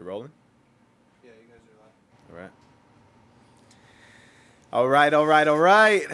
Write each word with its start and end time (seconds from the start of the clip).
They're 0.00 0.08
rolling? 0.08 0.30
Yeah, 1.22 1.32
you 1.42 1.46
guys 1.52 1.60
are 1.68 1.84
live. 1.84 2.30
All 2.32 2.36
right. 2.40 2.50
All 4.72 4.88
right, 4.88 5.12
all 5.12 5.26
right, 5.26 5.46
all 5.46 5.58
right. 5.58 6.06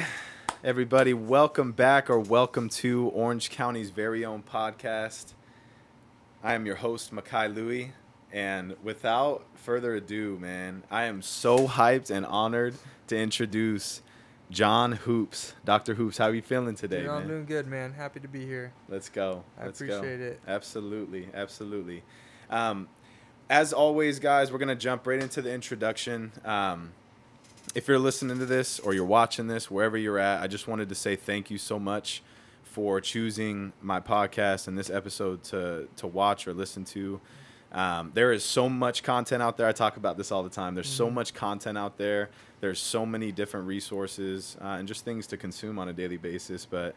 Everybody, 0.65 1.15
welcome 1.15 1.71
back 1.71 2.11
or 2.11 2.19
welcome 2.19 2.69
to 2.71 3.07
Orange 3.11 3.49
County's 3.49 3.91
very 3.91 4.25
own 4.25 4.43
podcast. 4.43 5.35
I 6.43 6.55
am 6.55 6.67
your 6.67 6.75
host, 6.75 7.15
Makai 7.15 7.55
Louie. 7.55 7.93
And 8.33 8.75
without 8.83 9.47
further 9.55 9.95
ado, 9.95 10.37
man, 10.41 10.83
I 10.91 11.05
am 11.05 11.23
so 11.23 11.69
hyped 11.69 12.11
and 12.11 12.27
honored 12.27 12.75
to 13.07 13.17
introduce 13.17 14.03
John 14.51 14.91
Hoops. 14.91 15.55
Dr. 15.65 15.95
Hoops, 15.95 16.19
how 16.19 16.25
are 16.25 16.35
you 16.35 16.43
feeling 16.43 16.75
today, 16.75 17.03
You 17.03 17.07
know, 17.07 17.13
I'm 17.13 17.19
man? 17.21 17.29
doing 17.29 17.45
good, 17.47 17.69
man. 17.69 17.93
Happy 17.93 18.19
to 18.19 18.27
be 18.27 18.45
here. 18.45 18.73
Let's 18.89 19.09
go. 19.09 19.45
I 19.57 19.67
Let's 19.67 19.81
appreciate 19.81 20.19
go. 20.19 20.25
it. 20.25 20.41
Absolutely, 20.49 21.29
absolutely. 21.33 22.03
Um, 22.51 22.89
as 23.49 23.73
always, 23.73 24.19
guys, 24.19 24.51
we're 24.53 24.59
gonna 24.59 24.75
jump 24.75 25.07
right 25.07 25.23
into 25.23 25.43
the 25.43 25.53
introduction. 25.53 26.33
Um, 26.45 26.93
if 27.75 27.89
you're 27.89 27.99
listening 27.99 28.39
to 28.39 28.47
this 28.47 28.79
or 28.81 28.95
you're 28.95 29.05
watching 29.05 29.47
this, 29.47 29.71
wherever 29.71 29.97
you're 29.97 30.19
at, 30.19 30.43
I 30.43 30.47
just 30.47 30.67
wanted 30.67 30.89
to 30.89 30.95
say 30.95 31.17
thank 31.17 31.51
you 31.51 31.59
so 31.59 31.79
much 31.79 32.23
for 32.65 33.01
choosing 33.01 33.73
my 33.81 34.01
podcast 34.01 34.69
and 34.69 34.77
this 34.77 34.91
episode 34.91 35.43
to 35.45 35.89
to 35.97 36.07
watch 36.07 36.47
or 36.49 36.55
listen 36.55 36.85
to. 36.87 37.21
Um, 37.73 38.13
there 38.15 38.33
is 38.33 38.45
so 38.45 38.69
much 38.69 39.03
content 39.03 39.43
out 39.43 39.57
there. 39.57 39.67
I 39.67 39.73
talk 39.73 39.97
about 39.97 40.17
this 40.17 40.31
all 40.33 40.43
the 40.43 40.49
time. 40.51 40.75
There's 40.75 40.89
so 40.89 41.09
Mhm. 41.11 41.15
much 41.15 41.35
content 41.35 41.77
out 41.77 41.99
there. 41.99 42.31
There's 42.61 42.79
so 42.81 43.05
many 43.05 43.33
different 43.33 43.67
resources 43.67 44.57
uh, 44.63 44.77
and 44.79 44.89
just 44.89 45.05
things 45.05 45.27
to 45.29 45.37
consume 45.37 45.79
on 45.79 45.89
a 45.89 45.93
daily 45.93 46.17
basis. 46.17 46.65
But 46.65 46.95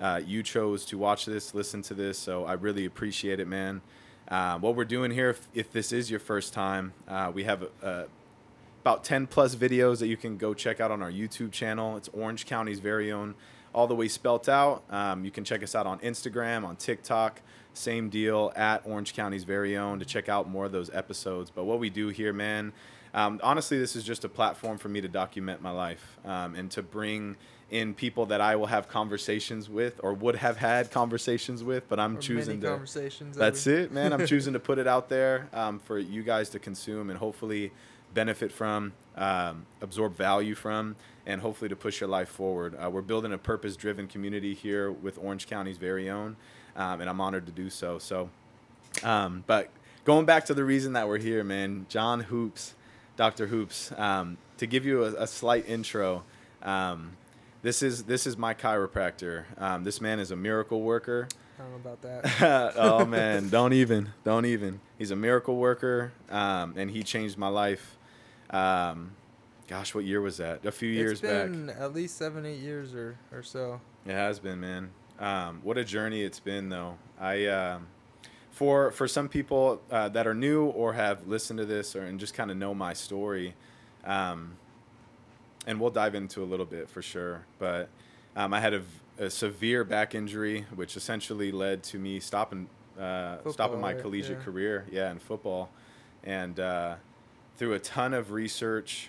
uh, 0.00 0.20
you 0.24 0.42
chose 0.42 0.84
to 0.86 0.98
watch 0.98 1.26
this, 1.26 1.54
listen 1.54 1.80
to 1.82 1.94
this, 1.94 2.18
so 2.18 2.44
I 2.44 2.54
really 2.54 2.86
appreciate 2.86 3.38
it, 3.38 3.46
man. 3.46 3.82
Uh, 4.30 4.56
what 4.58 4.76
we're 4.76 4.84
doing 4.84 5.10
here, 5.10 5.30
if, 5.30 5.48
if 5.54 5.72
this 5.72 5.90
is 5.90 6.08
your 6.08 6.20
first 6.20 6.52
time, 6.52 6.92
uh, 7.08 7.32
we 7.34 7.42
have 7.42 7.64
uh, 7.82 8.04
about 8.82 9.02
10 9.02 9.26
plus 9.26 9.56
videos 9.56 9.98
that 9.98 10.06
you 10.06 10.16
can 10.16 10.36
go 10.36 10.54
check 10.54 10.80
out 10.80 10.92
on 10.92 11.02
our 11.02 11.10
YouTube 11.10 11.50
channel. 11.50 11.96
It's 11.96 12.08
Orange 12.12 12.46
County's 12.46 12.78
very 12.78 13.10
own, 13.10 13.34
all 13.74 13.88
the 13.88 13.94
way 13.94 14.06
spelt 14.06 14.48
out. 14.48 14.84
Um, 14.88 15.24
you 15.24 15.32
can 15.32 15.42
check 15.42 15.64
us 15.64 15.74
out 15.74 15.84
on 15.84 15.98
Instagram, 15.98 16.64
on 16.64 16.76
TikTok. 16.76 17.40
Same 17.74 18.08
deal 18.08 18.52
at 18.54 18.86
Orange 18.86 19.14
County's 19.14 19.42
very 19.42 19.76
own 19.76 19.98
to 19.98 20.04
check 20.04 20.28
out 20.28 20.48
more 20.48 20.66
of 20.66 20.72
those 20.72 20.90
episodes. 20.90 21.50
But 21.50 21.64
what 21.64 21.80
we 21.80 21.90
do 21.90 22.08
here, 22.08 22.32
man, 22.32 22.72
um, 23.12 23.40
honestly, 23.42 23.80
this 23.80 23.96
is 23.96 24.04
just 24.04 24.24
a 24.24 24.28
platform 24.28 24.78
for 24.78 24.88
me 24.88 25.00
to 25.00 25.08
document 25.08 25.60
my 25.60 25.72
life 25.72 26.18
um, 26.24 26.54
and 26.54 26.70
to 26.70 26.82
bring 26.82 27.36
in 27.70 27.94
people 27.94 28.26
that 28.26 28.40
I 28.40 28.56
will 28.56 28.66
have 28.66 28.88
conversations 28.88 29.68
with 29.70 30.00
or 30.02 30.12
would 30.12 30.36
have 30.36 30.56
had 30.56 30.90
conversations 30.90 31.62
with, 31.62 31.88
but 31.88 32.00
I'm 32.00 32.16
Or 32.16 32.20
choosing 32.20 32.60
to. 32.60 32.68
conversations. 32.68 33.36
That's 33.36 33.64
we- 33.64 33.74
it, 33.74 33.92
man. 33.92 34.12
I'm 34.12 34.26
choosing 34.32 34.52
to 34.54 34.60
put 34.60 34.78
it 34.78 34.86
out 34.88 35.08
there 35.08 35.48
um, 35.52 35.78
for 35.78 35.98
you 35.98 36.22
guys 36.22 36.48
to 36.50 36.58
consume 36.58 37.10
and 37.10 37.18
hopefully 37.18 37.70
benefit 38.12 38.50
from, 38.50 38.92
um, 39.16 39.66
absorb 39.80 40.16
value 40.16 40.56
from, 40.56 40.96
and 41.26 41.40
hopefully 41.40 41.68
to 41.68 41.76
push 41.76 42.00
your 42.00 42.08
life 42.08 42.28
forward. 42.28 42.74
Uh, 42.82 42.90
we're 42.90 43.02
building 43.02 43.32
a 43.32 43.38
purpose 43.38 43.76
driven 43.76 44.08
community 44.08 44.52
here 44.52 44.90
with 44.90 45.16
Orange 45.18 45.46
County's 45.46 45.78
very 45.78 46.10
own, 46.10 46.36
um, 46.74 47.00
and 47.00 47.08
I'm 47.08 47.20
honored 47.20 47.46
to 47.46 47.52
do 47.52 47.70
so. 47.70 47.98
So, 48.00 48.30
um, 49.04 49.44
but 49.46 49.70
going 50.04 50.26
back 50.26 50.44
to 50.46 50.54
the 50.54 50.64
reason 50.64 50.94
that 50.94 51.06
we're 51.06 51.18
here, 51.18 51.44
man, 51.44 51.86
John 51.88 52.18
Hoops, 52.20 52.74
Dr. 53.16 53.46
Hoops, 53.46 53.92
um, 53.96 54.38
to 54.56 54.66
give 54.66 54.84
you 54.84 55.04
a, 55.04 55.22
a 55.22 55.26
slight 55.28 55.68
intro. 55.68 56.24
Um, 56.62 57.12
this 57.62 57.82
is 57.82 58.04
this 58.04 58.26
is 58.26 58.36
my 58.36 58.54
chiropractor. 58.54 59.44
Um, 59.58 59.84
this 59.84 60.00
man 60.00 60.18
is 60.18 60.30
a 60.30 60.36
miracle 60.36 60.82
worker. 60.82 61.28
I 61.58 61.62
don't 61.62 61.72
know 61.72 61.90
about 61.90 62.02
that. 62.02 62.72
oh 62.76 63.04
man, 63.04 63.48
don't 63.50 63.72
even, 63.72 64.12
don't 64.24 64.46
even. 64.46 64.80
He's 64.98 65.10
a 65.10 65.16
miracle 65.16 65.56
worker, 65.56 66.12
um, 66.30 66.74
and 66.76 66.90
he 66.90 67.02
changed 67.02 67.36
my 67.36 67.48
life. 67.48 67.98
Um, 68.48 69.12
gosh, 69.68 69.94
what 69.94 70.04
year 70.04 70.20
was 70.20 70.38
that? 70.38 70.64
A 70.64 70.72
few 70.72 70.88
years 70.88 71.12
it's 71.12 71.20
back. 71.20 71.46
been 71.50 71.70
at 71.70 71.94
least 71.94 72.16
seven, 72.16 72.46
eight 72.46 72.60
years 72.60 72.94
or, 72.94 73.18
or 73.30 73.42
so. 73.42 73.80
It 74.06 74.12
has 74.12 74.38
been, 74.38 74.60
man. 74.60 74.90
Um, 75.18 75.60
what 75.62 75.76
a 75.76 75.84
journey 75.84 76.22
it's 76.22 76.40
been, 76.40 76.70
though. 76.70 76.96
I, 77.20 77.46
um, 77.46 77.86
for 78.50 78.90
for 78.90 79.06
some 79.06 79.28
people 79.28 79.80
uh, 79.90 80.08
that 80.08 80.26
are 80.26 80.34
new 80.34 80.66
or 80.66 80.94
have 80.94 81.26
listened 81.26 81.58
to 81.58 81.66
this 81.66 81.94
or 81.94 82.02
and 82.02 82.18
just 82.18 82.34
kind 82.34 82.50
of 82.50 82.56
know 82.56 82.74
my 82.74 82.94
story, 82.94 83.54
um, 84.04 84.56
and 85.66 85.80
we'll 85.80 85.90
dive 85.90 86.14
into 86.14 86.42
a 86.42 86.44
little 86.46 86.66
bit 86.66 86.88
for 86.88 87.02
sure. 87.02 87.44
But 87.58 87.88
um, 88.36 88.54
I 88.54 88.60
had 88.60 88.82
a 89.18 89.30
severe 89.30 89.84
back 89.84 90.14
injury, 90.14 90.64
which 90.74 90.96
essentially 90.96 91.52
led 91.52 91.82
to 91.84 91.98
me 91.98 92.20
stopping 92.20 92.68
uh, 92.98 93.38
stopping 93.50 93.80
my 93.80 93.94
collegiate 93.94 94.38
Yeah. 94.38 94.44
career, 94.44 94.86
yeah, 94.90 95.10
in 95.10 95.18
football, 95.18 95.70
and 96.24 96.58
uh, 96.60 96.96
through 97.56 97.72
a 97.72 97.78
ton 97.78 98.12
of 98.14 98.30
research 98.30 99.08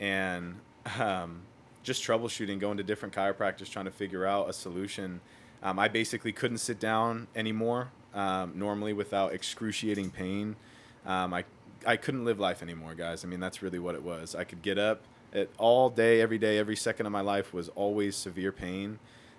and 0.00 0.56
um, 0.98 1.42
just 1.82 2.02
troubleshooting, 2.02 2.58
going 2.58 2.76
to 2.78 2.82
different 2.82 3.14
chiropractors, 3.14 3.70
trying 3.70 3.84
to 3.86 3.90
figure 3.90 4.24
out 4.24 4.48
a 4.48 4.52
solution. 4.52 5.20
Um, 5.62 5.78
I 5.78 5.88
basically 5.88 6.32
couldn't 6.32 6.58
sit 6.58 6.78
down 6.80 7.26
anymore, 7.34 7.88
um, 8.14 8.52
normally 8.54 8.92
without 8.92 9.32
excruciating 9.32 10.10
pain. 10.10 10.56
Um, 11.04 11.34
I, 11.34 11.44
I 11.86 11.96
couldn't 11.96 12.24
live 12.24 12.38
life 12.40 12.62
anymore, 12.62 12.94
guys. 12.94 13.24
I 13.24 13.28
mean, 13.28 13.40
that's 13.40 13.62
really 13.62 13.78
what 13.78 13.94
it 13.94 14.02
was. 14.02 14.34
I 14.34 14.44
could 14.44 14.62
get 14.62 14.78
up 14.78 15.02
it, 15.32 15.50
all 15.58 15.90
day, 15.90 16.20
every 16.20 16.38
day, 16.38 16.58
every 16.58 16.76
second 16.76 17.06
of 17.06 17.12
my 17.12 17.20
life 17.20 17.52
was 17.52 17.68
always 17.70 18.16
severe 18.16 18.52
pain, 18.52 18.98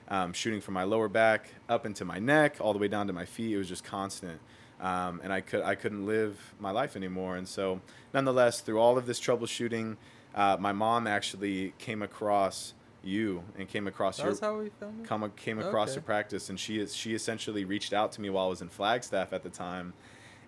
um, 0.10 0.34
shooting 0.34 0.62
from 0.62 0.74
my 0.74 0.84
lower 0.84 1.08
back 1.08 1.50
up 1.70 1.86
into 1.86 2.06
my 2.06 2.20
neck, 2.20 2.58
all 2.60 2.74
the 2.74 2.80
way 2.80 2.88
down 2.88 3.08
to 3.08 3.14
my 3.14 3.26
feet. 3.26 3.54
It 3.54 3.58
was 3.58 3.68
just 3.68 3.84
constant. 3.84 4.40
Um, 4.80 5.22
and 5.24 5.34
I 5.34 5.42
could 5.42 5.64
I 5.64 5.74
couldn't 5.74 6.06
live 6.06 6.54
my 6.60 6.70
life 6.70 6.96
anymore. 6.96 7.36
And 7.36 7.48
so, 7.48 7.82
nonetheless, 8.14 8.62
through 8.62 8.80
all 8.80 8.98
of 8.98 9.08
this 9.08 9.20
troubleshooting, 9.20 9.98
uh, 10.36 10.58
my 10.60 10.72
mom 10.72 11.08
actually 11.08 11.74
came 11.80 12.04
across 12.04 12.74
you 13.04 13.44
and 13.58 13.68
came 13.68 13.88
across 13.88 14.18
That 14.18 14.26
your 14.26 14.38
how 14.40 14.60
we 14.60 14.70
filmed 14.80 15.02
it? 15.02 15.08
come 15.08 15.32
came 15.36 15.58
across 15.60 15.90
Okay. 15.90 15.96
the 15.96 16.02
practice, 16.02 16.50
and 16.50 16.60
she 16.60 16.80
is 16.80 16.96
she 16.96 17.16
essentially 17.16 17.66
reached 17.66 17.92
out 17.92 18.12
to 18.14 18.22
me 18.22 18.30
while 18.30 18.46
I 18.46 18.50
was 18.50 18.62
in 18.62 18.70
Flagstaff 18.70 19.34
at 19.34 19.42
the 19.42 19.50
time, 19.50 19.94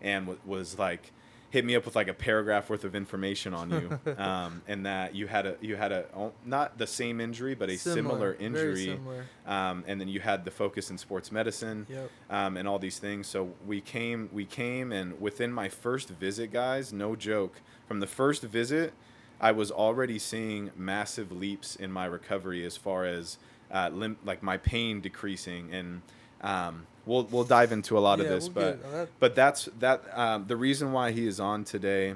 and 0.01 0.25
w- 0.27 0.39
was 0.45 0.77
like 0.77 1.11
hit 1.51 1.65
me 1.65 1.75
up 1.75 1.83
with 1.85 1.95
like 1.95 2.07
a 2.07 2.13
paragraph 2.13 2.69
worth 2.69 2.83
of 2.83 2.95
information 2.95 3.53
on 3.53 3.69
you, 3.71 3.99
um, 4.17 4.61
and 4.67 4.85
that 4.85 5.15
you 5.15 5.27
had 5.27 5.45
a 5.45 5.55
you 5.61 5.75
had 5.75 5.91
a 5.91 6.05
oh, 6.15 6.31
not 6.45 6.77
the 6.77 6.85
same 6.87 7.19
injury 7.19 7.55
but 7.55 7.69
a 7.69 7.77
similar, 7.77 8.33
very 8.33 8.45
injury, 8.45 8.85
similar. 8.85 9.25
um, 9.47 9.83
and 9.87 9.99
then 9.99 10.07
you 10.07 10.19
had 10.19 10.45
the 10.45 10.51
focus 10.51 10.89
in 10.91 10.97
sports 10.97 11.31
medicine 11.31 11.87
Yep. 11.89 12.09
um, 12.29 12.57
and 12.57 12.67
all 12.67 12.79
these 12.79 12.99
things. 12.99 13.27
So 13.27 13.53
we 13.65 13.81
came, 13.81 14.29
we 14.31 14.45
came, 14.45 14.91
and 14.91 15.19
within 15.19 15.51
my 15.51 15.69
first 15.69 16.09
visit, 16.09 16.51
guys, 16.51 16.93
no 16.93 17.15
joke, 17.15 17.61
from 17.87 17.99
the 17.99 18.07
first 18.07 18.43
visit, 18.43 18.93
I 19.41 19.51
was 19.51 19.71
already 19.71 20.19
seeing 20.19 20.71
massive 20.75 21.31
leaps 21.31 21.75
in 21.75 21.91
my 21.91 22.05
recovery 22.05 22.63
as 22.65 22.77
far 22.77 23.05
as 23.05 23.37
uh, 23.71 23.89
lim- 23.93 24.17
like 24.25 24.43
my 24.43 24.57
pain 24.57 24.99
decreasing, 25.01 25.73
and 25.73 26.01
um, 26.41 26.85
we'll 27.09 27.23
we'll 27.25 27.43
dive 27.43 27.71
into 27.71 27.97
a 27.97 28.01
lot 28.09 28.19
of 28.19 28.27
this, 28.35 28.45
we'll 28.45 28.53
but 28.53 28.91
that- 28.91 29.09
but 29.19 29.35
that's 29.35 29.65
that 29.79 29.99
um, 30.17 30.45
the 30.47 30.55
reason 30.55 30.91
why 30.93 31.11
he 31.11 31.27
is 31.27 31.39
on 31.39 31.63
today 31.63 32.13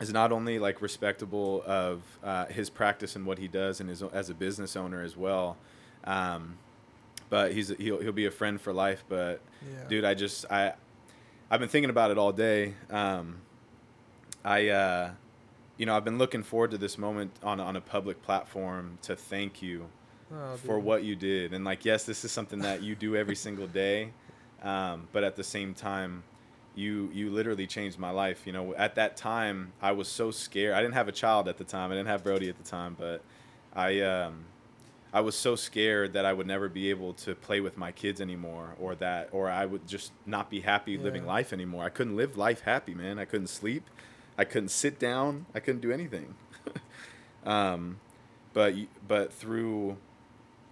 is 0.00 0.12
not 0.12 0.30
only 0.30 0.58
like 0.58 0.80
respectable 0.82 1.62
of 1.66 2.02
uh, 2.22 2.46
his 2.46 2.70
practice 2.70 3.16
and 3.16 3.26
what 3.26 3.38
he 3.38 3.48
does 3.48 3.80
and 3.80 3.88
his 3.90 4.02
as 4.02 4.30
a 4.30 4.34
business 4.34 4.76
owner 4.76 5.02
as 5.02 5.16
well 5.16 5.56
um, 6.04 6.56
but 7.30 7.52
he's 7.52 7.68
he'll, 7.78 8.00
he'll 8.00 8.12
be 8.12 8.26
a 8.26 8.30
friend 8.30 8.60
for 8.60 8.72
life 8.72 9.02
but 9.08 9.40
yeah. 9.62 9.88
dude 9.88 10.04
i 10.04 10.14
just 10.14 10.44
i 10.52 10.72
i've 11.50 11.58
been 11.60 11.68
thinking 11.68 11.90
about 11.90 12.10
it 12.12 12.18
all 12.18 12.32
day 12.32 12.74
um, 12.90 13.38
i 14.44 14.68
uh, 14.68 15.10
you 15.76 15.84
know 15.86 15.96
i've 15.96 16.04
been 16.04 16.18
looking 16.18 16.42
forward 16.44 16.70
to 16.70 16.78
this 16.78 16.96
moment 16.96 17.32
on, 17.42 17.58
on 17.58 17.74
a 17.76 17.80
public 17.80 18.22
platform 18.22 18.98
to 19.02 19.16
thank 19.16 19.60
you 19.62 19.86
Oh, 20.32 20.56
for 20.56 20.78
what 20.78 21.04
you 21.04 21.16
did. 21.16 21.54
And 21.54 21.64
like, 21.64 21.84
yes, 21.84 22.04
this 22.04 22.24
is 22.24 22.32
something 22.32 22.58
that 22.60 22.82
you 22.82 22.94
do 22.94 23.16
every 23.16 23.36
single 23.36 23.66
day, 23.66 24.10
um, 24.62 25.08
but 25.12 25.24
at 25.24 25.36
the 25.36 25.44
same 25.44 25.72
time, 25.74 26.22
you 26.74 27.10
you 27.12 27.30
literally 27.30 27.66
changed 27.66 27.98
my 27.98 28.10
life. 28.10 28.46
You 28.46 28.52
know, 28.52 28.74
at 28.74 28.94
that 28.96 29.16
time, 29.16 29.72
I 29.80 29.92
was 29.92 30.08
so 30.08 30.30
scared. 30.30 30.74
I 30.74 30.82
didn't 30.82 30.94
have 30.94 31.08
a 31.08 31.12
child 31.12 31.48
at 31.48 31.56
the 31.56 31.64
time. 31.64 31.90
I 31.90 31.94
didn't 31.94 32.08
have 32.08 32.22
Brody 32.22 32.48
at 32.48 32.58
the 32.58 32.68
time, 32.68 32.94
but 32.98 33.22
I 33.74 34.00
um, 34.00 34.44
I 35.12 35.20
was 35.20 35.34
so 35.34 35.56
scared 35.56 36.12
that 36.12 36.26
I 36.26 36.32
would 36.32 36.46
never 36.46 36.68
be 36.68 36.90
able 36.90 37.14
to 37.14 37.34
play 37.34 37.60
with 37.60 37.78
my 37.78 37.90
kids 37.90 38.20
anymore, 38.20 38.74
or 38.78 38.94
that, 38.96 39.30
or 39.32 39.48
I 39.48 39.64
would 39.64 39.88
just 39.88 40.12
not 40.26 40.50
be 40.50 40.60
happy 40.60 40.98
living 40.98 41.24
life 41.26 41.52
anymore. 41.52 41.84
I 41.84 41.88
couldn't 41.88 42.16
live 42.16 42.36
life 42.36 42.60
happy, 42.62 42.94
man. 42.94 43.18
I 43.18 43.24
couldn't 43.24 43.48
sleep. 43.48 43.88
I 44.36 44.44
couldn't 44.44 44.68
sit 44.68 44.98
down. 44.98 45.46
I 45.54 45.60
couldn't 45.60 45.80
do 45.80 45.90
anything. 45.90 46.34
um, 47.46 47.98
but 48.52 48.74
but 49.06 49.32
through 49.32 49.96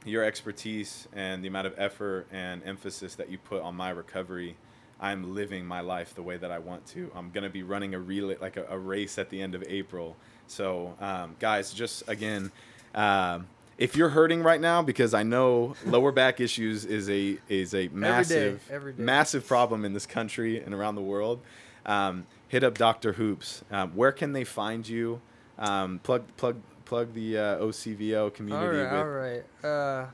your 0.06 0.24
expertise 0.24 1.08
and 1.12 1.42
the 1.42 1.48
amount 1.48 1.66
of 1.66 1.74
effort 1.76 2.26
and 2.32 2.62
emphasis 2.64 3.14
that 3.16 3.30
you 3.30 3.38
put 3.38 3.62
on 3.62 3.74
my 3.74 3.90
recovery, 3.90 4.56
I'm 5.00 5.34
living 5.34 5.66
my 5.66 5.80
life 5.80 6.14
the 6.14 6.22
way 6.22 6.36
that 6.36 6.50
I 6.50 6.58
want 6.58 6.86
to. 6.88 7.10
I'm 7.14 7.30
gonna 7.30 7.50
be 7.50 7.62
running 7.62 7.94
a 7.94 7.98
relay, 7.98 8.36
like 8.40 8.56
a, 8.56 8.64
a 8.68 8.78
race 8.78 9.18
at 9.18 9.30
the 9.30 9.40
end 9.40 9.54
of 9.54 9.62
April. 9.68 10.16
So, 10.46 10.94
um, 11.00 11.36
guys, 11.38 11.72
just 11.72 12.08
again, 12.08 12.50
um, 12.94 13.46
if 13.78 13.94
you're 13.94 14.08
hurting 14.08 14.42
right 14.42 14.60
now, 14.60 14.80
because 14.82 15.12
I 15.12 15.22
know 15.22 15.74
lower 15.84 16.12
back 16.12 16.40
issues 16.40 16.84
is 16.84 17.10
a 17.10 17.38
is 17.48 17.74
a 17.74 17.88
massive 17.88 18.66
every 18.70 18.92
day. 18.92 19.02
massive 19.02 19.46
problem 19.46 19.84
in 19.84 19.92
this 19.92 20.06
country 20.06 20.62
and 20.62 20.74
around 20.74 20.94
the 20.94 21.02
world. 21.02 21.40
Um, 21.84 22.26
hit 22.48 22.64
up 22.64 22.78
Dr. 22.78 23.12
Hoops. 23.14 23.62
Um, 23.70 23.92
where 23.92 24.12
can 24.12 24.32
they 24.32 24.44
find 24.44 24.88
you? 24.88 25.20
Um, 25.58 26.00
plug 26.02 26.24
plug 26.36 26.60
plug 26.86 27.12
the 27.12 27.36
uh, 27.36 27.58
OCVO 27.58 28.32
community. 28.32 28.78
right, 28.78 28.92
with, 28.92 28.92
all 28.92 29.06
right. 29.08 29.44
Uh, 29.62 30.06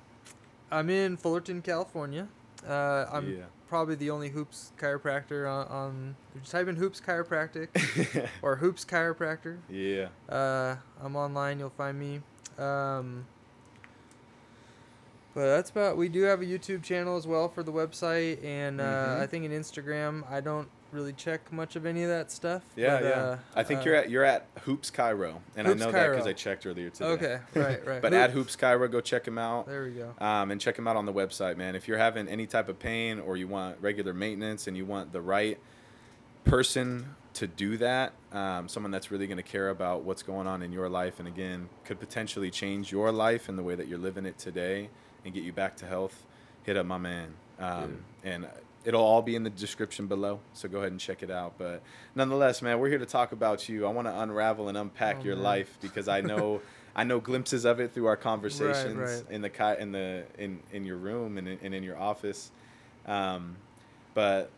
I'm 0.72 0.90
in 0.90 1.16
Fullerton, 1.16 1.62
California. 1.62 2.26
Uh, 2.66 3.06
I'm 3.12 3.30
Yeah. 3.36 3.44
probably 3.68 3.94
the 3.94 4.10
only 4.10 4.30
hoops 4.30 4.72
chiropractor 4.78 5.48
on. 5.48 5.66
on 5.68 6.16
just 6.40 6.50
type 6.50 6.66
in 6.66 6.76
hoops 6.76 7.00
chiropractic 7.00 7.68
or 8.42 8.56
hoops 8.56 8.84
chiropractor. 8.84 9.58
yeah. 9.68 10.08
Uh, 10.28 10.76
I'm 11.00 11.14
online. 11.14 11.58
You'll 11.60 11.70
find 11.70 11.98
me. 12.00 12.22
Um, 12.58 13.26
but 15.34 15.46
that's 15.54 15.70
about. 15.70 15.96
We 15.96 16.08
do 16.08 16.22
have 16.22 16.42
a 16.42 16.44
YouTube 16.44 16.82
channel 16.82 17.16
as 17.16 17.26
well 17.26 17.48
for 17.48 17.62
the 17.62 17.72
website, 17.72 18.42
and 18.44 18.80
uh, 18.80 18.84
Mhm. 18.84 19.20
I 19.20 19.26
think 19.26 19.44
an 19.46 19.52
Instagram. 19.52 20.30
I 20.30 20.40
don't 20.40 20.68
really 20.92 21.12
check 21.12 21.52
much 21.52 21.76
of 21.76 21.86
any 21.86 22.02
of 22.02 22.08
that 22.08 22.30
stuff. 22.30 22.62
Yeah, 22.76 22.96
but, 22.96 23.04
yeah. 23.04 23.10
uh, 23.10 23.38
I 23.54 23.62
think 23.62 23.80
uh, 23.80 23.84
you're 23.84 23.94
at 23.94 24.10
you're 24.10 24.24
at 24.24 24.46
Hoops 24.62 24.90
Chiro, 24.90 25.36
and 25.56 25.66
Hoops 25.66 25.82
I 25.82 25.84
know 25.86 25.92
that 25.92 26.10
because 26.10 26.26
I 26.26 26.32
checked 26.32 26.66
earlier 26.66 26.90
today. 26.90 27.04
Okay, 27.06 27.38
right, 27.54 27.86
right. 27.86 28.02
but 28.02 28.12
Hoop- 28.12 28.22
at 28.22 28.30
Hoops 28.30 28.56
Chiro, 28.56 28.90
go 28.90 29.00
check 29.00 29.26
him 29.26 29.38
out. 29.38 29.66
There 29.66 29.84
we 29.84 29.92
go. 29.92 30.14
Um, 30.24 30.50
and 30.50 30.60
check 30.60 30.78
him 30.78 30.86
out 30.86 30.96
on 30.96 31.06
the 31.06 31.12
website, 31.12 31.56
man. 31.56 31.74
If 31.74 31.88
you're 31.88 31.98
having 31.98 32.28
any 32.28 32.46
type 32.46 32.68
of 32.68 32.78
pain 32.78 33.18
or 33.20 33.36
you 33.36 33.48
want 33.48 33.78
regular 33.80 34.12
maintenance 34.12 34.66
and 34.66 34.76
you 34.76 34.84
want 34.84 35.12
the 35.12 35.22
right 35.22 35.58
person 36.44 37.16
to 37.34 37.46
do 37.46 37.78
that, 37.78 38.12
um, 38.32 38.68
someone 38.68 38.90
that's 38.90 39.10
really 39.10 39.26
going 39.26 39.38
to 39.38 39.42
care 39.42 39.70
about 39.70 40.02
what's 40.02 40.22
going 40.22 40.46
on 40.46 40.62
in 40.62 40.72
your 40.72 40.88
life 40.88 41.18
and 41.18 41.26
again 41.26 41.68
could 41.84 41.98
potentially 41.98 42.50
change 42.50 42.92
your 42.92 43.10
life 43.10 43.48
and 43.48 43.58
the 43.58 43.62
way 43.62 43.74
that 43.74 43.88
you're 43.88 43.98
living 43.98 44.26
it 44.26 44.38
today 44.38 44.90
and 45.24 45.32
get 45.32 45.42
you 45.42 45.52
back 45.52 45.76
to 45.76 45.86
health, 45.86 46.26
hit 46.64 46.76
up 46.76 46.84
my 46.84 46.98
man. 46.98 47.34
Um, 47.58 48.04
and 48.24 48.46
it'll 48.84 49.02
all 49.02 49.22
be 49.22 49.34
in 49.36 49.44
the 49.44 49.50
description 49.50 50.06
below, 50.06 50.40
so 50.52 50.68
go 50.68 50.78
ahead 50.78 50.90
and 50.92 51.00
check 51.00 51.22
it 51.22 51.30
out. 51.30 51.54
But 51.58 51.82
nonetheless, 52.14 52.62
man, 52.62 52.78
we're 52.78 52.88
here 52.88 52.98
to 52.98 53.06
talk 53.06 53.32
about 53.32 53.68
you. 53.68 53.86
I 53.86 53.90
want 53.90 54.06
to 54.08 54.20
unravel 54.20 54.68
and 54.68 54.76
unpack 54.78 55.18
Oh, 55.20 55.24
your 55.24 55.36
man. 55.36 55.44
life 55.44 55.78
because 55.80 56.08
I 56.08 56.20
know. 56.20 56.60
I 56.94 57.04
know 57.04 57.20
glimpses 57.20 57.64
of 57.64 57.80
it 57.80 57.94
through 57.94 58.04
our 58.04 58.18
conversations 58.18 58.96
right. 58.98 59.22
in 59.30 59.40
the 59.40 59.80
in 59.80 59.92
the 59.92 60.24
in 60.36 60.60
in 60.72 60.84
your 60.84 60.98
room 60.98 61.38
and 61.38 61.48
in, 61.48 61.58
and 61.62 61.74
in 61.74 61.82
your 61.82 61.96
office. 61.98 62.50
Um, 63.06 63.56
but 64.12 64.50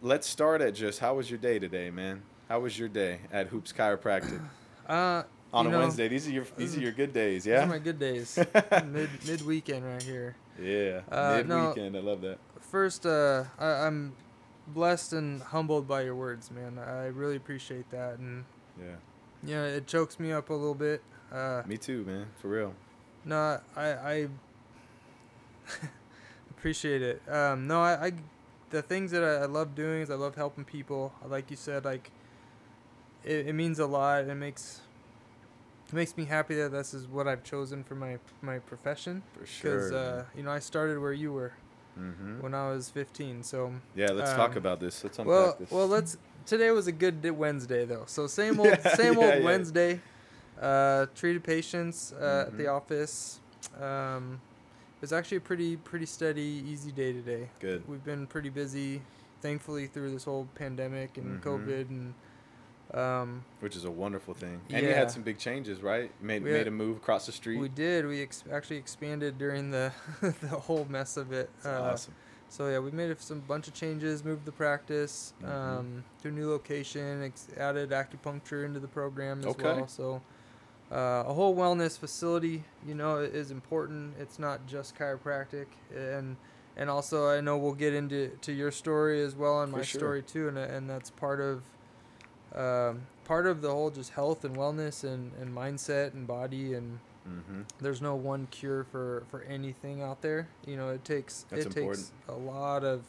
let's 0.00 0.26
start 0.26 0.62
at 0.62 0.74
just 0.74 0.98
how 1.00 1.16
was 1.16 1.28
your 1.30 1.38
day 1.38 1.58
today, 1.58 1.90
man? 1.90 2.22
How 2.48 2.60
was 2.60 2.78
your 2.78 2.88
day 2.88 3.18
at 3.30 3.48
Hoops 3.48 3.72
Chiropractic 3.74 4.40
Uh, 4.88 5.22
on 5.52 5.66
a 5.66 5.70
know, 5.70 5.80
Wednesday? 5.80 6.08
These 6.08 6.26
are 6.28 6.30
your 6.30 6.46
these 6.56 6.74
are 6.74 6.80
your 6.80 6.92
good 6.92 7.12
days, 7.12 7.44
These 7.44 7.52
are 7.52 7.56
yeah. 7.56 7.64
my 7.66 7.78
good 7.78 7.98
days. 7.98 8.38
mid 8.86 9.10
mid 9.26 9.42
weekend 9.44 9.84
right 9.84 10.02
here. 10.02 10.36
Yeah, 10.58 11.02
Uh, 11.12 11.36
mid 11.36 11.48
no. 11.48 11.68
weekend. 11.68 11.94
I 11.96 12.00
love 12.00 12.22
that. 12.22 12.38
First, 12.70 13.06
uh, 13.06 13.44
I, 13.58 13.86
I'm 13.86 14.14
blessed 14.66 15.14
and 15.14 15.42
humbled 15.42 15.88
by 15.88 16.02
your 16.02 16.14
words, 16.14 16.50
man. 16.50 16.78
I 16.78 17.06
really 17.06 17.36
appreciate 17.36 17.90
that, 17.90 18.18
and 18.18 18.44
Yeah, 18.78 18.96
know, 19.42 19.64
it 19.64 19.86
chokes 19.86 20.20
me 20.20 20.32
up 20.32 20.50
a 20.50 20.54
little 20.54 20.74
bit. 20.74 21.02
Uh, 21.32 21.62
me 21.66 21.78
too, 21.78 22.04
man. 22.04 22.26
For 22.40 22.48
real. 22.48 22.74
no, 23.24 23.60
I 23.74 23.86
I 23.86 24.28
appreciate 26.50 27.02
it. 27.02 27.22
Um, 27.28 27.66
no, 27.66 27.80
I, 27.80 28.06
I 28.06 28.12
the 28.70 28.82
things 28.82 29.10
that 29.12 29.24
I, 29.24 29.44
I 29.44 29.46
love 29.46 29.74
doing 29.74 30.02
is 30.02 30.10
I 30.10 30.14
love 30.14 30.34
helping 30.34 30.64
people. 30.64 31.12
Like 31.26 31.50
you 31.50 31.56
said, 31.56 31.86
like 31.86 32.10
it, 33.24 33.48
it 33.48 33.54
means 33.54 33.78
a 33.78 33.86
lot. 33.86 34.24
It 34.24 34.34
makes 34.34 34.82
it 35.88 35.94
makes 35.94 36.18
me 36.18 36.26
happy 36.26 36.54
that 36.56 36.70
this 36.70 36.92
is 36.92 37.06
what 37.06 37.26
I've 37.26 37.44
chosen 37.44 37.82
for 37.82 37.94
my 37.94 38.18
my 38.42 38.58
profession. 38.58 39.22
For 39.32 39.46
sure. 39.46 39.72
Because 39.72 39.92
uh, 39.92 40.24
you 40.36 40.42
know, 40.42 40.50
I 40.50 40.58
started 40.58 40.98
where 40.98 41.14
you 41.14 41.32
were 41.32 41.52
mm-hmm. 41.98 42.40
when 42.40 42.54
I 42.54 42.70
was 42.70 42.88
15. 42.90 43.42
So 43.42 43.72
Yeah, 43.94 44.10
let's 44.12 44.32
talk 44.32 44.52
um, 44.52 44.56
about 44.58 44.80
this. 44.80 45.02
Let's 45.04 45.18
unpack 45.18 45.28
well, 45.28 45.56
this. 45.58 45.70
well, 45.70 45.86
let's. 45.86 46.16
Today 46.46 46.70
was 46.70 46.86
a 46.86 46.92
good 46.92 47.22
Wednesday 47.30 47.84
though. 47.84 48.04
So 48.06 48.26
same 48.26 48.58
old, 48.60 48.68
Yeah, 48.68 48.94
same 48.94 49.14
yeah, 49.14 49.24
old 49.24 49.34
yeah. 49.34 49.44
Wednesday. 49.44 50.00
Uh, 50.60 51.06
treated 51.14 51.44
patients 51.44 52.12
uh, 52.12 52.46
at 52.48 52.56
the 52.56 52.64
Mhm. 52.64 52.76
office. 52.76 53.40
Um, 53.80 54.40
it 54.96 55.02
was 55.02 55.12
actually 55.12 55.36
a 55.36 55.40
pretty, 55.40 55.76
pretty 55.76 56.06
steady, 56.06 56.64
easy 56.66 56.90
day 56.90 57.12
today. 57.12 57.50
Good. 57.60 57.86
We've 57.88 58.02
been 58.04 58.26
pretty 58.26 58.48
busy, 58.48 59.02
thankfully, 59.40 59.86
through 59.86 60.10
this 60.10 60.24
whole 60.24 60.48
pandemic 60.54 61.16
and 61.18 61.40
Mhm. 61.40 61.44
COVID 61.44 61.88
and. 61.90 62.14
Um, 62.94 63.44
Which 63.60 63.76
is 63.76 63.84
a 63.84 63.90
wonderful 63.90 64.32
thing. 64.34 64.60
And 64.70 64.82
you 64.86 64.94
had 64.94 65.10
some 65.10 65.22
big 65.22 65.38
changes, 65.38 65.82
right? 65.82 66.10
Made 66.22 66.42
We 66.42 66.50
made 66.52 66.58
had- 66.58 66.68
a 66.68 66.70
move 66.70 66.96
across 66.96 67.26
the 67.26 67.32
street. 67.32 67.58
we 67.58 67.68
did. 67.68 68.06
We 68.06 68.22
ex- 68.22 68.44
actually 68.50 68.76
expanded 68.76 69.36
during 69.36 69.70
the 69.70 69.92
the 70.22 70.48
whole 70.48 70.86
mess 70.88 71.16
of 71.18 71.32
it. 71.32 71.50
Uh, 71.64 71.82
awesome. 71.82 72.14
So 72.48 72.66
yeah, 72.70 72.78
we 72.78 72.90
made 72.90 73.14
some 73.20 73.40
bunch 73.40 73.68
of 73.68 73.74
changes, 73.74 74.24
moved 74.24 74.46
the 74.46 74.52
practice 74.52 75.34
Mhm. 75.42 75.48
um, 75.50 76.04
to 76.22 76.28
a 76.28 76.30
new 76.30 76.48
location, 76.48 77.22
ex- 77.22 77.48
added 77.58 77.90
acupuncture 77.90 78.64
into 78.64 78.80
the 78.80 78.88
program 78.88 79.40
as 79.40 79.46
Okay. 79.46 79.64
well. 79.64 79.86
So 79.86 80.22
uh, 80.90 81.24
a 81.26 81.34
whole 81.34 81.54
wellness 81.54 81.98
facility, 81.98 82.64
you 82.86 82.94
know, 82.94 83.18
is 83.18 83.50
important. 83.50 84.14
It's 84.18 84.38
not 84.38 84.66
just 84.66 84.96
chiropractic, 84.96 85.66
and 85.94 86.36
and 86.78 86.88
also 86.88 87.28
I 87.28 87.42
know 87.42 87.58
we'll 87.58 87.74
get 87.74 87.92
into 87.92 88.28
to 88.40 88.52
your 88.52 88.70
story 88.70 89.20
as 89.22 89.34
well 89.34 89.60
and 89.60 89.70
For 89.72 89.78
my 89.78 89.84
sure. 89.84 89.98
story 89.98 90.22
too, 90.22 90.48
and 90.48 90.56
and 90.56 90.88
that's 90.88 91.10
part 91.10 91.40
of 91.42 91.60
um, 92.54 93.02
part 93.24 93.46
of 93.46 93.60
the 93.62 93.70
whole 93.70 93.90
just 93.90 94.12
health 94.12 94.44
and 94.44 94.56
wellness 94.56 95.04
and, 95.04 95.32
and 95.40 95.54
mindset 95.54 96.14
and 96.14 96.26
body 96.26 96.74
and 96.74 96.98
Mm-hmm. 97.28 97.60
there's 97.82 98.00
no 98.00 98.14
one 98.14 98.46
cure 98.50 98.84
for 98.84 99.22
for 99.30 99.42
anything 99.42 100.00
out 100.00 100.22
there 100.22 100.48
you 100.66 100.78
know 100.78 100.88
it 100.88 101.04
takes 101.04 101.44
That's 101.50 101.66
it 101.66 101.76
important. 101.76 102.06
takes 102.06 102.12
a 102.26 102.32
lot 102.32 102.84
of 102.84 103.02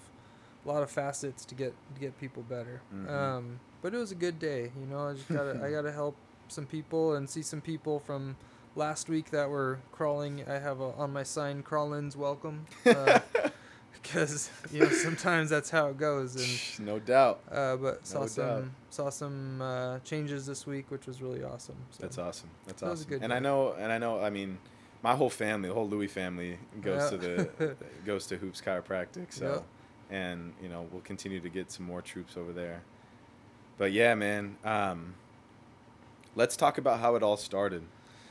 a 0.65 0.68
lot 0.68 0.83
of 0.83 0.91
facets 0.91 1.45
to 1.45 1.56
get 1.56 1.74
to 1.95 2.01
get 2.01 2.19
people 2.19 2.44
better 2.44 2.81
Mhm. 2.94 3.09
um 3.09 3.59
but 3.81 3.94
it 3.94 3.97
was 3.97 4.12
a 4.12 4.15
good 4.15 4.38
day 4.38 4.71
you 4.77 4.86
know 4.88 5.07
i 5.07 5.13
just 5.13 5.30
gotta 5.30 5.62
i 5.63 5.71
gotta 5.77 5.94
help 5.94 6.18
some 6.50 6.65
people 6.65 7.13
and 7.15 7.30
see 7.30 7.42
some 7.42 7.62
people 7.62 7.97
from 8.01 8.35
last 8.75 9.07
week 9.07 9.31
that 9.31 9.50
were 9.50 9.80
crawling 9.94 10.44
i 10.50 10.56
have 10.59 10.81
a, 10.81 10.92
on 10.97 11.13
my 11.13 11.24
sign 11.24 11.63
crawlins 11.63 12.18
welcome 12.18 12.65
uh, 12.85 13.19
because 14.11 14.50
you 14.71 14.79
know 14.81 14.89
sometimes 14.89 15.50
that's 15.50 15.69
how 15.69 15.88
it 15.88 15.97
goes 15.97 16.35
and 16.35 16.88
no 16.88 17.00
doubt. 17.00 17.39
uh, 17.51 17.75
but 17.77 18.06
saw 18.06 18.21
No 18.21 18.25
some 18.27 18.45
doubt. 18.61 18.63
saw 18.89 19.09
some 19.09 19.61
uh, 19.61 20.00
changes 20.00 20.45
this 20.45 20.65
week 20.67 20.89
which 20.91 21.06
was 21.07 21.21
really 21.21 21.44
awesome 21.44 21.75
so. 21.91 22.01
That's 22.01 22.17
awesome. 22.17 22.50
That's 22.65 22.81
That 22.81 22.89
was 22.89 23.00
awesome. 23.01 23.09
good 23.09 23.23
and 23.23 23.33
I 23.33 23.39
know, 23.39 23.73
and 23.73 23.91
I 23.91 23.97
know. 23.97 24.19
I 24.21 24.29
mean, 24.29 24.57
my 25.03 25.15
whole 25.15 25.29
family, 25.29 25.69
the 25.69 25.75
whole 25.75 25.88
Louis 25.88 26.07
family, 26.07 26.57
goes 26.81 27.09
to 27.11 27.17
the 27.17 27.75
goes 28.06 28.25
to 28.27 28.38
Hoops 28.38 28.61
Chiropractic. 28.61 29.31
So, 29.31 29.45
Yep. 29.45 29.63
and 30.11 30.53
you 30.61 30.69
know, 30.69 30.88
we'll 30.91 31.01
continue 31.01 31.39
to 31.39 31.50
get 31.50 31.71
some 31.71 31.85
more 31.85 32.01
troops 32.01 32.35
over 32.35 32.51
there. 32.51 32.81
But 33.77 33.91
yeah, 33.94 34.15
man. 34.15 34.57
Um, 34.65 35.13
let's 36.35 36.56
talk 36.57 36.78
about 36.78 36.99
how 36.99 37.16
it 37.16 37.23
all 37.23 37.37
started. 37.37 37.83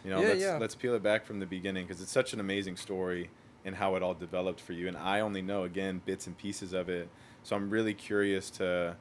You 0.05 0.11
know, 0.11 0.21
Yeah, 0.21 0.29
let's 0.29 0.41
yeah. 0.41 0.59
let's 0.59 0.75
peel 0.75 0.95
it 0.95 1.03
back 1.03 1.25
from 1.25 1.41
the 1.41 1.47
beginning 1.47 1.87
because 1.87 2.01
it's 2.03 2.13
such 2.13 2.33
an 2.33 2.41
amazing 2.41 2.77
story 2.77 3.31
and 3.69 3.77
how 3.77 3.95
it 3.95 4.03
all 4.03 4.15
developed 4.15 4.61
for 4.61 4.73
you. 4.73 4.89
And 4.89 4.97
I 4.97 5.21
only 5.21 5.43
know 5.43 5.63
again 5.63 6.01
bits 6.05 6.27
and 6.27 6.37
pieces 6.37 6.73
of 6.73 6.89
it. 6.89 7.09
So 7.45 7.55
I'm 7.55 7.71
really 7.71 7.95
curious 7.95 8.51
to 8.53 8.97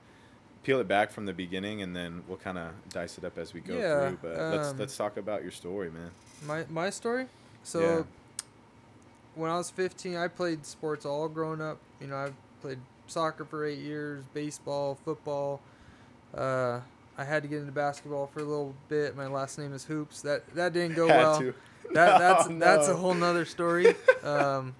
peel 0.64 0.80
it 0.80 0.88
back 0.88 1.12
from 1.12 1.26
the 1.26 1.34
beginning 1.34 1.82
and 1.82 1.96
then 1.96 2.22
we'll 2.28 2.38
kind 2.38 2.58
of 2.58 2.70
dice 2.90 3.18
it 3.18 3.24
up 3.24 3.38
as 3.38 3.54
we 3.54 3.62
go 3.62 3.76
Yeah, 3.78 4.10
through. 4.10 4.20
But 4.22 4.38
let's 4.52 4.70
um, 4.70 4.78
let's 4.78 4.96
talk 4.98 5.18
about 5.18 5.42
your 5.42 5.52
story, 5.52 5.90
man. 5.90 6.12
My 6.46 6.66
my 6.70 6.90
story. 6.92 7.26
So 7.64 7.80
Yeah. 7.80 8.04
when 9.36 9.50
I 9.52 9.58
was 9.58 9.70
15, 9.72 10.16
I 10.16 10.28
played 10.28 10.66
sports 10.66 11.06
all 11.06 11.28
growing 11.28 11.62
up. 11.62 11.80
You 12.02 12.08
know, 12.08 12.16
I 12.16 12.32
played 12.62 12.80
soccer 13.08 13.46
for 13.46 13.66
eight 13.66 13.80
years, 13.80 14.24
baseball, 14.34 14.98
football. 15.06 15.62
Uh, 16.36 16.82
I 17.18 17.24
had 17.24 17.42
to 17.44 17.50
get 17.50 17.60
into 17.62 17.72
basketball 17.72 18.28
for 18.28 18.40
a 18.42 18.44
little 18.44 18.76
bit. 18.90 19.16
My 19.16 19.28
last 19.28 19.58
name 19.58 19.74
is 19.74 19.86
Hoops. 19.86 20.22
That 20.22 20.46
that 20.56 20.74
didn't 20.74 20.96
go 20.96 21.08
Had 21.14 21.18
well. 21.18 21.40
to. 21.40 21.54
That 21.94 22.20
that's 22.20 22.48
Oh, 22.50 22.58
that's 22.60 22.88
a 22.88 22.96
whole 22.96 23.14
nother 23.14 23.46
story. 23.46 23.96
Um, 24.24 24.76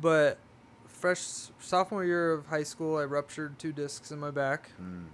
but 0.00 0.38
fresh 0.86 1.22
sophomore 1.60 2.04
year 2.04 2.32
of 2.32 2.46
high 2.46 2.62
school, 2.64 2.96
I 2.98 3.04
ruptured 3.04 3.58
two 3.58 3.72
discs 3.72 4.10
in 4.10 4.18
my 4.18 4.30
back. 4.30 4.70
Mm, 4.80 5.06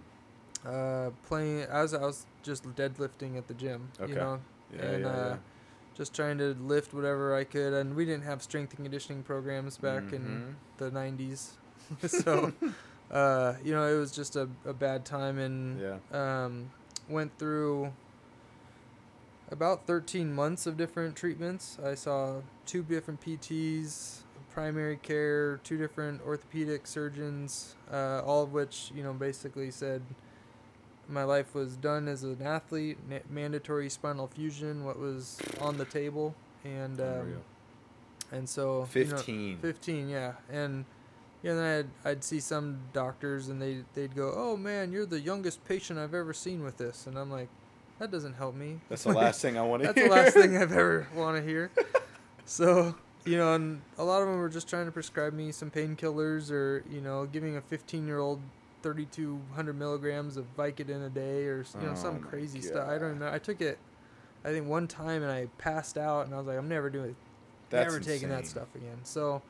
Uh, 0.65 1.11
playing 1.27 1.63
as 1.63 1.93
I 1.93 2.01
was 2.03 2.25
just 2.43 2.65
deadlifting 2.77 3.37
at 3.37 3.49
the 3.49 3.55
gym. 3.55 3.89
Okay. 4.01 4.13
You 4.13 4.17
know, 4.19 4.41
yeah, 4.75 4.83
and 4.83 5.03
yeah, 5.03 5.09
uh, 5.09 5.37
just 5.97 6.15
trying 6.15 6.39
to 6.39 6.55
lift 6.55 6.95
whatever 6.95 7.35
I 7.37 7.45
could. 7.45 7.73
And 7.73 7.95
we 7.97 8.05
didn't 8.05 8.25
have 8.25 8.43
strength 8.43 8.73
and 8.75 8.85
conditioning 8.85 9.23
programs 9.25 9.77
back 9.77 10.13
in 10.13 10.23
Mhm. 10.23 10.55
the 10.79 10.91
90s. 10.91 11.53
so, 12.07 12.53
uh, 13.11 13.55
you 13.65 13.73
know, 13.75 13.87
it 13.93 13.99
was 13.99 14.13
just 14.13 14.37
a, 14.37 14.49
a 14.65 14.73
bad 14.73 15.05
time 15.05 15.39
and 15.39 15.81
yeah. 15.81 15.99
um, 16.13 16.71
went 17.09 17.37
through 17.39 17.93
about 19.53 19.87
13 19.87 20.33
months 20.33 20.67
of 20.67 20.77
different 20.77 21.15
treatments. 21.15 21.79
I 21.85 21.95
saw 21.95 22.41
two 22.65 22.83
different 22.83 23.21
PTs, 23.21 24.23
primary 24.51 24.97
care, 24.97 25.59
two 25.63 25.77
different 25.77 26.23
orthopedic 26.23 26.87
surgeons, 26.87 27.77
uh, 27.93 28.23
all 28.25 28.43
of 28.43 28.53
which, 28.53 28.91
you 28.95 29.03
know, 29.03 29.13
basically 29.13 29.71
said 29.71 30.03
my 31.09 31.25
life 31.25 31.55
was 31.55 31.77
done 31.77 32.09
as 32.09 32.23
an 32.23 32.41
athlete, 32.43 32.99
na- 33.09 33.19
mandatory 33.29 33.91
spinal 33.91 34.27
fusion, 34.27 34.85
what 34.85 34.99
was 34.99 35.39
on 35.61 35.77
the 35.77 35.85
table, 35.85 36.35
and 36.65 37.01
um, 37.01 37.43
and 38.31 38.49
so 38.49 38.89
you 38.95 39.05
know, 39.05 39.17
15. 39.17 39.59
15, 39.59 40.09
yeah, 40.09 40.33
and 40.51 40.87
yeah, 41.43 41.55
then 41.55 41.65
I'd 42.05 42.11
I'd 42.11 42.25
see 42.25 42.41
some 42.41 42.79
doctors 42.93 43.49
and 43.49 43.61
they 43.61 43.85
they'd 43.95 44.15
go, 44.15 44.33
"Oh 44.35 44.57
man, 44.57 44.93
you're 44.93 45.05
the 45.07 45.21
youngest 45.21 45.65
patient 45.67 45.99
I've 45.99 46.15
ever 46.15 46.33
seen 46.33 46.63
with 46.63 46.79
this," 46.79 47.07
and 47.07 47.19
I'm 47.19 47.31
like, 47.31 47.49
that 48.03 48.11
doesn't 48.11 48.35
help 48.35 48.57
me. 48.57 48.81
That's 48.89 49.05
the 49.05 49.13
last 49.13 49.41
thing 49.41 49.57
I 49.57 49.63
want 49.63 49.83
to 49.85 49.93
hear. 49.93 49.95
That's 49.95 50.01
hear. 50.01 50.09
the 50.09 50.23
last 50.25 50.35
thing 50.35 50.57
I've 50.57 50.73
ever 50.73 51.07
want 51.15 51.37
to 51.37 51.43
hear. 51.49 51.71
So, 52.45 52.97
you 53.25 53.37
know, 53.37 53.55
and 53.55 53.81
a 53.97 54.03
lot 54.03 54.23
of 54.23 54.29
them 54.29 54.39
were 54.39 54.49
just 54.49 54.69
trying 54.69 54.87
to 54.87 54.93
prescribe 54.93 55.33
me 55.33 55.53
some 55.53 55.71
painkillers 55.71 56.51
or, 56.51 56.83
you 56.91 57.01
know, 57.01 57.27
giving 57.27 57.57
a 57.57 57.61
15 57.61 58.05
year 58.05 58.19
old 58.19 58.41
3,200 58.83 59.79
milligrams 59.79 60.37
of 60.37 60.47
Vicodin 60.57 61.07
a 61.07 61.11
day 61.11 61.45
or, 61.45 61.65
you 61.81 61.87
know, 61.87 61.93
Oh 61.93 61.95
some 61.95 62.19
crazy 62.19 62.61
stuff. 62.61 62.89
I 62.89 62.99
don't 62.99 63.21
know. 63.21 63.33
I 63.33 63.39
took 63.39 63.61
it, 63.61 63.79
I 64.45 64.49
think, 64.49 64.67
one 64.67 64.89
time 64.89 65.23
and 65.23 65.31
I 65.31 65.47
passed 65.59 65.97
out 65.97 66.27
and 66.27 66.35
I 66.35 66.39
was 66.39 66.49
like, 66.49 66.59
I'm 66.59 66.69
never 66.69 66.91
doing 66.91 67.15
That's 67.71 67.93
never 67.93 68.05
taking 68.05 68.31
that 68.31 68.49
stuff 68.49 68.75
again. 68.75 68.99
So, 69.05 69.43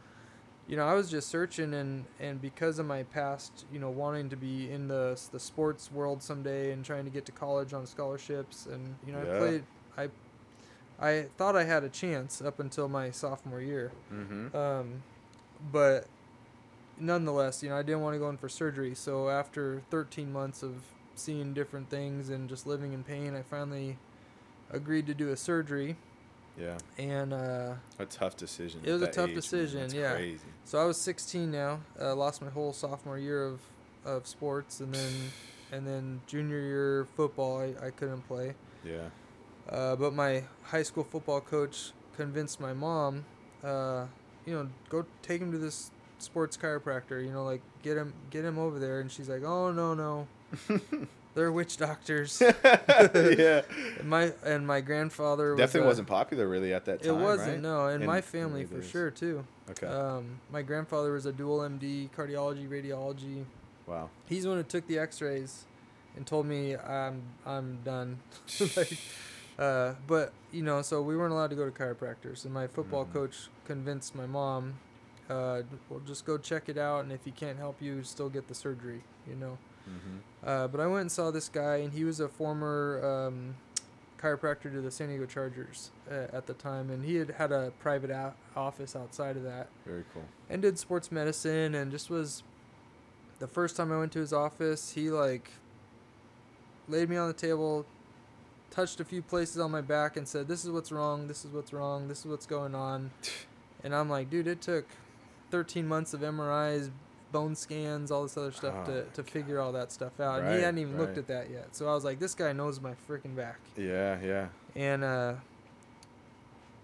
you 0.69 0.77
know, 0.77 0.87
I 0.87 0.95
was 0.95 1.11
just 1.11 1.29
searching 1.29 1.75
and 1.75 2.05
and 2.21 2.41
because 2.41 2.79
of 2.79 2.87
my 2.87 3.03
past, 3.05 3.67
you 3.73 3.79
know, 3.79 3.91
wanting 3.91 4.29
to 4.31 4.37
be 4.37 4.71
in 4.71 4.89
the 4.89 5.21
the 5.33 5.41
sports 5.41 5.91
world 5.91 6.23
someday 6.23 6.73
and 6.73 6.85
trying 6.85 7.05
to 7.05 7.11
get 7.11 7.27
to 7.27 7.33
college 7.33 7.73
on 7.73 7.87
scholarships 7.87 8.67
and 8.67 8.95
you 9.07 9.13
know, 9.13 9.21
I 9.21 9.39
played 9.39 9.65
I 9.97 10.09
I 11.01 11.27
thought 11.37 11.57
I 11.57 11.65
had 11.65 11.85
a 11.85 11.89
chance 11.89 12.41
up 12.41 12.61
until 12.61 12.89
my 12.89 13.11
sophomore 13.11 13.61
year. 13.61 13.93
Mm-hmm. 14.13 14.57
Um 14.57 15.03
but 15.73 16.07
nonetheless, 16.99 17.63
you 17.63 17.69
know, 17.69 17.77
I 17.77 17.83
didn't 17.83 18.03
want 18.03 18.15
to 18.15 18.19
go 18.19 18.29
in 18.29 18.37
for 18.37 18.49
surgery. 18.49 18.95
So 18.95 19.29
after 19.29 19.83
13 19.91 20.33
months 20.33 20.63
of 20.63 20.75
seeing 21.15 21.53
different 21.53 21.91
things 21.91 22.31
and 22.31 22.49
just 22.49 22.67
living 22.67 22.93
in 22.93 23.03
pain, 23.05 23.35
I 23.35 23.43
finally 23.43 23.99
agreed 24.71 25.07
to 25.07 25.15
do 25.15 25.31
a 25.31 25.37
surgery 25.37 25.97
Yeah. 26.59 26.79
and 26.99 27.33
uh 27.33 27.75
A 27.99 28.07
tough 28.07 28.37
decision. 28.37 28.81
It 28.85 28.93
was 28.93 29.03
a 29.03 29.07
tough 29.07 29.31
age, 29.31 29.35
decision, 29.35 29.91
yeah. 29.95 30.15
Crazy. 30.15 30.41
So 30.65 30.79
I 30.79 30.85
was 30.85 31.01
16 31.01 31.51
now. 31.51 31.81
Uh, 32.01 32.15
lost 32.15 32.43
my 32.43 32.51
whole 32.51 32.73
sophomore 32.73 33.19
year 33.19 33.45
of, 33.45 33.61
of 34.05 34.27
sports, 34.27 34.81
and 34.81 34.95
then 34.95 35.13
and 35.73 35.87
then 35.87 36.21
junior 36.27 36.61
year 36.61 37.07
football 37.17 37.61
I, 37.61 37.87
I 37.87 37.91
couldn't 37.91 38.23
play. 38.29 38.55
Yeah. 38.85 39.09
Uh, 39.69 39.97
but 39.97 40.13
my 40.13 40.45
high 40.65 40.83
school 40.83 41.05
football 41.05 41.41
coach 41.41 41.93
convinced 42.17 42.61
my 42.61 42.73
mom, 42.73 43.25
uh, 43.65 44.07
you 44.45 44.55
know, 44.55 44.69
go 44.89 45.07
take 45.23 45.41
him 45.41 45.53
to 45.53 45.59
this 45.59 45.91
sports 46.19 46.57
chiropractor. 46.57 47.25
You 47.25 47.33
know, 47.33 47.45
like 47.45 47.63
get 47.83 47.97
him 47.97 48.13
get 48.31 48.45
him 48.45 48.59
over 48.59 48.79
there. 48.79 49.01
And 49.01 49.11
she's 49.11 49.29
like, 49.29 49.43
oh 49.45 49.73
no 49.73 49.95
no, 49.95 50.27
they're 51.35 51.53
witch 51.53 51.77
doctors. 51.77 52.41
yeah. 52.65 53.63
and 53.99 54.05
my 54.09 54.33
and 54.45 54.67
my 54.67 54.81
grandfather 54.81 55.53
was, 55.53 55.59
Definitely 55.59 55.87
uh, 55.87 55.91
wasn't 55.91 56.09
popular 56.09 56.49
really 56.49 56.73
at 56.75 56.85
that 56.87 57.03
time. 57.03 57.15
It 57.15 57.23
wasn't 57.23 57.49
right? 57.53 57.61
no, 57.61 57.87
and 57.89 58.03
In 58.03 58.07
my 58.07 58.21
family 58.21 58.65
for 58.65 58.83
sure 58.83 59.11
too. 59.11 59.45
Okay. 59.71 59.87
Um, 59.87 60.41
my 60.51 60.63
grandfather 60.63 61.13
was 61.13 61.27
a 61.27 61.33
dual 61.33 61.61
MD, 61.61 62.11
cardiology, 62.11 62.69
radiology. 62.69 63.45
wow. 63.87 64.11
He's 64.29 64.43
the 64.43 64.51
one 64.51 64.59
who 64.59 64.65
took 64.65 64.87
the 64.87 64.99
X-rays 64.99 65.65
and 66.17 66.27
told 66.27 66.47
me 66.47 66.77
I'm 66.77 67.23
I'm 67.47 67.79
done. 67.85 68.19
like, 68.77 68.99
uh, 69.59 69.95
but 70.07 70.33
you 70.53 70.63
know, 70.63 70.83
so 70.83 71.01
we 71.03 71.17
weren't 71.17 71.33
allowed 71.33 71.51
to 71.51 71.57
go 71.57 71.65
to 71.65 71.71
chiropractors, 71.71 72.45
and 72.45 72.53
my 72.53 72.67
football 72.67 73.05
Mhm. 73.07 73.13
coach 73.13 73.49
convinced 73.65 74.15
my 74.15 74.27
mom, 74.27 74.75
uh, 75.31 75.63
"Well, 75.89 76.01
just 76.07 76.27
go 76.27 76.37
check 76.37 76.69
it 76.69 76.77
out, 76.77 77.05
and 77.05 77.13
if 77.13 77.25
he 77.25 77.31
can't 77.31 77.59
help 77.59 77.81
you, 77.81 78.03
still 78.03 78.29
get 78.29 78.49
the 78.49 78.55
surgery." 78.55 79.03
You 79.27 79.37
know. 79.37 79.59
Mm-hmm. 79.89 80.49
Uh, 80.49 80.69
but 80.69 80.81
I 80.81 80.87
went 80.87 81.03
and 81.03 81.13
saw 81.13 81.31
this 81.31 81.49
guy, 81.49 81.77
and 81.77 81.93
he 81.93 82.05
was 82.05 82.21
a 82.21 82.29
former 82.29 83.29
um, 83.29 83.55
chiropractor 84.19 84.73
to 84.73 84.81
the 84.81 84.91
San 84.91 85.09
Diego 85.09 85.27
Chargers 85.27 85.91
uh, 86.11 86.27
at 86.37 86.47
the 86.47 86.55
time, 86.55 86.91
and 86.91 87.05
he 87.05 87.17
had 87.17 87.31
had 87.33 87.53
a 87.53 87.73
private 87.81 88.11
a- 88.11 88.35
office 88.57 88.95
outside 88.97 89.37
of 89.37 89.43
that 89.45 89.69
Very 89.87 90.05
cool. 90.13 90.25
and 90.51 90.63
did 90.63 90.79
sports 90.79 91.11
medicine 91.13 91.75
and 91.75 91.91
just 91.91 92.11
was 92.11 92.43
the 93.39 93.47
first 93.49 93.77
time 93.77 93.91
I 93.93 93.99
went 93.99 94.13
to 94.13 94.21
his 94.21 94.33
office, 94.33 94.93
he 94.93 95.11
like 95.11 95.51
laid 96.89 97.09
me 97.09 97.17
on 97.17 97.29
the 97.29 97.35
table, 97.35 97.85
touched 98.71 99.01
a 99.01 99.05
few 99.05 99.23
places 99.23 99.59
on 99.59 99.71
my 99.71 99.81
back 99.81 100.17
and 100.17 100.27
said, 100.29 100.47
"This 100.49 100.65
is 100.65 100.71
what's 100.71 100.93
wrong. 100.93 101.27
This 101.29 101.45
is 101.45 101.51
what's 101.53 101.73
wrong. 101.73 102.09
This 102.09 102.21
is 102.21 102.27
what's 102.27 102.47
going 102.47 102.75
on." 102.75 103.11
And 103.85 103.93
I'm 103.97 104.09
like, 104.09 104.31
"Dude, 104.31 104.47
it 104.47 104.61
took 104.63 104.87
13 105.51 105.89
months 105.89 106.15
of 106.15 106.21
MRIs, 106.21 106.91
bone 107.33 107.55
scans, 107.57 108.11
all 108.11 108.23
this 108.25 108.37
other 108.37 108.53
stuff 108.53 108.75
Oh 108.83 108.85
to, 108.93 109.05
to 109.05 109.23
figure 109.23 109.59
all 109.61 109.73
that 109.73 109.91
stuff 109.91 110.21
out." 110.21 110.39
and 110.41 110.47
Right, 110.49 110.57
he 110.57 110.63
hadn't 110.63 110.79
even 110.79 110.99
looked 110.99 111.19
at 111.19 111.27
that 111.29 111.51
yet. 111.51 111.75
So 111.75 111.89
I 111.89 111.95
was 111.95 112.05
like, 112.05 112.19
"This 112.19 112.35
guy 112.35 112.53
knows 112.53 112.81
my 112.81 112.95
freaking 113.09 113.35
back." 113.35 113.59
Yeah, 113.77 114.19
yeah. 114.23 114.49
And 114.77 115.03
uh 115.03 115.35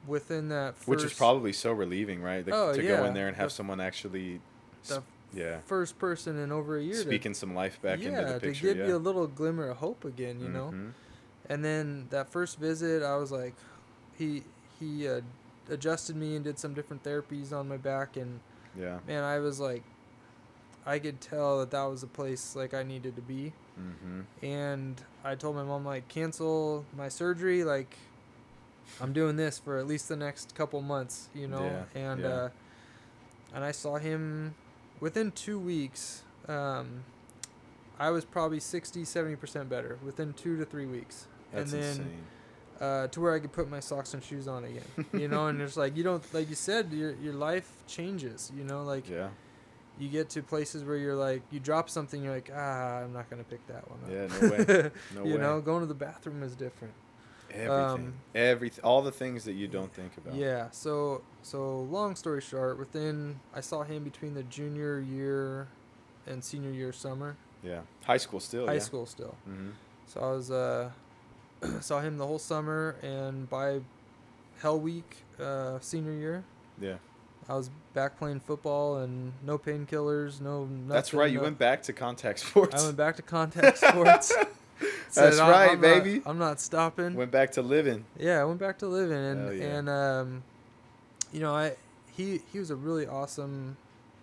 within 0.07 0.49
that 0.49 0.75
first 0.77 0.89
Which 0.89 1.05
is 1.05 1.13
probably 1.13 1.53
so 1.53 1.73
relieving, 1.73 2.23
right? 2.23 2.45
The- 2.45 2.53
Oh, 2.55 2.73
to 2.73 2.83
go 2.83 3.05
in 3.05 3.15
there 3.15 3.29
and 3.29 3.37
have 3.37 3.51
The- 3.51 3.55
someone 3.55 3.81
actually, 3.81 4.41
the 4.87 4.95
s- 4.97 5.01
yeah, 5.35 5.61
first 5.67 5.99
person 5.99 6.39
in 6.39 6.51
over 6.51 6.79
a 6.79 6.83
year 6.83 6.95
to 6.95 7.01
speaking 7.01 7.35
some 7.35 7.55
life 7.55 7.81
back 7.83 8.01
yeah, 8.01 8.09
into 8.21 8.33
the 8.33 8.41
picture. 8.41 8.67
Yeah, 8.69 8.73
to 8.73 8.79
give 8.79 8.79
yeah. 8.79 8.87
you 8.89 8.97
a 8.97 8.99
little 8.99 9.27
glimmer 9.27 9.69
of 9.69 9.77
hope 9.79 10.05
again, 10.05 10.41
you 10.41 10.49
know. 10.49 10.71
Mhm. 10.73 10.93
And 11.51 11.65
then 11.65 12.07
that 12.11 12.31
first 12.31 12.59
visit, 12.59 13.03
I 13.03 13.17
was 13.17 13.31
like, 13.31 13.55
he 14.17 14.45
he 14.81 15.09
uh, 15.09 15.21
adjusted 15.69 16.15
me 16.17 16.37
and 16.37 16.45
did 16.45 16.59
some 16.59 16.73
different 16.73 17.03
therapies 17.03 17.53
on 17.53 17.69
my 17.69 17.77
back, 17.77 18.17
and 18.17 18.41
Yeah. 18.79 19.01
man, 19.07 19.25
I 19.25 19.39
was 19.41 19.59
like, 19.61 19.83
I 20.89 20.99
could 20.99 21.21
tell 21.21 21.59
that 21.61 21.71
that 21.73 21.85
was 21.85 22.03
a 22.03 22.07
place 22.07 22.57
like 22.57 22.73
I 22.75 22.83
needed 22.83 23.15
to 23.17 23.23
be. 23.23 23.53
Mm-hmm. 23.79 24.21
And 24.45 25.01
I 25.23 25.35
told 25.35 25.55
my 25.57 25.63
mom 25.63 25.85
like, 25.85 26.09
cancel 26.09 26.85
my 26.97 27.09
surgery, 27.09 27.63
like. 27.65 27.97
I'm 29.03 29.13
doing 29.13 29.37
this 29.37 29.59
for 29.59 29.77
at 29.77 29.87
least 29.87 30.09
the 30.09 30.17
next 30.17 30.55
couple 30.55 30.81
months, 30.81 31.29
you 31.35 31.47
know, 31.47 31.63
Yeah, 31.95 32.01
and 32.09 32.21
yeah. 32.23 32.29
uh, 32.29 32.49
and 33.55 33.63
I 33.63 33.71
saw 33.71 33.99
him 33.99 34.55
within 34.99 35.31
two 35.31 35.59
weeks. 35.59 36.23
Um, 36.49 37.05
I 37.99 38.09
was 38.11 38.25
probably 38.25 38.61
60, 38.61 39.05
70 39.05 39.37
percent 39.37 39.69
better 39.69 39.99
within 40.03 40.33
two 40.33 40.57
to 40.57 40.65
three 40.65 40.87
weeks, 40.87 41.27
That's 41.53 41.71
and 41.75 41.83
then 41.83 41.91
insane. 41.91 42.25
uh, 42.81 43.07
to 43.09 43.21
where 43.21 43.35
I 43.35 43.41
could 43.41 43.53
put 43.53 43.69
my 43.69 43.81
socks 43.81 44.15
and 44.15 44.25
shoes 44.25 44.49
on 44.49 44.65
again. 44.65 45.05
You 45.13 45.29
know, 45.29 45.49
and 45.49 45.61
it's 45.61 45.77
like 45.77 45.95
you 45.95 46.03
don't 46.03 46.25
like 46.33 46.49
you 46.49 46.55
said 46.57 46.91
your 46.91 47.13
your 47.17 47.35
life 47.35 47.71
changes. 47.87 48.51
You 48.57 48.65
know, 48.65 48.85
like 48.85 49.07
Yeah. 49.19 49.29
You 49.99 50.09
get 50.09 50.29
to 50.31 50.43
places 50.43 50.85
where 50.85 50.97
you're 50.97 51.17
like 51.17 51.43
you 51.51 51.61
drop 51.61 51.89
something, 51.91 52.23
you're 52.23 52.35
like 52.35 52.51
ah, 52.55 52.99
I'm 53.01 53.13
not 53.13 53.29
gonna 53.31 53.45
pick 53.45 53.67
that 53.69 53.85
one 53.91 53.99
up. 54.05 54.11
Yeah, 54.11 54.41
no 54.41 54.51
way. 54.51 54.91
No 55.15 55.25
you 55.25 55.35
way. 55.35 55.41
know, 55.41 55.61
going 55.61 55.81
to 55.81 55.87
the 55.87 55.95
bathroom 55.95 56.43
is 56.43 56.55
different. 56.55 56.95
Everything. 57.51 57.71
um, 58.07 58.15
Everything. 58.35 58.85
All 58.85 59.01
the 59.01 59.11
things 59.11 59.45
that 59.45 59.55
you 59.55 59.69
don't 59.69 59.93
think 59.93 60.13
about. 60.19 60.35
Yeah. 60.35 60.69
So 60.71 61.23
so 61.43 61.81
long 61.83 62.15
story 62.17 62.41
short, 62.43 62.79
within 62.79 63.41
I 63.55 63.61
saw 63.61 63.83
him 63.85 64.05
between 64.05 64.35
the 64.35 64.43
junior 64.45 65.01
year 65.01 65.69
and 66.27 66.45
senior 66.45 66.71
year 66.71 66.93
summer, 66.93 67.37
Yeah. 67.63 67.81
High 68.05 68.19
school 68.19 68.41
still. 68.41 68.67
high 68.67 68.75
yeah. 68.75 68.79
school 68.81 69.07
still. 69.07 69.35
Mm-hmm. 69.49 69.71
So 70.07 70.21
I 70.21 70.31
was 70.33 70.51
uh 70.51 70.91
saw 71.81 72.01
him 72.01 72.19
the 72.19 72.27
whole 72.27 72.39
summer, 72.39 72.97
and 73.03 73.49
by 73.49 73.81
Hell 74.61 74.79
Week 74.79 75.17
uh, 75.41 75.79
senior 75.81 76.13
year, 76.13 76.45
Yeah. 76.81 76.97
I 77.49 77.55
was 77.57 77.71
back 77.95 78.19
playing 78.19 78.41
football 78.41 78.99
and 78.99 79.33
no 79.45 79.57
painkillers, 79.59 80.41
no. 80.41 80.65
Nothing, 80.65 80.89
That's 80.89 81.15
right. 81.15 81.31
You 81.31 81.39
no- 81.39 81.45
went 81.45 81.59
back 81.59 81.83
to 81.85 81.93
contact 81.93 82.41
sports. 82.41 82.81
I 82.83 82.85
went 82.85 82.97
back 82.97 83.17
to 83.17 83.23
contact 83.23 83.79
sports. 83.89 84.35
That's 85.15 85.39
"I'm- 85.39 85.51
right, 85.51 85.71
I'm 85.73 85.81
not- 85.81 86.05
baby. 86.05 86.23
I'm 86.27 86.39
not 86.39 86.61
stopping. 86.61 87.15
Went 87.15 87.31
back 87.31 87.53
to 87.53 87.63
living. 87.63 88.05
Yeah, 88.19 88.41
I 88.41 88.45
went 88.45 88.61
back 88.61 88.79
to 88.81 88.87
living 88.87 89.17
and 89.17 89.59
yeah. 89.59 89.65
and 89.79 89.89
um, 89.89 90.43
you 91.33 91.41
know, 91.41 91.55
I 91.55 91.77
he 92.15 92.41
he 92.53 92.59
was 92.59 92.71
a 92.71 92.77
really 92.77 93.07
awesome, 93.07 93.77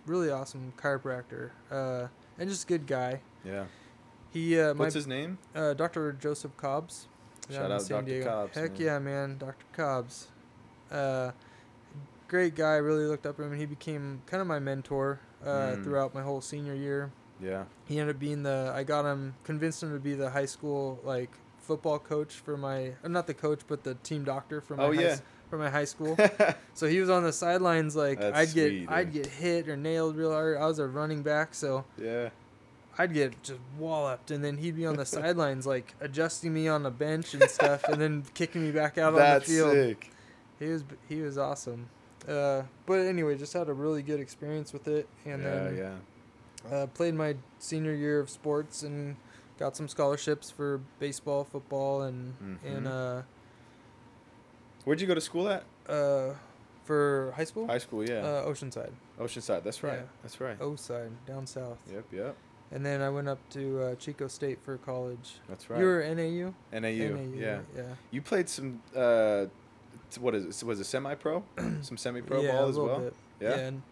really 0.06 0.30
awesome 0.30 0.72
chiropractor, 0.76 1.50
uh, 1.70 2.06
and 2.38 2.48
just 2.48 2.64
a 2.64 2.66
good 2.68 2.86
guy. 2.86 3.20
Yeah. 3.44 3.64
He 4.32 4.58
uh, 4.60 4.74
my 4.74 4.84
What's 4.84 4.94
his 4.94 5.06
name? 5.06 5.38
uh, 5.54 5.74
Dr. 5.74 6.12
Joseph 6.12 6.56
Cobbs. 6.56 7.06
Shout 7.50 7.70
out 7.70 7.82
San 7.82 7.98
Dr. 8.04 8.06
Diego. 8.06 8.24
Cobbs, 8.30 8.54
Heck 8.56 8.72
man. 8.72 8.80
yeah, 8.80 8.98
man, 8.98 9.38
Dr. 9.38 9.64
Cobbs. 9.72 10.28
Uh, 10.90 11.30
great 12.28 12.54
guy. 12.54 12.76
Really 12.76 13.06
looked 13.06 13.26
up 13.26 13.36
to 13.36 13.42
him, 13.42 13.52
and 13.52 13.60
he 13.60 13.66
became 13.66 14.22
kind 14.26 14.40
of 14.40 14.46
my 14.46 14.58
mentor 14.58 15.20
uh, 15.44 15.48
Mm. 15.48 15.84
throughout 15.84 16.14
my 16.14 16.22
whole 16.22 16.40
senior 16.40 16.74
year. 16.74 17.10
Yeah. 17.40 17.64
He 17.84 17.98
ended 17.98 18.16
up 18.16 18.20
being 18.20 18.42
the. 18.42 18.72
I 18.74 18.82
got 18.84 19.04
him, 19.04 19.34
convinced 19.44 19.82
him 19.82 19.92
to 19.92 19.98
be 20.00 20.14
the 20.14 20.30
high 20.30 20.46
school 20.46 20.98
like 21.04 21.30
football 21.58 21.98
coach 21.98 22.34
for 22.34 22.56
my. 22.56 22.92
Uh, 23.04 23.08
not 23.08 23.26
the 23.26 23.34
coach, 23.34 23.60
but 23.68 23.84
the 23.84 23.94
team 23.96 24.24
doctor 24.24 24.60
for 24.60 24.76
my. 24.76 24.82
Oh, 24.84 24.92
high, 24.94 25.02
yeah. 25.02 25.16
For 25.50 25.58
my 25.58 25.70
high 25.70 25.84
school, 25.84 26.16
so 26.74 26.88
he 26.88 26.98
was 27.00 27.08
on 27.08 27.22
the 27.22 27.32
sidelines. 27.32 27.94
Like 27.94 28.18
That's 28.18 28.36
I'd 28.36 28.52
get, 28.52 28.68
sweet, 28.68 28.88
I'd 28.90 29.12
get 29.12 29.26
hit 29.26 29.68
or 29.68 29.76
nailed 29.76 30.16
real 30.16 30.32
hard. 30.32 30.56
I 30.56 30.66
was 30.66 30.80
a 30.80 30.88
running 30.88 31.22
back, 31.22 31.54
so 31.54 31.84
yeah. 31.96 32.30
I'd 32.98 33.14
get 33.14 33.40
just 33.44 33.60
walloped, 33.78 34.32
and 34.32 34.42
then 34.42 34.56
he'd 34.56 34.74
be 34.74 34.86
on 34.86 34.96
the 34.96 35.06
sidelines, 35.06 35.64
like 35.64 35.94
adjusting 36.00 36.52
me 36.52 36.66
on 36.66 36.82
the 36.82 36.90
bench 36.90 37.32
and 37.32 37.44
stuff, 37.48 37.84
and 37.84 38.00
then 38.00 38.24
kicking 38.34 38.60
me 38.60 38.72
back 38.72 38.98
out 38.98 39.14
That's 39.14 39.48
on 39.48 39.54
the 39.54 39.60
field. 39.62 39.72
sick. 39.72 40.10
He 40.58 40.66
was 40.66 40.84
he 41.08 41.20
was 41.20 41.38
awesome. 41.38 41.90
Uh, 42.28 42.62
but 42.86 43.00
anyway, 43.00 43.36
just 43.36 43.52
had 43.52 43.68
a 43.68 43.72
really 43.72 44.02
good 44.02 44.20
experience 44.20 44.72
with 44.72 44.88
it, 44.88 45.08
and 45.24 45.42
yeah, 45.42 45.50
then 45.50 45.76
yeah. 46.68 46.76
uh, 46.76 46.86
played 46.88 47.14
my 47.14 47.36
senior 47.58 47.94
year 47.94 48.18
of 48.20 48.28
sports 48.28 48.82
and 48.82 49.16
got 49.58 49.76
some 49.76 49.88
scholarships 49.88 50.50
for 50.50 50.80
baseball, 50.98 51.44
football, 51.44 52.02
and 52.02 52.34
and 52.64 52.86
Mhm. 52.86 53.18
uh, 53.18 53.22
Where'd 54.84 55.00
you 55.00 55.06
go 55.06 55.14
to 55.14 55.20
school 55.20 55.48
at? 55.48 55.64
Uh, 55.88 56.34
for 56.84 57.32
high 57.36 57.44
school. 57.44 57.66
High 57.66 57.78
school, 57.78 58.08
yeah. 58.08 58.18
Uh, 58.24 58.46
Oceanside. 58.46 58.92
Oceanside. 59.18 59.64
That's 59.64 59.82
right. 59.82 59.98
yeah. 59.98 60.06
That's 60.22 60.40
right. 60.40 60.56
O 60.60 60.76
side, 60.76 61.10
down 61.26 61.46
south. 61.46 61.78
Yep. 61.92 62.04
Yep. 62.12 62.36
And 62.72 62.84
then 62.86 63.00
I 63.00 63.08
went 63.10 63.28
up 63.28 63.38
to 63.50 63.80
uh, 63.82 63.94
Chico 63.96 64.28
State 64.28 64.58
for 64.64 64.76
college. 64.78 65.38
That's 65.48 65.68
right. 65.70 65.80
You 65.80 65.86
were 65.86 66.02
NAU. 66.14 66.54
NAU. 66.72 66.80
NAU 66.80 67.32
Yeah. 67.34 67.60
Yeah. 67.76 67.82
You 68.10 68.22
played 68.22 68.48
some. 68.48 68.82
Uh, 68.94 69.46
what 70.20 70.34
is 70.34 70.62
it? 70.62 70.66
Was 70.66 70.80
it 70.80 70.84
semi-pro? 70.84 71.42
some 71.82 71.96
semi-pro 71.96 72.40
yeah, 72.42 72.52
ball 72.52 72.68
as 72.68 72.78
well. 72.78 72.98
Bit. 73.00 73.14
Yeah? 73.40 73.54
and- 73.54 73.82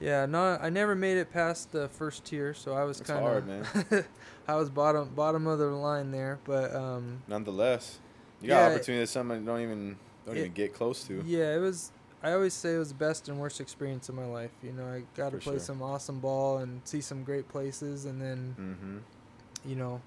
yeah. 0.00 0.26
No, 0.26 0.58
I 0.60 0.70
never 0.70 0.94
made 0.94 1.16
it 1.16 1.32
past 1.32 1.72
the 1.72 1.88
first 1.88 2.24
tier, 2.24 2.54
so 2.54 2.72
I 2.74 2.84
was 2.84 3.00
kind 3.00 3.20
hard, 3.20 3.48
of. 3.48 4.06
I 4.48 4.54
was 4.54 4.70
bottom 4.70 5.10
bottom 5.14 5.46
of 5.48 5.58
the 5.58 5.66
line 5.66 6.10
there, 6.12 6.38
but 6.44 6.74
um, 6.74 7.22
Nonetheless, 7.26 7.98
you 8.40 8.48
got 8.48 8.54
Yeah, 8.70 8.74
opportunity 8.74 9.02
that 9.02 9.08
some 9.08 9.28
don't 9.44 9.60
even 9.60 9.96
don't 10.24 10.36
it- 10.36 10.40
even 10.40 10.52
get 10.52 10.72
close 10.74 11.02
to. 11.08 11.22
yeah, 11.26 11.54
it 11.56 11.58
was. 11.60 11.90
I 12.22 12.32
always 12.32 12.52
say 12.54 12.74
it 12.74 12.78
was 12.78 12.88
the 12.88 12.94
best 12.96 13.28
and 13.28 13.38
worst 13.38 13.60
experience 13.60 14.08
of 14.08 14.14
my 14.16 14.24
life. 14.24 14.50
You 14.62 14.72
know, 14.72 14.86
I 14.86 15.02
got 15.16 15.30
to 15.32 15.38
play 15.38 15.54
sure. 15.54 15.60
some 15.60 15.82
awesome 15.82 16.18
ball 16.20 16.58
and 16.58 16.80
see 16.84 17.00
some 17.00 17.22
great 17.24 17.48
places, 17.48 18.04
and 18.06 18.20
then 18.20 18.54
Mm-hmm. 18.58 19.68
you 19.70 19.76
know, 19.76 20.00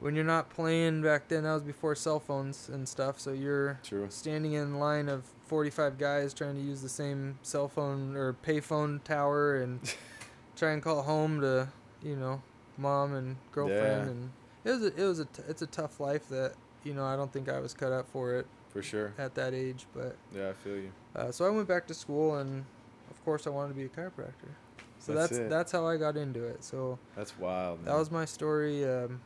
when 0.00 0.14
you're 0.14 0.24
not 0.24 0.50
playing 0.50 1.02
back 1.02 1.28
then, 1.28 1.44
that 1.44 1.52
was 1.54 1.62
before 1.62 1.94
cell 1.94 2.18
phones 2.20 2.68
and 2.68 2.88
stuff. 2.88 3.20
So 3.20 3.32
you're 3.32 3.78
True. 3.84 4.06
standing 4.10 4.54
in 4.54 4.78
line 4.78 5.08
of 5.08 5.24
45 5.46 5.98
guys 5.98 6.32
trying 6.34 6.54
to 6.56 6.60
use 6.62 6.80
the 6.82 6.88
same 6.88 7.38
cell 7.42 7.68
phone 7.68 8.16
or 8.16 8.32
payphone 8.34 9.02
tower 9.04 9.56
and 9.56 9.80
try 10.56 10.70
and 10.72 10.82
call 10.82 11.02
home 11.02 11.40
to, 11.42 11.68
you 12.02 12.16
know, 12.16 12.42
mom 12.78 13.14
and 13.14 13.36
girlfriend. 13.52 14.04
Yeah. 14.06 14.10
And 14.10 14.30
it 14.64 14.70
was 14.70 14.82
a, 14.82 14.86
it 15.02 15.06
was 15.06 15.18
a 15.20 15.24
t- 15.26 15.42
it's 15.48 15.62
a 15.62 15.66
tough 15.66 16.00
life 16.00 16.28
that 16.28 16.54
you 16.84 16.94
know 16.94 17.04
I 17.04 17.16
don't 17.16 17.32
think 17.32 17.48
I 17.48 17.60
was 17.60 17.74
cut 17.74 17.92
out 17.92 18.08
for 18.08 18.34
it 18.36 18.46
For 18.70 18.82
sure. 18.82 19.12
at 19.18 19.34
that 19.34 19.52
age. 19.54 19.86
But 19.94 20.16
Yeah, 20.34 20.50
I 20.50 20.52
feel 20.54 20.76
you. 20.76 20.92
uh, 21.16 21.30
so 21.32 21.44
I 21.46 21.50
went 21.50 21.68
back 21.68 21.86
to 21.88 21.94
school 21.94 22.36
and 22.36 22.64
of 23.10 23.22
course 23.24 23.46
I 23.46 23.50
wanted 23.50 23.70
to 23.70 23.74
be 23.74 23.84
a 23.84 23.88
chiropractor. 23.88 24.52
So 24.98 25.12
That's 25.14 25.36
that's 25.36 25.50
that's 25.50 25.72
how 25.72 25.86
I 25.86 25.96
got 25.96 26.16
into 26.16 26.44
it. 26.44 26.62
So 26.64 26.98
That's 27.16 27.38
wild. 27.38 27.84
that 27.86 27.96
was 27.96 28.10
my 28.10 28.24
story. 28.26 28.84
Um, 28.88 29.20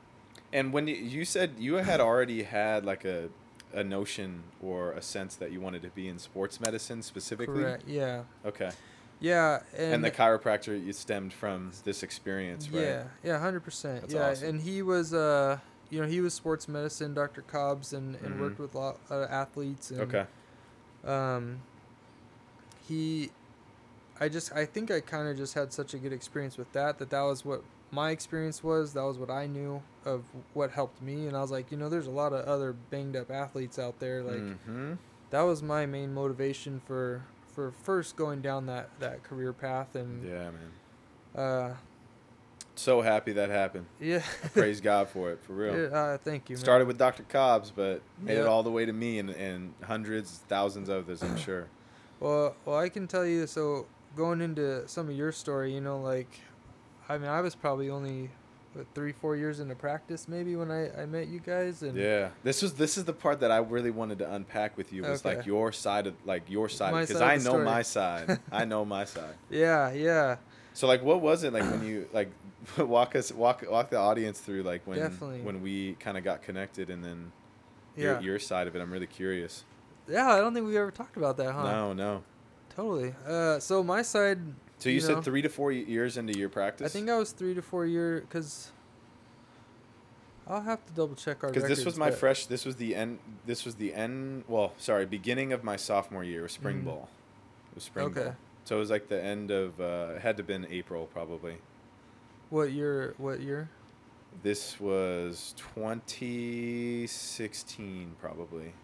And 0.54 0.73
when 0.73 0.87
you, 0.88 0.94
you 0.94 1.25
said 1.26 1.50
you 1.58 1.75
had 1.75 2.00
already 2.00 2.44
had 2.44 2.84
like 2.87 3.04
a 3.04 3.28
a 3.75 3.82
notion 3.82 4.44
or 4.62 4.92
a 4.92 5.02
sense 5.02 5.34
that 5.34 5.50
you 5.50 5.61
wanted 5.61 5.82
to 5.82 5.88
be 5.90 6.06
in 6.08 6.16
sports 6.18 6.61
medicine 6.61 7.02
specifically. 7.02 7.62
correct. 7.64 7.82
Yeah. 7.88 8.23
Okay. 8.46 8.70
Yeah. 9.18 9.61
And, 9.76 9.94
And, 9.94 10.04
the 10.04 10.12
chiropractor 10.12 10.80
you 10.87 10.92
stemmed 10.92 11.32
from 11.32 11.73
this 11.84 12.04
experience, 12.04 12.70
right? 12.70 12.82
Yeah, 12.82 13.04
yeah, 13.25 13.38
hundred 13.40 13.64
percent. 13.64 14.02
That's 14.02 14.14
Yeah, 14.14 14.30
awesome. 14.30 14.49
and 14.49 14.61
he 14.61 14.80
was, 14.82 15.12
uh, 15.12 15.58
you 15.90 16.00
know, 16.00 16.06
he 16.06 16.20
was 16.20 16.34
sports 16.34 16.68
medicine, 16.68 17.14
Doctor 17.14 17.42
Cobbs, 17.42 17.92
and, 17.92 18.14
and 18.16 18.37
Mhm. 18.37 18.40
worked 18.40 18.58
with 18.61 18.75
a 18.76 18.78
lot 18.78 19.00
of 19.11 19.28
athletes. 19.28 19.90
And, 19.90 20.00
Okay. 20.02 20.26
Um, 21.04 21.61
he, 22.88 23.30
I 24.20 24.28
just, 24.28 24.52
I 24.52 24.66
think 24.66 24.90
I 24.92 25.00
kind 25.00 25.26
of 25.28 25.37
just 25.37 25.54
had 25.54 25.73
such 25.73 25.94
a 25.94 25.99
good 25.99 26.12
experience 26.12 26.56
with 26.56 26.73
that 26.75 26.99
that 26.99 27.11
that 27.11 27.23
was 27.23 27.44
what 27.44 27.62
my 27.94 28.10
experience 28.10 28.62
was. 28.62 28.92
That 28.92 29.04
was 29.04 29.18
what 29.18 29.30
I 29.30 29.46
knew 29.46 29.82
of 30.04 30.24
what 30.52 30.70
helped 30.72 31.00
me, 31.00 31.26
and 31.26 31.36
I 31.36 31.40
was 31.40 31.50
like, 31.50 31.70
you 31.70 31.78
know, 31.78 31.88
there's 31.88 32.06
a 32.06 32.10
lot 32.10 32.32
of 32.32 32.44
other 32.46 32.72
banged 32.90 33.16
up 33.16 33.30
athletes 33.30 33.78
out 33.78 33.98
there. 34.00 34.22
Like 34.22 34.36
mm-hmm. 34.36 34.94
that 35.30 35.42
was 35.42 35.62
my 35.62 35.86
main 35.86 36.12
motivation 36.12 36.80
for 36.86 37.22
for 37.54 37.70
first 37.82 38.16
going 38.16 38.42
down 38.42 38.66
that 38.66 38.90
that 39.00 39.22
career 39.22 39.52
path, 39.52 39.94
and 39.94 40.24
Yeah, 40.24 40.50
man. 40.50 40.72
uh, 41.34 41.74
So 42.74 43.00
happy 43.00 43.32
that 43.34 43.50
happened. 43.50 43.86
yeah. 44.00 44.22
Praise 44.52 44.80
God 44.80 45.08
for 45.08 45.30
it, 45.30 45.42
for 45.44 45.52
real. 45.52 45.74
Yeah, 45.78 45.96
uh, 45.96 46.18
thank 46.18 46.50
you. 46.50 46.56
Man. 46.56 46.64
Started 46.64 46.88
with 46.88 46.98
Dr. 46.98 47.22
Cobbs, 47.22 47.70
but 47.70 48.02
made 48.20 48.38
it 48.38 48.46
all 48.46 48.64
the 48.64 48.70
way 48.72 48.84
to 48.84 48.92
me 48.92 49.20
and, 49.20 49.30
and 49.30 49.74
hundreds, 49.84 50.42
thousands 50.48 50.88
of 50.88 51.04
others, 51.04 51.22
I'm 51.22 51.36
sure. 51.48 51.68
Well, 52.18 52.56
well, 52.64 52.76
I 52.78 52.88
can 52.88 53.06
tell 53.06 53.24
you. 53.24 53.46
So 53.46 53.86
going 54.16 54.40
into 54.40 54.86
some 54.88 55.08
of 55.08 55.14
your 55.16 55.30
story, 55.32 55.72
you 55.72 55.80
know, 55.80 56.00
like, 56.00 56.40
I 57.08 57.18
mean, 57.18 57.28
I 57.28 57.40
was 57.40 57.54
probably 57.54 57.90
only 57.90 58.30
what, 58.73 58.87
three, 58.94 59.12
four 59.12 59.37
years 59.37 59.61
into 59.61 59.75
practice, 59.75 60.26
maybe 60.26 60.56
when 60.56 60.70
I, 60.70 61.02
I 61.02 61.06
met 61.06 61.28
you 61.28 61.38
guys, 61.40 61.82
and 61.82 61.96
Yeah, 61.96 62.30
this 62.42 62.62
was 62.62 62.75
this 62.75 62.96
is 62.99 63.04
the 63.04 63.12
part 63.12 63.40
that 63.40 63.50
I 63.50 63.58
really 63.58 63.90
wanted 63.90 64.19
to 64.19 64.32
unpack 64.32 64.76
with 64.76 64.93
you 64.93 65.02
was 65.02 65.25
like 65.25 65.47
your 65.47 65.71
side 65.73 66.06
of 66.06 66.14
like 66.25 66.49
your 66.49 66.69
side 66.69 66.93
because 67.06 67.21
I 67.21 67.36
know 67.36 67.40
story. 67.50 67.64
my 67.64 67.82
side. 67.82 68.40
I 68.50 68.64
know 68.64 68.84
my 68.84 69.04
side. 69.17 69.34
yeah, 69.50 69.93
yeah, 69.93 70.36
So 70.73 70.86
like, 70.86 71.02
what 71.02 71.21
was 71.21 71.45
it 71.45 71.52
like 71.52 71.62
when 71.71 71.84
you 71.86 72.08
like 72.12 72.30
walk 72.78 73.14
us 73.14 73.30
walk 73.30 73.64
walk 73.71 73.90
the 73.90 73.99
audience 73.99 74.40
through 74.40 74.62
like 74.62 74.86
when 74.86 74.99
Definitely. 74.99 75.43
when 75.43 75.62
we 75.62 75.95
kind 76.00 76.17
of 76.17 76.25
got 76.25 76.43
connected 76.43 76.90
and 76.90 77.04
then 77.04 77.32
yeah, 77.97 78.04
your 78.04 78.21
your 78.23 78.38
side 78.38 78.67
of 78.67 78.75
it. 78.75 78.80
I'm 78.80 78.90
really 78.93 79.06
curious. 79.06 79.64
yeah. 80.08 80.32
I 80.32 80.38
don't 80.40 80.52
think 80.54 80.67
we 80.67 80.76
ever 80.78 80.90
talked 80.90 81.17
about 81.17 81.36
that, 81.36 81.52
huh? 81.52 81.62
No, 81.71 81.93
no. 81.93 82.23
Totally. 82.75 83.14
Uh, 83.26 83.60
so 83.60 83.84
my 83.84 84.02
side. 84.02 84.40
So 84.84 84.90
you, 84.90 84.97
You 84.97 85.00
said 85.00 85.14
know. 85.14 85.23
three 85.23 85.40
to 85.40 85.49
four 85.49 85.73
years 85.73 86.18
into 86.18 86.38
your 86.38 86.50
practice. 86.50 86.84
I 86.84 86.88
think 86.90 87.08
I 87.08 87.16
was 87.16 87.32
three 87.32 87.54
to 87.54 87.62
four 87.62 87.86
year 87.86 88.20
because. 88.20 88.70
I'll 90.47 90.60
have 90.60 90.84
to 90.84 90.92
double 90.92 91.14
check 91.14 91.42
our. 91.42 91.49
because 91.50 91.66
this 91.66 91.86
was 91.86 91.97
my 91.97 92.10
fresh. 92.10 92.44
This 92.44 92.66
was 92.66 92.76
the 92.76 92.94
end. 92.94 93.18
This 93.47 93.64
was 93.64 93.76
the 93.76 93.94
end. 93.94 94.44
Well, 94.47 94.75
sorry, 94.76 95.06
beginning 95.06 95.54
of 95.54 95.64
my 95.64 95.76
sophomore 95.76 96.23
year, 96.23 96.47
spring 96.49 96.82
Mhm. 96.82 96.84
ball. 96.84 97.08
It 97.73 97.76
was 97.76 97.84
spring 97.84 98.08
Okay. 98.08 98.25
ball. 98.25 98.36
So 98.64 98.76
it 98.76 98.78
was 98.78 98.90
like 98.90 99.08
the 99.08 99.18
end 99.23 99.50
of. 99.50 99.80
Uh, 99.80 100.12
it 100.16 100.20
had 100.20 100.36
to 100.36 100.42
have 100.42 100.47
been 100.47 100.66
April 100.70 101.06
probably. 101.06 101.56
What 102.50 102.70
year? 102.73 103.14
What 103.16 103.40
year? 103.40 103.70
This 104.42 104.78
was 104.78 105.54
2016 105.56 108.16
probably. 108.20 108.75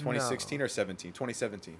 2016 0.00 0.60
or 0.60 0.68
17? 0.68 1.12
2017. 1.14 1.78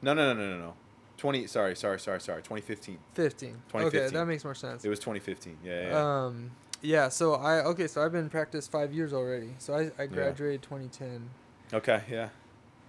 No, 0.00 0.14
no, 0.14 0.32
no, 0.32 0.40
no, 0.40 0.48
no, 0.56 0.66
no. 0.66 0.74
20 1.20 1.46
sorry, 1.46 1.76
sorry, 1.76 2.00
sorry, 2.00 2.20
sorry. 2.20 2.40
2015. 2.42 2.98
Fifteen. 3.14 3.50
Okay, 3.74 3.84
2015. 3.90 4.14
that 4.18 4.26
makes 4.26 4.42
more 4.44 4.54
sense. 4.54 4.84
It 4.84 4.88
was 4.88 4.98
2015. 5.00 5.58
Yeah, 5.62 5.72
yeah. 5.82 5.88
yeah. 5.90 6.24
Um, 6.24 6.50
yeah. 6.80 7.08
So 7.10 7.34
I 7.34 7.62
okay. 7.66 7.86
So 7.86 8.02
I've 8.02 8.12
been 8.12 8.22
in 8.24 8.30
practice 8.30 8.66
five 8.66 8.92
years 8.94 9.12
already. 9.12 9.50
So 9.58 9.74
I 9.74 9.90
I 10.02 10.06
graduated 10.06 10.62
2010. 10.62 11.28
okay, 11.74 12.02
yeah. 12.10 12.30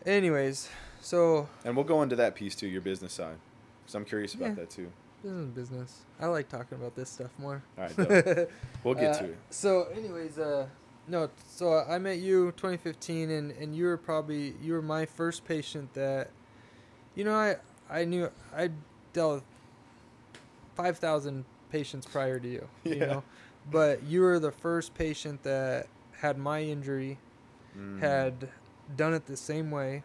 Anyways, 0.05 0.69
so 1.01 1.47
And 1.65 1.75
we'll 1.75 1.85
go 1.85 2.01
into 2.01 2.15
that 2.15 2.33
piece 2.35 2.55
too, 2.55 2.67
your 2.67 2.81
business 2.81 3.13
side. 3.13 3.35
Cuz 3.85 3.95
I'm 3.95 4.05
curious 4.05 4.33
about 4.33 4.49
Yeah. 4.49 4.55
that 4.55 4.69
too. 4.69 4.91
business 5.21 5.49
business. 5.53 6.01
I 6.19 6.27
like 6.27 6.47
talking 6.49 6.77
about 6.79 6.95
this 6.95 7.09
stuff 7.09 7.31
more. 7.37 7.61
All 7.77 7.83
right, 7.83 7.97
we'll 8.83 8.95
get 8.95 9.15
Uh, 9.15 9.19
to 9.19 9.25
it. 9.25 9.37
So, 9.49 9.83
anyways, 9.95 10.39
uh, 10.39 10.67
no. 11.07 11.29
So 11.47 11.77
I 11.87 11.99
met 11.99 12.17
you 12.19 12.51
2015, 12.53 13.29
and 13.29 13.51
and 13.51 13.75
you 13.75 13.85
were 13.85 13.97
probably 13.97 14.55
you 14.61 14.73
were 14.73 14.81
my 14.81 15.05
first 15.05 15.43
patient 15.45 15.93
that, 15.95 16.29
you 17.13 17.23
know, 17.25 17.35
I 17.35 17.57
I 17.91 18.05
knew 18.05 18.29
I 18.55 18.69
dealt 19.13 19.35
with 19.35 19.43
five 20.75 20.97
thousand 20.97 21.45
patients 21.71 22.05
prior 22.05 22.39
to 22.39 22.47
you. 22.47 22.67
You 22.83 22.95
Yeah. 22.95 23.05
know, 23.07 23.23
but 23.69 24.03
you 24.03 24.21
were 24.21 24.39
the 24.39 24.51
first 24.51 24.93
patient 24.93 25.43
that 25.43 25.87
had 26.21 26.37
my 26.37 26.61
injury, 26.61 27.17
Mm. 27.77 27.99
had 27.99 28.49
done 28.95 29.13
it 29.13 29.25
the 29.25 29.37
same 29.37 29.71
way, 29.71 30.03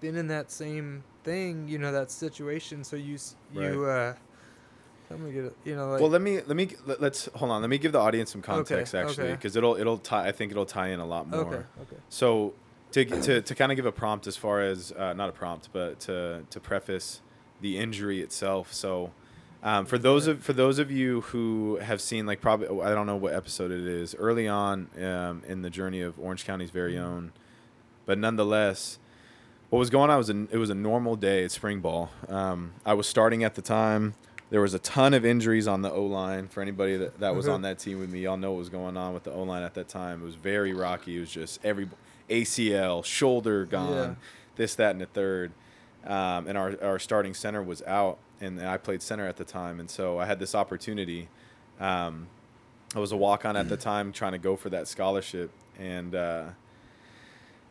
been 0.00 0.16
in 0.16 0.28
that 0.28 0.50
same 0.50 1.02
thing, 1.24 1.68
you 1.68 1.78
know, 1.78 1.90
that 1.92 2.10
situation. 2.10 2.84
So 2.84 2.96
you 2.96 3.18
you 3.52 3.84
uh, 3.86 4.14
let 5.10 5.20
me 5.20 5.32
get 5.32 5.44
it. 5.46 5.56
You 5.64 5.74
know, 5.76 5.90
like 5.90 6.00
well, 6.00 6.10
let 6.10 6.22
me 6.22 6.40
let 6.46 6.56
me 6.56 6.68
let, 6.86 7.00
let's 7.00 7.26
hold 7.34 7.50
on. 7.50 7.60
Let 7.60 7.70
me 7.70 7.78
give 7.78 7.92
the 7.92 7.98
audience 7.98 8.30
some 8.30 8.42
context 8.42 8.94
actually, 8.94 9.24
okay. 9.24 9.32
because 9.32 9.56
it'll 9.56 9.76
it'll 9.76 9.98
tie. 9.98 10.28
I 10.28 10.32
think 10.32 10.52
it'll 10.52 10.66
tie 10.66 10.88
in 10.88 11.00
a 11.00 11.06
lot 11.06 11.28
more. 11.28 11.40
okay, 11.40 11.56
okay. 11.82 11.96
So 12.08 12.54
to 12.92 13.04
to 13.04 13.42
to 13.42 13.54
kind 13.54 13.72
of 13.72 13.76
give 13.76 13.86
a 13.86 13.92
prompt 13.92 14.26
as 14.26 14.36
far 14.36 14.60
as 14.60 14.92
uh, 14.92 15.12
not 15.12 15.28
a 15.28 15.32
prompt, 15.32 15.68
but 15.72 16.00
to 16.00 16.44
to 16.50 16.60
preface 16.60 17.20
the 17.60 17.78
injury 17.78 18.20
itself. 18.20 18.72
So 18.72 19.12
um, 19.62 19.84
for 19.86 19.98
those 19.98 20.26
of 20.26 20.42
for 20.42 20.52
those 20.52 20.78
of 20.78 20.90
you 20.90 21.20
who 21.22 21.76
have 21.82 22.00
seen 22.00 22.26
like 22.26 22.40
probably 22.40 22.68
I 22.82 22.94
don't 22.94 23.06
know 23.06 23.16
what 23.16 23.32
episode 23.34 23.70
it 23.70 23.86
is 23.86 24.14
early 24.14 24.48
on 24.48 24.88
um, 25.02 25.42
in 25.46 25.62
the 25.62 25.70
journey 25.70 26.00
of 26.00 26.18
Orange 26.18 26.44
County's 26.44 26.70
very 26.70 26.94
Mhm. 26.94 27.02
own, 27.04 27.32
but 28.06 28.18
nonetheless. 28.18 28.98
What 29.68 29.78
was 29.78 29.88
going 29.88 30.10
on 30.10 30.18
was 30.18 30.28
a, 30.28 30.48
it 30.50 30.56
was 30.56 30.68
a 30.70 30.74
normal 30.74 31.14
day 31.14 31.44
at 31.44 31.52
spring 31.52 31.78
ball. 31.78 32.10
Um, 32.28 32.72
I 32.84 32.92
was 32.94 33.06
starting 33.06 33.44
at 33.44 33.54
the 33.54 33.62
time. 33.62 34.14
There 34.50 34.60
was 34.60 34.74
a 34.74 34.80
ton 34.80 35.14
of 35.14 35.24
injuries 35.24 35.68
on 35.68 35.82
the 35.82 35.92
O 35.92 36.04
line. 36.06 36.48
For 36.48 36.60
anybody 36.60 36.96
that, 36.96 37.20
that 37.20 37.36
was 37.36 37.46
Mhm. 37.46 37.54
on 37.54 37.62
that 37.62 37.78
team 37.78 38.00
with 38.00 38.10
me, 38.10 38.18
y'all 38.22 38.36
know 38.36 38.50
what 38.50 38.58
was 38.58 38.68
going 38.68 38.96
on 38.96 39.14
with 39.14 39.22
the 39.22 39.30
O 39.30 39.44
line 39.44 39.62
at 39.62 39.74
that 39.74 39.86
time. 39.86 40.22
It 40.22 40.24
was 40.24 40.34
very 40.34 40.72
rocky. 40.74 41.16
It 41.18 41.20
was 41.20 41.30
just 41.30 41.60
every 41.64 41.88
ACL, 42.30 43.04
shoulder 43.04 43.64
gone, 43.66 43.92
Yeah. 43.92 44.14
this, 44.56 44.74
that, 44.76 44.92
and 44.92 45.00
the 45.00 45.06
third. 45.06 45.52
Um, 46.06 46.46
and 46.46 46.56
our, 46.56 46.76
our 46.82 46.98
starting 46.98 47.34
center 47.34 47.62
was 47.62 47.82
out, 47.82 48.18
and 48.40 48.60
I 48.62 48.78
played 48.78 49.02
center 49.02 49.26
at 49.26 49.36
the 49.36 49.44
time. 49.44 49.78
And 49.80 49.90
so 49.90 50.18
I 50.18 50.24
had 50.26 50.38
this 50.38 50.54
opportunity. 50.54 51.28
Um, 51.78 52.28
I 52.94 52.98
was 52.98 53.12
a 53.12 53.16
walk 53.16 53.44
on 53.44 53.56
at 53.56 53.68
the 53.68 53.76
time 53.90 54.12
trying 54.12 54.32
to 54.32 54.38
go 54.38 54.56
for 54.56 54.70
that 54.70 54.88
scholarship. 54.88 55.50
And 55.78 56.14
uh, 56.14 56.44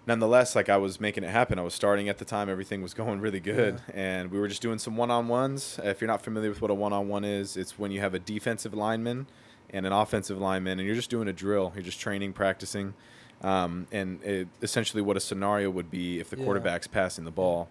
nonetheless, 0.05 0.55
like 0.55 0.69
I 0.69 0.77
was 0.77 0.99
making 0.99 1.23
it 1.23 1.29
happen. 1.29 1.59
I 1.59 1.61
was 1.63 1.73
starting 1.73 2.09
at 2.09 2.17
the 2.17 2.25
time. 2.25 2.49
Everything 2.49 2.81
was 2.81 2.93
going 2.93 3.19
really 3.19 3.39
good. 3.39 3.81
And 3.93 4.31
we 4.31 4.39
were 4.39 4.47
just 4.47 4.61
doing 4.61 4.79
some 4.79 4.97
one 4.97 5.11
on 5.11 5.27
ones. 5.27 5.79
If 5.83 6.01
you're 6.01 6.07
not 6.07 6.21
familiar 6.23 6.49
with 6.49 6.61
what 6.61 6.71
a 6.71 6.75
one 6.75 6.93
on 6.93 7.07
one 7.07 7.23
is, 7.25 7.57
it's 7.57 7.77
when 7.79 7.91
you 7.91 7.99
have 7.99 8.13
a 8.13 8.19
defensive 8.19 8.73
lineman 8.73 9.27
and 9.71 9.85
an 9.85 9.93
offensive 9.93 10.39
lineman, 10.39 10.79
and 10.79 10.85
you're 10.87 10.95
just 10.95 11.11
doing 11.11 11.27
a 11.27 11.33
drill. 11.33 11.71
You're 11.75 11.83
just 11.83 11.99
training, 11.99 12.33
practicing. 12.33 12.93
Um, 13.41 13.87
and 13.91 14.21
it, 14.23 14.47
essentially, 14.61 15.01
what 15.01 15.15
a 15.17 15.19
scenario 15.19 15.69
would 15.69 15.89
be 15.89 16.19
if 16.19 16.29
the 16.29 16.37
Yeah. 16.37 16.43
quarterback's 16.43 16.87
passing 16.87 17.25
the 17.25 17.31
ball. 17.31 17.69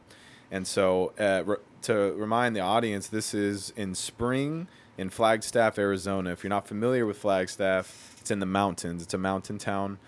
And 0.51 0.67
so, 0.67 1.13
uh, 1.19 1.43
re- 1.45 1.57
to 1.83 2.15
remind 2.17 2.57
the 2.57 2.61
audience, 2.61 3.09
this 3.09 3.35
is 3.35 3.71
in 3.77 3.95
spring 3.95 4.67
in 4.97 5.11
Flagstaff, 5.11 5.79
Arizona. 5.79 6.31
If 6.31 6.43
you're 6.43 6.49
not 6.49 6.67
familiar 6.67 7.05
with 7.07 7.19
Flagstaff, 7.19 8.17
it's 8.21 8.31
in 8.31 8.41
the 8.41 8.47
mountains. 8.47 9.03
It's 9.03 9.15
a 9.15 9.19
mountain 9.19 9.59
town. 9.59 9.99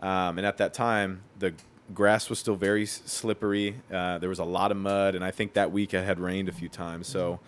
Um, 0.00 0.38
and 0.38 0.46
at 0.46 0.56
that 0.56 0.72
time, 0.72 1.20
the 1.38 1.52
grass 1.92 2.30
was 2.30 2.38
still 2.38 2.56
very 2.56 2.84
s- 2.84 3.02
slippery. 3.04 3.76
Uh, 3.92 4.16
there 4.18 4.28
was 4.30 4.38
a 4.38 4.44
lot 4.44 4.70
of 4.70 4.78
mud, 4.78 5.14
and 5.14 5.22
I 5.24 5.30
think 5.30 5.52
that 5.52 5.70
week 5.70 5.92
it 5.92 6.04
had 6.04 6.18
rained 6.18 6.48
a 6.48 6.52
few 6.52 6.68
times. 6.70 7.06
So 7.06 7.40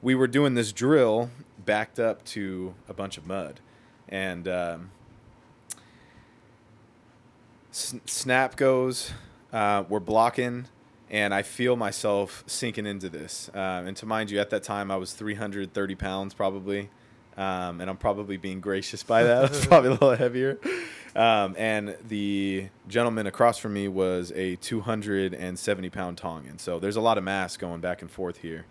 we 0.00 0.14
were 0.14 0.26
doing 0.26 0.54
this 0.54 0.72
drill 0.72 1.28
backed 1.66 2.00
up 2.00 2.24
to 2.24 2.74
a 2.88 2.94
bunch 2.94 3.18
of 3.18 3.26
mud. 3.26 3.60
And 4.08 4.48
um, 4.48 4.90
snap 7.70 8.56
goes, 8.56 9.12
uh, 9.52 9.84
we're 9.88 10.00
blocking, 10.00 10.66
and 11.10 11.34
I 11.34 11.42
feel 11.42 11.76
myself 11.76 12.44
sinking 12.46 12.86
into 12.86 13.08
this. 13.08 13.50
Um, 13.54 13.86
and 13.86 13.96
to 13.98 14.06
mind 14.06 14.30
you, 14.30 14.38
at 14.40 14.50
that 14.50 14.62
time, 14.62 14.90
I 14.90 14.96
was 14.96 15.12
330 15.12 15.94
pounds 15.94 16.34
probably. 16.34 16.90
Um, 17.36 17.80
and 17.80 17.88
I'm 17.88 17.96
probably 17.96 18.36
being 18.36 18.60
gracious 18.60 19.02
by 19.02 19.22
that. 19.22 19.44
I 19.44 19.48
was 19.48 19.66
probably 19.66 19.90
a 19.90 19.92
little 19.92 20.14
heavier. 20.14 20.58
Um, 21.16 21.54
and 21.56 21.96
the 22.06 22.68
gentleman 22.86 23.26
across 23.26 23.56
from 23.58 23.72
me 23.72 23.88
was 23.88 24.30
a 24.34 24.56
270 24.56 25.90
pound 25.90 26.18
Tongan. 26.18 26.58
So 26.58 26.78
there's 26.78 26.96
a 26.96 27.00
lot 27.00 27.18
of 27.18 27.24
mass 27.24 27.56
going 27.56 27.80
back 27.80 28.02
and 28.02 28.10
forth 28.10 28.38
here. 28.38 28.66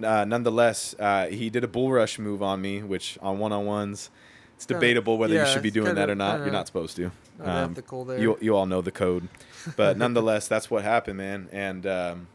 Uh, 0.00 0.24
nonetheless, 0.24 0.94
uh, 0.98 1.26
he 1.26 1.50
did 1.50 1.64
a 1.64 1.68
bull 1.68 1.90
rush 1.90 2.18
move 2.18 2.42
on 2.42 2.60
me, 2.60 2.82
which 2.82 3.18
on 3.20 3.38
one 3.38 3.52
on 3.52 3.64
ones, 3.64 4.10
it's 4.56 4.66
debatable 4.66 5.18
whether 5.18 5.34
you 5.34 5.40
should 5.52 5.62
be 5.62 5.70
doing 5.70 5.94
that 5.96 6.10
or 6.10 6.14
not. 6.14 6.40
You're 6.40 6.52
not 6.52 6.66
supposed 6.66 6.96
to. 6.96 7.10
Um. 7.40 7.74
You 8.20 8.38
you 8.40 8.56
all 8.56 8.66
know 8.66 8.80
the 8.80 8.92
code, 8.92 9.28
but 9.76 9.96
nonetheless, 10.04 10.48
that's 10.48 10.70
what 10.70 10.84
happened, 10.84 11.18
man. 11.18 11.48
And 11.52 11.86
um, 11.86 12.28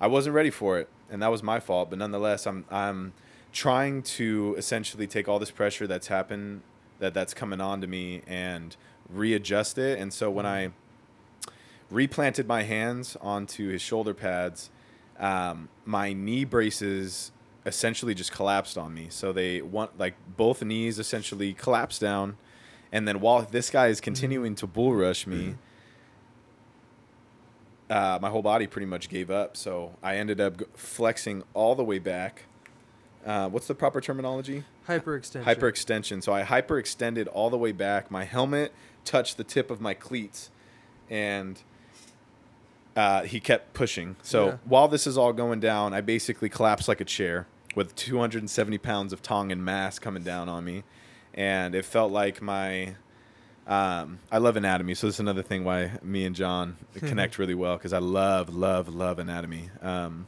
I 0.00 0.06
wasn't 0.06 0.34
ready 0.34 0.50
for 0.50 0.78
it, 0.78 0.88
and 1.10 1.22
that 1.22 1.30
was 1.30 1.42
my 1.42 1.60
fault. 1.60 1.90
But 1.90 1.98
nonetheless, 1.98 2.46
I'm 2.46 2.64
I'm 2.70 3.12
trying 3.52 4.02
to 4.02 4.54
essentially 4.58 5.06
take 5.06 5.28
all 5.28 5.38
this 5.38 5.50
pressure 5.50 5.86
that's 5.86 6.08
happened, 6.08 6.62
that 6.98 7.14
that's 7.14 7.34
coming 7.34 7.60
on 7.60 7.80
to 7.80 7.86
me, 7.86 8.22
and 8.26 8.76
readjust 9.08 9.78
it. 9.78 9.98
And 9.98 10.12
so 10.12 10.30
when 10.30 10.46
I 10.46 10.70
replanted 11.90 12.46
my 12.46 12.62
hands 12.62 13.16
onto 13.20 13.68
his 13.68 13.82
shoulder 13.82 14.14
pads, 14.14 14.70
um, 15.18 15.68
my 15.84 16.12
knee 16.12 16.44
braces 16.44 17.32
essentially 17.66 18.14
just 18.14 18.32
collapsed 18.32 18.78
on 18.78 18.94
me. 18.94 19.06
So 19.10 19.32
they 19.32 19.60
want 19.60 19.98
like 19.98 20.14
both 20.36 20.62
knees 20.62 20.98
essentially 20.98 21.52
collapsed 21.52 22.00
down, 22.00 22.36
and 22.92 23.06
then 23.06 23.20
while 23.20 23.42
this 23.42 23.70
guy 23.70 23.88
is 23.88 24.00
continuing 24.00 24.54
to 24.56 24.66
bull 24.66 24.94
rush 24.94 25.26
me, 25.26 25.54
uh, 27.90 28.18
my 28.20 28.28
whole 28.30 28.42
body 28.42 28.66
pretty 28.66 28.86
much 28.86 29.08
gave 29.08 29.30
up. 29.30 29.56
So 29.56 29.94
I 30.02 30.16
ended 30.16 30.40
up 30.40 30.62
flexing 30.76 31.42
all 31.54 31.74
the 31.74 31.84
way 31.84 31.98
back. 31.98 32.44
Uh, 33.24 33.48
what's 33.48 33.66
the 33.66 33.74
proper 33.74 34.00
terminology? 34.00 34.64
Hyperextension. 34.86 35.44
Hyperextension. 35.44 36.22
So 36.22 36.32
I 36.32 36.42
hyperextended 36.42 37.28
all 37.32 37.50
the 37.50 37.58
way 37.58 37.72
back. 37.72 38.10
My 38.10 38.24
helmet 38.24 38.72
touched 39.04 39.36
the 39.36 39.44
tip 39.44 39.70
of 39.70 39.80
my 39.80 39.94
cleats, 39.94 40.50
and 41.10 41.60
uh, 42.96 43.22
he 43.22 43.40
kept 43.40 43.74
pushing. 43.74 44.16
So 44.22 44.46
Yeah. 44.46 44.56
while 44.64 44.88
this 44.88 45.06
is 45.06 45.16
all 45.18 45.32
going 45.32 45.60
down, 45.60 45.94
I 45.94 46.00
basically 46.00 46.48
collapsed 46.48 46.88
like 46.88 47.00
a 47.00 47.04
chair 47.04 47.46
with 47.74 47.94
270 47.96 48.78
pounds 48.78 49.12
of 49.12 49.22
Tongan 49.22 49.62
mass 49.64 49.98
coming 49.98 50.22
down 50.22 50.48
on 50.48 50.64
me, 50.64 50.84
and 51.34 51.74
it 51.74 51.84
felt 51.84 52.12
like 52.12 52.40
my. 52.42 52.94
Um, 53.66 54.20
I 54.32 54.38
love 54.38 54.56
anatomy, 54.56 54.94
so 54.94 55.06
this 55.08 55.16
is 55.16 55.20
another 55.20 55.42
thing 55.42 55.62
why 55.62 55.92
me 56.02 56.24
and 56.24 56.34
John 56.34 56.78
connect 57.00 57.38
really 57.38 57.54
well 57.54 57.76
because 57.76 57.92
I 57.92 57.98
love, 57.98 58.48
love, 58.54 58.88
love 58.88 59.18
anatomy. 59.18 59.68
Um, 59.82 60.26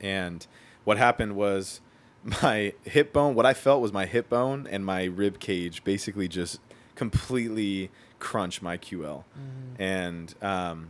and 0.00 0.46
what 0.84 0.96
happened 0.96 1.34
was 1.34 1.80
my 2.42 2.72
hip 2.84 3.12
bone 3.12 3.34
what 3.34 3.44
i 3.46 3.54
felt 3.54 3.80
was 3.82 3.92
my 3.94 4.04
hip 4.06 4.28
bone 4.28 4.66
and 4.70 4.84
my 4.84 5.04
rib 5.04 5.38
cage 5.40 5.82
basically 5.84 6.28
just 6.28 6.60
completely 6.94 7.90
crunched 8.18 8.60
my 8.62 8.76
ql 8.78 9.24
Mhm. 9.38 9.74
and 9.78 10.34
um, 10.42 10.88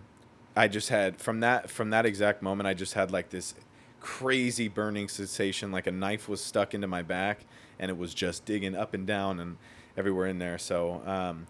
i 0.57 0.67
just 0.69 0.89
had 0.89 1.21
from 1.21 1.41
that 1.41 1.71
from 1.71 1.91
that 1.91 2.05
exact 2.05 2.43
moment 2.43 2.67
i 2.67 2.75
just 2.75 2.95
had 2.95 3.11
like 3.13 3.31
this 3.31 3.55
crazy 4.01 4.69
burning 4.69 5.09
sensation 5.09 5.71
like 5.71 5.87
a 5.87 5.91
knife 5.91 6.29
was 6.29 6.43
stuck 6.43 6.75
into 6.75 6.87
my 6.87 7.03
back 7.03 7.41
and 7.79 7.91
it 7.91 7.97
was 7.97 8.15
just 8.15 8.45
digging 8.45 8.75
up 8.75 8.95
and 8.95 9.07
down 9.07 9.39
and 9.41 9.57
everywhere 9.97 10.27
in 10.27 10.39
there 10.39 10.59
so 10.59 11.03
um, 11.07 11.47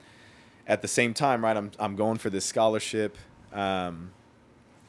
at 0.66 0.82
the 0.82 0.88
same 0.88 1.14
time 1.14 1.44
right 1.44 1.56
i'm, 1.56 1.70
I'm 1.78 1.96
going 1.96 2.18
for 2.18 2.30
this 2.30 2.44
scholarship 2.44 3.16
um, 3.52 4.10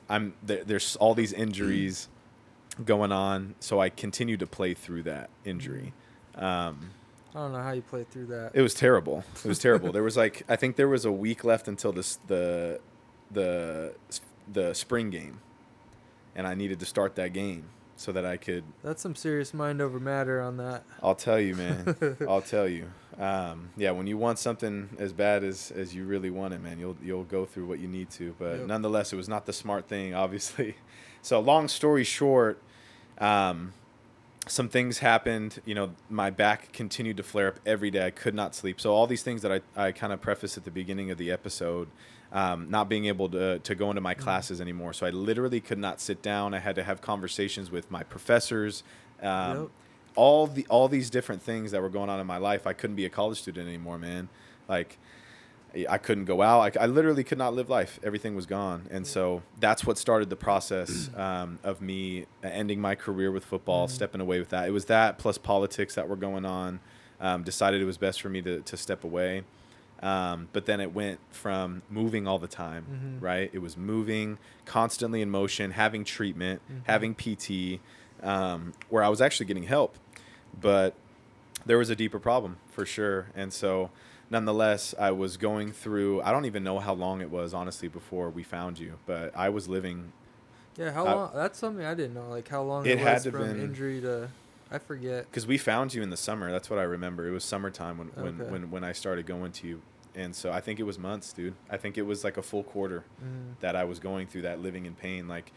i'm 0.09 0.33
there, 0.43 0.63
there's 0.63 0.95
all 0.95 1.13
these 1.13 1.33
injuries 1.33 2.09
going 2.83 3.11
on 3.11 3.55
so 3.59 3.79
i 3.79 3.89
continued 3.89 4.39
to 4.39 4.47
play 4.47 4.73
through 4.73 5.03
that 5.03 5.29
injury 5.45 5.93
um, 6.35 6.91
I 7.33 7.39
don't 7.39 7.53
know 7.53 7.61
how 7.61 7.71
you 7.71 7.81
played 7.81 8.09
through 8.09 8.27
that. 8.27 8.51
it 8.53 8.61
was 8.61 8.73
terrible. 8.73 9.23
It 9.43 9.47
was 9.47 9.59
terrible. 9.59 9.91
there 9.93 10.03
was 10.03 10.17
like 10.17 10.43
I 10.49 10.55
think 10.55 10.75
there 10.75 10.87
was 10.87 11.05
a 11.05 11.11
week 11.11 11.43
left 11.43 11.67
until 11.67 11.91
this 11.91 12.19
the 12.27 12.79
the 13.31 13.93
the 14.51 14.73
spring 14.73 15.09
game, 15.09 15.39
and 16.35 16.45
I 16.47 16.53
needed 16.55 16.79
to 16.79 16.85
start 16.85 17.15
that 17.15 17.33
game 17.33 17.65
so 17.95 18.11
that 18.11 18.25
I 18.25 18.37
could. 18.37 18.63
That's 18.83 19.01
some 19.01 19.15
serious 19.15 19.53
mind 19.53 19.81
over 19.81 19.99
matter 19.99 20.41
on 20.41 20.57
that. 20.57 20.83
I'll 21.03 21.15
tell 21.15 21.39
you, 21.39 21.55
man. 21.55 21.95
I'll 22.27 22.41
tell 22.41 22.67
you. 22.67 22.87
Um, 23.19 23.69
yeah, 23.77 23.91
when 23.91 24.07
you 24.07 24.17
want 24.17 24.39
something 24.39 24.89
as 24.97 25.13
bad 25.13 25.43
as 25.43 25.71
as 25.71 25.93
you 25.93 26.05
really 26.05 26.29
want 26.31 26.53
it, 26.53 26.61
man, 26.61 26.79
you'll 26.79 26.97
you'll 27.03 27.25
go 27.25 27.45
through 27.45 27.65
what 27.67 27.79
you 27.79 27.87
need 27.87 28.09
to. 28.11 28.33
But 28.39 28.59
Yep. 28.59 28.67
nonetheless, 28.67 29.13
it 29.13 29.17
was 29.17 29.29
not 29.29 29.45
the 29.45 29.53
smart 29.53 29.87
thing, 29.87 30.13
obviously. 30.23 30.75
So 31.21 31.39
long 31.39 31.67
story 31.67 32.03
short, 32.03 32.59
um, 33.19 33.73
some 34.47 34.69
things 34.69 34.99
happened. 34.99 35.61
You 35.65 35.75
know, 35.75 35.91
my 36.09 36.29
back 36.31 36.71
continued 36.71 37.17
to 37.17 37.23
flare 37.23 37.49
up 37.49 37.59
every 37.65 37.91
day. 37.91 38.05
I 38.07 38.09
could 38.11 38.33
not 38.33 38.55
sleep. 38.55 38.81
So 38.81 38.91
all 38.93 39.05
these 39.05 39.21
things 39.21 39.41
that 39.43 39.51
I, 39.51 39.61
I 39.87 39.91
kind 39.91 40.11
of 40.13 40.21
prefaced 40.21 40.57
at 40.57 40.63
the 40.63 40.71
beginning 40.71 41.11
of 41.11 41.17
the 41.19 41.29
episode, 41.29 41.89
um, 42.31 42.69
not 42.69 42.87
being 42.89 43.05
able 43.05 43.29
to 43.29 43.59
to 43.59 43.75
go 43.75 43.89
into 43.89 44.01
my 44.01 44.13
classes 44.13 44.61
anymore. 44.61 44.93
So 44.93 45.05
I 45.05 45.09
literally 45.09 45.59
could 45.61 45.77
not 45.79 45.99
sit 45.99 46.21
down. 46.21 46.53
I 46.53 46.59
had 46.59 46.75
to 46.75 46.83
have 46.83 47.01
conversations 47.01 47.71
with 47.71 47.89
my 47.91 48.03
professors. 48.03 48.83
Um, 49.21 49.57
Yep. 49.61 49.69
All 50.15 50.45
the 50.47 50.65
all 50.69 50.87
these 50.89 51.09
different 51.09 51.41
things 51.41 51.71
that 51.71 51.81
were 51.81 51.89
going 51.89 52.09
on 52.09 52.19
in 52.19 52.27
my 52.27 52.37
life. 52.37 52.67
I 52.67 52.73
couldn't 52.73 52.97
be 52.97 53.05
a 53.05 53.09
college 53.09 53.39
student 53.39 53.67
anymore, 53.67 53.97
man. 53.97 54.29
Like. 54.67 54.97
I 55.89 55.99
couldn't 55.99 56.25
go 56.25 56.41
out. 56.41 56.75
I, 56.77 56.83
I 56.83 56.85
literally 56.87 57.23
could 57.23 57.37
not 57.37 57.53
live 57.53 57.69
life. 57.69 57.97
Everything 58.03 58.35
was 58.35 58.45
gone, 58.45 58.87
and 58.91 59.07
so 59.07 59.41
that's 59.57 59.85
what 59.85 59.97
started 59.97 60.29
the 60.29 60.35
process 60.35 61.09
um, 61.15 61.59
of 61.63 61.79
me 61.81 62.25
ending 62.43 62.81
my 62.81 62.93
career 62.93 63.31
with 63.31 63.45
football, 63.45 63.87
Mhm. 63.87 63.91
stepping 63.91 64.19
away 64.19 64.39
with 64.39 64.49
that. 64.49 64.67
It 64.67 64.71
was 64.71 64.83
that 64.87 65.17
plus 65.17 65.37
politics 65.37 65.95
that 65.95 66.09
were 66.09 66.17
going 66.17 66.43
on. 66.43 66.81
Um, 67.21 67.43
decided 67.43 67.79
it 67.81 67.85
was 67.85 67.97
best 67.97 68.21
for 68.21 68.27
me 68.27 68.41
to 68.41 68.59
to 68.59 68.75
step 68.75 69.05
away, 69.05 69.43
um, 70.01 70.47
but 70.53 70.65
then 70.65 70.79
it 70.79 70.93
went 70.93 71.19
from 71.31 71.81
moving 71.89 72.27
all 72.27 72.39
the 72.39 72.47
time, 72.47 72.85
Mhm. 73.19 73.21
right? 73.23 73.49
It 73.53 73.59
was 73.59 73.77
moving 73.77 74.37
constantly 74.65 75.21
in 75.21 75.29
motion, 75.29 75.71
having 75.71 76.03
treatment, 76.03 76.61
Mhm. 76.71 76.81
having 76.85 77.13
PT, 77.15 77.79
um, 78.23 78.73
where 78.89 79.03
I 79.03 79.09
was 79.09 79.21
actually 79.21 79.45
getting 79.47 79.63
help, 79.63 79.95
but 80.59 80.93
there 81.65 81.77
was 81.77 81.89
a 81.89 81.95
deeper 81.95 82.19
problem 82.19 82.57
for 82.71 82.85
sure, 82.85 83.27
and 83.35 83.53
so 83.53 83.91
nonetheless, 84.29 84.95
I 84.97 85.11
was 85.11 85.35
going 85.37 85.71
through. 85.73 86.21
I 86.21 86.31
don't 86.31 86.45
even 86.45 86.63
know 86.63 86.79
how 86.79 86.93
long 86.93 87.19
it 87.21 87.29
was, 87.29 87.53
honestly, 87.53 87.87
before 87.89 88.29
we 88.29 88.43
found 88.43 88.79
you. 88.79 88.93
But 89.05 89.35
I 89.35 89.49
was 89.49 89.67
living. 89.67 90.13
Yeah, 90.77 90.91
how 90.91 91.05
I- 91.05 91.13
long? 91.13 91.31
That's 91.35 91.59
something 91.59 91.85
I 91.85 91.93
didn't 91.93 92.13
know. 92.13 92.29
Like 92.29 92.47
how 92.47 92.61
long 92.63 92.85
It 92.85 92.91
it, 92.93 92.99
had 92.99 93.15
was 93.15 93.23
to 93.23 93.31
from 93.31 93.41
been- 93.41 93.59
injury 93.61 93.99
to, 94.01 94.29
I 94.71 94.77
forget. 94.77 95.25
Because 95.29 95.45
we 95.45 95.57
found 95.57 95.93
you 95.93 96.01
in 96.01 96.09
the 96.11 96.17
summer. 96.17 96.49
That's 96.49 96.69
what 96.69 96.79
I 96.79 96.83
remember. 96.83 97.27
It 97.27 97.31
was 97.31 97.43
summertime 97.43 97.97
when, 97.97 98.07
when, 98.37 98.49
when, 98.51 98.71
when 98.71 98.83
I 98.85 98.93
started 98.93 99.25
going 99.25 99.51
to 99.51 99.67
you. 99.67 99.81
And 100.15 100.35
so 100.35 100.51
I 100.51 100.59
think 100.61 100.79
it 100.79 100.83
was 100.83 100.99
months, 100.99 101.31
dude. 101.33 101.53
I 101.69 101.77
think 101.77 101.97
it 101.97 102.01
was 102.03 102.23
like 102.23 102.37
a 102.37 102.41
full 102.41 102.63
quarter 102.63 103.03
Mm. 103.23 103.59
that 103.61 103.75
I 103.75 103.83
was 103.85 103.99
going 103.99 104.27
through 104.27 104.41
that 104.43 104.59
living 104.61 104.85
in 104.85 104.93
pain. 104.95 105.27
Like, 105.27 105.51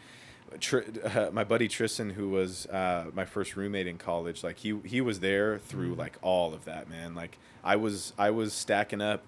Tr- 0.60 0.80
uh, 1.02 1.30
my 1.32 1.42
buddy 1.42 1.66
Tristan, 1.66 2.10
who 2.10 2.28
was 2.28 2.66
uh, 2.66 3.06
my 3.14 3.24
first 3.24 3.56
roommate 3.56 3.86
in 3.88 3.98
college, 3.98 4.44
like 4.44 4.58
he 4.58 4.78
he 4.84 5.00
was 5.00 5.18
there 5.20 5.58
through 5.58 5.94
Mhm. 5.96 5.98
like 5.98 6.16
all 6.22 6.54
of 6.54 6.64
that, 6.66 6.88
man. 6.88 7.14
Like 7.14 7.38
I 7.64 7.74
was 7.76 8.12
I 8.18 8.30
was 8.30 8.52
stacking 8.52 9.00
up 9.00 9.24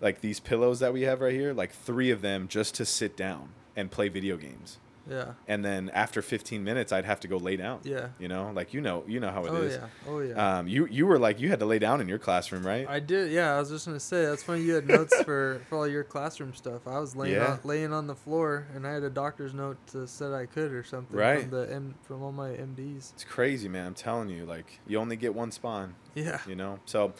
like 0.00 0.20
these 0.22 0.40
pillows 0.40 0.78
that 0.80 0.92
we 0.94 1.02
have 1.02 1.20
right 1.20 1.34
here, 1.34 1.52
like 1.52 1.72
three 1.72 2.10
of 2.10 2.22
them 2.22 2.48
just 2.48 2.74
to 2.76 2.86
sit 2.86 3.16
down 3.16 3.50
and 3.76 3.90
play 3.90 4.08
video 4.08 4.36
games. 4.38 4.78
Yeah. 5.10 5.32
And 5.48 5.64
then 5.64 5.90
after 5.90 6.22
15 6.22 6.62
minutes, 6.62 6.92
I'd 6.92 7.04
have 7.04 7.20
to 7.20 7.28
go 7.28 7.36
lay 7.36 7.56
down. 7.56 7.80
Yeah. 7.82 8.08
You 8.18 8.28
know, 8.28 8.50
like 8.54 8.72
you 8.72 8.80
know, 8.80 9.04
you 9.08 9.18
know 9.20 9.30
how 9.30 9.44
it 9.44 9.50
oh 9.50 9.56
is. 9.56 9.74
yeah. 9.74 9.86
Oh 10.08 10.20
yeah. 10.20 10.58
Um, 10.58 10.68
you 10.68 10.86
you 10.86 11.06
were 11.06 11.18
like 11.18 11.40
you 11.40 11.48
had 11.48 11.58
to 11.58 11.66
lay 11.66 11.78
down 11.78 12.00
in 12.00 12.08
your 12.08 12.18
classroom, 12.18 12.66
right? 12.66 12.86
I 12.88 13.00
did. 13.00 13.32
Yeah, 13.32 13.54
I 13.56 13.58
was 13.58 13.70
just 13.70 13.86
gonna 13.86 13.98
say 14.00 14.24
that's 14.26 14.42
funny. 14.42 14.62
You 14.62 14.74
had 14.74 14.86
notes 14.86 15.14
for 15.22 15.60
for 15.68 15.78
all 15.78 15.88
your 15.88 16.04
classroom 16.04 16.54
stuff. 16.54 16.86
I 16.86 16.98
was 17.00 17.16
laying 17.16 17.34
Yeah. 17.34 17.52
on, 17.52 17.60
laying 17.64 17.92
on 17.92 18.06
the 18.06 18.14
floor, 18.14 18.66
and 18.74 18.86
I 18.86 18.92
had 18.92 19.02
a 19.02 19.10
doctor's 19.10 19.52
note 19.52 19.84
that 19.88 20.08
said 20.08 20.32
I 20.32 20.46
could 20.46 20.72
or 20.72 20.84
something 20.84 21.16
Right. 21.16 21.42
from 21.42 21.50
the 21.50 21.72
M, 21.72 21.94
from 22.02 22.22
all 22.22 22.32
my 22.32 22.50
MDs. 22.50 23.12
it's 23.12 23.24
crazy, 23.24 23.68
man. 23.68 23.86
I'm 23.86 23.94
telling 23.94 24.28
you, 24.28 24.46
like 24.46 24.80
you 24.86 24.98
only 24.98 25.16
get 25.16 25.34
one 25.34 25.50
spawn. 25.50 25.94
Yeah. 26.14 26.38
you 26.46 26.54
know 26.54 26.78
so 26.86 27.12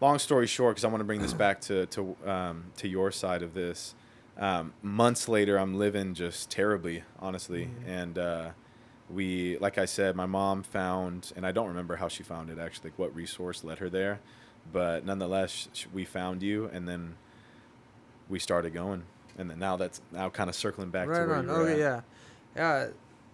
long 0.00 0.18
story 0.18 0.46
short, 0.46 0.74
because 0.76 0.84
I 0.84 0.88
want 0.88 1.00
to 1.00 1.04
bring 1.04 1.20
this 1.22 1.32
back 1.32 1.60
to 1.62 1.86
to 1.86 2.16
um, 2.26 2.64
to 2.78 2.88
your 2.88 3.10
side 3.10 3.42
of 3.42 3.54
this. 3.54 3.94
Um, 4.38 4.72
months 4.82 5.28
later, 5.28 5.58
I'm 5.58 5.76
living 5.76 6.14
just 6.14 6.50
terribly, 6.50 7.02
honestly, 7.18 7.66
Mhm. 7.66 7.88
and 7.88 8.18
uh, 8.18 8.50
we, 9.10 9.58
like 9.58 9.78
I 9.78 9.84
said, 9.84 10.14
my 10.14 10.26
mom 10.26 10.62
found, 10.62 11.32
and 11.34 11.44
I 11.44 11.50
don't 11.52 11.66
remember 11.68 11.96
how 11.96 12.08
she 12.08 12.22
found 12.22 12.48
it 12.50 12.58
actually, 12.58 12.90
like 12.90 12.98
what 12.98 13.14
resource 13.14 13.64
led 13.64 13.78
her 13.78 13.90
there, 13.90 14.20
but 14.72 15.04
nonetheless, 15.04 15.68
we 15.92 16.04
found 16.04 16.42
you, 16.42 16.66
and 16.72 16.86
then 16.88 17.16
we 18.28 18.38
started 18.38 18.72
going, 18.72 19.04
and 19.36 19.50
then 19.50 19.58
now 19.58 19.76
that's 19.76 20.00
now 20.12 20.28
kind 20.30 20.48
of 20.48 20.54
circling 20.54 20.90
back 20.90 21.08
to 21.14 21.20
right 21.20 21.26
where 21.26 21.36
on. 21.38 21.44
you 21.46 21.50
were 21.50 21.62
Oh 21.62 21.66
at. 21.66 21.78
yeah, 21.78 22.00
yeah, 22.54 22.88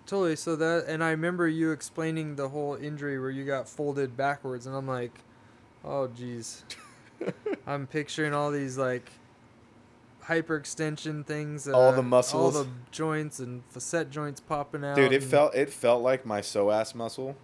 totally. 0.07 0.37
So 0.37 0.57
that, 0.57 0.87
and 0.89 1.05
I 1.05 1.11
remember 1.11 1.47
you 1.49 1.71
explaining 1.73 2.37
the 2.37 2.49
whole 2.49 2.77
injury 2.77 3.19
where 3.19 3.31
you 3.31 3.45
got 3.45 3.69
folded 3.69 4.17
backwards, 4.17 4.67
and 4.67 4.75
I'm 4.75 4.87
like, 4.89 5.21
oh 5.85 6.07
geez, 6.09 6.65
I'm 7.67 7.87
picturing 7.87 8.33
all 8.33 8.51
these 8.51 8.79
like 8.79 9.11
hyperextension 10.29 11.27
things, 11.27 11.69
All 11.69 11.93
the 11.93 12.03
muscles, 12.03 12.57
all 12.57 12.65
the 12.65 12.71
joints 12.91 13.39
and 13.39 13.63
facet 13.71 14.11
joints 14.11 14.41
popping 14.41 14.85
out. 14.85 14.97
Dude, 14.97 15.13
it 15.13 15.23
felt 15.23 15.55
it 15.55 15.71
felt 15.71 16.03
like 16.03 16.25
my 16.25 16.41
psoas 16.41 16.95
muscle 16.95 17.37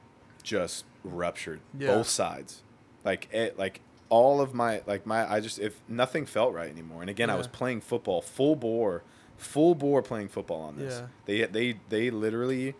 just 0.43 0.85
ruptured 1.05 1.61
Yeah. 1.79 1.95
both 1.95 2.09
sides. 2.09 2.63
Like 3.05 3.29
it 3.33 3.59
like 3.59 3.81
all 4.09 4.41
of 4.41 4.55
my 4.55 4.83
like 4.87 5.07
my 5.07 5.31
I 5.31 5.41
just 5.41 5.59
if 5.59 5.81
nothing 5.89 6.27
felt 6.27 6.53
right 6.55 6.71
anymore. 6.71 7.01
And 7.03 7.11
again, 7.11 7.31
I 7.31 7.35
was 7.37 7.47
playing 7.47 7.81
football 7.83 8.21
full 8.23 8.57
bore, 8.57 9.03
full 9.37 9.75
bore 9.75 10.03
playing 10.03 10.29
football 10.29 10.63
on 10.63 10.77
this. 10.77 11.01
Yeah. 11.01 11.07
They 11.27 11.45
they 11.47 11.81
they 11.89 12.11
literally 12.11 12.75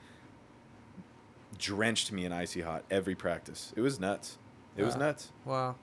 drenched 1.59 2.11
me 2.11 2.25
in 2.25 2.33
icy 2.33 2.63
hot 2.63 2.85
every 2.91 3.15
practice. 3.15 3.73
It 3.77 3.81
was 3.83 4.01
nuts. 4.01 4.39
It 4.77 4.85
was 4.85 4.97
nuts. 4.97 5.31
Wow. 5.45 5.77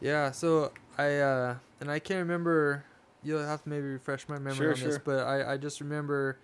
Yeah, 0.00 0.30
so 0.32 0.72
I 0.98 1.16
uh 1.18 1.56
and 1.80 1.90
I 1.90 1.98
can't 2.00 2.18
remember 2.18 2.84
you'll 3.26 3.44
have 3.44 3.62
to 3.64 3.68
maybe 3.68 3.86
refresh 3.86 4.28
my 4.28 4.38
memory 4.38 4.54
Sure, 4.54 4.72
on 4.72 4.80
this, 4.80 4.98
but 5.04 5.26
I, 5.26 5.54
I 5.54 5.56
just 5.56 5.80
remember 5.80 6.38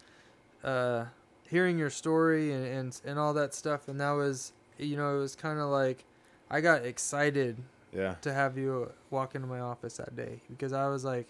uh 0.65 1.07
hearing 1.49 1.79
your 1.79 1.91
story 1.91 2.53
and, 2.53 2.65
and 2.65 3.01
and 3.05 3.19
all 3.19 3.35
that 3.35 3.53
stuff 3.55 3.89
and 3.89 4.01
that 4.01 4.13
was 4.13 4.53
you 4.79 4.97
know, 4.97 5.17
it 5.17 5.21
was 5.21 5.35
kinda 5.37 5.65
like 5.67 6.05
I 6.51 6.61
got 6.61 6.85
excited 6.85 7.63
Yeah. 7.93 8.17
to 8.23 8.33
have 8.33 8.57
you 8.59 8.93
walk 9.11 9.35
into 9.35 9.47
my 9.47 9.61
office 9.61 9.97
that 9.99 10.15
day 10.17 10.41
because 10.49 10.73
I 10.73 10.89
was 10.89 11.05
like, 11.05 11.29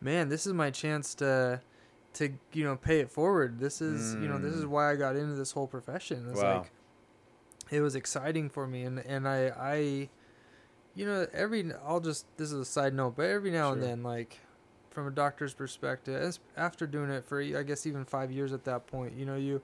Man, 0.00 0.28
this 0.28 0.46
is 0.46 0.52
my 0.52 0.70
chance 0.70 1.14
to 1.16 1.60
to 2.14 2.32
you 2.52 2.64
know, 2.64 2.76
pay 2.76 3.00
it 3.00 3.10
forward. 3.10 3.58
This 3.58 3.80
is 3.80 4.16
you 4.18 4.28
know, 4.28 4.38
this 4.38 4.52
is 4.54 4.64
Mm. 4.64 4.70
why 4.70 4.90
I 4.90 4.96
got 4.96 5.16
into 5.16 5.34
this 5.34 5.52
whole 5.52 5.66
profession. 5.66 6.28
It's 6.30 6.42
Wow. 6.42 6.60
like 6.62 6.72
it 7.70 7.80
was 7.82 7.94
exciting 7.94 8.48
for 8.48 8.66
me 8.66 8.82
and 8.84 8.98
and 9.00 9.28
I 9.28 9.48
I 9.48 10.08
you 10.94 11.04
know 11.04 11.26
every 11.34 11.70
I'll 11.86 12.00
just 12.00 12.24
this 12.38 12.50
is 12.50 12.58
a 12.60 12.64
side 12.64 12.94
note 12.94 13.14
but 13.16 13.26
every 13.26 13.50
now 13.50 13.72
and 13.72 13.82
then 13.82 14.02
like 14.02 14.38
from 14.98 15.06
a 15.06 15.10
doctor's 15.12 15.54
perspective 15.54 16.20
as 16.20 16.40
after 16.56 16.84
doing 16.84 17.08
it 17.08 17.24
for 17.24 17.40
I 17.40 17.62
guess 17.62 17.86
even 17.86 18.04
5 18.04 18.32
years 18.32 18.52
at 18.52 18.64
that 18.64 18.88
point 18.88 19.12
you 19.14 19.24
know 19.24 19.36
you 19.36 19.62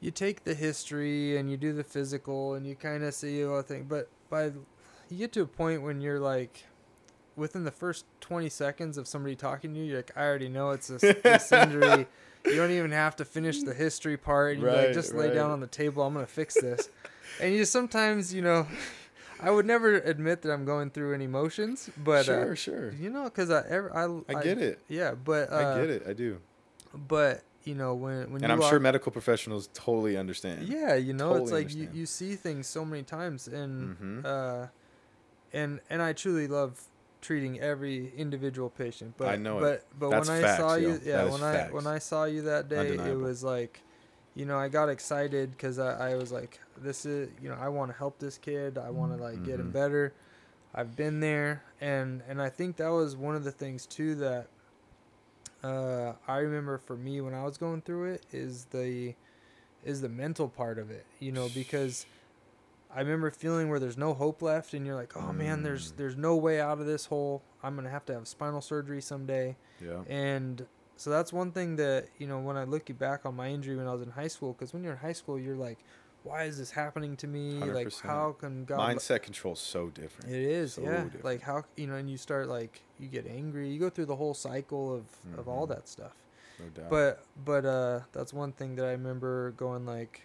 you 0.00 0.10
take 0.10 0.44
the 0.44 0.52
history 0.52 1.38
and 1.38 1.50
you 1.50 1.56
do 1.56 1.72
the 1.72 1.82
physical 1.82 2.52
and 2.52 2.66
you 2.66 2.74
kind 2.74 3.04
of 3.04 3.14
see 3.14 3.42
all 3.42 3.56
the 3.56 3.62
thing 3.62 3.86
but 3.88 4.10
by 4.28 4.52
you 5.08 5.16
get 5.16 5.32
to 5.32 5.40
a 5.40 5.46
point 5.46 5.80
when 5.80 6.02
you're 6.02 6.20
like 6.20 6.66
within 7.36 7.64
the 7.64 7.70
first 7.70 8.04
20 8.20 8.50
seconds 8.50 8.98
of 8.98 9.08
somebody 9.08 9.34
talking 9.34 9.72
to 9.72 9.80
you 9.80 9.86
you're 9.86 9.96
like 9.96 10.12
I 10.14 10.24
already 10.24 10.50
know 10.50 10.72
it's 10.72 10.88
this, 10.88 11.00
this 11.22 11.50
injury 11.52 12.06
you 12.44 12.56
don't 12.56 12.70
even 12.70 12.90
have 12.90 13.16
to 13.16 13.24
finish 13.24 13.62
the 13.62 13.72
history 13.72 14.16
part. 14.16 14.58
You 14.58 14.66
like 14.66 14.76
Right, 14.86 14.92
just 14.92 15.14
lay 15.14 15.32
down 15.32 15.52
on 15.52 15.60
the 15.60 15.68
table. 15.68 16.02
I'm 16.02 16.12
gonna 16.12 16.26
fix 16.26 16.60
this. 16.60 16.88
and 17.40 17.54
you 17.54 17.64
sometimes, 17.64 18.34
you 18.34 18.42
know, 18.42 18.66
I 19.42 19.50
would 19.50 19.66
never 19.66 19.94
admit 19.94 20.42
that 20.42 20.52
I'm 20.52 20.64
going 20.64 20.90
through 20.90 21.14
any 21.14 21.24
emotions, 21.24 21.90
but 22.02 22.24
sure, 22.24 22.52
uh, 22.52 22.54
sure. 22.54 22.92
you 22.92 23.10
know, 23.10 23.24
because 23.24 23.50
I, 23.50 23.64
ever, 23.68 23.94
I 23.94 24.34
I 24.38 24.42
get 24.42 24.58
it. 24.58 24.78
Yeah, 24.88 25.14
but 25.14 25.52
uh, 25.52 25.56
I 25.56 25.80
get 25.80 25.90
it. 25.90 26.02
I 26.08 26.12
do. 26.12 26.38
But 26.94 27.42
you 27.64 27.74
know, 27.74 27.94
when 27.94 28.32
when 28.32 28.42
And 28.44 28.52
I'm 28.52 28.58
walk, 28.58 28.70
sure 28.70 28.80
medical 28.80 29.12
professionals 29.12 29.68
totally 29.74 30.16
understand. 30.16 30.68
yeah, 30.68 30.94
you 30.94 31.12
know, 31.12 31.34
it's 31.36 31.50
like 31.50 31.74
you, 31.74 31.82
understand. 31.82 31.96
you 31.96 32.06
see 32.06 32.34
things 32.36 32.66
so 32.66 32.84
many 32.84 33.02
times, 33.02 33.48
and 33.48 33.96
Mhm. 33.96 34.24
uh, 34.24 34.66
and 35.52 35.80
and 35.90 36.02
I 36.02 36.12
truly 36.12 36.48
love 36.48 36.80
treating 37.20 37.60
every 37.60 38.12
individual 38.16 38.68
patient. 38.68 39.14
But 39.16 39.28
I 39.28 39.36
know 39.36 39.58
it. 39.58 39.60
but 39.60 39.98
but 39.98 40.10
That's 40.10 40.28
when 40.28 40.38
I 40.38 40.42
facts, 40.42 40.58
saw 40.58 40.74
yo. 40.74 40.88
you, 40.88 41.00
yeah, 41.04 41.24
when 41.24 41.42
I 41.42 41.68
when 41.70 41.86
I 41.86 41.98
saw 41.98 42.24
you 42.24 42.42
that 42.42 42.68
day, 42.68 42.88
it 42.96 43.16
was 43.18 43.42
like, 43.44 43.80
you 44.34 44.46
know, 44.46 44.58
I 44.58 44.68
got 44.68 44.88
excited 44.88 45.50
because 45.52 45.78
I, 45.78 46.12
I 46.12 46.14
was 46.16 46.32
like, 46.32 46.58
this 46.76 47.04
is 47.04 47.28
you 47.42 47.48
know, 47.48 47.56
I 47.60 47.68
want 47.68 47.90
to 47.90 47.96
help 47.96 48.18
this 48.18 48.38
kid. 48.38 48.78
I 48.78 48.90
want 48.90 49.16
to 49.16 49.22
like 49.22 49.44
get 49.44 49.60
him 49.60 49.68
Mhm. 49.68 49.72
better. 49.72 50.12
I've 50.74 50.96
been 50.96 51.20
there, 51.20 51.62
and 51.80 52.22
and 52.28 52.40
I 52.40 52.48
think 52.48 52.76
that 52.76 52.88
was 52.88 53.14
one 53.16 53.34
of 53.36 53.44
the 53.44 53.52
things 53.52 53.84
too 53.86 54.14
that 54.16 54.48
uh, 55.62 56.14
I 56.26 56.38
remember 56.38 56.78
for 56.78 56.96
me 56.96 57.20
when 57.20 57.34
I 57.34 57.44
was 57.44 57.56
going 57.56 57.82
through 57.82 58.12
it 58.14 58.26
is 58.32 58.66
the 58.66 59.14
is 59.84 60.00
the 60.00 60.08
mental 60.08 60.48
part 60.48 60.78
of 60.78 60.90
it, 60.90 61.06
you 61.18 61.32
know, 61.32 61.48
because 61.54 62.06
I 62.94 63.00
remember 63.00 63.30
feeling 63.30 63.68
where 63.68 63.78
there's 63.80 63.96
no 63.98 64.14
hope 64.14 64.42
left, 64.42 64.74
and 64.74 64.86
you're 64.86 64.94
like, 64.94 65.16
oh 65.16 65.32
man, 65.32 65.62
there's 65.62 65.92
Mm. 65.92 65.96
there's 65.96 66.16
no 66.16 66.36
way 66.36 66.60
out 66.60 66.78
of 66.80 66.86
this 66.86 67.06
hole. 67.06 67.42
I'm 67.62 67.74
gonna 67.76 67.90
have 67.90 68.04
to 68.06 68.14
have 68.14 68.26
spinal 68.28 68.60
surgery 68.60 69.00
someday, 69.02 69.56
Yeah. 69.80 70.02
and 70.08 70.66
so 71.02 71.10
that's 71.10 71.32
one 71.32 71.50
thing 71.50 71.74
that 71.76 72.06
you 72.18 72.26
know 72.28 72.38
when 72.38 72.56
I 72.56 72.62
look 72.64 72.96
back 72.96 73.26
on 73.26 73.34
my 73.34 73.48
injury 73.48 73.76
when 73.76 73.88
I 73.88 73.92
was 73.92 74.02
in 74.02 74.10
high 74.10 74.28
school, 74.28 74.52
because 74.52 74.72
when 74.72 74.84
you're 74.84 74.92
in 74.92 74.98
high 74.98 75.12
school, 75.14 75.36
you're 75.38 75.56
like, 75.56 75.78
why 76.22 76.44
is 76.44 76.58
this 76.58 76.70
happening 76.70 77.16
to 77.16 77.26
me? 77.26 77.58
Like, 77.58 77.88
100%. 77.88 78.02
how 78.02 78.36
can 78.38 78.64
God? 78.64 78.78
Mindset 78.96 79.22
control's 79.22 79.58
so 79.60 79.88
different. 79.90 80.30
it 80.30 80.40
is, 80.42 80.74
So 80.74 80.82
yeah. 80.82 81.02
different. 81.02 81.24
Like 81.24 81.42
how 81.42 81.64
you 81.76 81.88
know, 81.88 81.96
and 81.96 82.08
you 82.08 82.16
start 82.16 82.46
like 82.48 82.82
you 83.00 83.08
get 83.08 83.26
angry. 83.26 83.68
You 83.68 83.80
go 83.80 83.90
through 83.90 84.06
the 84.06 84.16
whole 84.16 84.34
cycle 84.34 84.94
of 84.94 85.04
of 85.38 85.48
all 85.48 85.66
Mhm. 85.66 85.70
that 85.70 85.88
stuff. 85.88 86.14
No 86.60 86.66
doubt. 86.68 86.90
But 86.90 87.24
but 87.44 87.64
uh, 87.66 88.00
that's 88.12 88.32
one 88.32 88.52
thing 88.52 88.76
that 88.76 88.84
I 88.86 88.92
remember 88.92 89.50
going 89.52 89.84
like, 89.84 90.22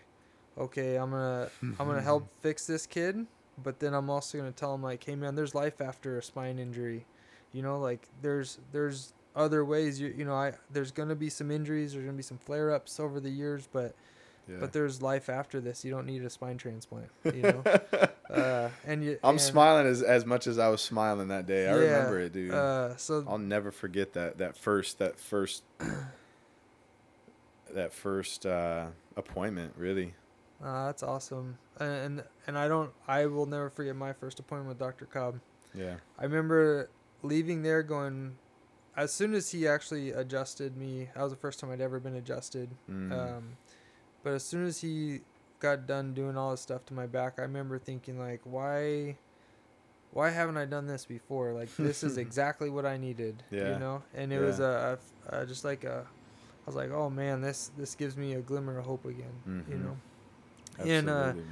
okay, 0.57 0.95
I'm 0.97 1.09
gonna 1.09 1.49
I'm 1.79 1.87
gonna 1.87 2.01
help 2.03 2.29
fix 2.41 2.67
this 2.67 2.85
kid, 2.85 3.25
but 3.57 3.79
then 3.79 3.95
I'm 3.95 4.09
also 4.11 4.37
gonna 4.37 4.51
tell 4.51 4.75
him 4.75 4.83
like, 4.83 5.03
hey 5.03 5.15
man, 5.15 5.33
there's 5.33 5.55
life 5.55 5.81
after 5.81 6.19
a 6.19 6.23
spine 6.23 6.59
injury, 6.59 7.07
you 7.51 7.63
know, 7.63 7.79
like 7.79 8.07
there's 8.21 8.59
there's 8.71 9.13
other 9.37 9.63
ways 9.63 10.01
you 10.01 10.13
you 10.17 10.25
know 10.25 10.33
I 10.33 10.53
there's 10.71 10.91
gonna 10.91 11.15
be 11.15 11.29
some 11.29 11.51
injuries, 11.51 11.93
there's 11.93 12.03
gonna 12.03 12.17
be 12.17 12.23
some 12.23 12.37
flare 12.39 12.73
ups 12.73 12.99
over 12.99 13.19
the 13.19 13.29
years, 13.29 13.69
but 13.71 13.95
yeah. 14.49 14.57
but 14.59 14.73
there's 14.73 15.01
life 15.01 15.29
after 15.29 15.61
this. 15.61 15.85
You 15.85 15.91
don't 15.91 16.05
need 16.05 16.23
a 16.23 16.29
spine 16.29 16.57
transplant, 16.57 17.09
you 17.23 17.41
know. 17.43 17.63
uh, 18.29 18.69
and 18.85 19.03
you 19.03 19.19
I'm 19.23 19.31
and, 19.31 19.41
smiling 19.41 19.87
as 19.87 20.01
as 20.01 20.25
much 20.25 20.47
as 20.47 20.57
I 20.57 20.67
was 20.69 20.81
smiling 20.81 21.29
that 21.29 21.45
day. 21.45 21.67
I 21.69 21.75
Yeah, 21.75 21.83
remember 21.83 22.19
it, 22.19 22.33
dude. 22.33 22.53
Uh, 22.53 22.97
so 22.97 23.23
I'll 23.27 23.37
never 23.37 23.71
forget 23.71 24.13
that 24.13 24.39
that 24.39 24.57
first 24.57 24.99
that 24.99 25.19
first 25.19 25.63
that 27.73 27.93
first 27.93 28.45
uh, 28.45 28.87
appointment. 29.15 29.73
Really. 29.77 30.15
uh, 30.63 30.87
that's 30.87 31.03
awesome, 31.03 31.57
and 31.79 32.23
and 32.47 32.57
I 32.57 32.67
don't 32.67 32.91
I 33.07 33.27
will 33.27 33.45
never 33.45 33.69
forget 33.69 33.95
my 33.95 34.13
first 34.13 34.39
appointment 34.39 34.69
with 34.69 34.79
Dr. 34.79 35.05
Cobb. 35.05 35.39
Yeah. 35.73 35.95
I 36.17 36.23
remember 36.23 36.89
leaving 37.21 37.61
there 37.61 37.83
going, 37.83 38.35
as 38.97 39.13
soon 39.13 39.33
as 39.35 39.51
he 39.51 39.67
actually 39.67 40.11
adjusted 40.11 40.75
me, 40.75 41.07
that 41.15 41.21
was 41.21 41.31
the 41.31 41.37
first 41.37 41.59
time 41.59 41.71
I'd 41.71 41.79
ever 41.81 41.99
been 41.99 42.15
adjusted. 42.15 42.67
Mm. 42.89 43.11
Um, 43.11 43.43
but 44.23 44.33
as 44.33 44.43
soon 44.43 44.65
as 44.65 44.81
he 44.81 45.21
got 45.59 45.87
done 45.87 46.13
doing 46.13 46.35
all 46.35 46.51
this 46.51 46.61
stuff 46.61 46.85
to 46.87 46.93
my 46.93 47.05
back, 47.05 47.35
I 47.37 47.43
remember 47.43 47.77
thinking 47.77 48.19
like, 48.19 48.41
why, 48.43 49.17
why 50.11 50.31
haven't 50.31 50.57
I 50.57 50.65
done 50.65 50.87
this 50.87 51.05
before? 51.05 51.53
Like 51.53 51.69
this 51.77 52.03
is 52.03 52.17
exactly 52.25 52.69
what 52.69 52.85
I 52.85 52.97
needed. 52.97 53.43
Yeah. 53.51 53.73
You 53.73 53.79
know, 53.79 54.03
and 54.15 54.33
it 54.33 54.39
was 54.39 54.59
a, 54.59 54.99
a, 55.29 55.41
a 55.41 55.45
just 55.45 55.63
like 55.63 55.83
a, 55.83 56.05
I 56.07 56.65
was 56.65 56.75
like, 56.75 56.91
oh 56.91 57.09
man, 57.09 57.39
this 57.41 57.71
this 57.77 57.95
gives 57.95 58.17
me 58.17 58.33
a 58.33 58.41
glimmer 58.41 58.79
of 58.79 58.85
hope 58.85 59.05
again. 59.05 59.31
You 59.45 59.75
Mhm. 59.77 59.83
know. 59.83 59.97
Absolutely, 60.79 61.43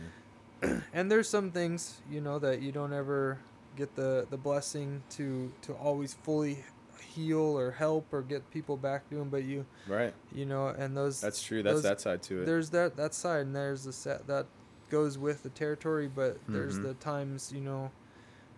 and, 0.62 0.73
uh, 0.81 0.81
and 0.93 1.12
there's 1.12 1.29
some 1.29 1.51
things 1.51 2.01
you 2.12 2.21
know 2.21 2.38
that 2.39 2.62
you 2.62 2.71
don't 2.71 2.91
ever 2.93 3.39
get 3.77 3.95
the 3.95 4.27
the 4.29 4.38
blessing 4.38 5.03
to 5.12 5.51
to 5.62 5.73
always 5.73 6.13
fully 6.13 6.63
heal 6.99 7.39
or 7.58 7.71
help 7.71 8.05
or 8.12 8.21
get 8.21 8.49
people 8.51 8.77
back 8.77 9.10
doing 9.10 9.29
but 9.29 9.43
you 9.43 9.65
right. 9.88 10.13
you 10.34 10.45
know 10.45 10.67
and 10.67 10.95
those 10.95 11.21
That's 11.21 11.41
true. 11.41 11.62
That's 11.63 11.75
those- 11.75 11.84
that 11.84 12.01
side 12.01 12.21
to 12.23 12.41
it. 12.41 12.45
there's 12.45 12.69
that 12.71 12.95
that 12.97 13.13
side 13.13 13.41
and 13.45 13.55
there's 13.55 13.84
the 13.84 13.93
set 13.93 14.27
that 14.27 14.45
goes 14.89 15.17
with 15.17 15.43
the 15.43 15.49
territory 15.49 16.08
but 16.08 16.38
there's 16.47 16.77
Mhm. 16.79 16.84
the 16.84 16.93
times 16.95 17.51
you 17.53 17.62
know 17.62 17.91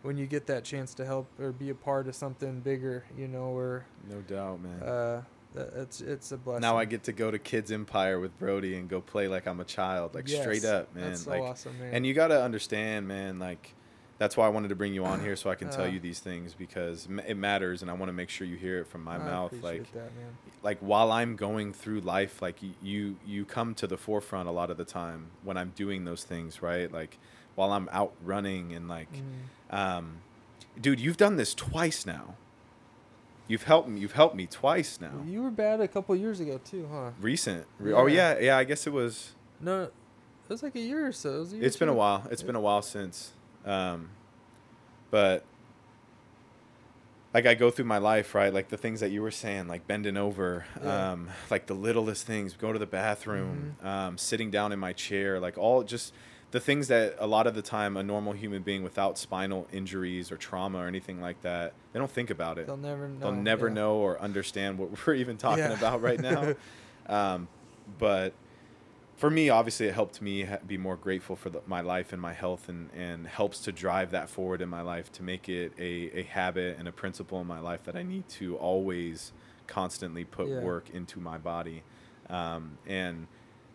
when 0.04 0.17
you 0.17 0.26
get 0.28 0.45
that 0.47 0.63
chance 0.63 0.93
to 0.95 1.06
help 1.06 1.28
or 1.39 1.52
be 1.52 1.69
a 1.69 1.76
part 1.76 2.08
of 2.08 2.15
something 2.15 2.60
bigger 2.60 3.04
you 3.17 3.28
know 3.28 3.45
or 3.58 3.86
No 4.10 4.21
doubt, 4.21 4.62
man. 4.62 4.82
uh 4.84 5.21
it's 5.56 6.02
it's 6.02 6.32
a 6.32 6.38
blessing 6.38 6.62
now 6.62 6.78
I 6.78 6.86
get 6.86 7.04
to 7.06 7.12
go 7.13 7.32
to 7.32 7.39
Kids 7.39 7.71
Empire 7.71 8.19
with 8.19 8.38
Brody 8.38 8.76
and 8.78 8.88
go 8.88 9.02
play 9.02 9.28
like 9.28 9.47
I'm 9.47 9.60
a 9.60 9.63
child, 9.63 10.13
like 10.13 10.28
straight 10.28 10.65
up, 10.65 10.93
man. 10.93 11.06
that's 11.10 11.21
so 11.23 11.32
like, 11.32 11.41
awesome 11.41 11.80
man 11.80 11.93
and 11.95 12.06
you 12.06 12.13
got 12.13 12.28
to 12.28 12.39
understand, 12.43 13.08
man. 13.08 13.39
Like, 13.39 13.73
that's 14.19 14.36
why 14.36 14.45
I 14.45 14.49
wanted 14.49 14.69
to 14.69 14.75
bring 14.75 14.93
you 14.93 15.06
on 15.06 15.19
here 15.21 15.36
so 15.36 15.49
I 15.49 15.56
can 15.56 15.69
tell 15.69 15.86
Uh. 15.86 15.89
you 15.89 15.99
these 15.99 16.19
things 16.19 16.53
because 16.53 17.08
it 17.27 17.36
matters, 17.38 17.82
and 17.82 17.91
I 17.91 17.93
want 17.93 18.10
to 18.10 18.13
make 18.13 18.30
sure 18.30 18.47
you 18.47 18.58
hear 18.58 18.80
it 18.80 18.88
from 18.88 19.03
my 19.03 19.15
I 19.15 19.19
mouth. 19.19 19.53
Like, 19.62 19.91
that 19.93 20.15
man 20.15 20.36
like 20.63 20.80
while 20.80 21.12
I'm 21.12 21.36
going 21.36 21.71
through 21.73 22.01
life, 22.01 22.41
like 22.41 22.58
you 22.82 23.15
you 23.25 23.45
come 23.45 23.73
to 23.75 23.88
the 23.88 23.97
forefront 23.97 24.47
a 24.49 24.51
lot 24.51 24.69
of 24.71 24.77
the 24.77 24.86
time 24.86 25.27
when 25.43 25.56
I'm 25.58 25.71
doing 25.75 26.03
those 26.06 26.23
things, 26.23 26.62
right? 26.62 26.91
Like 26.91 27.19
while 27.56 27.71
I'm 27.71 27.88
out 27.91 28.13
running 28.23 28.73
and 28.73 28.88
like 28.89 29.10
Mhm. 29.13 29.73
um 29.77 30.17
dude, 30.80 30.99
you've 30.99 31.17
done 31.17 31.38
this 31.38 31.53
twice 31.53 32.06
now. 32.06 32.36
You've 33.47 33.63
helped 33.63 33.88
me. 33.88 34.01
You've 34.01 34.12
helped 34.13 34.36
me 34.36 34.45
twice 34.45 34.99
now. 34.99 35.23
You 35.25 35.41
were 35.41 35.49
bad 35.51 35.80
a 35.80 35.88
couple 35.88 36.13
years 36.15 36.39
ago 36.39 36.60
too, 36.63 36.88
huh? 36.91 37.12
Recent. 37.21 37.65
Re- 37.80 37.93
Oh 37.93 38.06
Yeah. 38.08 38.34
yeah, 38.34 38.39
yeah. 38.45 38.58
I 38.58 38.63
guess 38.65 38.86
it 38.88 38.91
was. 38.93 39.36
No, 39.62 39.84
it 39.84 39.93
was 40.49 40.62
like 40.63 40.75
a 40.75 40.80
year 40.82 41.08
or 41.08 41.12
so. 41.13 41.36
It 41.36 41.39
was 41.39 41.53
a 41.53 41.56
year 41.58 41.65
It's 41.65 41.77
been 41.77 41.88
a 41.89 41.93
while. 41.93 42.27
It's 42.30 42.43
been 42.43 42.56
a 42.56 42.62
while 42.62 42.82
since. 42.82 43.32
Um, 43.67 44.10
but 45.12 45.43
like 47.34 47.45
I 47.45 47.53
go 47.53 47.69
through 47.69 47.86
my 47.86 47.97
life, 47.97 48.34
right? 48.34 48.53
Like 48.53 48.69
the 48.69 48.77
things 48.77 48.99
that 49.01 49.12
you 49.12 49.21
were 49.21 49.32
saying, 49.32 49.67
like 49.67 49.86
bending 49.86 50.17
over, 50.17 50.65
Yeah. 50.84 51.12
um, 51.12 51.30
like 51.51 51.67
the 51.67 51.73
littlest 51.75 52.25
things, 52.25 52.53
go 52.56 52.73
to 52.73 52.80
the 52.80 52.86
bathroom, 52.88 53.75
um, 53.84 54.17
sitting 54.17 54.49
down 54.49 54.71
in 54.71 54.80
my 54.80 54.93
chair, 54.93 55.39
like 55.39 55.58
all 55.58 55.84
just 55.84 56.13
the 56.51 56.60
things 56.62 56.88
that 56.88 57.15
a 57.19 57.27
lot 57.27 57.45
of 57.45 57.53
the 57.56 57.62
time 57.62 57.97
a 57.97 58.03
normal 58.03 58.32
human 58.32 58.62
being 58.63 58.82
without 58.82 59.17
spinal 59.17 59.67
injuries 59.71 60.32
or 60.32 60.38
trauma 60.38 60.80
or 60.80 60.88
anything 60.88 61.19
like 61.19 61.41
that, 61.41 61.73
they 61.91 61.99
don't 61.99 62.10
think 62.10 62.30
about 62.30 62.58
it. 62.58 62.67
They'll 62.67 62.77
never 62.77 63.08
know. 63.10 63.19
They'll 63.19 63.32
never 63.34 63.67
yeah. 63.67 63.73
know 63.73 63.95
or 63.97 64.19
understand 64.21 64.77
what 64.80 64.89
we're 65.08 65.15
even 65.15 65.38
talking 65.38 65.65
Yeah. 65.65 65.73
about 65.77 66.01
right 66.01 66.19
now. 66.19 66.56
um, 67.08 67.49
but 67.99 68.34
for 69.17 69.30
me, 69.30 69.49
obviously, 69.49 69.88
it 69.88 69.93
helped 69.95 70.21
me 70.21 70.43
ha- 70.43 70.58
be 70.65 70.77
more 70.77 70.95
grateful 70.95 71.36
for 71.36 71.49
the, 71.49 71.62
my 71.65 71.82
life 71.82 72.13
and 72.13 72.21
my 72.21 72.34
health, 72.34 72.69
and, 72.69 72.89
and 72.95 73.27
helps 73.27 73.60
to 73.62 73.71
drive 73.71 74.12
that 74.12 74.30
forward 74.30 74.62
in 74.62 74.69
my 74.69 74.82
life 74.82 75.12
to 75.13 75.23
make 75.23 75.49
it 75.49 75.73
a, 75.80 76.19
a 76.19 76.23
habit 76.23 76.77
and 76.77 76.88
a 76.88 76.91
principle 76.91 77.41
in 77.41 77.47
my 77.47 77.60
life 77.60 77.84
that 77.86 77.95
I 77.95 78.03
need 78.03 78.30
to 78.30 78.56
always 78.58 79.34
constantly 79.65 80.23
put 80.23 80.47
Yeah. 80.47 80.62
work 80.62 80.89
into 80.91 81.19
my 81.19 81.38
body. 81.38 81.84
Um, 82.30 82.77
and 82.86 83.27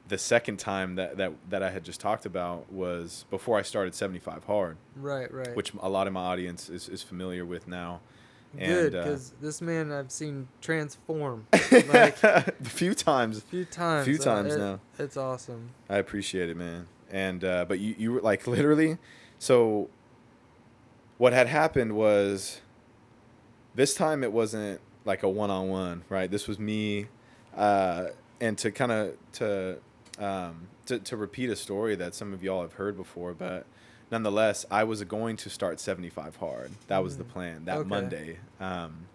the 0.08 0.18
second 0.18 0.58
time 0.58 0.94
that, 0.96 1.16
that, 1.16 1.32
that 1.50 1.62
I 1.62 1.70
had 1.70 1.84
just 1.84 2.00
talked 2.00 2.24
about 2.26 2.70
was 2.72 3.24
before 3.30 3.58
I 3.58 3.62
started 3.62 3.94
75 3.94 4.44
Hard, 4.44 4.76
Right, 4.96 5.32
right. 5.32 5.54
which 5.56 5.72
a 5.80 5.88
lot 5.88 6.06
of 6.06 6.12
my 6.12 6.22
audience 6.22 6.68
is, 6.68 6.88
is 6.88 7.02
familiar 7.02 7.44
with 7.44 7.66
now. 7.66 8.00
Good 8.58 8.94
and, 8.94 8.96
uh, 8.96 9.04
because 9.04 9.32
this 9.40 9.60
man 9.60 9.92
I've 9.92 10.10
seen 10.10 10.48
transform 10.60 11.46
like 11.72 12.22
a 12.22 12.52
few 12.62 12.94
times. 12.94 13.38
a 13.38 13.40
few 13.42 13.64
times. 13.64 14.06
A 14.06 14.10
few 14.10 14.20
uh, 14.20 14.24
times 14.24 14.54
it- 14.54 14.58
now. 14.58 14.80
It's 14.98 15.16
awesome. 15.16 15.70
I 15.88 15.98
appreciate 15.98 16.50
it, 16.50 16.56
man. 16.56 16.86
And 17.10 17.44
uh, 17.44 17.64
but 17.66 17.78
you 17.78 17.94
you 17.98 18.12
were 18.12 18.20
like 18.20 18.46
literally, 18.46 18.98
so. 19.38 19.88
What 21.18 21.32
had 21.32 21.46
happened 21.46 21.94
was. 21.94 22.60
This 23.74 23.94
time 23.94 24.22
it 24.22 24.32
wasn't 24.32 24.80
like 25.04 25.22
a 25.22 25.28
one 25.28 25.50
on 25.50 25.68
one, 25.68 26.04
right? 26.10 26.30
This 26.30 26.46
was 26.46 26.58
me, 26.58 27.06
uh, 27.56 28.08
and 28.40 28.58
to 28.58 28.70
kind 28.70 28.92
of 28.92 29.16
to, 29.34 29.78
um, 30.18 30.68
to 30.86 30.98
to 30.98 31.16
repeat 31.16 31.48
a 31.48 31.56
story 31.56 31.94
that 31.96 32.14
some 32.14 32.34
of 32.34 32.42
y'all 32.42 32.60
have 32.60 32.74
heard 32.74 32.96
before, 32.98 33.32
but 33.32 33.64
nonetheless, 34.12 34.64
I 34.70 34.84
was 34.84 35.02
going 35.04 35.36
to 35.38 35.50
start 35.50 35.80
seventy 35.80 36.10
five 36.10 36.36
hard. 36.36 36.70
That 36.86 37.02
was 37.02 37.16
the 37.18 37.24
Mm. 37.24 37.28
plan 37.28 37.64
that 37.64 37.78
Okay. 37.78 37.88
Monday. 37.88 38.38
Um, 38.60 39.06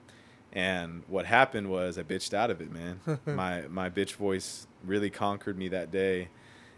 and 0.52 1.04
what 1.08 1.26
happened 1.26 1.70
was 1.70 1.98
I 1.98 2.04
bitched 2.04 2.34
out 2.34 2.50
of 2.50 2.60
it, 2.62 2.72
man. 2.72 3.00
my 3.26 3.64
my 3.70 3.90
bitch 3.90 4.16
voice 4.16 4.68
really 4.84 5.10
conquered 5.10 5.58
me 5.58 5.68
that 5.70 5.92
day, 5.92 6.30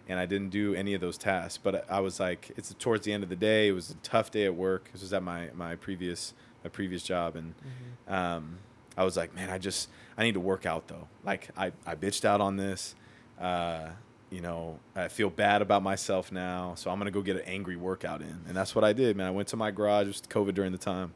and 0.07 0.19
I 0.19 0.25
didn't 0.25 0.49
do 0.49 0.73
any 0.75 0.93
of 0.93 1.01
those 1.01 1.17
tasks. 1.17 1.57
But 1.61 1.85
I 1.89 1.99
was 2.01 2.19
like, 2.19 2.51
it's 2.57 2.73
towards 2.77 3.05
the 3.05 3.13
end 3.13 3.23
of 3.23 3.29
the 3.29 3.35
day. 3.35 3.69
It 3.69 3.73
was 3.73 3.89
a 3.91 3.95
tough 3.95 4.31
day 4.31 4.45
at 4.45 4.55
work. 4.55 4.89
This 4.91 5.01
was 5.01 5.13
at 5.13 5.23
my 5.23 5.49
my 5.53 5.75
previous 5.75 6.33
my 6.63 6.69
previous 6.69 7.03
job, 7.03 7.35
and 7.35 7.53
Mm-hmm. 7.55 8.13
um, 8.13 8.57
I 8.97 9.03
was 9.05 9.15
like, 9.15 9.33
man, 9.33 9.49
I 9.49 9.57
just 9.59 9.87
I 10.17 10.23
need 10.23 10.33
to 10.33 10.39
work 10.41 10.65
out 10.65 10.87
though. 10.89 11.07
Like 11.23 11.49
I 11.55 11.71
I 11.85 11.95
bitched 11.95 12.25
out 12.25 12.41
on 12.41 12.57
this. 12.57 12.95
Uh, 13.39 13.89
you 14.29 14.41
know, 14.41 14.79
I 14.95 15.07
feel 15.07 15.29
bad 15.29 15.61
about 15.61 15.81
myself 15.83 16.31
now, 16.31 16.75
so 16.75 16.91
I'm 16.91 16.97
gonna 16.99 17.11
go 17.11 17.21
get 17.21 17.35
an 17.37 17.43
angry 17.45 17.75
workout 17.75 18.21
in, 18.21 18.41
and 18.47 18.55
that's 18.55 18.75
what 18.75 18.83
I 18.83 18.93
did, 18.93 19.15
man. 19.17 19.27
I 19.27 19.31
went 19.31 19.47
to 19.49 19.57
my 19.57 19.71
garage. 19.71 20.05
It 20.05 20.09
was 20.09 20.21
COVID 20.21 20.53
during 20.53 20.71
the 20.71 20.77
time, 20.77 21.13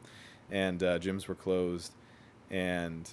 and 0.50 0.82
uh, 0.82 0.98
gyms 0.98 1.28
were 1.28 1.34
closed, 1.34 1.92
and 2.50 3.08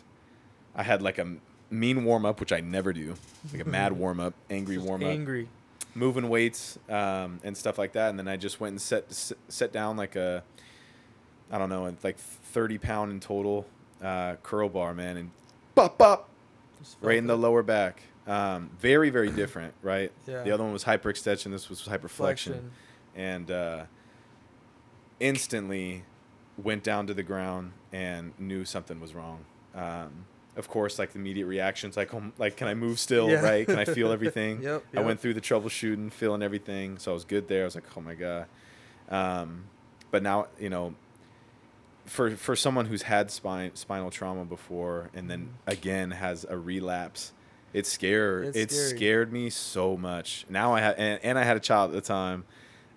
I 0.76 0.84
had 0.84 1.02
like 1.02 1.18
a 1.20 1.36
mean 1.70 2.04
warm 2.04 2.26
up, 2.26 2.40
which 2.40 2.52
I 2.52 2.62
never 2.62 2.94
do, 2.94 3.16
like 3.54 3.62
a 3.62 3.70
mad 3.70 3.94
warm 3.98 4.20
up, 4.20 4.34
angry 4.50 4.78
warm 4.78 5.04
up, 5.04 5.10
Angry. 5.10 5.48
moving 5.94 6.30
weights 6.30 6.80
um, 6.90 7.40
and 7.44 7.56
stuff 7.56 7.78
like 7.78 7.94
that, 7.94 8.10
and 8.10 8.18
then 8.20 8.28
I 8.28 8.38
just 8.38 8.60
went 8.60 8.72
and 8.72 8.82
set 8.82 9.06
set 9.50 9.72
down 9.72 9.98
like 9.98 10.16
a, 10.16 10.44
I 11.52 11.58
don't 11.60 11.70
know, 11.70 11.94
like 12.04 12.18
30 12.18 12.78
pound 12.80 13.12
in 13.12 13.20
total 13.20 13.68
uh, 14.02 14.36
curl 14.42 14.68
bar, 14.68 14.94
man, 14.96 15.18
and 15.18 15.32
bop 15.76 15.98
bop 16.00 16.28
right 17.02 17.18
in 17.18 17.28
the 17.28 17.38
lower 17.38 17.62
back. 17.62 18.02
Um, 18.28 18.70
very 18.80 19.10
very 19.10 19.32
different, 19.32 19.74
right? 19.82 20.12
Yeah. 20.28 20.44
The 20.44 20.52
other 20.52 20.64
one 20.64 20.74
was 20.74 20.84
hyperextension. 20.84 21.52
This 21.52 21.70
was 21.70 21.82
hyperflexion 21.82 22.10
Flexion. 22.10 22.72
and 23.16 23.50
uh, 23.52 23.84
instantly 25.20 26.04
went 26.58 26.84
down 26.84 27.08
to 27.08 27.14
the 27.14 27.24
ground 27.24 27.72
and 27.92 28.34
knew 28.40 28.66
something 28.66 29.00
was 29.00 29.14
wrong. 29.14 29.46
Um, 29.74 30.26
of 30.58 30.68
course, 30.68 31.00
like 31.00 31.14
the 31.14 31.20
immediate 31.20 31.46
reactions, 31.46 31.96
like, 31.96 32.14
um, 32.14 32.34
like, 32.38 32.58
can 32.58 32.68
I 32.68 32.74
move 32.74 33.00
still? 33.00 33.30
Yeah. 33.30 33.42
Right? 33.42 33.66
Can 33.66 33.80
I 33.80 33.86
feel 33.86 34.12
everything? 34.18 34.62
Yep, 34.62 34.84
I 34.96 35.00
went 35.02 35.20
through 35.20 35.34
the 35.34 35.42
troubleshooting, 35.42 36.12
feeling 36.12 36.42
everything, 36.44 36.98
so 36.98 37.12
I 37.12 37.14
was 37.14 37.24
good 37.24 37.48
there. 37.48 37.62
I 37.62 37.66
was 37.66 37.76
like, 37.76 37.86
oh 37.96 38.02
my 38.02 38.16
god. 38.16 38.48
Um, 39.10 39.66
but 40.12 40.22
now, 40.24 40.48
you 40.60 40.70
know, 40.70 40.94
for 42.06 42.32
for 42.32 42.56
someone 42.56 42.86
who's 42.86 43.04
had 43.04 43.32
spine 43.32 43.72
spinal 43.76 44.12
trauma 44.12 44.44
before 44.44 45.10
and 45.14 45.30
then 45.30 45.54
again 45.68 46.12
has 46.12 46.46
a 46.50 46.58
relapse, 46.58 47.32
it 47.74 47.86
scared 47.88 48.48
It's 48.48 48.58
it 48.58 48.72
scary. 48.72 48.98
scared 48.98 49.34
me 49.34 49.50
so 49.50 49.98
much. 49.98 50.46
Now 50.50 50.74
I 50.74 50.80
had 50.82 50.96
and, 50.98 51.20
and 51.24 51.40
I 51.40 51.44
had 51.44 51.58
a 51.58 51.60
child 51.62 51.92
at 51.92 51.96
the 51.96 52.02
time, 52.08 52.46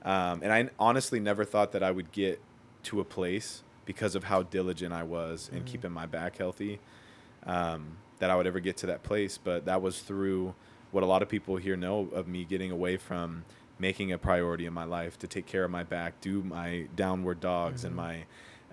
um, 0.05 0.41
and 0.43 0.53
I 0.53 0.69
honestly 0.79 1.21
never 1.21 1.45
thought 1.45 1.73
that 1.73 1.83
I 1.83 1.91
would 1.91 2.13
get 2.13 2.41
to 2.85 3.01
a 3.01 3.05
place 3.05 3.63
because 3.87 4.15
of 4.15 4.25
how 4.25 4.43
diligent 4.43 4.93
I 4.93 5.03
was 5.03 5.51
in 5.53 5.63
Mhm. 5.63 5.67
keeping 5.67 5.93
my 5.93 6.07
back 6.07 6.37
healthy, 6.39 6.81
um, 7.47 7.97
that 8.19 8.31
I 8.31 8.37
would 8.37 8.47
ever 8.47 8.61
get 8.61 8.77
to 8.79 8.87
that 8.87 9.03
place. 9.03 9.39
But 9.39 9.67
that 9.67 9.83
was 9.83 10.01
through 10.01 10.55
what 10.91 11.03
a 11.03 11.07
lot 11.07 11.23
of 11.23 11.29
people 11.29 11.57
here 11.57 11.77
know 11.77 12.09
of 12.13 12.27
me 12.29 12.45
getting 12.45 12.71
away 12.71 12.97
from 12.97 13.45
making 13.79 14.13
a 14.13 14.19
priority 14.19 14.67
in 14.67 14.73
my 14.73 14.85
life 14.85 15.19
to 15.19 15.27
take 15.27 15.47
care 15.47 15.65
of 15.65 15.71
my 15.71 15.83
back, 15.83 16.21
do 16.21 16.43
my 16.43 16.87
downward 16.95 17.41
dogs 17.41 17.85
and 17.85 17.93
Mhm. 17.95 17.97
my 17.97 18.25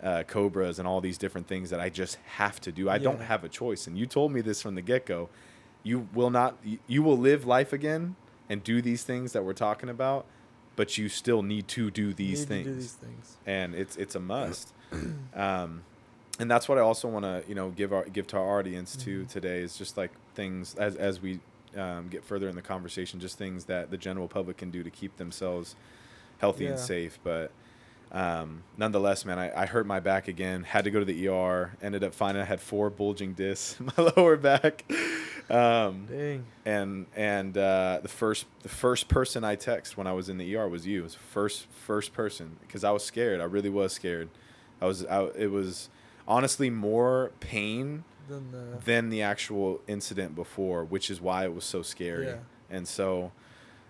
uh, 0.03 0.23
cobras 0.23 0.79
and 0.79 0.87
all 0.87 0.99
these 0.99 1.17
different 1.19 1.45
things 1.47 1.69
that 1.69 1.79
I 1.79 1.87
just 1.89 2.15
have 2.37 2.59
to 2.61 2.71
do. 2.71 2.89
I 2.89 2.97
don't 2.97 3.21
have 3.21 3.43
a 3.43 3.49
choice. 3.49 3.85
And 3.85 3.95
you 3.95 4.07
told 4.07 4.31
me 4.31 4.41
this 4.41 4.59
from 4.59 4.73
the 4.73 4.81
get 4.81 5.05
go. 5.05 5.29
You 5.83 6.07
will 6.13 6.29
not. 6.29 6.57
you- 6.87 7.01
will 7.03 7.17
live 7.17 7.45
life 7.45 7.73
again 7.73 8.15
and 8.49 8.63
do 8.63 8.81
these 8.81 9.03
things 9.03 9.33
that 9.33 9.43
we're 9.43 9.53
talking 9.53 9.89
about, 9.89 10.25
but 10.75 10.97
you 10.97 11.09
still 11.09 11.41
need 11.43 11.67
to 11.69 11.89
do 11.91 12.13
these 12.13 12.45
things 12.45 12.65
To 12.65 12.71
do 12.73 12.79
these 12.79 12.93
things. 12.93 13.37
and 13.45 13.73
it's 13.75 13.95
it's 13.97 14.15
a 14.15 14.19
must. 14.19 14.73
um, 15.35 15.83
and 16.39 16.49
that's 16.49 16.67
what 16.69 16.77
I 16.77 16.81
also 16.81 17.07
want 17.07 17.25
to 17.25 17.43
you 17.47 17.55
know 17.55 17.69
give 17.69 17.93
our 17.93 18.03
give 18.05 18.27
to 18.27 18.37
our 18.37 18.59
audience 18.59 18.95
too 18.95 19.23
Mhm. 19.23 19.29
today 19.29 19.61
is 19.61 19.77
just 19.77 19.97
like 19.97 20.11
things 20.35 20.75
as 20.75 20.95
as 20.95 21.21
we 21.21 21.39
um, 21.75 22.09
get 22.09 22.23
further 22.25 22.49
in 22.49 22.55
the 22.55 22.61
conversation, 22.61 23.19
just 23.21 23.37
things 23.37 23.65
that 23.65 23.91
the 23.91 23.97
general 23.97 24.27
public 24.27 24.57
can 24.57 24.71
do 24.71 24.83
to 24.83 24.89
keep 24.89 25.15
themselves 25.17 25.75
healthy 26.39 26.65
and 26.65 26.77
safe. 26.77 27.17
But 27.23 27.51
um, 28.11 28.63
nonetheless, 28.77 29.23
man, 29.23 29.39
I, 29.39 29.63
I 29.63 29.65
hurt 29.65 29.85
my 29.85 29.99
back 29.99 30.27
again. 30.27 30.63
Had 30.63 30.83
to 30.83 30.91
go 30.91 30.99
to 30.99 31.05
the 31.05 31.27
ER. 31.29 31.71
Ended 31.81 32.03
up 32.03 32.13
finding 32.13 32.41
I 32.41 32.45
had 32.45 32.59
four 32.59 32.89
bulging 32.89 33.33
discs 33.33 33.79
in 33.79 33.85
my 33.97 34.11
lower 34.17 34.35
back. 34.35 34.83
Um, 35.49 36.07
Dang. 36.09 36.45
and 36.65 37.05
and 37.15 37.57
uh, 37.57 37.99
the 38.01 38.09
first 38.09 38.45
the 38.63 38.69
first 38.69 39.07
person 39.07 39.43
I 39.43 39.55
text 39.55 39.97
when 39.97 40.07
I 40.07 40.13
was 40.13 40.29
in 40.29 40.37
the 40.37 40.55
ER 40.55 40.67
was 40.67 40.85
you. 40.85 41.01
It 41.01 41.03
was 41.03 41.15
first 41.15 41.67
first 41.71 42.13
person 42.13 42.57
because 42.61 42.83
I 42.83 42.91
was 42.91 43.03
scared. 43.03 43.39
I 43.39 43.45
really 43.45 43.69
was 43.69 43.93
scared. 43.93 44.29
I 44.81 44.85
was 44.85 45.05
I, 45.05 45.25
it 45.37 45.51
was 45.51 45.89
honestly 46.27 46.69
more 46.69 47.31
pain 47.39 48.03
Then 48.29 48.51
the 48.51 48.77
than 48.83 49.09
the 49.09 49.21
actual 49.21 49.81
incident 49.87 50.35
before, 50.35 50.83
which 50.83 51.09
is 51.09 51.21
why 51.21 51.45
it 51.45 51.53
was 51.53 51.63
so 51.63 51.81
scary. 51.81 52.27
Yeah. 52.27 52.35
And 52.69 52.87
so, 52.87 53.31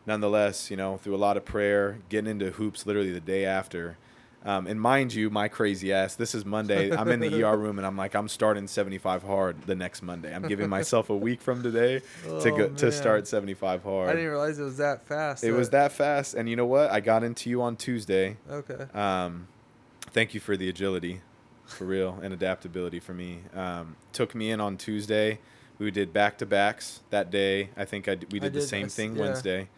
nonetheless, 0.05 0.71
you 0.71 0.77
know, 0.77 0.97
through 0.97 1.15
a 1.15 1.17
lot 1.17 1.37
of 1.37 1.45
prayer, 1.45 1.99
getting 2.09 2.29
into 2.29 2.51
hoops 2.51 2.85
literally 2.85 3.11
the 3.11 3.19
day 3.19 3.45
after. 3.45 3.97
Um, 4.43 4.65
and 4.65 4.81
mind 4.81 5.13
you, 5.13 5.29
my 5.29 5.47
crazy 5.47 5.93
ass, 5.93 6.15
this 6.15 6.33
is 6.33 6.45
Monday. 6.45 6.91
I'm 6.91 7.09
in 7.09 7.19
the 7.19 7.43
ER 7.43 7.55
room 7.63 7.77
and 7.77 7.85
I'm 7.85 7.95
like, 7.95 8.15
I'm 8.15 8.27
starting 8.27 8.67
75 8.67 9.21
hard 9.21 9.61
the 9.67 9.75
next 9.75 10.01
Monday. 10.01 10.33
I'm 10.33 10.47
giving 10.47 10.67
myself 10.67 11.11
a 11.11 11.15
week 11.15 11.41
from 11.41 11.61
today 11.61 11.99
to 12.23 12.49
Oh, 12.51 12.57
go 12.57 12.69
to 12.69 12.91
start 12.91 13.27
75 13.27 13.83
hard. 13.83 14.09
I 14.09 14.13
didn't 14.13 14.29
realize 14.29 14.57
it 14.57 14.63
was 14.63 14.77
that 14.77 15.05
fast. 15.05 15.43
it 15.43 15.51
was 15.51 15.69
that 15.69 15.91
fast. 15.91 16.33
And 16.33 16.49
you 16.49 16.55
know 16.55 16.65
what? 16.65 16.89
I 16.89 17.01
got 17.01 17.23
into 17.23 17.51
you 17.51 17.61
on 17.61 17.75
Tuesday. 17.75 18.37
Okay. 18.49 18.85
Um, 18.97 19.47
thank 20.09 20.33
you 20.33 20.39
for 20.39 20.57
the 20.57 20.69
agility, 20.69 21.21
for 21.67 21.85
real, 21.85 22.19
and 22.23 22.33
adaptability 22.33 22.99
for 22.99 23.13
me. 23.13 23.41
Um, 23.55 23.95
took 24.11 24.33
me 24.33 24.49
in 24.49 24.59
on 24.59 24.75
Tuesday. 24.75 25.37
We 25.77 25.91
did 25.91 26.13
back 26.13 26.39
to 26.39 26.47
backs 26.47 27.01
that 27.11 27.29
day. 27.29 27.69
I 27.77 27.85
think 27.85 28.07
I 28.07 28.15
d- 28.15 28.27
we 28.31 28.39
I 28.39 28.43
did 28.43 28.53
the 28.53 28.61
same 28.61 28.87
thing 28.89 29.15
yeah. 29.15 29.21
Wednesday, 29.21 29.69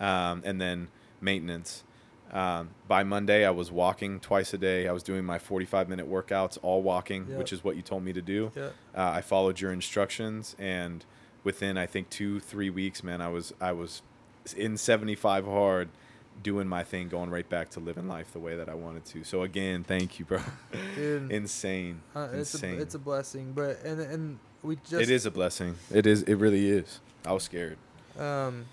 um, 0.00 0.40
and 0.44 0.58
then 0.60 0.88
maintenance. 1.20 1.82
Um, 2.32 2.70
by 2.88 3.04
Monday, 3.04 3.46
I 3.46 3.50
was 3.50 3.70
walking 3.70 4.18
twice 4.20 4.52
a 4.52 4.58
day. 4.58 4.88
I 4.88 4.92
was 4.92 5.02
doing 5.02 5.24
my 5.24 5.38
45 5.38 5.88
minute 5.88 6.10
workouts, 6.10 6.58
all 6.62 6.82
walking, 6.82 7.26
Yep. 7.28 7.38
which 7.38 7.52
is 7.52 7.62
what 7.62 7.76
you 7.76 7.82
told 7.82 8.04
me 8.04 8.12
to 8.12 8.22
do. 8.22 8.50
Yeah. 8.56 8.70
Uh, 8.94 9.10
I 9.12 9.20
followed 9.20 9.60
your 9.60 9.72
instructions, 9.72 10.56
and 10.58 11.04
within 11.44 11.78
I 11.78 11.86
think 11.86 12.10
two 12.10 12.40
three 12.40 12.70
weeks, 12.70 13.02
man, 13.04 13.20
I 13.20 13.28
was 13.28 13.52
I 13.60 13.72
was 13.72 14.02
in 14.56 14.76
75 14.76 15.44
hard, 15.46 15.88
doing 16.42 16.66
my 16.68 16.82
thing, 16.82 17.08
going 17.08 17.30
right 17.30 17.48
back 17.48 17.70
to 17.70 17.80
living 17.80 18.08
life 18.08 18.32
the 18.32 18.38
way 18.40 18.56
that 18.56 18.68
I 18.68 18.74
wanted 18.74 19.04
to. 19.06 19.24
So 19.24 19.42
again, 19.42 19.84
thank 19.84 20.18
you, 20.18 20.24
bro. 20.24 20.40
Dude, 20.94 21.30
Insane. 21.32 22.00
uh, 22.14 22.28
it's 22.32 22.54
a 22.54 22.56
Insane. 22.58 22.80
it's 22.80 22.94
a 22.94 22.98
blessing, 22.98 23.52
but 23.52 23.82
and 23.84 24.00
and 24.00 24.38
we 24.62 24.76
just 24.76 24.94
it 25.02 25.10
is 25.10 25.26
a 25.26 25.30
blessing. 25.30 25.76
It 25.92 26.06
is. 26.06 26.22
It 26.24 26.34
really 26.34 26.68
is. 26.68 27.00
I 27.24 27.32
was 27.32 27.44
scared. 27.44 27.78
um 28.18 28.66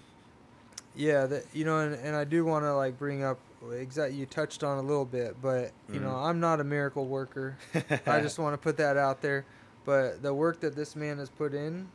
yeah 0.95 1.25
that 1.25 1.43
you 1.53 1.65
know 1.65 1.79
and, 1.79 1.95
and 1.95 2.15
i 2.15 2.23
do 2.23 2.45
want 2.45 2.63
to 2.65 2.73
like 2.75 2.97
bring 2.97 3.23
up 3.23 3.39
exact 3.71 4.13
you 4.13 4.25
touched 4.25 4.63
on 4.63 4.77
a 4.77 4.81
little 4.81 5.05
bit 5.05 5.35
but 5.41 5.71
you 5.91 5.99
know 5.99 6.09
Mhm. 6.09 6.25
i'm 6.29 6.39
not 6.39 6.59
a 6.59 6.63
miracle 6.63 7.05
worker 7.07 7.57
i 8.07 8.19
just 8.19 8.37
want 8.39 8.53
to 8.53 8.57
put 8.57 8.77
that 8.77 8.97
out 8.97 9.21
there 9.21 9.45
but 9.85 10.21
the 10.21 10.33
work 10.33 10.59
that 10.61 10.75
this 10.75 10.95
man 10.95 11.17
has 11.17 11.29
put 11.29 11.53
in 11.53 11.89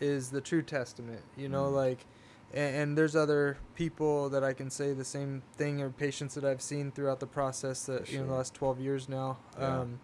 is 0.00 0.30
the 0.30 0.40
true 0.40 0.62
testament 0.62 1.22
you 1.36 1.48
know 1.48 1.64
Mhm. 1.70 1.74
like 1.74 2.06
and, 2.52 2.74
and 2.76 2.98
there's 2.98 3.14
other 3.14 3.58
people 3.76 4.28
that 4.30 4.42
i 4.42 4.52
can 4.52 4.70
say 4.70 4.92
the 4.94 5.04
same 5.04 5.42
thing 5.56 5.80
or 5.82 5.90
patients 5.90 6.34
that 6.34 6.44
i've 6.44 6.62
seen 6.62 6.90
throughout 6.90 7.20
the 7.20 7.26
process 7.26 7.84
that 7.86 8.06
For 8.06 8.12
you 8.12 8.20
know 8.20 8.26
the 8.26 8.34
last 8.34 8.54
12 8.54 8.80
years 8.80 9.08
now 9.08 9.36
Yeah. 9.58 9.80
um 9.82 10.00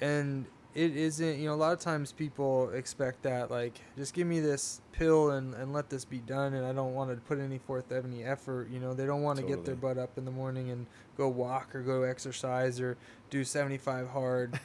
and 0.00 0.46
it 0.76 0.94
isn't 0.94 1.38
you 1.38 1.46
know 1.48 1.54
a 1.54 1.56
lot 1.56 1.72
of 1.72 1.80
times 1.80 2.12
people 2.12 2.68
expect 2.70 3.22
that 3.22 3.50
like 3.50 3.80
just 3.96 4.12
give 4.12 4.26
me 4.26 4.40
this 4.40 4.82
pill 4.92 5.30
and, 5.30 5.54
and 5.54 5.72
let 5.72 5.88
this 5.88 6.04
be 6.04 6.18
done 6.18 6.52
and 6.54 6.66
i 6.66 6.72
don't 6.72 6.92
want 6.94 7.10
to 7.10 7.16
put 7.26 7.38
any 7.38 7.56
forth 7.58 7.90
of 7.90 8.04
any 8.04 8.22
effort 8.22 8.68
you 8.70 8.78
know? 8.78 8.92
They 8.94 9.06
don't 9.06 9.22
want 9.22 9.38
to 9.38 9.44
get 9.44 9.64
their 9.64 9.74
butt 9.74 9.96
up 9.98 10.18
in 10.18 10.24
the 10.26 10.30
morning 10.30 10.70
and 10.70 10.86
go 11.16 11.28
walk 11.28 11.74
or 11.74 11.80
go 11.80 12.02
exercise 12.02 12.78
or 12.80 12.96
do 13.30 13.42
75 13.42 14.08
hard 14.08 14.60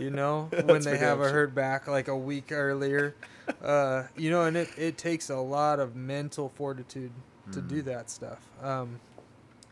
you 0.00 0.10
know? 0.20 0.48
When 0.64 0.80
they 0.82 0.96
have 0.96 1.20
a 1.20 1.28
hurt 1.28 1.54
back 1.54 1.86
like 1.86 2.08
a 2.08 2.16
week 2.16 2.50
earlier 2.52 3.14
uh, 3.62 4.04
you 4.16 4.30
know 4.30 4.44
and 4.44 4.56
it, 4.56 4.70
it 4.78 4.96
takes 4.98 5.28
a 5.30 5.36
lot 5.36 5.78
of 5.78 5.94
mental 5.94 6.48
fortitude 6.56 7.12
to 7.52 7.60
do 7.60 7.82
Mm. 7.82 7.84
that 7.86 8.08
stuff. 8.10 8.38
Um, 8.62 9.00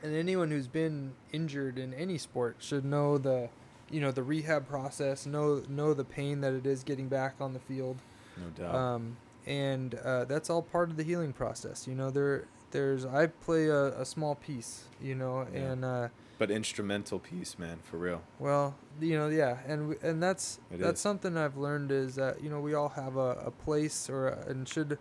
and 0.03 0.15
anyone 0.15 0.51
who's 0.51 0.69
been 0.69 1.13
injured 1.33 1.79
in 1.79 1.93
any 1.95 2.19
sport 2.19 2.57
should 2.59 2.85
know 2.85 3.19
the 3.19 3.49
you 3.91 4.01
know 4.01 4.11
the 4.11 4.23
rehab 4.23 4.67
process 4.69 5.27
know 5.27 5.63
know 5.69 5.95
the 5.95 6.05
pain 6.05 6.41
that 6.41 6.53
it 6.53 6.67
is 6.67 6.83
getting 6.85 7.09
back 7.09 7.35
on 7.41 7.53
the 7.55 7.59
field 7.61 7.97
No 8.37 8.47
doubt. 8.51 8.75
um, 8.75 9.17
and 9.47 9.95
uh, 9.95 10.25
that's 10.27 10.51
all 10.51 10.63
part 10.63 10.91
of 10.91 10.97
the 10.97 11.03
healing 11.05 11.33
process 11.33 11.87
you 11.89 11.95
know 11.95 12.11
there 12.11 12.45
there's 12.71 13.07
i 13.07 13.27
play 13.27 13.67
a, 13.69 13.99
a 14.01 14.05
small 14.05 14.35
piece 14.35 14.85
you 15.01 15.15
know 15.15 15.47
Yeah. 15.53 15.61
and 15.73 15.85
uh, 15.85 16.09
but 16.39 16.53
instrumental 16.53 17.19
piece, 17.19 17.59
man, 17.59 17.81
for 17.83 17.97
real. 17.97 18.23
well, 18.39 18.77
you 19.01 19.19
know, 19.19 19.27
yeah, 19.27 19.59
and 19.67 19.97
and 20.05 20.23
that's 20.23 20.61
It 20.71 20.79
that's 20.79 21.01
is. 21.01 21.03
something 21.03 21.37
I've 21.37 21.57
learned 21.57 21.91
is 21.91 22.15
that 22.15 22.41
you 22.45 22.49
know 22.49 22.61
we 22.61 22.75
all 22.75 22.91
have 22.91 23.17
a, 23.17 23.31
a 23.45 23.51
place 23.51 24.09
or 24.09 24.29
a, 24.29 24.47
and 24.49 24.69
should 24.69 24.99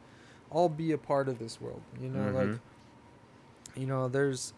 all 0.49 0.67
be 0.67 0.91
a 0.93 0.97
part 0.97 1.27
of 1.29 1.37
this 1.37 1.61
world. 1.61 1.81
You 2.01 2.09
know, 2.09 2.31
like 2.31 2.47
Mhm. 2.49 2.59
you 3.75 3.85
know, 3.85 4.07
there's 4.07 4.53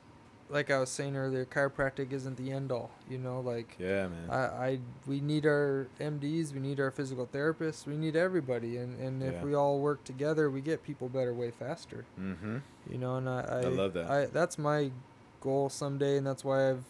like 0.49 0.71
I 0.71 0.79
was 0.79 0.89
saying 0.89 1.15
earlier, 1.15 1.45
chiropractic 1.45 2.11
isn't 2.11 2.37
the 2.37 2.51
end 2.51 2.71
all. 2.71 2.91
You 3.09 3.17
know, 3.19 3.39
like 3.39 3.75
Yeah, 3.79 4.07
man. 4.07 4.29
I, 4.29 4.37
I 4.37 4.79
we 5.05 5.19
need 5.21 5.45
our 5.45 5.87
MDs, 5.99 6.53
we 6.53 6.59
need 6.59 6.79
our 6.79 6.91
physical 6.91 7.27
therapists, 7.27 7.85
we 7.85 7.95
need 7.97 8.15
everybody, 8.15 8.77
and 8.77 8.99
and 8.99 9.21
if 9.23 9.33
Yeah. 9.35 9.43
we 9.43 9.53
all 9.55 9.79
work 9.79 10.03
together, 10.03 10.49
we 10.49 10.61
get 10.61 10.83
people 10.83 11.07
better 11.09 11.33
way 11.33 11.51
faster. 11.51 12.05
mm-hmm. 12.19 12.57
You 12.89 12.97
know, 12.97 13.15
and 13.17 13.29
I 13.29 13.41
I, 13.41 13.57
I 13.59 13.65
love 13.65 13.93
that. 13.93 14.09
I 14.09 14.25
that's 14.25 14.57
my 14.57 14.91
goal 15.41 15.69
someday, 15.69 16.17
and 16.17 16.25
that's 16.27 16.43
why 16.43 16.69
I've 16.71 16.83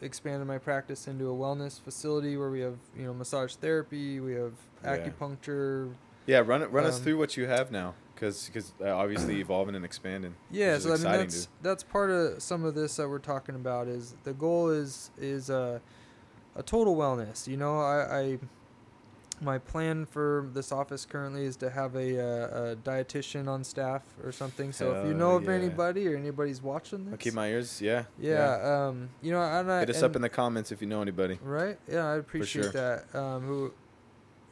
expanded 0.00 0.46
my 0.46 0.58
practice 0.58 1.08
into 1.08 1.30
a 1.30 1.34
wellness 1.34 1.80
facility 1.80 2.36
where 2.36 2.50
we 2.50 2.60
have 2.60 2.76
you 2.96 3.04
know 3.04 3.14
massage 3.14 3.54
therapy, 3.56 4.20
we 4.20 4.34
have 4.34 4.54
acupuncture. 4.84 5.88
Yeah, 5.88 5.94
run 6.26 6.62
it. 6.62 6.70
Run 6.70 6.84
us 6.84 6.98
Um, 6.98 7.04
through 7.04 7.18
what 7.18 7.36
you 7.36 7.46
have 7.46 7.70
now, 7.70 7.94
because 8.14 8.50
uh, 8.80 8.88
obviously 8.88 9.40
evolving 9.40 9.74
and 9.74 9.84
expanding. 9.84 10.34
Yeah, 10.50 10.78
so 10.78 10.92
I 10.92 10.96
mean 10.96 11.02
that's 11.04 11.48
that's 11.62 11.82
part 11.82 12.10
of 12.10 12.42
some 12.42 12.64
of 12.64 12.74
this 12.74 12.96
that 12.96 13.08
we're 13.08 13.18
talking 13.18 13.54
about. 13.54 13.88
Is 13.88 14.14
the 14.24 14.32
goal 14.32 14.70
is 14.70 15.10
is 15.18 15.50
a 15.50 15.80
a 16.54 16.62
total 16.62 16.96
wellness. 16.96 17.46
You 17.46 17.56
know, 17.56 17.80
I. 17.80 18.20
I 18.20 18.38
my 19.40 19.58
plan 19.58 20.06
for 20.06 20.48
this 20.54 20.72
office 20.72 21.04
currently 21.04 21.44
is 21.44 21.56
to 21.56 21.68
have 21.68 21.94
a, 21.94 22.18
uh, 22.18 22.72
a 22.72 22.76
dietitian 22.76 23.48
on 23.48 23.64
staff 23.64 24.02
or 24.24 24.32
something. 24.32 24.72
So 24.72 24.94
if 24.94 25.06
you 25.06 25.14
know 25.14 25.36
of 25.36 25.44
yeah. 25.44 25.52
anybody 25.52 26.08
or 26.08 26.16
anybody's 26.16 26.62
watching 26.62 27.04
this, 27.04 27.12
I'll 27.12 27.18
keep 27.18 27.34
my 27.34 27.48
ears. 27.48 27.82
Yeah. 27.82 28.04
yeah, 28.18 28.86
um, 28.86 29.10
you 29.20 29.32
know, 29.32 29.42
and 29.42 29.70
I, 29.70 29.80
Hit 29.80 29.90
us 29.90 29.96
and, 29.96 30.04
up 30.06 30.16
in 30.16 30.22
the 30.22 30.30
comments 30.30 30.72
if 30.72 30.80
you 30.80 30.86
know 30.86 31.02
anybody. 31.02 31.38
Right. 31.42 31.78
Yeah, 31.86 32.06
I 32.06 32.16
appreciate 32.16 32.72
sure. 32.72 32.72
that. 32.72 33.14
Um, 33.14 33.42
who, 33.42 33.72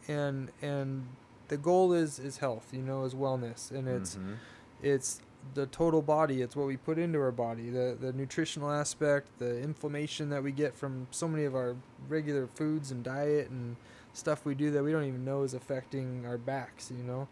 and 0.06 0.50
and 0.60 1.06
the 1.48 1.56
goal 1.56 1.92
is 1.92 2.18
is 2.18 2.38
health. 2.38 2.68
You 2.72 2.82
know, 2.82 3.04
is 3.04 3.14
wellness, 3.14 3.70
and 3.70 3.88
it's 3.88 4.16
Mhm. 4.16 4.36
it's 4.82 5.20
the 5.54 5.66
total 5.66 6.00
body. 6.00 6.40
It's 6.40 6.56
what 6.56 6.66
we 6.66 6.76
put 6.76 6.98
into 6.98 7.20
our 7.20 7.32
body. 7.32 7.70
The 7.70 7.96
the 8.00 8.12
nutritional 8.12 8.70
aspect, 8.70 9.28
the 9.38 9.58
inflammation 9.60 10.30
that 10.30 10.42
we 10.42 10.52
get 10.52 10.74
from 10.74 11.06
so 11.10 11.28
many 11.28 11.44
of 11.44 11.54
our 11.54 11.76
regular 12.08 12.46
foods 12.46 12.90
and 12.90 13.02
diet 13.04 13.50
and 13.50 13.76
stuff 14.12 14.44
we 14.44 14.54
do 14.54 14.70
that 14.70 14.82
we 14.82 14.92
don't 14.92 15.04
even 15.04 15.24
know 15.24 15.42
is 15.42 15.54
affecting 15.54 16.24
our 16.26 16.38
backs. 16.38 16.90
You 16.90 17.04
know. 17.04 17.28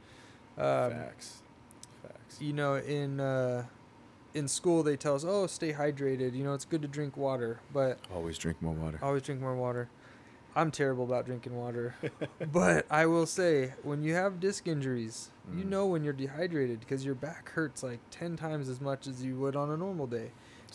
Um, 0.58 0.90
Facts. 0.92 1.42
Facts. 2.02 2.40
you 2.40 2.52
know, 2.52 2.74
in 2.74 3.20
uh, 3.20 3.64
in 4.34 4.48
school 4.48 4.82
they 4.82 4.96
tell 4.96 5.14
us, 5.14 5.24
oh, 5.24 5.46
stay 5.46 5.72
hydrated. 5.72 6.34
You 6.34 6.44
know, 6.44 6.52
it's 6.52 6.64
good 6.66 6.82
to 6.82 6.88
drink 6.88 7.16
water, 7.16 7.60
but 7.72 7.98
Always 8.14 8.36
drink 8.36 8.60
more 8.60 8.74
water. 8.74 8.98
Always 9.02 9.22
drink 9.22 9.40
more 9.40 9.54
water. 9.56 9.88
I'm 10.54 10.70
terrible 10.70 11.04
about 11.04 11.24
drinking 11.26 11.56
water. 11.56 11.94
but 12.52 12.86
I 12.90 13.06
will 13.06 13.26
say, 13.26 13.72
when 13.82 14.02
you 14.02 14.14
have 14.14 14.40
disc 14.40 14.66
injuries, 14.68 15.30
you 15.54 15.64
Mm. 15.64 15.68
know 15.68 15.86
when 15.86 16.04
you're 16.04 16.12
dehydrated 16.12 16.80
because 16.80 17.04
your 17.04 17.14
back 17.14 17.50
hurts 17.50 17.82
like 17.82 18.00
10 18.10 18.36
times 18.36 18.68
as 18.68 18.80
much 18.80 19.06
as 19.06 19.24
you 19.24 19.36
would 19.36 19.56
on 19.56 19.70
a 19.70 19.76
normal 19.76 20.06
day. 20.06 20.30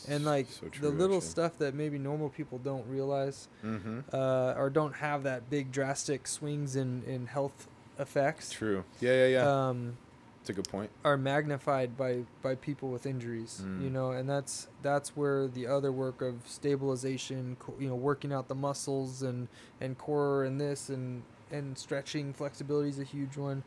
And 0.08 0.26
like 0.26 0.48
So 0.50 0.68
the 0.82 0.90
little 0.90 1.18
actually. 1.18 1.30
stuff 1.30 1.58
that 1.60 1.74
maybe 1.74 1.98
normal 1.98 2.30
people 2.30 2.58
don't 2.60 2.86
realize 2.88 3.48
Mm-hmm. 3.64 4.00
uh, 4.14 4.54
or 4.58 4.70
don't 4.70 4.96
have 4.96 5.24
that 5.24 5.50
big 5.50 5.72
drastic 5.72 6.28
swings 6.28 6.76
in, 6.76 7.04
in 7.06 7.26
health 7.28 7.68
effects 8.00 8.52
True. 8.52 8.84
Yeah, 9.02 9.14
yeah, 9.14 9.28
yeah. 9.28 9.68
um, 9.70 9.98
It's 10.48 10.58
a 10.58 10.62
good 10.62 10.70
point. 10.70 10.90
are 11.04 11.18
magnified 11.18 11.98
by 11.98 12.24
by 12.42 12.56
people 12.56 12.88
with 12.90 13.06
injuries 13.06 13.60
you 13.78 13.90
Mm. 13.90 13.92
know 13.92 14.12
and 14.12 14.30
that's 14.30 14.70
that's 14.82 15.10
where 15.18 15.50
the 15.50 15.68
other 15.68 15.92
work 15.92 16.22
of 16.22 16.36
stabilization 16.46 17.58
you 17.78 17.90
know 17.90 17.96
working 17.96 18.32
out 18.32 18.48
the 18.48 18.56
muscles 18.56 19.22
and 19.24 19.50
and 19.82 19.98
core 19.98 20.46
and 20.46 20.60
this 20.62 20.88
and 20.88 21.24
and 21.52 21.78
stretching 21.78 22.32
flexibility 22.34 22.88
is 22.88 22.98
a 22.98 23.04
huge 23.04 23.36
one 23.36 23.64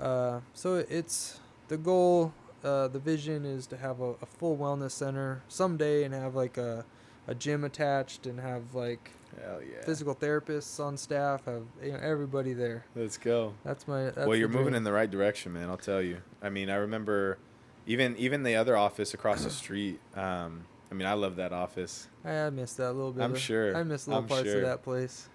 uh, 0.00 0.40
so 0.54 0.76
it's 0.88 1.40
the 1.68 1.76
goal 1.76 2.32
uh, 2.64 2.88
the 2.88 2.98
vision 2.98 3.44
is 3.44 3.66
to 3.66 3.76
have 3.76 4.00
a, 4.00 4.12
a 4.22 4.26
full 4.38 4.56
wellness 4.56 4.92
center 4.92 5.42
someday 5.48 6.04
and 6.04 6.14
have 6.14 6.34
like 6.34 6.56
a 6.56 6.86
a 7.28 7.34
gym 7.34 7.64
attached 7.64 8.26
and 8.26 8.40
have 8.40 8.74
like 8.74 9.10
Hell 9.42 9.60
yeah. 9.62 9.84
physical 9.84 10.14
therapists 10.14 10.78
on 10.82 10.96
staff 10.96 11.44
have 11.46 11.62
you 11.82 11.92
know 11.92 11.98
everybody 12.02 12.52
there 12.52 12.84
Let's 12.94 13.16
go. 13.18 13.54
that's 13.64 13.86
my 13.88 14.04
that's 14.04 14.26
well, 14.26 14.36
you're 14.36 14.48
moving 14.48 14.64
dream. 14.66 14.74
in 14.76 14.84
the 14.84 14.92
right 14.92 15.10
direction, 15.10 15.52
man. 15.52 15.68
I'll 15.68 15.76
tell 15.76 16.02
you. 16.02 16.18
I 16.42 16.48
mean, 16.50 16.70
I 16.70 16.76
remember 16.76 17.38
even 17.86 18.16
even 18.16 18.42
the 18.42 18.56
other 18.56 18.76
office 18.76 19.14
across 19.14 19.44
the 19.44 19.50
street. 19.50 20.00
Um, 20.14 20.64
I 20.90 20.94
mean, 20.94 21.06
I 21.06 21.14
love 21.14 21.36
that 21.36 21.52
office. 21.52 22.08
I 22.24 22.50
miss 22.50 22.74
that 22.74 22.90
a 22.90 22.92
little 22.92 23.12
bit. 23.12 23.22
I'm 23.24 23.32
of- 23.32 23.40
sure. 23.40 23.76
I 23.76 23.82
miss 23.82 24.06
little 24.06 24.22
I'm 24.22 24.28
parts 24.28 24.44
sure. 24.44 24.56
of 24.58 24.62
that 24.62 24.82
place. 24.82 25.28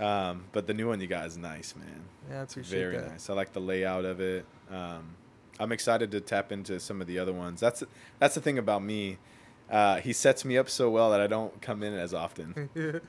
Um, 0.00 0.44
but 0.52 0.66
the 0.66 0.74
new 0.74 0.88
one 0.88 1.00
you 1.00 1.06
got 1.06 1.26
is 1.26 1.36
nice, 1.36 1.74
man. 1.76 2.02
Yeah, 2.28 2.40
I 2.40 2.42
It's 2.42 2.54
appreciate 2.54 2.78
very 2.78 2.96
that. 2.96 3.10
nice. 3.12 3.30
I 3.30 3.34
like 3.34 3.52
the 3.52 3.60
layout 3.60 4.04
of 4.04 4.20
it. 4.20 4.44
Um, 4.70 5.14
I'm 5.60 5.70
excited 5.70 6.10
to 6.12 6.20
tap 6.20 6.50
into 6.50 6.80
some 6.80 7.00
of 7.00 7.06
the 7.06 7.18
other 7.18 7.32
ones. 7.32 7.60
That's 7.60 7.84
that's 8.18 8.34
the 8.34 8.40
thing 8.40 8.58
about 8.58 8.82
me. 8.82 9.18
Uh, 9.72 9.96
he 10.02 10.12
sets 10.12 10.44
me 10.44 10.58
up 10.58 10.68
so 10.68 10.90
well 10.90 11.10
that 11.12 11.20
I 11.22 11.26
don't 11.26 11.58
come 11.62 11.82
in 11.82 11.94
as 11.94 12.12
often 12.12 12.68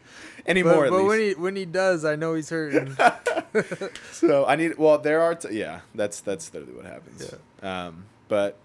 anymore. 0.47 0.89
but 0.89 0.91
but 0.91 1.03
when 1.03 1.20
he 1.20 1.34
when 1.34 1.55
he 1.57 1.66
does, 1.66 2.05
I 2.05 2.16
know 2.16 2.36
he's 2.36 2.49
hurting. 2.49 2.95
so 4.11 4.45
I 4.45 4.55
need. 4.55 4.78
Well, 4.78 4.97
there 4.97 5.22
are. 5.22 5.36
T- 5.36 5.57
yeah, 5.57 5.82
that's 5.93 6.22
that's 6.22 6.53
literally 6.53 6.74
what 6.76 6.86
happens. 6.86 7.34
Yeah. 7.61 7.88
Um, 7.88 8.05
but 8.30 8.57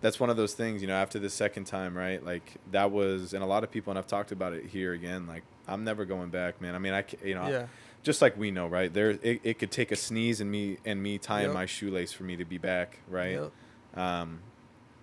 that's 0.00 0.18
one 0.18 0.30
of 0.30 0.36
those 0.36 0.54
things. 0.54 0.80
You 0.82 0.88
know, 0.88 0.94
after 0.94 1.18
the 1.18 1.30
second 1.30 1.64
time, 1.66 1.96
right? 1.96 2.24
Like 2.24 2.54
that 2.70 2.90
was, 2.90 3.34
and 3.34 3.42
a 3.44 3.46
lot 3.46 3.64
of 3.64 3.70
people, 3.70 3.90
and 3.90 3.98
I've 3.98 4.06
talked 4.06 4.32
about 4.32 4.52
it 4.54 4.64
here 4.66 4.94
again. 4.94 5.26
Like 5.26 5.42
I'm 5.68 5.84
never 5.84 6.04
going 6.04 6.30
back, 6.30 6.60
man. 6.60 6.74
I 6.74 6.78
mean, 6.78 6.94
I 6.94 7.04
you 7.22 7.34
know, 7.34 7.48
yeah, 7.48 7.66
just 8.02 8.22
like 8.22 8.36
we 8.36 8.50
know, 8.50 8.66
right? 8.66 8.92
There, 8.92 9.10
it, 9.10 9.40
it 9.44 9.58
could 9.58 9.70
take 9.70 9.92
a 9.92 9.96
sneeze 9.96 10.40
and 10.40 10.50
me 10.50 10.78
and 10.84 11.02
me 11.02 11.18
tying 11.18 11.46
Yep. 11.48 11.54
my 11.54 11.66
shoelace 11.66 12.12
for 12.14 12.24
me 12.24 12.36
to 12.36 12.44
be 12.44 12.58
back, 12.58 12.98
right? 13.08 13.32
Yep. 13.38 13.52
Um, 13.94 14.40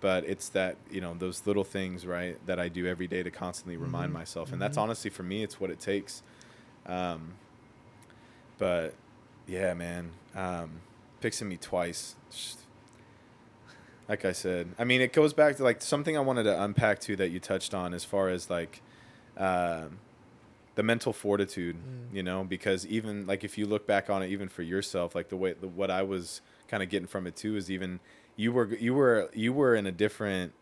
but 0.00 0.24
it's 0.24 0.48
that 0.50 0.76
you 0.90 1.00
know 1.00 1.14
those 1.18 1.46
little 1.46 1.64
things, 1.64 2.06
right, 2.06 2.36
that 2.46 2.58
I 2.58 2.68
do 2.68 2.86
every 2.86 3.06
day 3.06 3.22
to 3.22 3.30
constantly 3.30 3.76
remind 3.76 4.10
Mhm. 4.10 4.14
myself, 4.14 4.52
and 4.52 4.60
that's 4.60 4.76
Mhm. 4.76 4.82
honestly 4.82 5.10
for 5.10 5.22
me, 5.22 5.42
it's 5.42 5.60
what 5.60 5.70
it 5.70 5.80
takes. 5.80 6.22
Um, 6.86 7.34
but 8.58 8.94
yeah, 9.46 9.74
man, 9.74 10.12
um, 10.34 10.80
fixing 11.20 11.48
me 11.48 11.56
twice. 11.56 12.16
Like 14.08 14.24
I 14.24 14.32
said, 14.32 14.74
I 14.78 14.84
mean, 14.84 15.00
it 15.00 15.12
goes 15.12 15.32
back 15.32 15.56
to 15.58 15.62
like 15.62 15.80
something 15.80 16.16
I 16.16 16.20
wanted 16.20 16.42
to 16.44 16.62
unpack 16.62 16.98
too 17.00 17.14
that 17.16 17.28
you 17.30 17.38
touched 17.38 17.74
on 17.74 17.94
as 17.94 18.04
far 18.04 18.28
as 18.28 18.50
like 18.50 18.82
um, 19.36 19.98
the 20.74 20.82
mental 20.82 21.12
fortitude, 21.12 21.76
Mm. 21.76 22.14
you 22.16 22.22
know, 22.22 22.42
because 22.42 22.84
even 22.86 23.26
like 23.26 23.44
if 23.44 23.56
you 23.56 23.66
look 23.66 23.86
back 23.86 24.10
on 24.10 24.22
it, 24.22 24.30
even 24.30 24.48
for 24.48 24.62
yourself, 24.62 25.14
like 25.14 25.28
the 25.28 25.36
way 25.36 25.52
the, 25.52 25.68
what 25.68 25.90
I 25.92 26.02
was 26.02 26.40
kind 26.66 26.82
of 26.82 26.88
getting 26.88 27.06
from 27.06 27.26
it 27.28 27.36
too 27.36 27.56
is 27.56 27.70
even 27.70 28.00
you 28.36 28.52
were 28.52 28.74
you 28.76 28.94
were 28.94 29.30
you 29.34 29.52
were 29.52 29.74
in 29.74 29.86
a 29.86 29.92
different 29.92 30.52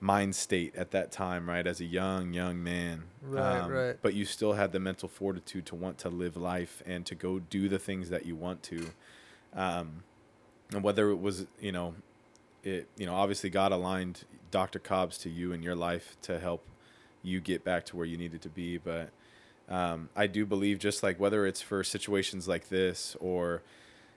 mind 0.00 0.34
state 0.34 0.74
at 0.76 0.90
that 0.90 1.10
time, 1.10 1.48
right? 1.48 1.66
As 1.66 1.80
a 1.80 1.84
young, 1.84 2.32
young 2.32 2.62
man. 2.62 3.04
Right, 3.22 3.66
right. 3.66 3.96
But 4.00 4.14
you 4.14 4.24
still 4.24 4.52
had 4.52 4.72
the 4.72 4.80
mental 4.80 5.08
fortitude 5.08 5.66
to 5.66 5.74
want 5.74 5.98
to 5.98 6.08
live 6.08 6.36
life 6.36 6.82
and 6.86 7.06
to 7.06 7.14
go 7.14 7.38
do 7.38 7.68
the 7.68 7.78
things 7.78 8.10
that 8.10 8.26
you 8.26 8.36
want 8.36 8.62
to. 8.64 8.90
Um, 9.54 10.02
and 10.72 10.82
whether 10.82 11.10
it 11.10 11.16
was, 11.16 11.46
you 11.60 11.72
know, 11.72 11.94
it, 12.62 12.88
you 12.96 13.06
know, 13.06 13.14
obviously 13.14 13.50
God 13.50 13.72
aligned 13.72 14.24
Dr. 14.50 14.78
Cobbs 14.78 15.18
to 15.18 15.30
you 15.30 15.52
and 15.52 15.64
your 15.64 15.74
life 15.74 16.16
to 16.22 16.38
help 16.38 16.64
you 17.22 17.40
get 17.40 17.64
back 17.64 17.84
to 17.86 17.96
where 17.96 18.06
you 18.06 18.16
needed 18.16 18.42
to 18.42 18.48
be. 18.48 18.76
But 18.78 19.10
um, 19.68 20.08
I 20.14 20.26
do 20.26 20.44
believe, 20.44 20.78
just 20.78 21.02
like 21.02 21.18
whether 21.18 21.46
it's 21.46 21.62
for 21.62 21.82
situations 21.82 22.46
like 22.46 22.68
this 22.68 23.16
or 23.20 23.62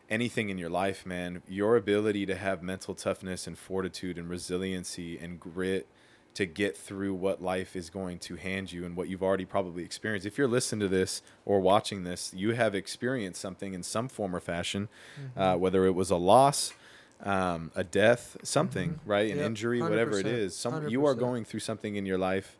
anything 0.09 0.49
in 0.49 0.57
your 0.57 0.69
life, 0.69 1.05
man, 1.05 1.41
your 1.47 1.75
ability 1.75 2.25
to 2.25 2.35
have 2.35 2.63
mental 2.63 2.95
toughness 2.95 3.47
and 3.47 3.57
fortitude 3.57 4.17
and 4.17 4.29
resiliency 4.29 5.17
and 5.17 5.39
grit 5.39 5.87
to 6.33 6.45
get 6.45 6.77
through 6.77 7.13
what 7.13 7.41
life 7.41 7.75
is 7.75 7.89
going 7.89 8.19
to 8.19 8.35
hand 8.35 8.71
you 8.71 8.85
and 8.85 8.95
what 8.95 9.09
you've 9.09 9.23
already 9.23 9.45
probably 9.45 9.83
experienced. 9.83 10.25
If 10.25 10.37
you're 10.37 10.47
listening 10.47 10.79
to 10.81 10.87
this 10.87 11.21
or 11.45 11.59
watching 11.59 12.03
this, 12.03 12.33
you 12.35 12.53
have 12.53 12.75
experienced 12.75 13.41
something 13.41 13.73
in 13.73 13.83
some 13.83 14.07
form 14.07 14.35
or 14.35 14.39
fashion, 14.39 14.89
mm-hmm. 15.19 15.39
uh, 15.39 15.57
whether 15.57 15.85
it 15.85 15.95
was 15.95 16.11
a 16.11 16.15
loss, 16.15 16.73
um, 17.23 17.71
a 17.75 17.83
death, 17.83 18.37
something, 18.43 18.91
mm-hmm. 18.91 19.09
right? 19.09 19.31
An 19.31 19.37
yep. 19.37 19.45
injury, 19.47 19.81
whatever 19.81 20.17
it 20.19 20.27
is. 20.27 20.55
Some 20.55 20.87
you 20.87 21.05
are 21.05 21.15
going 21.15 21.45
through 21.45 21.59
something 21.61 21.95
in 21.95 22.05
your 22.05 22.17
life 22.17 22.57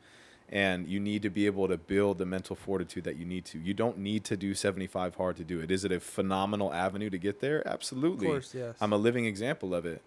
and 0.52 0.88
you 0.88 1.00
need 1.00 1.22
to 1.22 1.30
be 1.30 1.46
able 1.46 1.68
to 1.68 1.78
build 1.78 2.18
the 2.18 2.26
mental 2.26 2.56
fortitude 2.56 3.04
that 3.04 3.18
you 3.18 3.26
need 3.26 3.46
to. 3.46 3.60
You 3.60 3.74
don't 3.74 4.00
need 4.00 4.24
to 4.26 4.38
do 4.38 4.56
75 4.56 5.16
hard 5.16 5.38
to 5.38 5.44
do 5.44 5.60
it. 5.60 5.70
Is 5.70 5.86
it 5.86 5.92
a 5.92 6.00
phenomenal 6.00 6.74
avenue 6.74 7.10
to 7.12 7.18
get 7.18 7.40
there? 7.40 7.66
Absolutely. 7.68 8.26
Of 8.26 8.32
course, 8.34 8.56
yes. 8.56 8.76
I'm 8.82 8.92
a 8.92 8.98
living 8.98 9.26
example 9.26 9.76
of 9.76 9.86
it. 9.86 10.02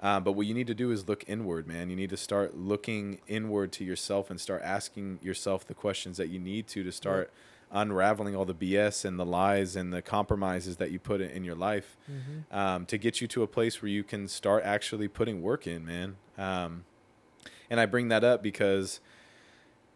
Um, 0.00 0.24
but 0.24 0.32
what 0.32 0.46
you 0.46 0.54
need 0.54 0.66
to 0.66 0.74
do 0.74 0.90
is 0.90 1.08
look 1.08 1.24
inward, 1.28 1.68
man. 1.68 1.88
You 1.88 1.96
need 1.96 2.10
to 2.10 2.16
start 2.16 2.56
looking 2.56 3.20
inward 3.28 3.72
to 3.72 3.84
yourself 3.84 4.30
and 4.30 4.40
start 4.40 4.62
asking 4.64 5.20
yourself 5.22 5.66
the 5.66 5.74
questions 5.74 6.16
that 6.16 6.28
you 6.28 6.40
need 6.40 6.66
to 6.68 6.82
to 6.82 6.90
start 6.90 7.32
unraveling 7.70 8.36
all 8.36 8.44
the 8.44 8.54
BS 8.54 9.04
and 9.04 9.18
the 9.18 9.24
lies 9.24 9.76
and 9.76 9.92
the 9.92 10.02
compromises 10.02 10.76
that 10.76 10.90
you 10.90 10.98
put 10.98 11.20
in 11.20 11.44
your 11.44 11.54
life 11.54 11.96
mm-hmm. 12.10 12.56
um, 12.56 12.86
to 12.86 12.98
get 12.98 13.20
you 13.20 13.28
to 13.28 13.42
a 13.42 13.46
place 13.46 13.80
where 13.80 13.88
you 13.88 14.04
can 14.04 14.28
start 14.28 14.62
actually 14.64 15.08
putting 15.08 15.42
work 15.42 15.66
in, 15.66 15.84
man. 15.84 16.16
Um, 16.36 16.84
and 17.70 17.80
I 17.80 17.86
bring 17.86 18.08
that 18.08 18.22
up 18.22 18.42
because 18.42 19.00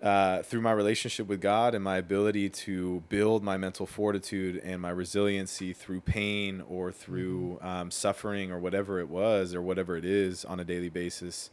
uh, 0.02 0.42
through 0.42 0.60
my 0.60 0.70
relationship 0.70 1.26
with 1.26 1.40
God 1.40 1.74
and 1.74 1.82
my 1.82 1.96
ability 1.96 2.48
to 2.50 3.02
build 3.08 3.42
my 3.42 3.56
mental 3.56 3.84
fortitude 3.84 4.60
and 4.62 4.80
my 4.80 4.90
resiliency 4.90 5.72
through 5.72 6.02
pain 6.02 6.62
or 6.68 6.92
through 6.92 7.58
mm-hmm. 7.60 7.66
um, 7.66 7.90
suffering 7.90 8.52
or 8.52 8.58
whatever 8.58 9.00
it 9.00 9.08
was 9.08 9.54
or 9.54 9.62
whatever 9.62 9.96
it 9.96 10.04
is 10.04 10.44
on 10.44 10.60
a 10.60 10.64
daily 10.64 10.88
basis, 10.88 11.50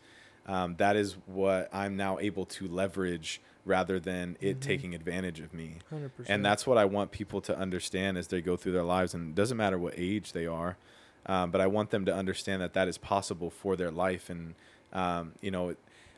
um, 0.48 0.76
that 0.78 0.96
is 0.96 1.18
what 1.26 1.70
I'm 1.74 1.98
now 1.98 2.20
able 2.20 2.46
to 2.46 2.68
leverage 2.68 3.42
rather 3.66 4.00
than 4.00 4.38
it 4.40 4.60
mm-hmm. 4.60 4.70
taking 4.70 4.94
advantage 4.94 5.40
of 5.40 5.52
me. 5.52 5.80
100%. 5.92 6.10
And 6.28 6.46
that's 6.46 6.68
what 6.68 6.78
I 6.78 6.86
want 6.86 7.12
people 7.12 7.42
to 7.42 7.58
understand 7.58 8.16
as 8.16 8.28
they 8.28 8.42
go 8.42 8.56
through 8.56 8.74
their 8.74 8.84
lives. 8.84 9.16
And 9.16 9.30
it 9.30 9.36
doesn't 9.36 9.58
matter 9.58 9.80
what 9.80 9.96
age 9.98 10.34
they 10.34 10.46
are, 10.46 10.78
um, 11.26 11.50
but 11.50 11.62
I 11.62 11.68
want 11.68 11.90
them 11.90 12.06
to 12.06 12.14
understand 12.14 12.62
that 12.62 12.74
that 12.74 12.88
is 12.88 13.00
possible 13.00 13.50
for 13.50 13.76
their 13.76 13.90
life. 13.90 14.30
And, 14.30 14.54
um, 14.94 15.34
you 15.42 15.50
know, 15.50 15.76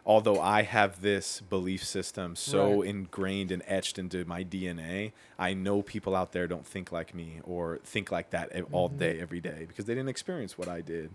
although 0.08 0.39
I 0.39 0.62
have 0.62 1.01
this 1.01 1.41
belief 1.41 1.84
system 1.84 2.38
so 2.38 2.80
right. 2.80 2.89
ingrained 2.89 3.51
and 3.51 3.62
etched 3.68 3.99
into 3.99 4.24
my 4.24 4.41
DNA, 4.41 5.12
I 5.38 5.53
know 5.53 5.82
people 5.82 6.16
out 6.16 6.32
there 6.32 6.47
don't 6.47 6.66
think 6.66 6.93
like 6.93 7.14
me 7.14 7.41
or 7.43 7.82
think 7.84 8.10
like 8.10 8.30
that 8.30 8.49
all 8.72 8.88
mm-hmm. 8.88 8.99
day, 8.99 9.20
every 9.20 9.41
day, 9.41 9.66
because 9.68 9.84
they 9.84 9.93
didn't 9.93 10.08
experience 10.08 10.58
what 10.58 10.70
I 10.70 10.80
did. 10.80 11.12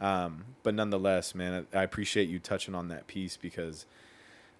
Um, 0.00 0.44
but 0.64 0.74
nonetheless, 0.74 1.36
man, 1.36 1.68
I 1.72 1.84
appreciate 1.84 2.28
you 2.28 2.40
touching 2.40 2.74
on 2.74 2.88
that 2.88 3.06
piece 3.06 3.36
because, 3.36 3.86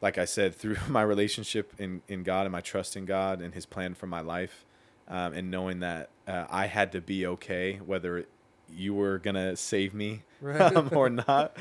like 0.00 0.16
I 0.16 0.26
said, 0.26 0.54
through 0.58 0.76
my 0.88 1.02
relationship 1.02 1.74
in, 1.76 2.02
in 2.06 2.22
God 2.22 2.46
and 2.46 2.52
my 2.52 2.60
trust 2.60 2.96
in 2.96 3.04
God 3.04 3.40
and 3.42 3.52
His 3.52 3.66
plan 3.66 3.94
for 3.94 4.06
my 4.06 4.20
life, 4.20 4.64
um, 5.08 5.32
and 5.32 5.50
knowing 5.50 5.80
that 5.80 6.10
uh, 6.28 6.44
I 6.48 6.66
had 6.66 6.92
to 6.92 7.00
be 7.00 7.26
okay, 7.26 7.80
whether 7.84 8.26
you 8.72 8.94
were 8.94 9.18
gonna 9.18 9.56
save 9.56 9.92
me 9.92 10.22
right. 10.40 10.60
um, 10.76 10.90
or 10.92 11.10
not. 11.28 11.56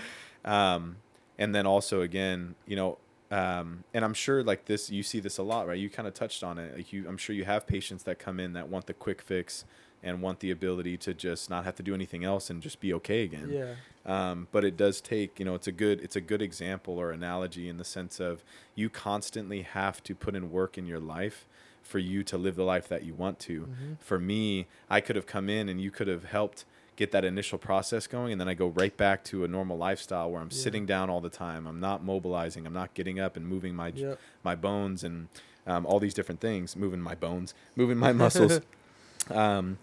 And 1.41 1.53
then 1.55 1.65
also 1.65 2.01
again 2.01 2.55
you 2.67 2.75
know 2.75 2.97
um, 3.31 3.83
and 3.93 4.03
i'm 4.05 4.13
sure 4.13 4.43
like 4.43 4.65
this 4.65 4.89
you 4.89 5.03
see 5.03 5.19
this 5.19 5.37
a 5.37 5.43
lot 5.43 5.61
right? 5.67 5.79
You 5.79 5.89
kind 5.89 6.07
of 6.07 6.13
touched 6.13 6.43
on 6.43 6.57
it. 6.57 6.75
Like 6.77 6.93
you 6.93 7.05
i'm 7.09 7.17
sure 7.17 7.35
you 7.35 7.45
have 7.45 7.65
patients 7.65 8.03
that 8.03 8.19
come 8.19 8.39
in 8.39 8.53
that 8.53 8.69
want 8.69 8.85
the 8.85 8.93
quick 8.93 9.21
fix 9.21 9.65
and 10.03 10.21
want 10.21 10.39
the 10.39 10.51
ability 10.51 10.97
to 10.97 11.13
just 11.13 11.49
not 11.49 11.63
have 11.63 11.75
to 11.75 11.83
do 11.83 11.93
anything 11.93 12.23
else 12.23 12.49
and 12.49 12.61
just 12.61 12.79
be 12.79 12.91
okay 12.93 13.23
again. 13.23 13.49
Yeah. 13.51 13.73
Um, 14.03 14.47
but 14.51 14.65
it 14.65 14.75
does 14.77 14.99
take 14.99 15.37
you 15.39 15.45
know 15.45 15.55
it's 15.55 15.67
a 15.67 15.71
good 15.71 16.01
it's 16.01 16.15
a 16.15 16.21
good 16.21 16.41
example 16.41 16.97
or 16.99 17.11
analogy 17.11 17.69
in 17.69 17.77
the 17.77 17.85
sense 17.85 18.19
of 18.19 18.43
you 18.73 18.89
constantly 18.89 19.61
have 19.61 20.03
to 20.03 20.15
put 20.15 20.35
in 20.35 20.51
work 20.51 20.77
in 20.77 20.85
your 20.87 20.99
life 20.99 21.47
for 21.83 21.99
you 21.99 22.23
to 22.23 22.37
live 22.37 22.55
the 22.55 22.63
life 22.63 22.87
that 22.87 23.03
you 23.03 23.13
want 23.13 23.37
to. 23.39 23.61
Mm-hmm. 23.61 23.93
for 23.99 24.17
me 24.17 24.65
i 24.89 25.01
could 25.01 25.15
have 25.15 25.27
come 25.27 25.49
in 25.49 25.69
and 25.69 25.79
you 25.79 25.91
could 25.91 26.07
have 26.07 26.25
helped 26.25 26.65
get 27.01 27.11
that 27.11 27.25
initial 27.25 27.57
process 27.57 28.05
going 28.05 28.31
and 28.31 28.39
then 28.39 28.47
I 28.47 28.53
go 28.53 28.67
right 28.67 28.95
back 28.95 29.23
to 29.25 29.43
a 29.43 29.47
normal 29.47 29.75
lifestyle 29.75 30.29
where 30.29 30.39
I'm 30.39 30.49
yeah. 30.51 30.57
sitting 30.57 30.85
down 30.85 31.09
all 31.09 31.19
the 31.19 31.31
time. 31.31 31.65
I'm 31.65 31.79
not 31.79 32.03
mobilizing. 32.03 32.67
I'm 32.67 32.73
not 32.73 32.93
getting 32.93 33.19
up 33.19 33.35
and 33.35 33.47
moving 33.47 33.73
my 33.73 33.87
yep. 33.87 34.19
my 34.43 34.53
bones 34.53 35.03
and 35.03 35.27
um, 35.65 35.87
all 35.87 35.99
these 35.99 36.13
different 36.13 36.41
things, 36.41 36.75
moving 36.75 37.01
my 37.01 37.15
bones, 37.15 37.55
moving 37.75 37.97
my 37.97 38.13
muscles. 38.13 38.61
um, 39.31 39.79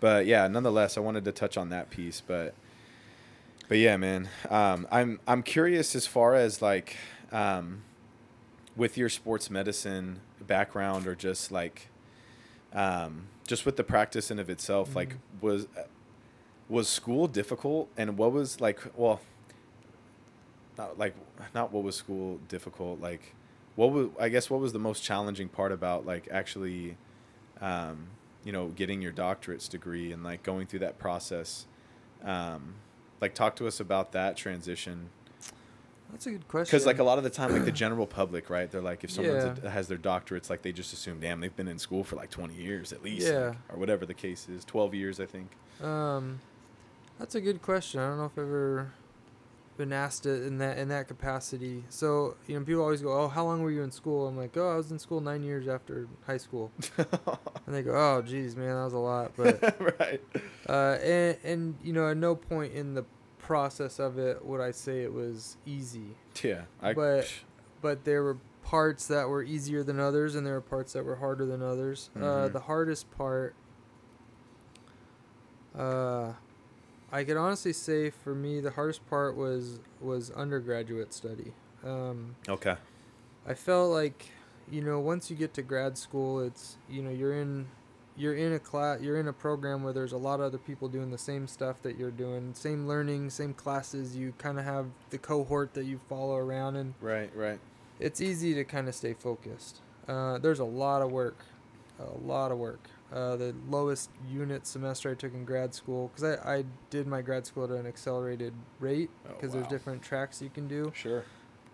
but 0.00 0.24
yeah, 0.24 0.48
nonetheless, 0.48 0.96
I 0.96 1.00
wanted 1.00 1.26
to 1.26 1.32
touch 1.32 1.58
on 1.58 1.68
that 1.68 1.90
piece. 1.90 2.22
But 2.26 2.54
but 3.68 3.76
yeah, 3.76 3.98
man, 3.98 4.30
um, 4.48 4.88
I'm 4.90 5.20
I'm 5.28 5.42
curious 5.42 5.94
as 5.94 6.06
far 6.06 6.34
as 6.34 6.62
like 6.62 6.96
um, 7.32 7.82
with 8.74 8.96
your 8.96 9.10
sports 9.10 9.50
medicine 9.50 10.20
background 10.40 11.06
or 11.06 11.14
just 11.14 11.52
like 11.52 11.88
um, 12.72 13.26
just 13.46 13.66
with 13.66 13.76
the 13.76 13.84
practice 13.84 14.30
in 14.30 14.38
of 14.38 14.48
itself, 14.48 14.88
mm-hmm. 14.88 14.96
like 14.96 15.16
was 15.42 15.66
was 16.72 16.88
school 16.88 17.28
difficult 17.28 17.88
and 17.98 18.16
what 18.16 18.32
was 18.32 18.60
like 18.60 18.80
well 18.96 19.20
not 20.78 20.98
like 20.98 21.14
not 21.54 21.70
what 21.70 21.82
was 21.82 21.94
school 21.94 22.40
difficult 22.48 22.98
like 22.98 23.34
what 23.76 23.92
was 23.92 24.08
i 24.18 24.28
guess 24.30 24.48
what 24.48 24.58
was 24.58 24.72
the 24.72 24.78
most 24.78 25.02
challenging 25.02 25.48
part 25.48 25.70
about 25.70 26.06
like 26.06 26.26
actually 26.32 26.96
um, 27.60 28.08
you 28.42 28.52
know 28.52 28.68
getting 28.68 29.02
your 29.02 29.12
doctorate's 29.12 29.68
degree 29.68 30.12
and 30.12 30.24
like 30.24 30.42
going 30.42 30.66
through 30.66 30.78
that 30.78 30.98
process 30.98 31.66
um, 32.24 32.74
like 33.20 33.34
talk 33.34 33.54
to 33.54 33.66
us 33.66 33.78
about 33.78 34.12
that 34.12 34.36
transition 34.36 35.10
that's 36.10 36.26
a 36.26 36.32
good 36.32 36.46
question. 36.46 36.70
Because 36.70 36.84
like 36.84 36.98
a 36.98 37.04
lot 37.04 37.16
of 37.16 37.24
the 37.24 37.30
time, 37.30 37.52
like 37.52 37.64
the 37.64 37.72
general 37.72 38.06
public, 38.06 38.50
right? 38.50 38.70
They're 38.70 38.82
like, 38.82 39.02
if 39.02 39.10
someone 39.10 39.58
yeah. 39.62 39.70
has 39.70 39.88
their 39.88 39.96
doctorates, 39.96 40.50
like 40.50 40.60
they 40.60 40.70
just 40.70 40.92
assume, 40.92 41.20
damn, 41.20 41.40
they've 41.40 41.56
been 41.56 41.68
in 41.68 41.78
school 41.78 42.04
for 42.04 42.16
like 42.16 42.28
twenty 42.28 42.54
years 42.54 42.92
at 42.92 43.02
least, 43.02 43.26
yeah, 43.26 43.46
like, 43.46 43.56
or 43.70 43.78
whatever 43.78 44.04
the 44.04 44.12
case 44.12 44.46
is, 44.46 44.62
twelve 44.62 44.94
years, 44.94 45.20
I 45.20 45.24
think. 45.24 45.50
Um, 45.82 46.38
that's 47.22 47.36
a 47.36 47.40
good 47.40 47.62
question. 47.62 48.00
I 48.00 48.08
don't 48.08 48.18
know 48.18 48.24
if 48.24 48.32
I've 48.32 48.38
ever 48.38 48.92
been 49.76 49.92
asked 49.92 50.26
it 50.26 50.42
in 50.42 50.58
that 50.58 50.76
in 50.76 50.88
that 50.88 51.06
capacity. 51.06 51.84
So 51.88 52.36
you 52.48 52.58
know, 52.58 52.64
people 52.64 52.82
always 52.82 53.00
go, 53.00 53.12
"Oh, 53.12 53.28
how 53.28 53.44
long 53.44 53.62
were 53.62 53.70
you 53.70 53.84
in 53.84 53.92
school?" 53.92 54.26
I'm 54.26 54.36
like, 54.36 54.56
"Oh, 54.56 54.68
I 54.68 54.76
was 54.76 54.90
in 54.90 54.98
school 54.98 55.20
nine 55.20 55.44
years 55.44 55.68
after 55.68 56.08
high 56.26 56.38
school," 56.38 56.72
and 56.98 57.06
they 57.68 57.82
go, 57.82 57.92
"Oh, 57.94 58.22
geez, 58.22 58.56
man, 58.56 58.74
that 58.74 58.84
was 58.84 58.92
a 58.92 58.98
lot." 58.98 59.32
But 59.36 60.00
right. 60.00 60.20
Uh, 60.68 60.98
and 61.00 61.38
and 61.44 61.74
you 61.84 61.92
know, 61.92 62.08
at 62.08 62.16
no 62.16 62.34
point 62.34 62.72
in 62.72 62.94
the 62.94 63.04
process 63.38 64.00
of 64.00 64.18
it 64.18 64.44
would 64.44 64.60
I 64.60 64.72
say 64.72 65.04
it 65.04 65.12
was 65.12 65.58
easy. 65.64 66.16
Yeah, 66.42 66.62
I. 66.82 66.92
But 66.92 67.32
but 67.80 68.02
there 68.02 68.24
were 68.24 68.38
parts 68.64 69.06
that 69.06 69.28
were 69.28 69.44
easier 69.44 69.84
than 69.84 70.00
others, 70.00 70.34
and 70.34 70.44
there 70.44 70.54
were 70.54 70.60
parts 70.60 70.92
that 70.94 71.04
were 71.04 71.16
harder 71.16 71.46
than 71.46 71.62
others. 71.62 72.10
Uh, 72.16 72.18
mm-hmm. 72.18 72.26
Uh, 72.26 72.48
the 72.48 72.60
hardest 72.60 73.08
part. 73.12 73.54
Uh, 75.72 76.32
I 77.12 77.24
could 77.24 77.36
honestly 77.36 77.74
say 77.74 78.08
for 78.08 78.34
me 78.34 78.60
the 78.60 78.70
hardest 78.70 79.06
part 79.08 79.36
was 79.36 79.78
was 80.00 80.30
undergraduate 80.30 81.12
study. 81.12 81.52
Um, 81.84 82.36
okay. 82.48 82.76
I 83.46 83.54
felt 83.54 83.90
like, 83.90 84.30
you 84.70 84.82
know, 84.82 85.00
once 85.00 85.30
you 85.30 85.36
get 85.36 85.52
to 85.54 85.62
grad 85.62 85.98
school, 85.98 86.40
it's 86.40 86.76
you 86.88 87.02
know 87.02 87.10
you're 87.10 87.34
in 87.34 87.66
you're 88.16 88.34
in 88.34 88.52
a 88.52 88.58
class 88.58 89.00
you're 89.00 89.18
in 89.18 89.28
a 89.28 89.32
program 89.32 89.82
where 89.82 89.92
there's 89.92 90.12
a 90.12 90.18
lot 90.18 90.40
of 90.40 90.46
other 90.46 90.58
people 90.58 90.88
doing 90.88 91.10
the 91.10 91.18
same 91.18 91.46
stuff 91.46 91.82
that 91.82 91.98
you're 91.98 92.10
doing, 92.10 92.54
same 92.54 92.88
learning, 92.88 93.28
same 93.30 93.52
classes. 93.52 94.16
You 94.16 94.32
kind 94.38 94.58
of 94.58 94.64
have 94.64 94.86
the 95.10 95.18
cohort 95.18 95.74
that 95.74 95.84
you 95.84 96.00
follow 96.08 96.36
around, 96.36 96.76
and 96.76 96.94
right, 97.00 97.34
right. 97.36 97.60
It's 98.00 98.20
easy 98.20 98.54
to 98.54 98.64
kind 98.64 98.88
of 98.88 98.94
stay 98.94 99.12
focused. 99.12 99.80
Uh, 100.08 100.38
there's 100.38 100.58
a 100.60 100.64
lot 100.64 101.02
of 101.02 101.12
work, 101.12 101.44
a 102.00 102.26
lot 102.26 102.50
of 102.50 102.58
work. 102.58 102.88
Uh, 103.12 103.36
the 103.36 103.54
lowest 103.68 104.08
unit 104.30 104.66
semester 104.66 105.10
I 105.10 105.14
took 105.14 105.34
in 105.34 105.44
grad 105.44 105.74
school 105.74 106.08
because 106.14 106.38
I, 106.44 106.56
I 106.58 106.64
did 106.88 107.06
my 107.06 107.20
grad 107.20 107.44
school 107.44 107.64
at 107.64 107.70
an 107.70 107.86
accelerated 107.86 108.54
rate 108.80 109.10
because 109.24 109.52
oh, 109.52 109.58
wow. 109.58 109.60
there's 109.60 109.66
different 109.66 110.02
tracks 110.02 110.40
you 110.40 110.48
can 110.48 110.66
do. 110.66 110.90
Sure. 110.94 111.24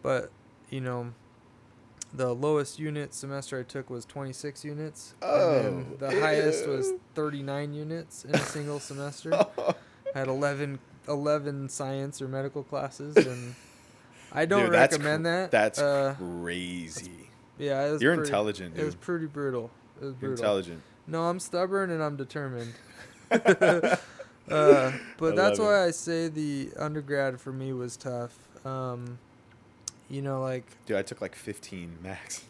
But 0.02 0.32
you 0.68 0.80
know, 0.80 1.12
the 2.12 2.32
lowest 2.34 2.78
unit 2.80 3.14
semester 3.14 3.58
I 3.58 3.62
took 3.62 3.88
was 3.88 4.04
26 4.04 4.64
units. 4.64 5.14
Oh. 5.22 5.60
And 5.60 5.98
the 5.98 6.10
ew. 6.10 6.20
highest 6.20 6.66
was 6.66 6.92
39 7.14 7.72
units 7.72 8.24
in 8.24 8.34
a 8.34 8.38
single 8.38 8.80
semester. 8.80 9.32
I 9.34 9.74
had 10.18 10.28
11, 10.28 10.78
11 11.06 11.68
science 11.68 12.20
or 12.20 12.26
medical 12.28 12.64
classes 12.64 13.16
and 13.26 13.54
I 14.32 14.44
don't 14.44 14.64
Dude, 14.64 14.74
that's 14.74 14.92
recommend 14.96 15.24
cr- 15.24 15.28
that. 15.30 15.50
That's 15.50 15.78
uh, 15.78 16.14
crazy. 16.18 17.30
yeah. 17.58 17.86
It 17.86 17.92
was 17.92 18.02
You're 18.02 18.14
pretty- 18.16 18.28
intelligent, 18.28 18.76
It 18.76 18.84
was 18.84 18.94
pretty 18.94 19.26
brutal. 19.26 19.70
It 20.00 20.04
was 20.04 20.14
You're 20.20 20.30
brutal. 20.30 20.44
intelligent. 20.44 20.82
No, 21.08 21.24
I'm 21.24 21.40
stubborn 21.40 21.90
and 21.90 22.02
I'm 22.02 22.16
determined. 22.16 22.74
uh, 23.30 23.98
but 24.48 25.32
I 25.32 25.36
that's 25.36 25.58
why 25.58 25.82
it. 25.84 25.86
I 25.88 25.90
say 25.90 26.28
the 26.28 26.70
undergrad 26.78 27.40
for 27.40 27.52
me 27.52 27.72
was 27.72 27.96
tough. 27.96 28.38
Um, 28.64 29.18
you 30.10 30.22
know, 30.22 30.40
like 30.42 30.64
Dude, 30.86 30.96
I 30.96 31.02
took 31.02 31.20
like 31.20 31.34
15 31.34 31.98
max. 32.02 32.44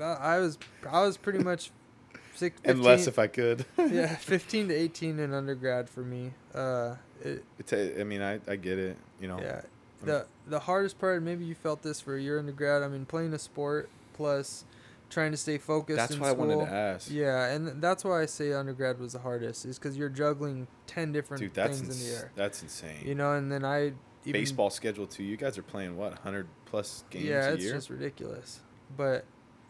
I 0.00 0.38
was 0.38 0.58
I 0.88 1.02
was 1.02 1.16
pretty 1.16 1.40
much 1.40 1.70
six, 2.34 2.56
15, 2.60 2.70
And 2.70 2.82
less 2.82 3.06
if 3.06 3.18
I 3.18 3.26
could. 3.26 3.64
yeah, 3.76 4.14
15 4.16 4.68
to 4.68 4.74
18 4.74 5.18
in 5.18 5.34
undergrad 5.34 5.88
for 5.90 6.00
me. 6.00 6.32
Uh, 6.54 6.94
it, 7.22 7.44
It's 7.58 7.72
a, 7.72 8.00
I 8.00 8.04
mean, 8.04 8.22
I, 8.22 8.40
I 8.48 8.56
get 8.56 8.78
it. 8.78 8.96
You 9.20 9.28
know. 9.28 9.40
yeah. 9.40 9.62
The 10.00 10.26
the 10.46 10.60
hardest 10.60 11.00
part, 11.00 11.22
maybe 11.24 11.44
you 11.44 11.56
felt 11.56 11.82
this 11.82 12.00
for 12.00 12.16
your 12.16 12.38
undergrad. 12.38 12.82
I 12.84 12.88
mean, 12.88 13.04
playing 13.04 13.34
a 13.34 13.38
sport 13.38 13.88
plus 14.12 14.64
trying 15.10 15.30
to 15.30 15.36
stay 15.36 15.58
focused. 15.58 15.96
That's 15.96 16.18
why 16.18 16.28
I 16.28 16.32
wanted 16.32 16.58
to 16.64 16.70
ask. 16.72 17.10
Yeah, 17.10 17.46
and 17.46 17.80
that's 17.82 18.04
why 18.04 18.22
I 18.22 18.26
say 18.26 18.52
undergrad 18.52 18.98
was 18.98 19.12
the 19.12 19.20
hardest, 19.20 19.64
is 19.64 19.78
because 19.78 19.96
you're 19.96 20.08
juggling 20.08 20.66
ten 20.86 21.12
different 21.12 21.42
Dude, 21.42 21.54
things 21.54 21.80
in 21.80 21.88
the 21.88 21.94
ins- 21.94 22.12
air. 22.12 22.32
that's 22.34 22.62
insane. 22.62 23.02
You 23.04 23.14
know, 23.14 23.32
and 23.32 23.50
then 23.50 23.64
I 23.64 23.92
even, 24.24 24.40
Baseball 24.40 24.70
schedule 24.70 25.06
too. 25.06 25.22
You 25.22 25.36
guys 25.36 25.56
are 25.56 25.62
playing 25.62 25.96
what 25.96 26.10
100 26.12 26.46
plus 26.66 27.04
games 27.08 27.24
Yeah, 27.24 27.48
a 27.50 27.54
it's 27.54 27.64
just 27.64 27.88
ridiculous. 27.90 28.60
But 28.96 29.24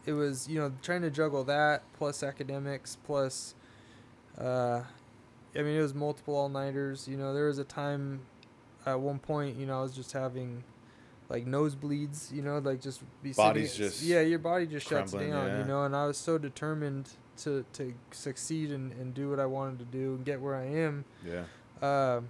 it 0.05 0.13
was 0.13 0.47
you 0.49 0.59
know 0.59 0.73
trying 0.81 1.01
to 1.03 1.09
juggle 1.11 1.43
that 1.45 1.83
plus 1.93 2.23
academics 2.23 2.97
plus, 3.05 3.55
uh, 4.37 4.81
I 5.55 5.61
mean 5.61 5.75
it 5.77 5.81
was 5.81 5.93
multiple 5.93 6.35
all 6.35 6.49
nighters. 6.49 7.07
You 7.07 7.17
know 7.17 7.33
there 7.33 7.47
was 7.47 7.59
a 7.59 7.63
time, 7.63 8.21
at 8.85 8.99
one 8.99 9.19
point 9.19 9.55
you 9.57 9.65
know 9.65 9.79
I 9.79 9.81
was 9.83 9.95
just 9.95 10.11
having, 10.11 10.63
like 11.29 11.45
nosebleeds. 11.45 12.31
You 12.33 12.41
know 12.41 12.57
like 12.59 12.81
just 12.81 13.01
be 13.23 13.31
Body's 13.33 13.71
sitting, 13.71 13.87
just 13.87 14.01
yeah 14.03 14.21
your 14.21 14.39
body 14.39 14.65
just 14.65 14.87
shuts 14.87 15.11
down. 15.13 15.23
yeah. 15.29 15.59
You 15.59 15.65
know 15.65 15.83
and 15.83 15.95
I 15.95 16.05
was 16.05 16.17
so 16.17 16.37
determined 16.37 17.09
to 17.43 17.63
to 17.73 17.93
succeed 18.11 18.71
and, 18.71 18.91
and 18.93 19.13
do 19.13 19.29
what 19.29 19.39
I 19.39 19.45
wanted 19.45 19.79
to 19.79 19.85
do 19.85 20.15
and 20.15 20.25
get 20.25 20.41
where 20.41 20.55
I 20.55 20.65
am. 20.65 21.05
yeah. 21.25 21.43
uh, 21.81 22.21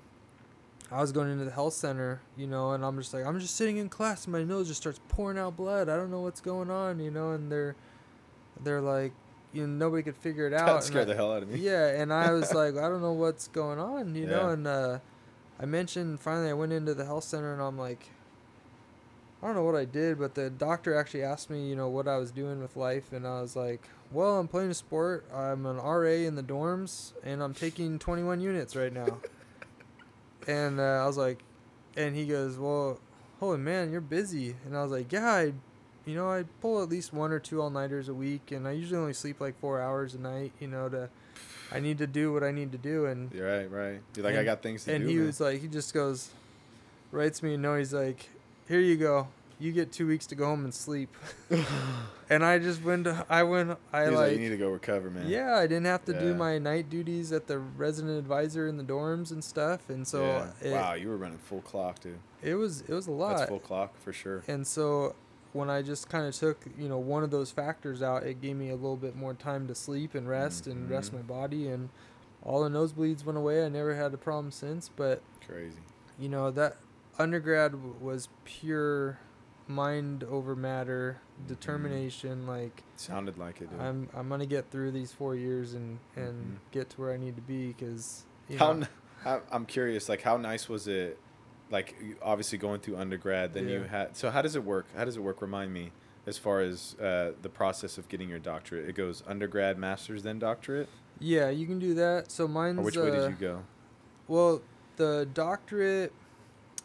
I 0.92 1.02
was 1.02 1.12
going 1.12 1.32
into 1.32 1.46
the 1.46 1.52
health 1.52 1.74
center, 1.74 2.20
you 2.36 2.48
know, 2.48 2.72
and 2.72 2.84
I'm 2.84 2.98
just 2.98 3.14
like, 3.14 3.24
I'm 3.24 3.40
just 3.40 3.56
sitting 3.56 3.78
in 3.78 3.90
class, 3.90 4.26
and 4.26 4.32
my 4.34 4.44
nose 4.44 4.68
just 4.68 4.82
starts 4.82 5.00
pouring 5.08 5.38
out 5.38 5.56
blood. 5.56 5.88
I 5.88 5.96
don't 5.96 6.10
know 6.10 6.22
what's 6.22 6.42
going 6.42 6.72
on, 6.72 7.00
you 7.00 7.12
know, 7.12 7.32
and 7.34 7.52
they're, 7.52 7.76
they're 8.64 8.82
like, 8.82 9.12
you 9.54 9.68
know, 9.68 9.86
nobody 9.86 10.02
could 10.02 10.16
figure 10.18 10.48
it 10.48 10.54
out. 10.54 10.66
That 10.66 10.84
scared 10.84 11.04
I- 11.04 11.06
the 11.12 11.16
hell 11.16 11.32
out 11.32 11.44
of 11.44 11.50
me. 11.50 11.60
Yeah, 11.60 11.90
and 12.02 12.12
I 12.12 12.32
was 12.32 12.52
like, 12.56 12.76
I 12.76 12.90
don't 12.90 13.02
know 13.04 13.14
what's 13.14 13.48
going 13.50 13.78
on, 13.78 14.16
you 14.16 14.26
know, 14.26 14.48
Yeah. 14.48 14.54
and 14.54 14.66
uh, 14.68 15.00
I 15.60 15.66
mentioned 15.66 16.22
finally 16.22 16.50
I 16.50 16.54
went 16.54 16.74
into 16.74 16.96
the 16.96 17.06
health 17.06 17.24
center, 17.24 17.54
and 17.54 17.62
I'm 17.62 17.78
like, 17.78 18.10
I 19.42 19.46
don't 19.46 19.56
know 19.56 19.64
what 19.64 19.76
I 19.76 19.86
did, 19.86 20.20
but 20.20 20.36
the 20.36 20.50
doctor 20.50 20.94
actually 20.96 21.24
asked 21.24 21.50
me, 21.50 21.70
you 21.70 21.76
know, 21.76 21.88
what 21.88 22.08
I 22.08 22.18
was 22.18 22.32
doing 22.32 22.62
with 22.62 22.76
life, 22.76 23.14
and 23.14 23.26
I 23.26 23.42
was 23.42 23.56
like, 23.56 23.88
well, 24.12 24.38
I'm 24.38 24.50
playing 24.50 24.72
a 24.72 24.74
sport. 24.74 25.26
I'm 25.34 25.66
an 25.66 25.78
RA 25.78 26.10
in 26.10 26.36
the 26.36 26.44
dorms, 26.44 27.14
and 27.24 27.42
I'm 27.42 27.54
taking 27.54 28.00
21 28.00 28.42
units 28.42 28.76
right 28.76 28.92
now. 28.92 29.20
and 30.48 30.80
uh, 30.80 30.84
I 30.84 31.06
was 31.06 31.18
like, 31.18 31.40
and 31.96 32.16
he 32.16 32.26
goes, 32.26 32.58
well, 32.58 33.00
holy 33.40 33.60
man, 33.60 33.92
you're 33.92 34.02
busy. 34.02 34.56
And 34.66 34.76
I 34.76 34.84
was 34.84 34.92
like, 34.92 35.12
yeah, 35.12 35.30
I, 35.30 35.54
you 36.06 36.16
know, 36.16 36.30
I 36.30 36.44
pull 36.60 36.84
at 36.84 36.90
least 36.90 37.14
one 37.14 37.32
or 37.32 37.40
two 37.40 37.62
all 37.62 37.70
nighters 37.70 38.10
a 38.10 38.14
week, 38.14 38.52
and 38.52 38.68
I 38.68 38.72
usually 38.72 39.00
only 39.00 39.14
sleep 39.14 39.40
like 39.40 39.58
four 39.60 39.82
hours 39.82 40.16
a 40.16 40.20
night, 40.20 40.52
you 40.60 40.68
know, 40.68 40.90
to, 40.90 41.10
I 41.72 41.80
need 41.80 41.98
to 42.00 42.08
do 42.08 42.34
what 42.34 42.44
I 42.44 42.52
need 42.52 42.74
to 42.74 42.78
do, 42.78 43.06
and 43.06 43.32
You're 43.32 43.48
right, 43.48 43.72
right. 43.72 44.02
You're 44.18 44.26
like, 44.26 44.36
I 44.36 44.44
got 44.44 44.62
things 44.62 44.84
to 44.84 44.94
and 44.94 45.04
do. 45.04 45.06
And 45.06 45.12
he 45.12 45.18
man. 45.18 45.28
was 45.28 45.40
like, 45.40 45.62
he 45.62 45.68
just 45.70 45.94
goes, 45.94 46.30
writes 47.12 47.42
me 47.42 47.54
a 47.54 47.58
note. 47.58 47.78
He's 47.78 47.94
like, 47.94 48.30
here 48.70 48.80
you 48.80 48.96
go. 48.96 49.28
You 49.60 49.74
get 49.74 49.92
two 49.92 50.08
weeks 50.08 50.26
to 50.28 50.36
go 50.36 50.46
home 50.46 50.64
and 50.64 50.74
sleep. 50.74 51.14
and 52.30 52.46
I 52.46 52.60
just 52.60 52.82
went. 52.82 53.04
To, 53.06 53.26
I 53.30 53.44
went. 53.44 53.78
I 53.92 54.06
He's 54.06 54.14
like, 54.14 54.32
you 54.32 54.40
need 54.40 54.50
to 54.50 54.58
go 54.58 54.70
recover, 54.70 55.10
man. 55.10 55.28
yeah, 55.28 55.56
I 55.58 55.68
didn't 55.68 55.86
have 55.88 56.06
to 56.06 56.18
do 56.18 56.34
my 56.34 56.58
night 56.60 56.90
duties 56.90 57.34
at 57.34 57.48
the 57.48 57.58
resident 57.60 58.18
advisor 58.18 58.68
in 58.70 58.78
the 58.78 58.84
dorms 58.84 59.32
and 59.32 59.44
stuff, 59.44 59.90
and 59.90 60.08
so 60.08 60.24
Yeah. 60.62 60.70
it, 60.70 60.72
wow, 60.74 60.94
you 60.94 61.10
were 61.10 61.18
running 61.18 61.40
full 61.40 61.60
clock, 61.62 62.00
dude. 62.00 62.20
it 62.42 62.56
was 62.56 62.82
it 62.82 62.92
was 62.94 63.08
a 63.08 63.12
lot. 63.12 63.38
That's 63.38 63.50
full 63.50 63.60
clock 63.60 63.98
for 64.00 64.14
sure. 64.14 64.44
And 64.48 64.66
so 64.66 65.14
when 65.52 65.70
I 65.70 65.82
just 65.82 66.08
kind 66.10 66.26
of 66.28 66.34
took, 66.36 66.64
you 66.78 66.88
know, 66.88 67.00
one 67.00 67.24
of 67.24 67.32
those 67.32 67.52
factors 67.52 68.02
out, 68.04 68.24
it 68.24 68.40
gave 68.40 68.56
me 68.56 68.70
a 68.70 68.76
little 68.76 68.96
bit 68.96 69.16
more 69.16 69.34
time 69.34 69.68
to 69.68 69.76
sleep 69.76 70.14
and 70.16 70.30
rest 70.30 70.68
and 70.68 70.90
rest 70.90 71.12
Mhm. 71.12 71.16
my 71.16 71.22
body 71.24 71.68
and 71.68 71.90
all 72.44 72.64
the 72.64 72.70
nosebleeds 72.70 73.26
went 73.26 73.38
away. 73.38 73.66
I 73.66 73.68
never 73.68 73.96
had 73.96 74.14
a 74.14 74.18
problem 74.18 74.52
since, 74.52 74.90
but 74.96 75.22
Crazy. 75.46 75.80
you 76.20 76.30
know, 76.30 76.52
that 76.52 76.78
undergrad 77.20 78.02
was 78.02 78.30
pure 78.46 79.20
mind 79.68 80.24
over 80.24 80.56
matter, 80.56 81.20
determination 81.48 82.48
like 82.48 82.84
Sounded 82.96 83.38
like 83.38 83.62
it, 83.62 83.70
dude. 83.70 83.80
I'm 83.80 84.10
I'm 84.16 84.28
going 84.30 84.40
to 84.40 84.46
get 84.48 84.72
through 84.72 84.92
these 84.92 85.12
4 85.12 85.36
years 85.36 85.74
and 85.74 86.00
and 86.16 86.54
Mhm. 86.58 86.72
get 86.72 86.90
to 86.92 87.02
where 87.02 87.14
I 87.14 87.18
need 87.18 87.36
to 87.36 87.42
be 87.42 87.74
cuz 87.74 88.26
you 88.48 88.58
how 88.58 88.74
know, 88.74 88.88
n- 89.26 89.42
I'm 89.52 89.66
curious, 89.66 90.10
like 90.10 90.22
how 90.22 90.38
nice 90.38 90.68
was 90.70 90.88
it? 90.88 91.20
Like 91.70 91.94
obviously 92.22 92.58
going 92.58 92.80
through 92.80 92.98
undergrad, 92.98 93.54
then 93.54 93.68
you 93.70 93.84
had. 93.84 94.16
So 94.18 94.32
how 94.32 94.42
does 94.42 94.56
it 94.56 94.64
work? 94.64 94.88
How 94.96 95.06
does 95.06 95.18
it 95.18 95.22
work? 95.22 95.42
Remind 95.42 95.72
me, 95.72 95.92
as 96.26 96.38
far 96.40 96.62
as 96.62 96.96
uh, 97.00 97.34
the 97.42 97.50
process 97.50 97.98
of 98.00 98.08
getting 98.10 98.28
your 98.30 98.40
doctorate. 98.40 98.90
It 98.90 98.96
goes 98.96 99.22
undergrad, 99.28 99.78
master's, 99.78 100.24
then 100.24 100.40
doctorate. 100.40 100.90
yeah, 101.20 101.50
you 101.50 101.68
can 101.68 101.78
do 101.78 101.94
that. 101.96 102.32
So 102.32 102.48
mine's 102.48 102.80
Or 102.80 102.84
which 102.84 102.96
way 102.96 103.10
uh, 103.10 103.12
did 103.12 103.30
you 103.30 103.36
go? 103.36 103.64
Well, 104.28 104.62
the 104.96 105.28
doctorate 105.34 106.12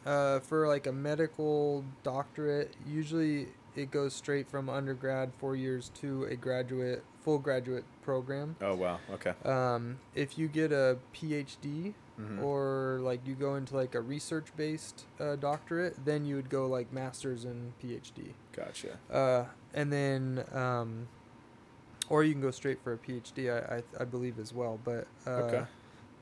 uh, 0.06 0.40
for 0.40 0.66
like 0.68 0.86
a 0.86 0.92
medical 0.92 1.84
doctorate, 2.02 2.74
usually 2.86 3.48
it 3.76 3.90
goes 3.90 4.14
straight 4.14 4.48
from 4.48 4.68
undergrad 4.70 5.32
four 5.38 5.56
years 5.56 5.90
to 6.00 6.24
a 6.24 6.36
graduate 6.36 7.02
full 7.22 7.38
graduate 7.38 7.84
program. 8.02 8.54
Oh 8.60 8.74
wow. 8.74 8.98
Okay. 9.12 9.32
Um, 9.44 9.98
if 10.14 10.38
you 10.38 10.48
get 10.48 10.72
a 10.72 10.98
PhD 11.14 11.94
Mhm. 12.20 12.44
or 12.44 13.00
like 13.02 13.26
you 13.26 13.34
go 13.34 13.56
into 13.56 13.74
like 13.74 13.96
a 13.96 14.00
research 14.00 14.54
based 14.56 15.06
uh, 15.18 15.34
doctorate, 15.34 16.04
then 16.04 16.24
you 16.24 16.36
would 16.36 16.48
go 16.48 16.66
like 16.68 16.92
masters 16.92 17.44
and 17.44 17.72
PhD. 17.80 18.34
Gotcha. 18.52 18.98
Uh, 19.10 19.46
and 19.72 19.92
then, 19.92 20.44
um, 20.52 21.08
or 22.08 22.22
you 22.22 22.32
can 22.32 22.40
go 22.42 22.52
straight 22.52 22.78
for 22.84 22.92
a 22.92 22.98
PhD, 22.98 23.50
I, 23.50 23.76
I, 23.78 23.82
I 24.02 24.04
believe 24.04 24.38
as 24.38 24.52
well. 24.54 24.78
But 24.84 25.08
uh, 25.26 25.30
Okay. 25.30 25.64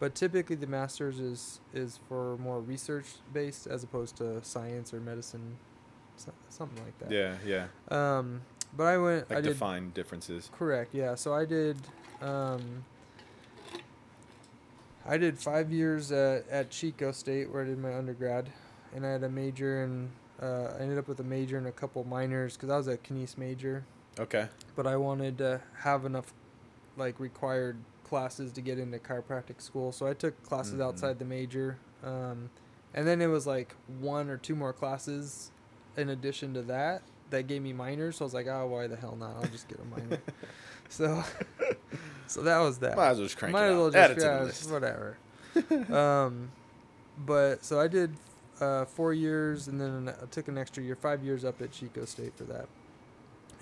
But 0.03 0.17
typically 0.17 0.57
the 0.57 0.67
master's 0.67 1.21
is 1.21 1.61
is 1.73 2.01
for 2.09 2.37
more 2.39 2.61
research 2.61 3.07
based 3.33 3.69
as 3.69 3.85
opposed 3.85 4.17
to 4.17 4.43
science 4.43 4.93
or 4.93 4.99
medicine, 4.99 5.57
something 6.49 6.83
like 6.85 6.99
that. 6.99 7.13
Yeah. 7.13 7.37
Yeah. 7.47 7.67
Um, 8.19 8.41
but 8.77 8.89
I 8.89 8.99
went. 8.99 9.31
Like 9.31 9.39
I 9.39 9.41
did 9.43 9.51
define 9.51 9.91
differences. 9.91 10.51
correct. 10.59 10.93
Yeah. 10.93 11.15
So 11.15 11.33
I 11.33 11.45
did. 11.45 11.77
Um, 12.21 12.85
I 15.07 15.19
did 15.19 15.39
five 15.39 15.71
years 15.71 16.11
at, 16.11 16.49
at 16.49 16.71
Chico 16.71 17.13
State 17.13 17.53
where 17.53 17.63
I 17.63 17.67
did 17.67 17.79
my 17.79 17.95
undergrad, 17.95 18.51
and 18.97 19.07
I 19.07 19.11
had 19.13 19.23
a 19.23 19.29
major 19.29 19.85
and 19.85 20.11
uh, 20.43 20.75
I 20.77 20.83
ended 20.83 20.99
up 20.99 21.07
with 21.07 21.21
a 21.21 21.25
major 21.25 21.59
and 21.59 21.69
a 21.69 21.73
couple 21.73 22.03
minors 22.03 22.57
because 22.57 22.71
I 22.71 22.77
was 22.77 22.89
a 22.89 22.97
kines 22.97 23.39
major 23.39 23.85
Okay. 24.19 24.49
but 24.75 24.89
I 24.89 24.97
wanted 24.97 25.39
to 25.39 25.61
have 25.79 26.05
enough 26.05 26.35
like 26.97 27.21
required 27.21 27.77
classes 28.13 28.53
to 28.53 28.61
get 28.61 28.79
into 28.79 28.99
chiropractic 28.99 29.63
school. 29.63 29.91
So 29.91 30.07
I 30.07 30.13
took 30.13 30.35
classes 30.43 30.75
Mhm. 30.75 30.83
outside 30.85 31.19
the 31.19 31.25
major. 31.25 31.79
Um, 32.05 32.51
and 32.93 33.07
then 33.07 33.23
it 33.23 33.29
was 33.29 33.47
like 33.47 33.75
one 34.01 34.29
or 34.29 34.37
two 34.37 34.55
more 34.55 34.75
classes 34.75 35.51
in 35.97 36.11
addition 36.11 36.53
to 36.53 36.61
that 36.65 37.01
that 37.31 37.47
gave 37.47 37.63
me 37.63 37.73
minors. 37.73 38.17
So 38.17 38.25
I 38.25 38.27
was 38.27 38.35
like, 38.35 38.47
oh, 38.49 38.67
why 38.67 38.87
the 38.87 38.97
hell 38.97 39.17
not? 39.19 39.37
I'll 39.37 39.47
just 39.51 39.67
get 39.67 39.81
a 39.81 39.85
minor. 39.87 40.19
so, 40.91 41.25
so 42.27 42.43
that 42.43 42.59
was 42.59 42.81
that. 42.81 42.97
Might 42.99 43.09
as 43.13 43.17
well 43.17 43.25
just 43.27 43.39
crank 43.39 43.55
Might 43.55 43.65
as 43.69 43.77
well 43.77 43.87
out. 43.87 43.93
just 43.95 44.11
Add 44.11 44.11
it 44.11 44.21
yeah, 44.21 44.69
the 44.69 44.73
whatever. 44.75 45.17
um, 45.99 46.51
but 47.25 47.65
so 47.65 47.81
I 47.81 47.89
did 47.89 48.15
uh, 48.61 48.85
four 48.85 49.15
years, 49.15 49.69
and 49.69 49.81
then 49.81 50.11
I 50.21 50.27
took 50.27 50.49
an 50.49 50.59
extra 50.59 50.83
year, 50.83 50.97
five 50.97 51.25
years 51.25 51.47
up 51.47 51.63
at 51.63 51.73
Chico 51.73 52.05
State 52.05 52.37
for 52.37 52.45
that, 52.45 52.67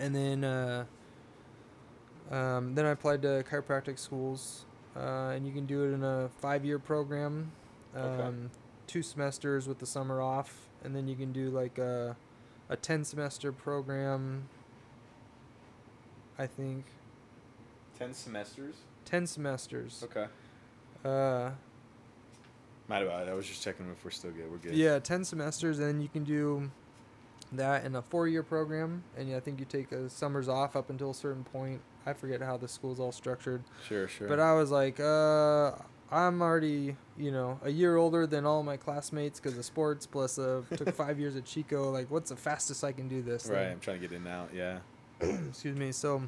and 0.01 0.13
then 0.13 0.43
uh, 0.43 0.87
um, 2.31 2.75
then 2.75 2.87
I 2.87 2.91
applied 2.91 3.23
to 3.23 3.45
chiropractic 3.51 3.99
schools, 3.99 4.65
uh, 4.97 5.33
and 5.35 5.47
you 5.47 5.53
can 5.53 5.67
do 5.67 5.85
it 5.85 5.93
in 5.95 6.03
a 6.05 6.29
five-year 6.41 6.79
program, 6.79 7.53
um, 7.95 8.03
Okay. 8.03 8.37
two 8.87 9.03
semesters 9.03 9.67
with 9.69 9.79
the 9.79 9.87
summer 9.87 10.21
off, 10.21 10.69
and 10.85 10.95
then 10.95 11.09
you 11.09 11.17
can 11.17 11.33
do 11.33 11.51
like 11.51 11.79
a 11.79 12.17
a 12.69 12.77
ten-semester 12.77 13.51
program. 13.53 14.49
I 16.39 16.47
think 16.47 16.85
Ten 17.99 18.15
semesters. 18.15 18.77
ten 19.05 19.27
semesters. 19.27 20.03
Okay. 20.05 20.27
Uh, 21.05 21.51
My 22.89 23.05
bad. 23.05 23.29
I 23.29 23.35
was 23.35 23.47
just 23.47 23.63
checking 23.63 23.89
if 23.91 24.05
we're 24.05 24.11
still 24.11 24.31
good. 24.31 24.51
We're 24.51 24.59
good. 24.59 24.75
Yeah, 24.75 24.99
ten 25.01 25.25
semesters, 25.25 25.79
and 25.81 25.89
then 25.89 26.01
you 26.01 26.09
can 26.09 26.25
do 26.25 26.71
that 27.53 27.85
in 27.85 27.97
a 27.97 28.03
four-year 28.03 28.43
program, 28.45 29.03
and 29.17 29.35
I 29.35 29.41
think 29.41 29.59
you 29.59 29.65
take 29.67 29.93
uh, 29.93 30.09
summers 30.09 30.49
off 30.49 30.77
up 30.77 30.91
until 30.91 31.11
a 31.11 31.15
certain 31.15 31.45
point. 31.45 31.81
I 32.07 32.13
forget 32.15 32.41
how 32.41 32.57
the 32.57 32.69
school's 32.69 32.99
all 33.01 33.13
structured, 33.13 33.63
Sure. 33.87 34.09
Sure. 34.09 34.27
but 34.29 34.41
I 34.41 34.55
was 34.55 34.71
like, 34.71 34.99
uh, 35.01 35.73
I'm 36.11 36.43
already, 36.43 36.97
you 37.19 37.31
know, 37.31 37.61
a 37.63 37.71
year 37.71 37.97
older 37.97 38.27
than 38.27 38.45
all 38.47 38.63
my 38.63 38.77
classmates 38.77 39.39
because 39.39 39.57
of 39.59 39.65
sports. 39.65 40.07
Plus, 40.07 40.39
uh, 40.39 40.63
took 40.77 40.95
five 40.97 41.21
years 41.21 41.37
at 41.37 41.45
Chico. 41.45 41.91
Like, 41.91 42.11
what's 42.11 42.31
the 42.31 42.37
fastest 42.37 42.83
I 42.83 42.93
can 42.93 43.09
do 43.09 43.23
this? 43.23 43.47
Right. 43.47 43.59
thing? 43.65 43.73
I'm 43.73 43.81
trying 43.81 44.01
to 44.01 44.09
get 44.09 44.17
in 44.17 44.27
and 44.27 44.29
out. 44.29 44.51
Yeah. 44.55 44.79
excuse 45.21 45.77
me. 45.77 45.93
So, 45.93 46.23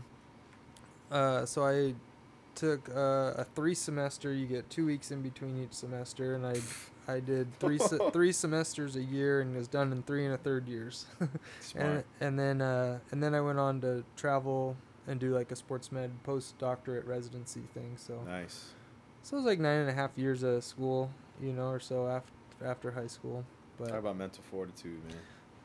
uh, 1.11 1.45
so 1.47 1.65
I 1.67 1.95
took 2.55 2.89
uh, 2.91 3.35
a 3.39 3.47
three 3.55 3.75
semester. 3.75 4.33
You 4.33 4.47
get 4.47 4.69
two 4.71 4.87
weeks 4.87 5.11
in 5.11 5.23
between 5.23 5.63
each 5.63 5.73
semester, 5.73 6.35
and 6.35 6.47
I 6.47 6.57
I 7.09 7.21
did 7.21 7.53
three 7.59 7.79
se- 7.79 7.99
three 8.13 8.33
semesters 8.33 8.95
a 8.97 9.03
year, 9.03 9.41
and 9.41 9.57
was 9.57 9.69
done 9.69 9.91
in 9.93 10.03
three 10.03 10.25
and 10.27 10.35
a 10.35 10.39
third 10.39 10.69
years. 10.69 11.07
Smart. 11.61 11.87
and 11.87 12.05
and 12.21 12.39
then 12.39 12.61
uh, 12.61 12.99
and 13.11 13.23
then 13.23 13.35
I 13.35 13.41
went 13.41 13.59
on 13.59 13.81
to 13.81 14.05
travel 14.17 14.77
and 15.07 15.19
do 15.21 15.35
like 15.35 15.51
a 15.53 15.57
sports 15.57 15.91
med 15.93 16.11
post 16.25 16.59
doctorate 16.59 17.05
residency 17.07 17.63
thing. 17.75 17.97
So 17.97 18.21
nice. 18.27 18.71
so 19.23 19.37
it 19.37 19.41
was 19.41 19.47
like 19.47 19.59
nine 19.59 19.81
and 19.81 19.91
a 19.91 19.95
half 19.95 20.17
years 20.17 20.43
of 20.43 20.63
school, 20.65 21.11
you 21.41 21.53
know, 21.53 21.69
or 21.69 21.81
so 21.81 22.07
after 22.07 22.33
after 22.65 22.91
high 22.93 23.09
school. 23.09 23.45
Talk 23.79 23.89
But 23.89 23.99
about 23.99 24.17
mental 24.17 24.45
fortitude, 24.51 25.03
man. 25.09 25.17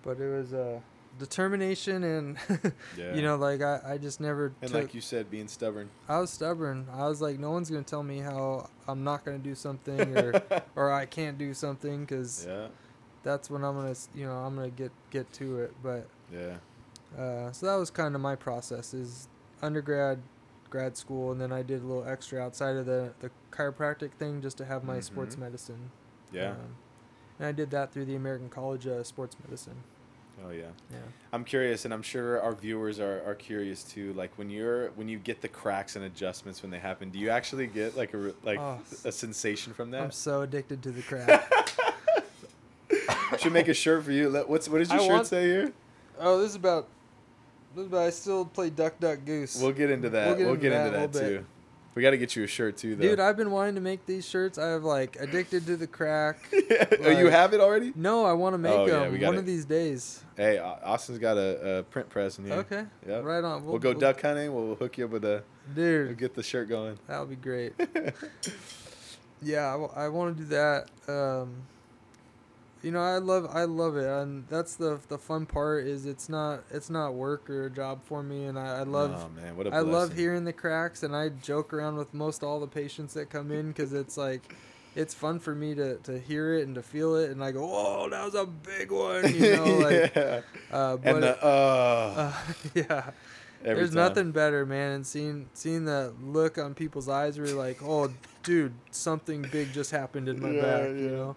but 0.01 0.19
it 0.19 0.29
was 0.35 0.53
uh, 0.53 0.79
determination 1.19 2.03
and 2.03 2.37
Yeah. 2.97 3.13
you 3.15 3.21
know 3.21 3.35
like 3.35 3.61
I, 3.61 3.79
I 3.85 3.97
just 3.97 4.19
never 4.21 4.53
and 4.61 4.71
took 4.71 4.81
like 4.83 4.93
you 4.95 5.01
said, 5.01 5.29
being 5.29 5.47
stubborn. 5.47 5.89
I 6.07 6.19
was 6.19 6.29
stubborn. 6.31 6.87
I 6.93 7.07
was 7.07 7.21
like, 7.21 7.37
no 7.39 7.51
one's 7.51 7.69
gonna 7.69 7.83
tell 7.83 8.03
me 8.03 8.19
how 8.19 8.69
I'm 8.87 9.03
not 9.03 9.25
gonna 9.25 9.37
do 9.39 9.53
something 9.55 10.17
or 10.21 10.41
or 10.75 10.91
I 10.91 11.05
can't 11.05 11.37
do 11.37 11.53
something 11.53 12.01
because 12.01 12.45
yeah. 12.47 12.67
that's 13.23 13.49
when 13.49 13.63
I'm 13.63 13.75
gonna, 13.75 13.95
you 14.15 14.25
know, 14.25 14.33
I'm 14.37 14.55
gonna 14.55 14.69
get 14.69 14.91
get 15.11 15.31
to 15.33 15.59
it. 15.59 15.73
But 15.83 16.07
Yeah. 16.31 16.55
Uh, 17.17 17.51
so 17.51 17.65
that 17.67 17.75
was 17.75 17.89
kind 17.91 18.15
of 18.15 18.21
my 18.21 18.35
process: 18.35 18.93
is 18.93 19.27
undergrad, 19.61 20.19
grad 20.69 20.97
school, 20.97 21.31
and 21.31 21.39
then 21.39 21.51
I 21.51 21.61
did 21.61 21.83
a 21.83 21.85
little 21.85 22.07
extra 22.07 22.41
outside 22.43 22.75
of 22.75 22.85
the 22.87 23.13
the 23.19 23.29
chiropractic 23.51 24.11
thing 24.13 24.41
just 24.41 24.57
to 24.57 24.65
have 24.65 24.83
my 24.83 24.99
sports 24.99 25.35
Mhm. 25.35 25.39
medicine. 25.39 25.91
Yeah. 26.31 26.51
Um, 26.51 26.75
and 27.39 27.47
I 27.47 27.51
did 27.51 27.69
that 27.71 27.91
through 27.93 28.05
the 28.05 28.15
American 28.15 28.49
College 28.49 28.87
of 28.87 29.05
Sports 29.05 29.35
Medicine. 29.43 29.75
oh 30.45 30.49
yeah. 30.51 30.65
Yeah. 30.91 30.97
I'm 31.33 31.43
curious, 31.43 31.85
and 31.85 31.93
I'm 31.93 32.01
sure 32.03 32.41
our 32.41 32.53
viewers 32.53 32.99
are, 32.99 33.23
are 33.25 33.33
curious 33.35 33.83
too. 33.83 34.13
Like 34.13 34.37
when 34.37 34.49
you're 34.49 34.89
when 34.91 35.07
you 35.07 35.17
get 35.19 35.41
the 35.41 35.47
cracks 35.47 35.95
and 35.95 36.03
adjustments 36.05 36.61
when 36.61 36.69
they 36.71 36.79
happen, 36.79 37.09
do 37.09 37.17
you 37.19 37.29
actually 37.29 37.67
get 37.67 37.95
like 37.97 38.13
a 38.13 38.33
like 38.43 38.59
Oh. 38.59 38.79
a 39.05 39.11
sensation 39.11 39.73
from 39.73 39.91
that? 39.91 40.01
I'm 40.03 40.11
so 40.11 40.41
addicted 40.41 40.83
to 40.83 40.91
the 40.91 41.01
crack. 41.09 41.51
Should 43.39 43.53
make 43.53 43.67
a 43.67 43.73
shirt 43.73 44.03
for 44.05 44.11
you. 44.11 44.31
What's 44.47 44.67
what 44.69 44.79
does 44.79 44.89
your 44.91 44.99
I 44.99 45.03
shirt 45.03 45.13
want- 45.13 45.27
say 45.27 45.43
here? 45.45 45.73
oh, 46.19 46.39
this 46.39 46.49
is 46.51 46.55
about. 46.55 46.87
About. 47.85 48.01
I 48.01 48.09
still 48.09 48.45
play 48.45 48.69
Duck 48.69 48.99
Duck 48.99 49.19
Goose. 49.25 49.61
We'll 49.61 49.71
get 49.71 49.91
into 49.91 50.09
that. 50.09 50.37
We'll 50.37 50.55
get, 50.55 50.73
into 50.73 50.77
that, 50.77 50.87
a 50.87 50.91
little 50.91 51.07
bit. 51.07 51.39
too. 51.39 51.45
We 51.97 52.03
got 52.03 52.11
to 52.11 52.17
get 52.19 52.35
you 52.35 52.43
a 52.43 52.47
shirt 52.47 52.77
too, 52.77 52.95
though. 52.95 53.01
Dude, 53.01 53.19
I've 53.19 53.37
been 53.37 53.49
wanting 53.49 53.73
to 53.73 53.81
make 53.81 54.05
these 54.05 54.23
shirts. 54.23 54.59
I 54.59 54.67
have 54.67 54.83
like 54.83 55.17
addicted 55.19 55.65
to 55.65 55.75
the 55.75 55.87
crack. 55.87 56.37
oh, 57.03 57.09
you 57.09 57.31
have 57.31 57.55
it 57.55 57.59
already? 57.59 57.91
No, 57.95 58.23
I 58.23 58.33
want 58.33 58.53
to 58.53 58.59
make 58.59 58.71
Oh, 58.71 58.85
them 58.85 59.11
we 59.13 59.25
one 59.25 59.35
of 59.35 59.47
these 59.47 59.65
days. 59.65 60.23
Hey, 60.35 60.59
Austin's 60.59 61.17
got 61.17 61.37
a, 61.37 61.79
a 61.79 61.83
print 61.83 62.07
press 62.07 62.37
in 62.37 62.45
here. 62.45 62.53
Okay. 62.53 62.85
Yep. 63.07 63.23
Right 63.23 63.43
on. 63.43 63.65
We'll, 63.65 63.79
go 63.79 63.95
duck 63.95 64.21
hunting. 64.21 64.53
We'll 64.53 64.75
hook 64.75 64.99
you 64.99 65.05
up 65.05 65.11
with 65.11 65.25
a. 65.25 65.41
We'll 65.75 65.75
Dude, 65.75 66.17
get 66.19 66.35
the 66.35 66.43
shirt 66.43 66.69
going. 66.69 66.99
that 67.07 67.19
would 67.19 67.31
be 67.31 67.35
great. 67.35 67.73
yeah, 69.41 69.75
I, 69.95 70.07
want 70.07 70.37
to 70.37 70.43
do 70.43 70.49
that. 70.49 70.89
Um, 71.07 71.55
you 72.87 72.93
know, 72.93 73.01
I 73.01 73.17
love 73.17 73.49
I 73.53 73.65
love 73.65 73.97
it, 73.97 74.07
and 74.07 74.47
that's 74.47 74.75
the 74.75 74.99
the 75.09 75.17
fun 75.17 75.45
part 75.45 75.85
is 75.85 76.05
it's 76.05 76.29
not 76.29 76.63
it's 76.71 76.89
not 76.89 77.13
work 77.13 77.49
or 77.49 77.65
a 77.65 77.69
job 77.69 77.99
for 78.05 78.23
me, 78.23 78.45
and 78.45 78.57
I, 78.57 78.79
I 78.79 78.83
love 78.83 79.11
Oh 79.11 79.29
man, 79.41 79.57
what 79.57 79.67
a 79.67 79.71
I 79.75 79.79
love 79.79 80.13
hearing 80.15 80.45
the 80.45 80.53
cracks, 80.53 81.03
and 81.03 81.15
I 81.15 81.29
joke 81.29 81.73
around 81.73 81.97
with 81.97 82.13
most 82.13 82.43
all 82.43 82.59
the 82.59 82.67
patients 82.67 83.13
that 83.15 83.29
come 83.29 83.51
in 83.51 83.67
because 83.69 83.93
it's 83.93 84.17
like, 84.17 84.55
it's 84.95 85.13
fun 85.13 85.39
for 85.39 85.53
me 85.53 85.75
to, 85.75 85.97
to 85.97 86.17
hear 86.19 86.53
it 86.55 86.65
and 86.65 86.75
to 86.75 86.81
feel 86.81 87.15
it, 87.17 87.29
and 87.31 87.43
I 87.43 87.51
go, 87.51 87.69
"Oh, 87.69 88.09
that 88.09 88.23
was 88.25 88.35
a 88.35 88.45
big 88.45 88.91
one," 88.91 89.33
you 89.35 89.51
know, 89.55 89.77
like, 89.79 90.15
yeah. 90.15 90.41
uh, 90.71 90.97
but 90.97 91.13
And 91.13 91.23
the 91.23 91.45
uh, 91.45 92.13
uh, 92.15 92.33
yeah, 92.73 93.11
every 93.63 93.75
there's 93.75 93.89
time. 93.89 93.95
nothing 93.95 94.31
better, 94.31 94.65
man, 94.65 94.91
and 94.93 95.05
seeing 95.05 95.49
seeing 95.53 95.85
that 95.85 96.13
look 96.23 96.57
on 96.57 96.73
people's 96.73 97.09
eyes, 97.09 97.37
where 97.37 97.47
you're 97.49 97.57
like, 97.57 97.83
"Oh, 97.83 98.09
dude, 98.43 98.73
something 98.91 99.41
big 99.43 99.73
just 99.73 99.91
happened 99.91 100.29
in 100.29 100.39
my 100.39 100.53
Yeah, 100.53 100.61
back," 100.61 100.89
yeah. 100.95 101.01
you 101.01 101.11
know, 101.11 101.35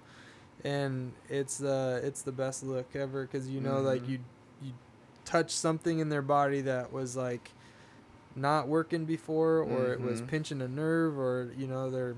and 0.65 1.13
it's 1.29 1.59
the 1.59 2.01
it's 2.05 2.23
the 2.23 2.33
best 2.33 2.63
look 2.63 2.95
ever 2.95 3.23
because 3.25 3.49
you 3.49 3.61
know, 3.61 3.81
like 3.81 4.03
Mhm. 4.03 4.09
you 4.09 4.19
you 4.63 4.73
touch 5.25 5.51
something 5.51 5.99
in 5.99 6.09
their 6.09 6.23
body 6.23 6.61
that 6.63 6.93
was 6.93 7.17
like 7.17 7.51
not 8.37 8.69
working 8.69 9.05
before 9.05 9.59
or 9.61 9.93
it 9.93 10.01
was 10.01 10.21
Mhm. 10.21 10.27
pinching 10.29 10.63
a 10.63 10.69
nerve 10.69 11.19
or 11.19 11.53
you 11.57 11.67
know 11.67 11.91
they're 11.91 12.15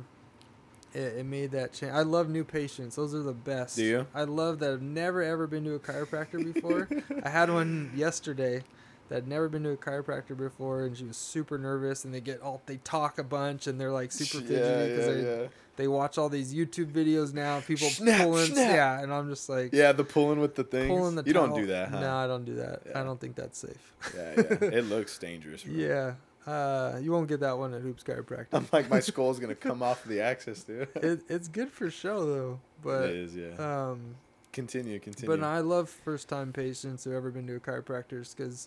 it, 0.92 1.16
it 1.18 1.26
made 1.26 1.50
that 1.52 1.72
change 1.72 1.92
i 1.92 2.02
love 2.02 2.28
new 2.28 2.44
patients 2.44 2.96
those 2.96 3.14
are 3.14 3.22
the 3.22 3.32
best 3.32 3.76
Do 3.76 3.82
you? 3.84 4.06
i 4.14 4.24
love 4.24 4.58
that 4.58 4.72
i've 4.72 4.82
never 4.82 5.22
ever 5.22 5.46
been 5.46 5.64
to 5.64 5.74
a 5.74 5.78
chiropractor 5.78 6.42
before 6.44 6.86
i 7.24 7.30
had 7.30 7.50
one 7.50 7.90
yesterday 7.94 8.62
that 9.08 9.14
had 9.16 9.28
never 9.28 9.48
been 9.48 9.62
to 9.62 9.70
a 9.70 9.76
chiropractor 9.76 10.36
before 10.36 10.84
and 10.84 10.96
she 10.96 11.04
was 11.04 11.16
super 11.16 11.56
nervous 11.56 12.04
and 12.04 12.12
they 12.12 12.20
get 12.20 12.42
all 12.42 12.60
they 12.66 12.76
talk 12.78 13.18
a 13.18 13.24
bunch 13.24 13.66
and 13.66 13.80
they're 13.80 13.90
like 13.90 14.12
super 14.12 14.38
fidgety 14.40 14.70
yeah, 14.70 14.84
because 14.86 15.06
yeah, 15.08 15.14
they, 15.14 15.42
yeah. 15.42 15.48
They 15.76 15.88
watch 15.88 16.18
all 16.18 16.28
these 16.28 16.54
youtube 16.54 16.92
videos 16.92 17.32
now 17.32 17.60
people 17.60 17.88
Snap, 17.88 18.22
pulling 18.22 18.46
snap. 18.52 18.74
yeah 18.74 19.00
and 19.00 19.12
i'm 19.12 19.28
just 19.30 19.48
like 19.48 19.72
Yeah, 19.72 19.92
the 19.92 20.04
pulling 20.04 20.38
with 20.40 20.54
the 20.54 20.64
things. 20.64 20.88
pulling 20.88 21.14
the 21.16 21.22
you 21.24 21.32
don't 21.32 21.54
do 21.54 21.66
that, 21.66 21.88
huh? 21.88 22.00
no 22.00 22.14
i 22.16 22.26
don't 22.26 22.44
do 22.44 22.56
that 22.56 22.82
Yeah. 22.88 23.00
i 23.00 23.04
don't 23.04 23.20
think 23.20 23.36
that's 23.36 23.58
safe 23.58 23.92
Yeah, 24.14 24.32
yeah. 24.36 24.42
It 24.78 24.84
looks 24.86 25.18
dangerous. 25.18 25.62
Bro. 25.64 25.74
Yeah. 25.74 26.14
Uh, 26.44 26.98
you 27.00 27.12
won't 27.12 27.28
get 27.28 27.38
that 27.38 27.56
one 27.56 27.72
at 27.72 27.82
Hoops 27.82 28.02
Chiropractic. 28.02 28.48
I'm 28.52 28.66
like 28.72 28.90
my 28.90 28.98
skull's 29.08 29.38
gonna 29.38 29.54
come 29.54 29.80
off 29.80 30.02
the 30.04 30.20
axis, 30.20 30.64
dude. 30.64 30.88
it, 30.96 31.20
it's 31.28 31.46
good 31.46 31.70
for 31.70 31.88
show 31.88 32.26
though, 32.26 32.60
but 32.82 33.10
is, 33.10 33.36
yeah. 33.36 33.52
um, 33.90 34.16
continue, 34.52 34.98
continue. 34.98 35.36
but 35.36 35.44
I 35.46 35.60
love 35.60 35.88
first 35.88 36.28
time 36.28 36.52
patients 36.52 37.04
who 37.04 37.10
have 37.10 37.18
ever 37.18 37.30
been 37.30 37.46
to 37.46 37.54
a 37.54 37.60
chiropractor's 37.60 38.34
because, 38.34 38.66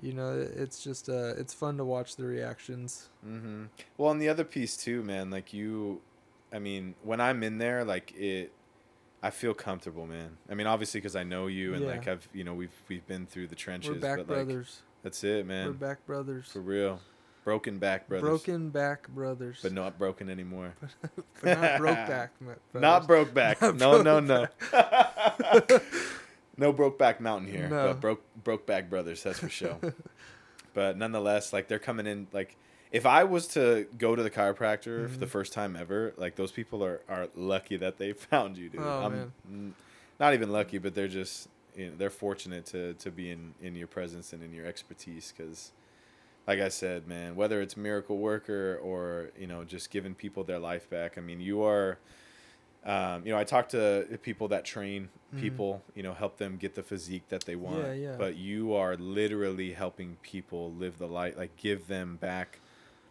you 0.00 0.14
know, 0.14 0.32
it's 0.56 0.82
just 0.82 1.10
uh, 1.10 1.34
it's 1.36 1.52
fun 1.52 1.76
to 1.76 1.84
watch 1.84 2.16
the 2.16 2.24
reactions. 2.24 3.10
Mm-hmm. 3.28 3.64
Well, 3.98 4.10
and 4.10 4.22
the 4.22 4.30
other 4.30 4.44
piece 4.44 4.74
too, 4.74 5.02
man. 5.02 5.30
Like 5.30 5.52
you, 5.52 6.00
I 6.54 6.58
mean, 6.60 6.94
when 7.02 7.20
I'm 7.20 7.42
in 7.42 7.58
there, 7.58 7.84
like 7.84 8.14
it, 8.16 8.52
I 9.22 9.30
feel 9.30 9.54
comfortable, 9.54 10.06
man. 10.06 10.36
I 10.48 10.54
mean, 10.54 10.66
obviously 10.68 11.00
because 11.00 11.16
I 11.16 11.24
know 11.24 11.48
you 11.48 11.74
and 11.74 11.82
Yeah. 11.82 11.90
like 11.90 12.06
I've, 12.08 12.28
you 12.32 12.44
know, 12.44 12.54
we've 12.54 12.70
we've 12.88 13.06
been 13.06 13.26
through 13.26 13.48
the 13.48 13.56
trenches. 13.56 13.90
We're 13.90 13.98
back 13.98 14.18
but 14.18 14.28
like, 14.28 14.46
brothers. 14.46 14.82
that's 15.02 15.24
it, 15.24 15.46
man. 15.46 15.66
We're 15.66 15.72
back 15.72 16.06
brothers. 16.06 16.46
For 16.52 16.60
real, 16.60 17.00
broken 17.42 17.78
back 17.78 18.06
brothers. 18.08 18.28
Broken 18.28 18.70
back 18.70 19.08
brothers. 19.08 19.58
but 19.62 19.72
not 19.72 19.98
broken 19.98 20.30
anymore. 20.30 20.74
But 21.42 21.58
not 21.58 21.78
broke 21.78 21.96
back. 21.96 22.30
Not 22.74 23.06
broke 23.06 23.34
back. 23.34 23.60
Not 23.60 23.76
no, 23.76 24.00
no, 24.02 24.20
broke 24.20 25.68
no. 25.70 25.80
no 26.56 26.72
broke 26.72 26.98
back 26.98 27.20
mountain 27.20 27.50
here, 27.50 27.68
No. 27.68 27.88
but 27.88 28.00
broke 28.00 28.22
broke 28.44 28.64
back 28.66 28.88
brothers. 28.88 29.22
That's 29.24 29.40
for 29.40 29.48
sure. 29.48 29.76
but 30.72 30.96
nonetheless, 30.96 31.52
like 31.52 31.68
they're 31.68 31.78
coming 31.78 32.06
in. 32.06 32.28
Like 32.32 32.56
if 32.94 33.04
I 33.06 33.24
was 33.24 33.48
to 33.48 33.86
go 33.98 34.14
to 34.14 34.22
the 34.22 34.30
chiropractor 34.30 35.10
for 35.10 35.18
the 35.18 35.26
Mhm. 35.26 35.30
first 35.30 35.52
time 35.52 35.76
ever, 35.76 36.14
like 36.16 36.36
those 36.36 36.52
people 36.52 36.82
are 36.84 37.00
are 37.08 37.28
lucky 37.34 37.76
that 37.76 37.98
they 37.98 38.12
found 38.30 38.56
you, 38.56 38.68
dude. 38.70 38.80
Oh, 38.82 39.02
I'm 39.04 39.32
man. 39.46 39.74
not 40.20 40.32
even 40.32 40.50
lucky, 40.50 40.78
but 40.78 40.94
they're 40.94 41.08
just 41.08 41.48
you 41.76 41.86
know 41.88 41.92
they're 41.98 42.08
fortunate 42.10 42.64
to 42.66 42.94
to 42.94 43.10
be 43.10 43.30
in 43.30 43.52
in 43.60 43.74
your 43.74 43.88
presence 43.88 44.32
and 44.32 44.42
in 44.42 44.52
your 44.54 44.66
expertise 44.66 45.32
because. 45.36 45.72
Like 46.46 46.60
I 46.60 46.68
said, 46.68 47.08
man, 47.08 47.36
whether 47.36 47.62
it's 47.62 47.74
miracle 47.74 48.18
worker 48.18 48.78
or 48.82 49.30
you 49.38 49.46
know 49.46 49.64
just 49.64 49.90
giving 49.90 50.14
people 50.14 50.44
their 50.44 50.58
life 50.58 50.90
back, 50.90 51.16
I 51.16 51.22
mean, 51.22 51.40
you 51.40 51.62
are 51.62 51.96
um, 52.84 53.24
you 53.24 53.32
know, 53.32 53.38
I 53.38 53.44
talk 53.44 53.70
to 53.70 54.06
people 54.22 54.48
that 54.48 54.66
train 54.66 55.08
Mhm. 55.34 55.40
people, 55.40 55.82
you 55.94 56.02
know, 56.02 56.12
help 56.12 56.36
them 56.36 56.58
get 56.58 56.74
the 56.74 56.82
physique 56.82 57.22
that 57.30 57.44
they 57.46 57.56
want. 57.56 57.86
Yeah, 57.86 57.92
yeah. 57.94 58.16
But 58.18 58.36
you 58.36 58.74
are 58.74 58.94
literally 58.96 59.72
helping 59.72 60.18
people 60.22 60.70
live 60.72 60.98
the 60.98 61.06
life, 61.06 61.34
like 61.38 61.56
give 61.56 61.86
them 61.86 62.16
back 62.20 62.58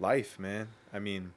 life, 0.03 0.37
man. 0.39 0.67
I 0.93 0.99
mean, 0.99 1.33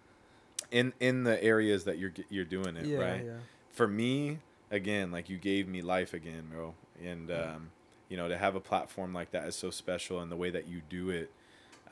in 0.70 0.92
in 1.00 1.24
the 1.24 1.42
areas 1.42 1.84
that 1.84 1.96
you're 1.98 2.12
you're 2.28 2.44
doing 2.44 2.76
it, 2.76 2.84
Yeah, 2.86 2.98
right? 2.98 3.24
yeah. 3.24 3.38
For 3.70 3.86
me, 3.86 4.38
again, 4.70 5.10
like 5.12 5.30
you 5.30 5.38
gave 5.38 5.68
me 5.68 5.80
life 5.82 6.12
again, 6.12 6.44
bro. 6.52 6.74
And 7.02 7.30
um, 7.30 7.70
you 8.10 8.16
know, 8.16 8.28
to 8.28 8.36
have 8.36 8.54
a 8.56 8.60
platform 8.60 9.14
like 9.14 9.30
that 9.30 9.46
is 9.48 9.54
so 9.56 9.70
special, 9.70 10.20
and 10.20 10.30
the 10.30 10.36
way 10.36 10.50
that 10.50 10.66
you 10.68 10.82
do 10.88 11.10
it 11.10 11.30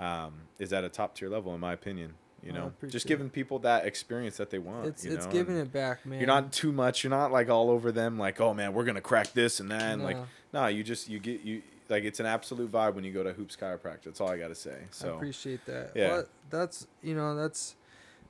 um, 0.00 0.32
is 0.58 0.72
at 0.72 0.84
a 0.84 0.88
top 0.88 1.14
tier 1.14 1.28
level, 1.30 1.54
in 1.54 1.60
my 1.60 1.72
opinion. 1.72 2.14
You 2.42 2.52
know, 2.52 2.72
just 2.90 3.06
giving 3.06 3.30
people 3.30 3.60
that 3.60 3.86
experience 3.86 4.36
that 4.36 4.50
they 4.50 4.58
want. 4.58 4.84
It's 4.86 5.04
it's 5.06 5.24
know, 5.24 5.32
giving 5.32 5.56
and- 5.58 5.66
it 5.68 5.72
back, 5.72 6.04
man. 6.04 6.18
you're 6.18 6.26
not 6.26 6.52
too 6.52 6.72
much. 6.72 7.02
You're 7.02 7.10
not 7.10 7.32
like 7.32 7.48
all 7.48 7.70
over 7.70 7.90
them. 7.90 8.18
Like, 8.18 8.38
oh 8.38 8.52
man, 8.52 8.74
we're 8.74 8.84
gonna 8.84 9.00
crack 9.00 9.32
this 9.32 9.60
and 9.60 9.70
that. 9.70 9.80
And 9.80 10.02
like, 10.02 10.16
No. 10.16 10.26
no, 10.52 10.66
you 10.66 10.82
just 10.84 11.08
you 11.08 11.18
get 11.20 11.40
you 11.40 11.62
like 11.88 12.04
it's 12.04 12.20
an 12.20 12.26
absolute 12.26 12.70
vibe 12.70 12.94
when 12.94 13.04
you 13.04 13.12
go 13.12 13.22
to 13.22 13.32
Hoops 13.32 13.56
Chiropractor. 13.56 14.04
That's 14.04 14.20
all 14.20 14.28
I 14.30 14.38
gotta 14.38 14.54
say. 14.54 14.76
I 14.82 14.86
So 14.90 15.14
appreciate 15.16 15.64
that. 15.66 15.92
Yeah. 15.94 16.08
Well, 16.08 16.24
that's 16.50 16.86
you 17.02 17.14
know 17.14 17.34
that's 17.36 17.76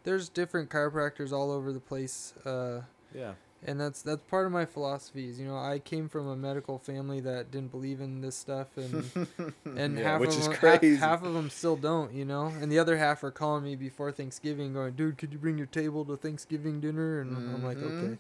there's 0.05 0.29
different 0.29 0.71
chiropractors 0.71 1.33
all 1.33 1.51
over 1.51 1.73
the 1.73 1.81
place, 1.81 2.35
uh, 2.45 2.83
yeah, 3.15 3.35
and 3.65 3.81
that's 3.81 4.03
that's 4.03 4.23
part 4.29 4.47
of 4.47 4.53
my 4.53 4.67
philosophy 4.67 5.29
is 5.29 5.41
you 5.41 5.47
know 5.47 5.57
i 5.57 5.79
came 5.79 6.09
from 6.09 6.27
a 6.29 6.37
medical 6.37 6.79
family 6.79 7.21
that 7.21 7.51
didn't 7.51 7.71
believe 7.71 8.01
in 8.01 8.21
this 8.21 8.37
stuff 8.37 8.77
and 8.77 9.11
and 9.77 9.97
Yeah, 9.99 10.05
half 10.05 10.21
which 10.21 10.31
of 10.31 10.37
is 10.37 10.45
them, 10.49 10.57
crazy. 10.57 10.97
half 10.97 11.23
of 11.23 11.33
them 11.33 11.49
still 11.49 11.77
don't 11.77 12.13
you 12.13 12.25
know 12.25 12.47
and 12.61 12.71
the 12.71 12.79
other 12.79 12.99
half 12.99 13.25
are 13.25 13.31
calling 13.31 13.65
me 13.65 13.77
before 13.77 14.13
thanksgiving 14.13 14.75
going 14.75 14.93
dude 14.95 15.17
could 15.17 15.33
you 15.33 15.39
bring 15.39 15.57
your 15.57 15.67
table 15.69 16.05
to 16.05 16.17
thanksgiving 16.17 16.81
dinner 16.81 17.21
and 17.21 17.33
i'm 17.55 17.65
like 17.65 17.79
Mhm. 17.79 18.03
okay 18.03 18.19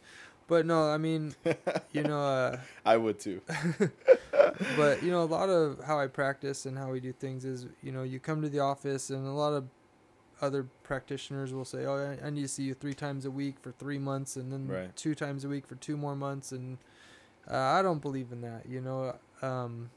but 0.49 0.66
no 0.66 0.88
i 0.90 0.97
mean 0.99 1.34
you 1.92 2.03
know 2.03 2.20
uh 2.22 2.59
I 2.84 2.97
would 2.97 3.18
too. 3.18 3.40
but 4.76 5.03
you 5.03 5.11
know 5.11 5.22
a 5.22 5.24
lot 5.24 5.49
of 5.49 5.80
how 5.84 5.99
i 5.99 6.07
practice 6.07 6.66
and 6.66 6.76
how 6.78 6.90
we 6.90 7.01
do 7.01 7.12
things 7.12 7.45
is 7.45 7.66
you 7.82 7.92
know 7.92 8.03
you 8.03 8.20
come 8.20 8.42
to 8.42 8.49
the 8.49 8.61
office 8.61 9.11
and 9.11 9.26
a 9.26 9.32
lot 9.32 9.53
of 9.53 9.64
other 10.40 10.66
practitioners 10.82 11.53
will 11.55 11.64
say 11.64 11.84
oh 11.86 11.97
i, 12.22 12.26
I 12.26 12.30
need 12.30 12.42
to 12.42 12.49
see 12.49 12.64
you 12.64 12.74
three 12.74 12.95
times 12.95 13.24
a 13.24 13.30
week 13.30 13.57
for 13.61 13.72
three 13.72 13.99
months 13.99 14.36
and 14.36 14.53
then 14.53 14.68
Right. 14.68 14.97
two 14.97 15.14
times 15.14 15.45
a 15.45 15.49
week 15.49 15.66
for 15.66 15.76
two 15.76 15.97
more 15.97 16.14
months 16.16 16.53
and 16.53 16.78
uh, 17.51 17.57
i 17.57 17.82
don't 17.82 18.03
believe 18.03 18.32
in 18.32 18.40
that 18.42 18.66
you 18.68 18.80
know 18.80 19.16
um, 19.42 19.90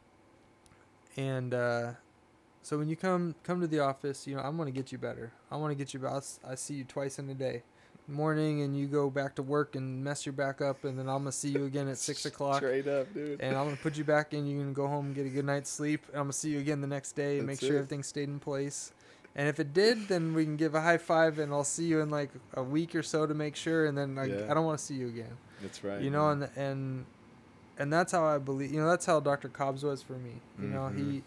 and 1.15 1.53
uh, 1.53 1.91
so 2.61 2.77
when 2.77 2.87
you 2.87 2.95
come 2.95 3.35
come 3.43 3.59
to 3.61 3.67
the 3.67 3.79
office 3.79 4.27
you 4.27 4.35
know 4.35 4.41
i'm 4.41 4.55
going 4.57 4.71
to 4.71 4.77
get 4.77 4.91
you 4.91 4.97
better 4.97 5.31
i 5.51 5.55
want 5.57 5.71
to 5.71 5.75
get 5.75 5.93
you 5.93 6.07
i 6.07 6.55
see 6.55 6.75
you 6.75 6.83
twice 6.83 7.19
in 7.19 7.29
a 7.29 7.33
day 7.33 7.63
morning 8.07 8.61
and 8.61 8.77
you 8.77 8.87
go 8.87 9.09
back 9.09 9.35
to 9.35 9.43
work 9.43 9.75
and 9.75 10.03
mess 10.03 10.25
your 10.25 10.33
back 10.33 10.61
up 10.61 10.85
and 10.85 10.97
then 10.97 11.09
i'm 11.09 11.25
to 11.25 11.31
see 11.31 11.49
you 11.49 11.65
again 11.65 11.87
at 11.89 11.97
six 11.97 12.25
o'clock 12.31 12.57
Straight 12.57 12.87
up, 12.87 13.13
dude. 13.13 13.41
and 13.41 13.55
I'm 13.55 13.65
gonna 13.65 13.75
put 13.77 13.97
you 13.97 14.03
back 14.03 14.33
in. 14.33 14.47
You 14.47 14.57
can 14.59 14.73
go 14.73 14.87
home 14.87 15.07
and 15.07 15.15
get 15.15 15.25
a 15.25 15.29
good 15.29 15.45
night's 15.45 15.69
sleep. 15.69 16.05
I'm 16.13 16.21
gonna 16.21 16.33
see 16.33 16.49
you 16.51 16.59
again 16.59 16.81
the 16.81 16.87
next 16.87 17.13
day 17.13 17.37
and 17.37 17.47
make 17.47 17.59
sure 17.59 17.73
it. 17.75 17.79
everything 17.79 18.03
stayed 18.03 18.29
in 18.29 18.39
place. 18.39 18.91
And 19.35 19.47
if 19.47 19.59
it 19.59 19.71
did, 19.73 20.07
then 20.07 20.33
we 20.33 20.45
can 20.45 20.55
give 20.57 20.73
a 20.73 20.81
high 20.81 20.97
five, 20.97 21.37
and 21.37 21.53
I'll 21.53 21.63
see 21.63 21.85
you 21.85 21.99
in 21.99 22.09
like 22.09 22.31
a 22.55 22.63
week 22.63 22.95
or 22.95 23.03
so 23.03 23.27
to 23.27 23.35
make 23.35 23.55
sure. 23.55 23.85
And 23.85 23.95
then 23.95 24.15
like, 24.15 24.29
Yeah. 24.31 24.47
I 24.49 24.55
don't 24.55 24.65
want 24.65 24.79
to 24.79 24.83
see 24.83 24.95
you 24.95 25.07
again. 25.09 25.37
That's 25.61 25.83
right. 25.83 26.01
you 26.01 26.09
know, 26.09 26.33
man. 26.33 26.49
and 26.55 26.57
and 26.57 27.05
and 27.77 27.93
that's 27.93 28.11
how 28.13 28.25
I 28.25 28.37
believe. 28.39 28.71
You 28.71 28.79
know, 28.79 28.89
that's 28.89 29.05
how 29.05 29.19
Dr. 29.19 29.49
Cobbs 29.49 29.83
was 29.83 30.01
for 30.01 30.13
me. 30.13 30.41
You 30.59 30.67
know, 30.69 30.87
he 30.87 31.01
Mhm. 31.03 31.21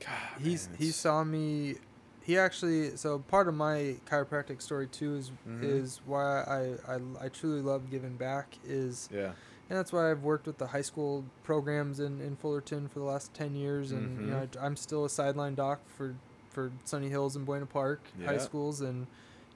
God, 0.00 0.40
he's 0.42 0.68
man, 0.68 0.76
he 0.78 0.90
saw 0.90 1.24
me. 1.24 1.76
He 2.24 2.38
actually 2.38 2.96
so 2.96 3.18
part 3.18 3.48
of 3.48 3.54
my 3.54 3.96
chiropractic 4.06 4.62
story 4.62 4.86
too 4.86 5.16
is 5.16 5.30
Mhm. 5.48 5.62
is 5.64 6.00
why 6.06 6.42
I, 6.42 6.94
I 6.94 6.98
I 7.26 7.28
truly 7.28 7.60
love 7.62 7.90
giving 7.90 8.16
back 8.16 8.56
is 8.64 9.08
Yeah. 9.12 9.32
and 9.68 9.78
that's 9.78 9.92
why 9.92 10.10
I've 10.10 10.22
worked 10.22 10.46
with 10.46 10.58
the 10.58 10.68
high 10.68 10.82
school 10.82 11.24
programs 11.42 11.98
in, 12.00 12.20
in 12.20 12.36
Fullerton 12.36 12.88
for 12.88 12.98
the 13.00 13.04
last 13.06 13.32
10 13.34 13.54
years. 13.56 13.90
And, 13.92 14.20
you 14.20 14.26
know. 14.32 14.46
I, 14.60 14.66
am 14.66 14.76
still 14.76 15.04
a 15.04 15.08
sideline 15.08 15.54
doc 15.54 15.80
for, 15.96 16.14
for 16.50 16.70
Sunny 16.84 17.08
Hills 17.08 17.36
and 17.36 17.46
Buena 17.46 17.64
Park 17.66 18.00
high 18.26 18.36
schools. 18.38 18.82
And, 18.82 19.06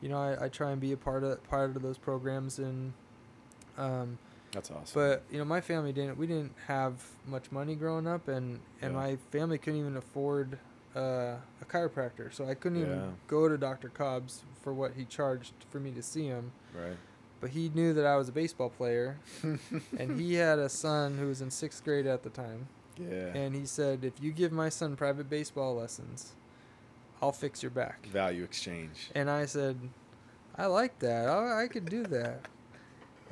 you 0.01 0.09
know, 0.09 0.17
I, 0.19 0.47
I 0.47 0.49
try 0.49 0.71
and 0.71 0.81
be 0.81 0.93
a 0.93 0.97
part 0.97 1.23
of, 1.23 1.43
part 1.51 1.77
of 1.77 1.83
those 1.83 1.99
programs. 1.99 2.59
And, 2.59 2.95
um, 3.77 4.17
That's 4.53 4.71
awesome. 4.71 4.95
but, 4.95 5.23
you 5.31 5.37
know, 5.39 5.45
my 5.45 5.61
family 5.61 5.93
didn't, 5.93 6.17
we 6.17 6.27
didn't 6.27 6.55
have 6.67 6.95
much 7.27 7.53
money 7.53 7.75
growing 7.75 8.07
up 8.07 8.27
and, 8.29 8.61
and 8.81 8.95
Yeah. 8.95 8.99
my 9.01 9.17
family 9.31 9.59
couldn't 9.59 9.81
even 9.81 9.97
afford, 9.99 10.59
uh, 10.97 11.37
a 11.61 11.65
chiropractor. 11.67 12.33
So 12.33 12.49
I 12.49 12.55
couldn't 12.55 12.79
Yeah. 12.81 12.87
even 12.87 13.15
go 13.29 13.49
to 13.49 13.59
Dr. 13.59 13.89
Cobbs 13.91 14.43
for 14.63 14.73
what 14.73 14.93
he 14.97 15.05
charged 15.05 15.53
for 15.71 15.79
me 15.79 15.91
to 15.93 16.03
see 16.03 16.27
him. 16.27 16.53
right. 16.75 16.97
But 17.39 17.51
he 17.51 17.69
knew 17.75 17.93
that 17.93 18.07
I 18.07 18.17
was 18.17 18.31
a 18.31 18.33
baseball 18.33 18.71
player 18.71 19.19
and 19.99 20.19
he 20.19 20.35
had 20.35 20.59
a 20.59 20.71
son 20.71 21.19
who 21.19 21.27
was 21.27 21.43
in 21.43 21.51
sixth 21.51 21.85
grade 21.85 22.07
at 22.07 22.23
the 22.23 22.31
time. 22.31 22.67
yeah. 22.99 23.27
And 23.35 23.55
he 23.55 23.67
said, 23.67 24.05
if 24.05 24.15
you 24.23 24.33
give 24.33 24.53
my 24.53 24.71
son 24.71 24.97
private 24.97 25.29
baseball 25.29 25.77
lessons, 25.77 26.33
I'll 27.21 27.33
fix 27.33 27.63
your 27.63 27.71
back. 27.71 28.07
Value 28.07 28.43
exchange. 28.43 29.11
And 29.15 29.29
I 29.31 29.45
said, 29.45 29.77
I 30.57 30.65
like 30.67 30.99
that. 31.01 31.29
I, 31.29 31.65
I 31.65 31.69
could 31.69 31.85
do 31.91 32.05
that. 32.05 32.41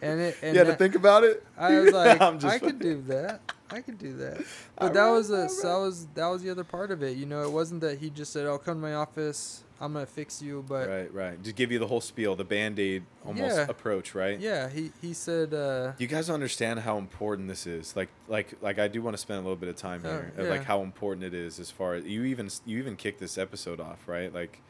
And 0.03 0.21
it, 0.21 0.37
and 0.43 0.55
you 0.55 0.59
had 0.59 0.67
to 0.71 0.77
think 0.77 0.97
about 0.97 1.25
it. 1.25 1.43
I 1.57 1.79
was 1.81 1.93
like, 1.95 2.21
I 2.45 2.59
could 2.59 2.79
do 2.81 3.01
that. 3.09 3.41
I 3.71 3.81
could 3.81 3.99
do 3.99 4.17
that. 4.19 4.45
But 4.79 4.93
that 4.95 5.09
was 5.09 5.31
a 5.31 5.49
so 5.49 5.69
that 5.69 5.79
was 5.87 6.07
that 6.15 6.27
was 6.29 6.43
the 6.43 6.51
other 6.51 6.65
part 6.65 6.91
of 6.91 7.03
it. 7.03 7.17
You 7.17 7.27
know, 7.27 7.43
it 7.43 7.51
wasn't 7.51 7.81
that 7.83 7.99
he 7.99 8.11
just 8.11 8.33
said, 8.33 8.47
"I'll 8.47 8.55
"Oh, 8.55 8.59
come 8.59 8.75
to 8.77 8.81
my 8.81 8.95
office. 8.95 9.63
I'm 9.81 9.93
gonna 9.95 10.05
fix 10.07 10.43
you." 10.43 10.65
But 10.69 10.89
right, 10.89 11.15
right. 11.15 11.43
Just 11.43 11.57
give 11.57 11.73
you 11.73 11.79
the 11.79 11.87
whole 11.87 12.01
spiel, 12.01 12.37
the 12.37 12.45
band 12.45 12.79
aid 12.79 13.05
almost 13.25 13.57
Yeah. 13.57 13.67
approach, 13.69 14.15
right? 14.15 14.39
yeah, 14.39 14.69
he 14.69 14.93
he 15.01 15.13
said, 15.15 15.55
uh, 15.55 15.93
You 15.99 16.07
guys 16.07 16.29
understand 16.29 16.81
how 16.81 16.99
important 16.99 17.49
this 17.49 17.67
is. 17.67 17.97
Like, 17.97 18.09
like, 18.29 18.55
like. 18.61 18.79
I 18.79 18.89
do 18.89 19.01
want 19.03 19.15
to 19.15 19.19
spend 19.21 19.39
a 19.39 19.43
little 19.43 19.57
bit 19.57 19.69
of 19.71 19.77
time 19.77 20.03
Oh, 20.05 20.11
here, 20.11 20.33
yeah. 20.39 20.45
like 20.51 20.65
how 20.65 20.83
important 20.83 21.25
it 21.25 21.35
is 21.35 21.59
as 21.59 21.71
far 21.71 21.95
as 21.95 22.05
you 22.05 22.25
even 22.25 22.51
you 22.67 22.79
even 22.79 22.97
kick 22.97 23.19
this 23.19 23.39
episode 23.39 23.81
off, 23.81 24.07
right? 24.07 24.33
Like, 24.35 24.61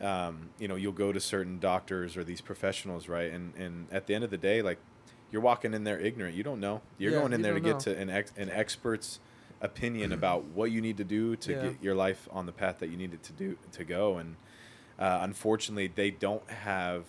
um, 0.00 0.50
you 0.58 0.68
know, 0.68 0.76
you'll 0.76 0.92
go 0.92 1.12
to 1.12 1.20
certain 1.20 1.58
doctors 1.58 2.16
or 2.16 2.24
these 2.24 2.40
professionals, 2.40 3.08
right? 3.08 3.32
And 3.32 3.54
and 3.56 3.86
at 3.90 4.06
the 4.06 4.14
end 4.14 4.24
of 4.24 4.30
the 4.30 4.38
day, 4.38 4.62
like, 4.62 4.78
you're 5.30 5.42
walking 5.42 5.74
in 5.74 5.84
there 5.84 5.98
ignorant. 5.98 6.34
You 6.36 6.42
don't 6.42 6.60
know. 6.60 6.80
You're 6.98 7.12
Yeah, 7.12 7.18
going 7.18 7.32
in 7.32 7.40
you 7.40 7.44
there 7.44 7.54
to 7.54 7.60
don't 7.60 7.72
get 7.72 7.80
to 7.80 7.98
an 7.98 8.10
ex, 8.10 8.32
an 8.36 8.50
expert's 8.50 9.20
opinion 9.60 10.12
about 10.12 10.44
what 10.44 10.70
you 10.70 10.80
need 10.80 10.96
to 10.98 11.04
do 11.04 11.36
to 11.36 11.52
Yeah. 11.52 11.62
get 11.70 11.82
your 11.82 11.94
life 11.94 12.28
on 12.30 12.46
the 12.46 12.52
path 12.52 12.78
that 12.78 12.88
you 12.90 12.96
need 12.96 13.12
it 13.12 13.22
to 13.24 13.32
do 13.32 13.56
to 13.72 13.84
go. 13.84 14.18
And 14.18 14.36
uh, 14.98 15.18
unfortunately, 15.22 15.88
they 15.88 16.10
don't 16.10 16.48
have 16.50 17.04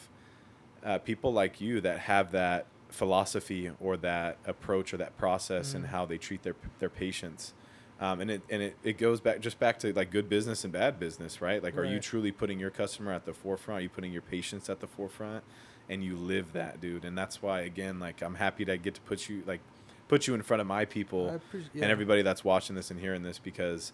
uh, 0.84 0.98
people 1.00 1.34
like 1.34 1.60
you 1.62 1.82
that 1.82 2.00
have 2.00 2.32
that 2.32 2.66
philosophy 2.90 3.72
or 3.80 3.98
that 3.98 4.38
approach 4.46 4.94
or 4.94 4.98
that 4.98 5.18
process 5.18 5.76
and 5.76 5.86
Mhm. 5.86 5.90
how 5.90 6.06
they 6.06 6.18
treat 6.18 6.44
their 6.44 6.56
their 6.80 6.90
patients. 6.90 7.54
Um, 8.02 8.22
and 8.22 8.32
it 8.32 8.42
and 8.50 8.62
it, 8.62 8.78
it 8.84 8.98
goes 8.98 9.20
back 9.20 9.42
just 9.42 9.60
back 9.60 9.78
to 9.80 9.92
like 9.94 10.10
good 10.10 10.30
business 10.30 10.64
and 10.64 10.72
bad 10.72 11.00
business, 11.00 11.42
right? 11.42 11.62
Like, 11.62 11.78
are 11.78 11.84
you 11.84 12.00
truly 12.00 12.32
putting 12.32 12.60
your 12.60 12.70
customer 12.70 13.12
at 13.12 13.26
the 13.26 13.34
forefront? 13.34 13.80
Are 13.80 13.84
you 13.84 13.90
putting 13.90 14.14
your 14.14 14.22
patients 14.22 14.70
at 14.70 14.80
the 14.80 14.88
forefront? 14.88 15.44
And 15.90 16.04
you 16.04 16.16
live 16.16 16.54
that, 16.54 16.80
dude. 16.80 17.04
And 17.04 17.18
that's 17.18 17.42
why, 17.42 17.62
again, 17.62 18.00
like 18.00 18.22
I'm 18.22 18.36
happy 18.36 18.64
to 18.66 18.78
get 18.78 18.96
to 18.96 19.02
put 19.02 19.28
you 19.28 19.44
like 19.46 19.62
put 20.08 20.28
you 20.28 20.36
in 20.36 20.42
front 20.42 20.62
of 20.62 20.68
my 20.68 20.86
people 20.86 21.40
yeah. 21.54 21.84
and 21.84 21.92
everybody 21.92 22.22
that's 22.22 22.44
watching 22.44 22.76
this 22.76 22.90
and 22.92 23.00
hearing 23.00 23.24
this 23.24 23.38
because 23.40 23.92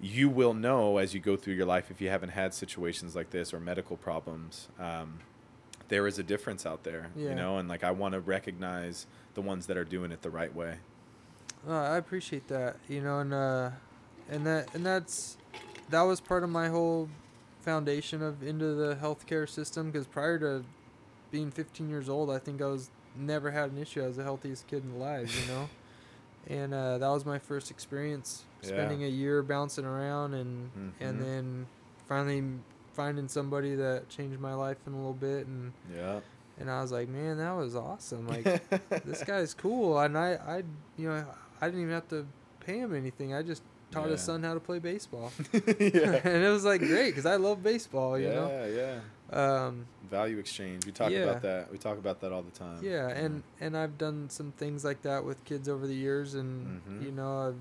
you 0.00 0.28
will 0.28 0.54
know 0.54 0.98
as 0.98 1.14
you 1.14 1.20
go 1.20 1.36
through 1.36 1.54
your 1.54 1.66
life 1.66 1.90
if 1.90 2.00
you 2.00 2.08
haven't 2.08 2.30
had 2.30 2.54
situations 2.54 3.14
like 3.14 3.30
this 3.30 3.52
or 3.52 3.60
medical 3.60 3.98
problems 3.98 4.68
um, 4.80 5.20
there 5.88 6.06
is 6.06 6.18
a 6.18 6.22
difference 6.22 6.64
out 6.64 6.84
there 6.84 7.10
you 7.14 7.34
know 7.34 7.58
and 7.58 7.68
like 7.68 7.84
i 7.84 7.90
want 7.90 8.14
to 8.14 8.20
recognize 8.20 9.06
the 9.34 9.42
ones 9.42 9.66
that 9.66 9.76
are 9.76 9.84
doing 9.84 10.10
it 10.10 10.22
the 10.22 10.30
right 10.30 10.54
way 10.54 10.76
Uh, 11.68 11.74
I 11.74 11.96
appreciate 11.96 12.48
that, 12.48 12.76
you 12.88 13.00
know, 13.00 13.20
and 13.20 13.32
uh, 13.32 13.70
and 14.28 14.44
that 14.46 14.74
and 14.74 14.84
that's 14.84 15.36
that 15.90 16.02
was 16.02 16.20
part 16.20 16.42
of 16.42 16.50
my 16.50 16.68
whole 16.68 17.08
foundation 17.60 18.22
of 18.22 18.42
into 18.42 18.74
the 18.74 18.96
healthcare 18.96 19.48
system 19.48 19.90
because 19.90 20.06
prior 20.06 20.38
to 20.40 20.64
being 21.32 21.50
15 21.50 21.88
years 21.88 22.08
old, 22.08 22.30
I 22.30 22.38
think 22.38 22.62
I 22.62 22.66
was 22.66 22.90
never 23.16 23.50
had 23.50 23.72
an 23.72 23.78
issue. 23.78 24.02
I 24.04 24.06
was 24.06 24.16
the 24.18 24.22
healthiest 24.22 24.68
kid 24.68 24.84
alive, 24.94 25.28
you 25.34 25.52
know, 25.52 25.68
and 26.46 26.72
uh, 26.72 26.98
that 26.98 27.08
was 27.08 27.26
my 27.26 27.38
first 27.40 27.70
experience 27.72 28.44
Yeah. 28.62 28.68
spending 28.68 29.02
a 29.02 29.08
year 29.08 29.42
bouncing 29.42 29.84
around 29.84 30.34
and 30.34 30.70
Mhm. 30.76 30.92
and 31.00 31.20
then 31.22 31.66
finally 32.06 32.44
finding 32.94 33.26
somebody 33.26 33.74
that 33.74 34.08
changed 34.08 34.38
my 34.38 34.54
life 34.54 34.76
in 34.86 34.92
a 34.92 34.96
little 34.96 35.14
bit 35.14 35.46
and 35.46 35.72
yeah 35.92 36.20
and 36.60 36.70
I 36.70 36.82
was 36.82 36.92
like, 36.92 37.08
man, 37.08 37.38
that 37.38 37.52
was 37.56 37.74
awesome. 37.74 38.28
Like 38.28 38.44
this 39.04 39.22
guy's 39.24 39.54
cool, 39.54 39.98
and 39.98 40.16
I, 40.18 40.34
I, 40.34 40.56
you 40.98 41.08
know, 41.08 41.24
I 41.60 41.66
didn't 41.66 41.80
even 41.80 41.94
have 41.94 42.08
to 42.10 42.26
pay 42.60 42.78
him 42.78 42.94
anything. 42.94 43.32
I 43.34 43.42
just 43.42 43.62
taught 43.92 44.08
his 44.10 44.20
son 44.20 44.42
how 44.42 44.54
to 44.54 44.60
play 44.60 44.78
baseball, 44.78 45.30
and 45.52 45.64
it 46.44 46.50
was 46.52 46.64
like 46.64 46.80
great 46.80 47.10
because 47.10 47.26
I 47.26 47.36
love 47.36 47.62
baseball, 47.62 48.18
you 48.18 48.28
yeah 48.28 48.34
know. 48.34 48.66
yeah 48.66 49.00
Um, 49.66 49.86
value 50.10 50.38
exchange 50.38 50.84
we 50.84 50.92
talk 50.92 51.10
Yeah. 51.10 51.20
about 51.24 51.42
that 51.42 51.70
we 51.72 51.78
talk 51.78 51.96
about 51.98 52.20
that 52.20 52.32
all 52.32 52.42
the 52.42 52.50
time 52.50 52.78
yeah, 52.82 53.08
and 53.08 53.42
and 53.60 53.76
I've 53.76 53.96
done 53.96 54.28
some 54.28 54.52
things 54.52 54.84
like 54.84 55.02
that 55.02 55.24
with 55.24 55.42
kids 55.44 55.68
over 55.68 55.86
the 55.86 55.94
years, 55.94 56.34
and 56.34 56.80
Mhm. 56.88 57.04
you 57.04 57.12
know, 57.12 57.48
I've. 57.48 57.60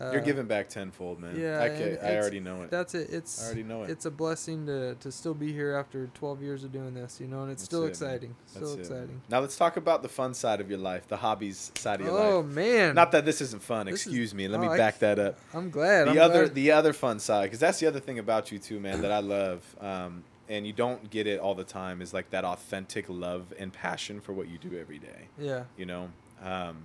Uh, 0.00 0.12
you're 0.12 0.22
giving 0.22 0.46
back 0.46 0.68
tenfold 0.68 1.20
man 1.20 1.38
yeah, 1.38 1.58
i, 1.60 1.66
and 1.66 1.98
ca- 2.00 2.06
I 2.06 2.16
already 2.16 2.40
know 2.40 2.62
it 2.62 2.70
That's 2.70 2.94
it. 2.94 3.10
It's 3.10 3.42
i 3.42 3.46
already 3.46 3.62
know 3.64 3.82
it 3.82 3.90
it's 3.90 4.06
a 4.06 4.10
blessing 4.10 4.64
to 4.66 4.94
to 4.94 5.12
still 5.12 5.34
be 5.34 5.52
here 5.52 5.74
after 5.74 6.06
12 6.14 6.42
years 6.42 6.64
of 6.64 6.72
doing 6.72 6.94
this, 6.94 7.20
you 7.20 7.26
know, 7.28 7.42
and 7.42 7.50
it's 7.52 7.62
That's 7.62 7.66
still 7.66 7.84
it, 7.84 7.88
exciting. 7.88 8.34
Still 8.46 8.72
it, 8.74 8.80
exciting. 8.80 9.20
now 9.28 9.40
let's 9.40 9.56
talk 9.58 9.76
about 9.76 10.02
the 10.02 10.08
fun 10.08 10.32
side 10.32 10.60
of 10.60 10.70
your 10.70 10.78
life 10.78 11.06
the 11.08 11.18
hobbies 11.18 11.70
side 11.76 12.00
of 12.00 12.06
your 12.06 12.14
Oh 12.14 12.18
life 12.18 12.32
Oh 12.32 12.42
man! 12.44 12.94
Not 12.94 13.12
that 13.12 13.24
this 13.26 13.40
isn't 13.42 13.62
fun. 13.62 13.86
This 13.86 14.00
is- 14.00 14.06
Excuse 14.06 14.34
me. 14.34 14.48
Let 14.48 14.60
oh, 14.60 14.70
me 14.70 14.76
back 14.76 14.94
c- 14.94 15.00
that 15.00 15.18
up. 15.18 15.38
I'm 15.52 15.68
glad. 15.70 16.06
The 16.06 16.12
I'm 16.12 16.18
other, 16.18 16.44
glad. 16.44 16.54
the 16.54 16.72
other 16.72 16.92
fun 16.94 17.18
side, 17.18 17.44
because 17.44 17.60
that's 17.60 17.78
the 17.80 17.86
other 17.86 18.00
thing 18.00 18.18
about 18.18 18.50
you 18.50 18.58
too, 18.58 18.80
man, 18.80 19.02
that 19.02 19.12
I 19.12 19.18
love, 19.20 19.76
um, 19.80 20.24
and 20.48 20.66
you 20.66 20.72
don't 20.72 21.10
get 21.10 21.26
it 21.26 21.40
all 21.40 21.54
the 21.54 21.64
time, 21.64 22.00
is 22.00 22.14
like 22.14 22.30
that 22.30 22.44
authentic 22.44 23.04
love 23.08 23.52
and 23.58 23.72
passion 23.72 24.20
for 24.20 24.32
what 24.32 24.48
you 24.48 24.56
do 24.58 24.78
every 24.78 24.98
day. 24.98 25.28
yeah. 25.38 25.64
You 25.76 25.86
know, 25.86 26.10
um, 26.42 26.84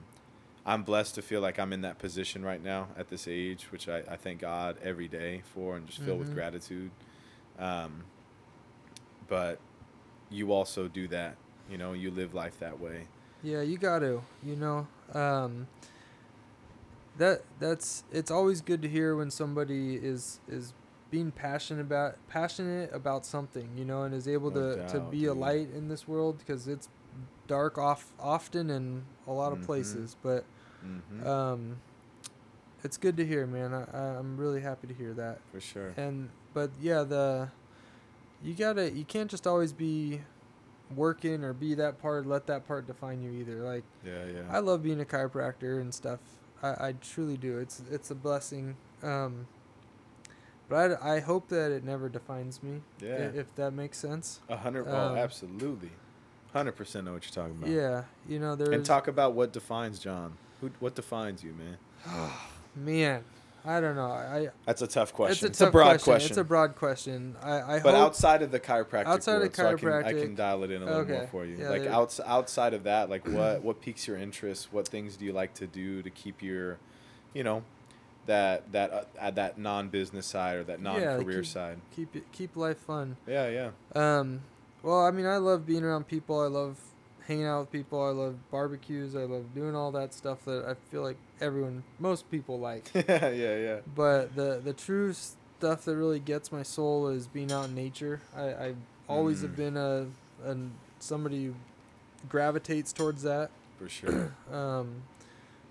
I'm 0.66 0.84
blessed 0.84 1.16
to 1.16 1.22
feel 1.22 1.42
like 1.42 1.60
I'm 1.60 1.72
in 1.74 1.82
that 1.82 2.00
position 2.00 2.44
right 2.44 2.64
now 2.64 2.88
at 2.98 3.10
this 3.10 3.28
age, 3.28 3.68
which 3.72 3.88
I, 3.88 4.00
I 4.10 4.16
thank 4.16 4.42
God 4.42 4.78
every 4.84 5.08
day 5.08 5.44
for, 5.54 5.76
and 5.78 5.86
just 5.86 6.00
filled 6.02 6.20
with 6.20 6.34
gratitude. 6.34 6.90
Um, 7.60 8.06
but 9.28 9.60
you 10.30 10.52
also 10.52 10.88
do 10.88 11.08
that. 11.10 11.36
You 11.70 11.78
know, 11.78 11.94
you 11.94 12.10
live 12.12 12.34
life 12.34 12.60
that 12.60 12.80
way. 12.80 13.08
Yeah, 13.44 13.62
you 13.62 13.78
got 13.78 14.00
to. 14.00 14.22
You 14.44 14.56
know, 14.56 14.88
um, 15.14 15.68
that 17.18 17.44
that's 17.60 18.04
it's 18.12 18.32
always 18.32 18.62
good 18.62 18.82
to 18.82 18.90
hear 18.90 19.16
when 19.16 19.32
somebody 19.32 19.96
is 19.96 20.40
is 20.48 20.74
being 21.12 21.32
passionate 21.32 21.82
about 21.82 22.16
passionate 22.28 22.92
about 22.94 23.26
something, 23.26 23.70
you 23.78 23.86
know, 23.86 24.04
and 24.04 24.14
is 24.14 24.28
able 24.28 24.52
No 24.52 24.76
to 24.76 24.88
to 24.88 25.00
doubt, 25.00 25.12
be 25.12 25.26
a 25.26 25.34
light 25.34 25.70
in 25.74 25.88
this 25.88 26.08
world 26.08 26.40
because 26.40 26.68
it's 26.68 26.90
dark 27.48 27.78
off 27.78 28.12
often 28.20 28.70
in 28.70 29.04
a 29.28 29.32
lot 29.32 29.54
of 29.54 29.60
Mhm. 29.60 29.66
places, 29.66 30.16
but 30.22 30.44
hmm 30.86 31.28
um, 31.28 31.78
it's 32.84 32.98
good 32.98 33.18
to 33.18 33.26
hear, 33.26 33.48
man. 33.48 33.74
I, 33.74 34.18
I'm 34.20 34.38
really 34.38 34.62
happy 34.62 34.86
to 34.88 34.94
hear 34.94 35.14
that. 35.14 35.40
For 35.52 35.60
sure. 35.60 35.94
And 35.98 36.30
but 36.54 36.70
yeah, 36.80 37.04
the 37.04 37.50
you 38.44 38.54
gotta 38.54 38.92
you 38.92 39.04
can't 39.04 39.30
just 39.30 39.48
always 39.48 39.74
be 39.74 40.22
working 40.96 41.44
or 41.44 41.54
be 41.54 41.74
that 41.76 42.00
part. 42.00 42.28
Let 42.28 42.46
that 42.48 42.68
part 42.68 42.86
define 42.86 43.22
you 43.22 43.32
either. 43.32 43.64
Like 43.64 43.84
Yeah, 44.06 44.26
yeah. 44.26 44.42
I 44.52 44.60
love 44.60 44.84
being 44.84 45.02
a 45.02 45.06
chiropractor 45.06 45.82
and 45.82 45.94
stuff. 45.94 46.20
I, 46.62 46.90
I 46.90 46.94
truly 47.02 47.38
do. 47.38 47.58
It's 47.58 47.82
it's 47.92 48.12
a 48.12 48.16
blessing. 48.16 48.78
Um, 49.02 49.48
but 50.70 51.00
I, 51.02 51.16
I 51.16 51.20
hope 51.20 51.50
that 51.50 51.72
it 51.72 51.84
never 51.84 52.08
defines 52.10 52.62
me. 52.62 52.82
Yeah. 53.02 53.30
If 53.34 53.54
that 53.56 53.72
makes 53.72 53.98
sense. 53.98 54.42
A 54.50 54.58
hundred. 54.58 54.88
um, 54.88 55.14
oh, 55.14 55.16
absolutely. 55.16 55.92
Hundred 56.54 56.74
percent 56.74 57.06
know 57.06 57.14
what 57.14 57.26
you're 57.26 57.44
talking 57.44 57.58
about. 57.58 57.70
Yeah. 57.70 58.04
You 58.28 58.40
know 58.40 58.56
there's 58.56 58.70
And 58.70 58.86
talk 58.86 59.08
about 59.08 59.34
what 59.34 59.52
defines 59.54 60.00
John. 60.00 60.38
Who? 60.62 60.72
What 60.80 60.96
defines 60.96 61.44
you, 61.44 61.54
man? 61.54 62.30
man. 62.76 63.24
I 63.68 63.82
don't 63.82 63.96
know. 63.96 64.12
I 64.12 64.50
That's 64.68 64.84
a 64.84 64.88
tough 64.88 65.12
question. 65.12 65.48
it's 65.48 65.60
a 65.60 65.66
tough 65.66 65.72
broad 65.72 66.00
question. 66.00 66.30
It's 66.30 66.38
a 66.38 66.44
broad 66.44 66.76
question. 66.76 67.36
I 67.42 67.78
I 67.78 67.80
but 67.80 67.96
outside 67.96 68.44
of 68.44 68.52
the 68.52 68.60
chiropractic 68.60 69.08
Outside 69.08 69.38
of 69.38 69.42
world, 69.42 69.56
so 69.56 69.70
I 69.70 69.76
can, 69.76 69.90
I 70.06 70.14
can 70.14 70.36
dial 70.36 70.64
it 70.64 70.70
in 70.72 70.84
a 70.84 70.86
little 70.86 71.06
more 71.06 71.28
for 71.28 71.46
you. 71.46 71.58
yeah, 71.58 71.70
like 71.70 71.88
outs, 71.88 72.20
outside 72.24 72.76
of 72.76 72.84
that, 72.84 73.10
like 73.10 73.28
what 73.28 73.64
what 73.64 73.82
piques 73.82 74.08
your 74.08 74.18
interest? 74.18 74.68
What 74.72 74.88
things 74.88 75.18
do 75.18 75.26
you 75.26 75.34
like 75.34 75.56
to 75.56 75.66
do 75.66 76.04
to 76.04 76.12
keep 76.12 76.44
your, 76.44 76.78
you 77.34 77.44
know, 77.44 77.64
that 78.28 78.72
that 78.72 79.10
uh, 79.20 79.32
that 79.32 79.58
non-business 79.58 80.28
side 80.28 80.58
or 80.58 80.64
that 80.66 80.80
non-career 80.80 81.42
keep- 81.42 81.52
side? 81.52 81.78
keep 81.96 82.16
it, 82.16 82.32
keep 82.32 82.56
life 82.56 82.78
fun. 82.78 83.18
Yeah, 83.26 83.50
yeah. 83.50 83.70
Um, 83.96 84.42
well, 84.84 85.04
I 85.04 85.10
mean, 85.10 85.26
I 85.26 85.38
love 85.38 85.66
being 85.66 85.84
around 85.84 86.08
people. 86.08 86.40
I 86.40 86.48
love 86.48 86.78
hanging 87.28 87.46
out 87.46 87.62
with 87.62 87.72
people. 87.72 88.04
I 88.04 88.10
love 88.10 88.36
barbecues. 88.52 89.16
I 89.16 89.24
love 89.24 89.54
doing 89.54 89.76
all 89.76 89.92
that 89.92 90.14
stuff 90.14 90.46
that 90.46 90.66
I 90.66 90.74
feel 90.92 91.02
like 91.02 91.18
everyone, 91.42 91.84
most 92.00 92.30
people 92.32 92.60
like. 92.60 92.90
yeah, 92.96 93.30
yeah. 93.30 93.58
yeah. 93.58 93.78
But 93.96 94.36
the 94.36 94.62
the 94.64 94.74
true 94.74 95.14
stuff 95.14 95.86
that 95.86 95.96
really 95.96 96.20
gets 96.20 96.52
my 96.52 96.64
soul 96.64 97.08
is 97.08 97.28
being 97.28 97.52
out 97.52 97.66
in 97.66 97.76
nature. 97.76 98.22
I 98.36 98.42
I 98.50 98.74
always 99.08 99.42
have 99.42 99.52
Mm. 99.52 99.56
been 99.56 99.78
a, 99.78 100.06
a 100.46 100.56
somebody 101.00 101.46
who 101.46 101.56
gravitates 102.30 102.94
towards 102.94 103.24
that. 103.24 103.50
For 103.80 103.90
sure. 103.90 104.34
Um, 104.52 105.04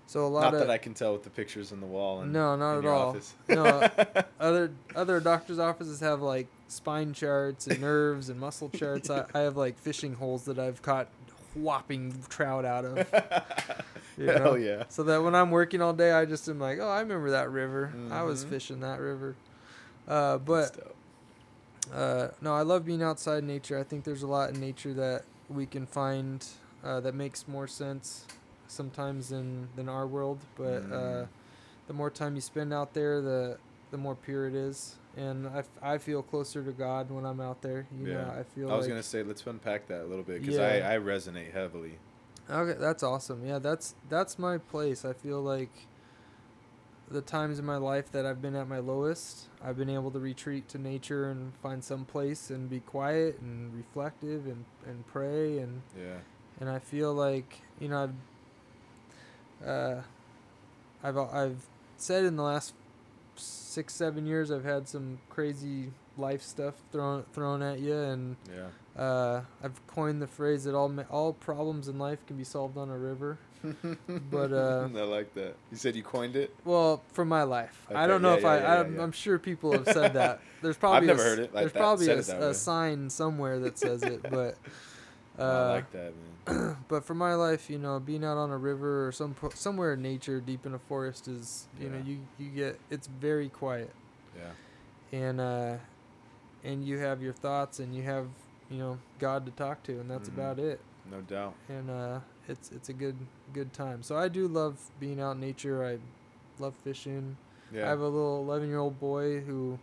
so 0.07 0.23
a 0.23 0.27
lot 0.27 0.41
Not 0.41 0.53
of 0.53 0.59
that 0.59 0.69
I 0.69 0.77
can 0.77 0.93
tell 0.93 1.13
with 1.13 1.23
the 1.23 1.31
pictures 1.31 1.71
on 1.71 1.79
the 1.79 1.87
wall. 1.87 2.21
And 2.21 2.31
No, 2.31 2.55
not 2.55 2.77
at 2.77 2.85
all. 2.85 3.17
No, 3.49 3.89
other 4.39 4.71
other 4.95 5.19
doctors' 5.19 5.57
offices 5.57 5.99
have 6.01 6.21
like 6.21 6.47
spine 6.67 7.13
charts 7.13 7.65
and 7.65 7.81
nerves 7.81 8.29
and 8.29 8.39
muscle 8.39 8.69
charts. 8.69 9.09
I, 9.09 9.25
I 9.33 9.39
have 9.39 9.57
like 9.57 9.79
fishing 9.79 10.13
holes 10.13 10.45
that 10.45 10.59
I've 10.59 10.83
caught 10.83 11.07
whopping 11.55 12.13
trout 12.29 12.65
out 12.65 12.85
of. 12.85 13.07
You 14.17 14.27
Hell 14.27 14.39
know? 14.39 14.55
yeah. 14.55 14.83
So 14.87 15.03
that 15.03 15.21
when 15.23 15.35
I'm 15.35 15.51
working 15.51 15.81
all 15.81 15.91
day, 15.91 16.13
I 16.13 16.23
just 16.23 16.47
am 16.47 16.57
like, 16.57 16.79
oh, 16.79 16.87
I 16.87 17.01
remember 17.01 17.31
that 17.31 17.49
river. 17.51 17.93
I 18.09 18.21
was 18.21 18.45
Mhm. 18.45 18.49
fishing 18.49 18.79
that 18.79 19.01
river. 19.01 19.35
Uh, 20.07 20.37
but 20.37 20.71
uh, 21.93 22.29
no, 22.41 22.53
I 22.55 22.61
love 22.61 22.85
being 22.85 23.03
outside 23.03 23.39
in 23.39 23.47
nature. 23.47 23.77
I 23.77 23.83
think 23.83 24.05
there's 24.05 24.23
a 24.23 24.27
lot 24.27 24.51
in 24.51 24.59
nature 24.61 24.93
that 24.93 25.23
we 25.49 25.65
can 25.65 25.85
find 25.85 26.45
uh, 26.83 26.99
that 27.01 27.13
makes 27.13 27.45
more 27.47 27.67
sense 27.67 28.25
sometimes 28.67 29.29
than 29.29 29.67
than 29.75 29.89
our 29.89 30.07
world. 30.07 30.39
But 30.57 30.83
uh, 30.91 31.25
Mm. 31.25 31.27
the 31.87 31.93
more 31.93 32.09
time 32.09 32.35
you 32.35 32.41
spend 32.41 32.73
out 32.73 32.93
there, 32.93 33.19
the 33.21 33.57
the 33.95 34.01
more 34.01 34.15
pure 34.15 34.47
it 34.47 34.53
is. 34.55 34.95
And 35.17 35.47
I, 35.47 35.59
f- 35.59 35.69
I 35.81 35.97
feel 35.97 36.21
closer 36.21 36.61
to 36.61 36.71
God 36.73 37.09
when 37.09 37.25
I'm 37.25 37.39
out 37.39 37.61
there. 37.61 37.87
You 37.97 38.07
know, 38.07 38.11
Yeah. 38.19 38.39
I 38.39 38.43
feel 38.43 38.69
I 38.69 38.75
was 38.75 38.81
like 38.85 38.89
gonna 38.91 39.03
say 39.03 39.23
let's 39.23 39.45
unpack 39.47 39.87
that 39.87 40.01
a 40.01 40.07
little 40.07 40.23
bit 40.25 40.41
because 40.41 40.57
Yeah. 40.57 40.87
I, 40.89 40.95
I 40.95 40.97
resonate 40.99 41.53
heavily. 41.53 41.93
Okay, 42.49 42.77
that's 42.79 43.01
awesome. 43.01 43.45
Yeah, 43.45 43.59
that's 43.59 43.95
that's 44.09 44.37
my 44.37 44.57
place. 44.57 45.05
I 45.05 45.13
feel 45.13 45.41
like 45.41 45.71
the 47.09 47.21
times 47.21 47.59
in 47.59 47.65
my 47.65 47.77
life 47.77 48.11
that 48.11 48.25
I've 48.25 48.41
been 48.41 48.55
at 48.55 48.67
my 48.67 48.79
lowest, 48.79 49.47
I've 49.63 49.77
been 49.77 49.89
able 49.89 50.11
to 50.11 50.19
retreat 50.19 50.67
to 50.69 50.77
nature 50.77 51.29
and 51.29 51.53
find 51.63 51.83
some 51.83 52.03
place 52.03 52.49
and 52.49 52.69
be 52.69 52.79
quiet 52.81 53.39
and 53.39 53.73
reflective 53.73 54.47
and, 54.47 54.65
and 54.85 55.07
pray 55.07 55.59
and 55.59 55.81
Yeah. 55.97 56.17
and 56.59 56.69
I 56.69 56.79
feel 56.79 57.13
like 57.13 57.61
you 57.79 57.87
know 57.87 58.09
I've 59.63 59.67
uh, 59.67 60.01
I've 61.03 61.17
I've 61.17 61.65
said 61.97 62.25
in 62.25 62.35
the 62.35 62.43
last 62.43 62.73
six 63.37 63.93
seven 63.93 64.25
years 64.25 64.51
I've 64.51 64.63
had 64.65 64.87
some 64.87 65.19
crazy 65.29 65.91
life 66.17 66.41
stuff 66.41 66.75
thrown 66.91 67.23
thrown 67.33 67.61
at 67.61 67.79
you 67.79 67.93
and 67.95 68.35
Yeah. 68.49 69.01
uh, 69.01 69.41
I've 69.63 69.85
coined 69.87 70.21
the 70.21 70.27
phrase 70.27 70.63
that 70.63 70.73
all 70.75 70.89
ma- 70.89 71.03
all 71.09 71.33
problems 71.33 71.87
in 71.87 71.99
life 71.99 72.25
can 72.25 72.37
be 72.37 72.43
solved 72.43 72.77
on 72.77 72.89
a 72.89 72.97
river. 72.97 73.37
But, 74.29 74.53
uh, 74.53 74.87
I 74.95 75.01
like 75.03 75.33
that. 75.33 75.55
You 75.71 75.77
said 75.77 75.95
you 75.95 76.03
coined 76.03 76.35
it. 76.35 76.53
Well, 76.65 77.01
for 77.13 77.25
my 77.25 77.43
life, 77.43 77.85
I 77.93 78.05
don't 78.05 78.21
know 78.21 78.31
yeah, 78.33 78.37
if 78.37 78.43
yeah, 78.43 78.49
I. 78.49 78.79
I'm. 78.81 78.99
I'm 78.99 79.11
sure 79.11 79.39
people 79.39 79.71
have 79.71 79.85
said 79.87 80.13
that. 80.13 80.39
There's 80.61 80.77
probably 80.77 81.07
never 81.07 81.21
a 81.21 81.25
heard 81.25 81.39
it 81.39 81.53
like 81.53 81.61
there's 81.63 81.71
that, 81.73 81.79
probably 81.79 82.07
a, 82.09 82.17
it 82.19 82.29
a 82.29 82.53
sign 82.53 83.09
somewhere 83.09 83.59
that 83.59 83.77
says 83.79 84.03
it, 84.03 84.21
but. 84.23 84.55
Uh, 85.39 85.43
I 85.43 85.69
like 85.71 85.91
that, 85.91 86.13
man. 86.47 86.77
but 86.87 87.03
for 87.05 87.13
my 87.15 87.33
life, 87.35 87.69
you 87.69 87.77
know, 87.77 87.99
being 87.99 88.23
out 88.23 88.37
on 88.37 88.51
a 88.51 88.57
river 88.57 89.07
or 89.07 89.11
some 89.11 89.33
po- 89.33 89.49
somewhere 89.53 89.93
in 89.93 90.01
nature, 90.01 90.39
deep 90.39 90.65
in 90.65 90.73
a 90.73 90.79
forest, 90.79 91.27
is 91.27 91.67
you 91.79 91.89
know 91.89 91.97
you 92.05 92.19
you 92.37 92.49
get 92.49 92.79
it's 92.89 93.07
very 93.07 93.49
quiet 93.49 93.91
Yeah. 94.37 94.51
and 95.19 95.41
uh, 95.41 95.77
and 96.63 96.85
you 96.85 96.97
have 96.99 97.21
your 97.21 97.33
thoughts 97.33 97.79
and 97.79 97.95
you 97.95 98.03
have 98.03 98.27
you 98.69 98.77
know 98.77 98.97
God 99.19 99.45
to 99.45 99.51
talk 99.51 99.83
to 99.83 99.99
and 99.99 100.09
that's 100.09 100.29
Mhm. 100.29 100.33
about 100.37 100.59
it. 100.59 100.79
No 101.11 101.21
doubt. 101.21 101.53
and 101.69 101.89
uh, 101.89 102.19
it's 102.47 102.71
it's 102.71 102.89
a 102.89 102.93
good 102.93 103.15
good 103.53 103.73
time. 103.73 104.03
So 104.03 104.15
I 104.17 104.27
do 104.27 104.47
love 104.47 104.77
being 104.99 105.19
out 105.21 105.31
in 105.31 105.41
nature. 105.41 105.85
I 105.85 105.97
love 106.61 106.73
fishing. 106.83 107.37
Yeah. 107.73 107.85
I 107.85 107.89
have 107.89 107.99
a 107.99 108.03
little 108.07 108.41
11 108.41 108.69
year 108.69 108.77
old 108.79 108.99
boy 108.99 109.39
who, 109.41 109.77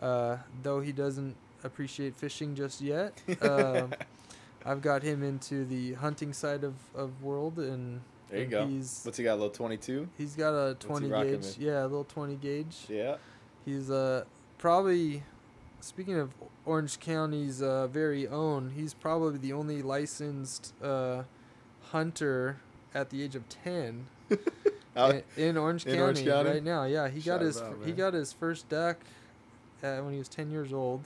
uh, 0.00 0.36
though 0.62 0.80
he 0.80 0.92
doesn't 0.92 1.34
appreciate 1.64 2.14
fishing 2.16 2.54
just 2.54 2.80
yet, 2.80 3.20
um 3.42 3.92
I've 4.68 4.82
got 4.82 5.02
him 5.02 5.22
into 5.22 5.64
the 5.64 5.94
hunting 5.94 6.34
side 6.34 6.62
of, 6.62 6.74
of 6.94 7.22
world, 7.22 7.58
and 7.58 8.02
there 8.28 8.38
you 8.38 8.42
and 8.42 8.50
go. 8.50 8.66
He's 8.66 9.00
What's 9.02 9.16
he 9.16 9.24
got? 9.24 9.32
A 9.32 9.36
little 9.36 9.50
twenty-two. 9.50 10.08
he's 10.18 10.34
got 10.34 10.52
a 10.52 10.74
20 10.74 11.08
gauge, 11.08 11.38
with? 11.38 11.58
yeah, 11.58 11.82
a 11.82 11.84
little 11.84 12.04
20 12.04 12.34
gauge. 12.36 12.76
Yeah. 12.88 13.16
He's 13.64 13.90
uh 13.90 14.24
probably 14.58 15.22
speaking 15.80 16.18
of 16.18 16.34
Orange 16.66 17.00
County's 17.00 17.62
uh, 17.62 17.86
very 17.86 18.28
own. 18.28 18.72
He's 18.76 18.92
probably 18.92 19.38
the 19.38 19.54
only 19.54 19.80
licensed 19.80 20.74
uh, 20.82 21.22
hunter 21.92 22.58
at 22.94 23.08
the 23.08 23.22
age 23.22 23.34
of 23.36 23.48
ten 23.48 24.06
in, 24.30 25.22
in 25.36 25.56
Orange 25.56 25.86
in 25.86 25.92
County 25.92 26.02
Orange 26.02 26.24
County? 26.26 26.50
right 26.50 26.62
now. 26.62 26.84
Yeah, 26.84 27.08
he 27.08 27.20
got 27.20 27.40
his 27.40 27.60
out, 27.62 27.78
he 27.86 27.92
got 27.92 28.12
his 28.12 28.34
first 28.34 28.68
duck 28.68 28.98
uh, 29.82 29.96
when 29.98 30.12
he 30.12 30.18
was 30.18 30.28
ten 30.28 30.50
years 30.50 30.74
old. 30.74 31.04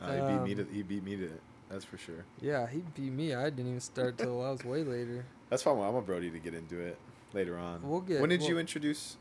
Uh, 0.00 0.12
he 0.12 0.20
beat 0.20 0.42
me 0.42 0.54
to 0.56 0.62
um, 0.62 0.68
he 0.74 0.82
beat 0.82 1.04
me 1.04 1.16
to 1.16 1.24
it. 1.24 1.40
That's 1.70 1.84
for 1.84 1.98
sure. 1.98 2.24
Yeah, 2.40 2.66
he 2.66 2.82
beat 2.94 3.12
me. 3.12 3.34
I 3.34 3.44
didn't 3.50 3.68
even 3.68 3.80
start 3.80 4.16
till 4.18 4.44
I 4.44 4.50
was 4.50 4.64
way 4.64 4.84
later. 4.84 5.24
That's 5.50 5.64
why 5.64 5.72
I'm 5.72 5.94
a 5.94 6.02
Brody 6.02 6.30
to 6.30 6.38
get 6.38 6.54
into 6.54 6.78
it 6.80 6.98
later 7.32 7.58
on. 7.58 7.80
We'll 7.82 8.00
get- 8.00 8.20
When 8.20 8.30
did 8.30 8.40
we'll- 8.40 8.50
you 8.50 8.58
introduce 8.58 9.16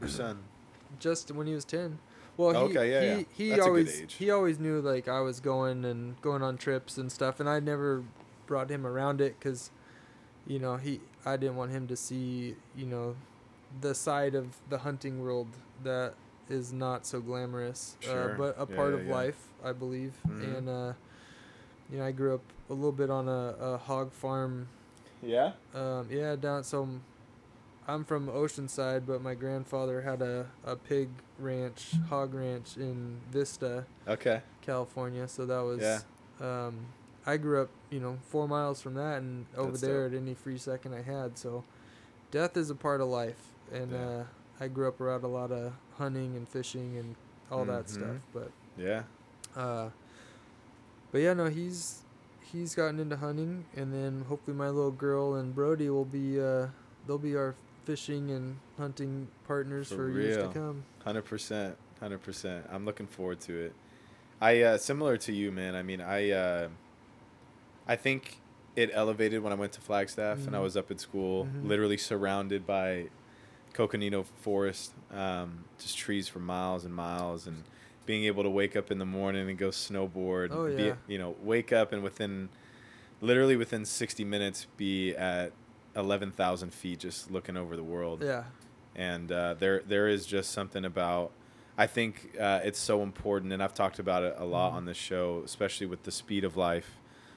your 0.00 0.08
son? 0.08 0.38
just 0.98 1.30
when 1.32 1.46
he 1.46 1.52
was 1.54 1.66
10 1.66 1.98
well 2.38 2.50
he, 2.50 2.56
Okay, 2.78 2.90
yeah, 2.90 3.00
he, 3.00 3.06
yeah. 3.20 3.24
he 3.36 3.48
That's 3.50 3.60
a 3.60 3.62
good 3.64 3.68
always 3.68 4.00
age. 4.00 4.14
he 4.14 4.30
always 4.30 4.58
knew 4.58 4.80
like 4.80 5.06
i 5.06 5.20
was 5.20 5.38
going 5.38 5.84
and 5.84 6.18
going 6.22 6.42
on 6.42 6.56
trips 6.56 6.96
and 6.96 7.12
stuff 7.12 7.40
and 7.40 7.48
i 7.48 7.60
never 7.60 8.02
brought 8.46 8.70
him 8.70 8.86
around 8.86 9.20
it 9.20 9.34
because 9.38 9.70
you 10.46 10.58
know 10.58 10.76
he 10.78 11.00
i 11.26 11.36
didn't 11.36 11.56
want 11.56 11.72
him 11.72 11.86
to 11.88 11.94
see 11.96 12.56
you 12.74 12.86
know 12.86 13.16
the 13.82 13.94
side 13.94 14.34
of 14.34 14.56
the 14.70 14.78
hunting 14.78 15.20
world 15.20 15.48
that 15.84 16.14
is 16.48 16.72
not 16.72 17.04
so 17.04 17.20
glamorous 17.20 17.96
Sure. 18.00 18.32
uh, 18.32 18.38
but 18.38 18.56
a 18.56 18.66
Yeah, 18.70 18.76
part 18.76 18.94
yeah, 18.94 19.00
of 19.00 19.06
life 19.08 19.48
i 19.62 19.72
believe 19.72 20.14
Mhm. 20.26 20.56
and 20.56 20.68
uh 20.70 20.92
you 21.90 21.98
know 21.98 22.04
i 22.04 22.12
grew 22.12 22.34
up 22.34 22.42
a 22.70 22.72
little 22.74 22.92
bit 22.92 23.10
on 23.10 23.28
a, 23.28 23.54
a 23.60 23.78
hog 23.78 24.12
farm 24.12 24.68
Yeah. 25.22 25.52
um, 25.74 26.06
yeah, 26.10 26.36
down. 26.36 26.62
So 26.64 26.88
I'm 27.88 28.04
from 28.04 28.28
Oceanside, 28.28 29.06
but 29.06 29.22
my 29.22 29.34
grandfather 29.34 30.02
had 30.02 30.20
a, 30.20 30.46
a 30.64 30.76
pig 30.76 31.08
ranch, 31.38 31.92
hog 32.10 32.34
ranch 32.34 32.76
in 32.76 33.16
Vista, 33.30 33.86
Okay. 34.06 34.42
California. 34.60 35.26
So 35.26 35.46
that 35.46 35.60
was. 35.60 35.80
Yeah. 35.80 36.00
Um, 36.40 36.86
I 37.26 37.36
grew 37.38 37.62
up, 37.62 37.70
you 37.90 38.00
know, 38.00 38.18
four 38.28 38.46
miles 38.46 38.80
from 38.82 38.94
that, 38.94 39.18
and 39.22 39.46
over 39.56 39.70
That's 39.72 39.80
there 39.80 40.08
dope. 40.08 40.12
at 40.18 40.22
any 40.22 40.34
free 40.34 40.58
second 40.58 40.94
I 40.94 41.02
had. 41.02 41.36
So, 41.38 41.64
death 42.30 42.56
is 42.56 42.68
a 42.70 42.74
part 42.74 43.00
of 43.00 43.08
life, 43.08 43.42
and 43.72 43.90
Yeah. 43.92 43.98
uh, 44.08 44.24
I 44.60 44.68
grew 44.68 44.88
up 44.88 45.00
around 45.00 45.24
a 45.24 45.28
lot 45.28 45.50
of 45.50 45.72
hunting 45.96 46.36
and 46.36 46.46
fishing 46.48 46.96
and 46.98 47.16
all 47.50 47.64
that 47.64 47.88
stuff. 47.90 48.16
But 48.34 48.50
Yeah. 48.76 49.02
uh, 49.56 49.88
but 51.12 51.20
yeah, 51.20 51.34
no, 51.34 51.46
he's 51.46 52.02
he's 52.52 52.74
gotten 52.74 52.98
into 52.98 53.16
hunting, 53.16 53.64
and 53.76 53.92
then 53.92 54.24
hopefully 54.28 54.56
my 54.56 54.68
little 54.68 54.90
girl 54.90 55.34
and 55.34 55.54
Brody 55.54 55.90
will 55.90 56.04
be 56.04 56.40
uh, 56.40 56.68
they'll 57.06 57.18
be 57.18 57.36
our 57.36 57.54
fishing 57.84 58.30
and 58.30 58.56
hunting 58.78 59.28
partners 59.46 59.88
For 59.88 59.96
for, 59.96 60.10
years 60.10 60.36
to 60.36 60.48
come. 60.48 60.84
Hundred 61.04 61.24
percent, 61.24 61.76
hundred 62.00 62.22
percent. 62.22 62.66
I'm 62.70 62.84
looking 62.84 63.06
forward 63.06 63.40
to 63.42 63.58
it. 63.58 63.72
I 64.40 64.62
uh, 64.62 64.78
similar 64.78 65.16
to 65.18 65.32
you, 65.32 65.50
man. 65.50 65.74
I 65.74 65.82
mean, 65.82 66.00
I 66.00 66.30
uh, 66.30 66.68
I 67.86 67.96
think 67.96 68.38
it 68.76 68.90
elevated 68.92 69.42
when 69.42 69.52
I 69.52 69.56
went 69.56 69.72
to 69.72 69.80
Flagstaff 69.80 70.46
and 70.46 70.54
I 70.54 70.58
Mhm. 70.58 70.62
was 70.62 70.76
up 70.76 70.90
at 70.90 71.00
school, 71.00 71.46
Mhm. 71.46 71.68
literally 71.68 71.96
surrounded 71.96 72.66
by 72.66 73.08
coconino 73.72 74.22
forest, 74.22 74.92
um, 75.10 75.64
just 75.78 75.96
trees 75.98 76.28
for 76.28 76.38
miles 76.38 76.84
and 76.84 76.94
miles, 76.94 77.46
and 77.46 77.64
being 78.08 78.24
able 78.24 78.42
to 78.42 78.48
wake 78.48 78.74
up 78.74 78.90
in 78.90 78.96
the 78.98 79.04
morning 79.04 79.50
and 79.50 79.58
go 79.58 79.68
snowboard. 79.68 80.48
Oh, 80.50 80.74
be- 80.74 80.94
you 81.12 81.18
know, 81.18 81.36
wake 81.42 81.74
up 81.74 81.92
and 81.92 82.02
within, 82.02 82.48
literally 83.20 83.54
within 83.54 83.84
sixty 83.84 84.24
minutes, 84.24 84.66
be 84.78 85.14
at 85.14 85.52
eleven 85.94 86.30
thousand 86.30 86.72
feet, 86.72 87.00
just 87.00 87.30
looking 87.30 87.54
over 87.54 87.76
the 87.76 87.82
world 87.84 88.22
Yeah. 88.24 88.44
and 88.96 89.30
uh, 89.30 89.54
there 89.58 89.82
there 89.86 90.08
is 90.08 90.24
just 90.24 90.52
something 90.52 90.86
about 90.86 91.32
I 91.76 91.86
think 91.86 92.34
uh, 92.40 92.60
it's 92.64 92.78
so 92.80 93.02
important, 93.02 93.52
and 93.52 93.62
I've 93.62 93.74
talked 93.74 93.98
about 93.98 94.22
it 94.24 94.34
a 94.38 94.44
lot 94.46 94.72
Mhm. 94.72 94.76
on 94.76 94.84
this 94.86 94.96
show, 94.96 95.42
especially 95.44 95.86
with 95.86 96.02
the 96.04 96.10
speed 96.10 96.44
of 96.44 96.56
life, 96.56 96.96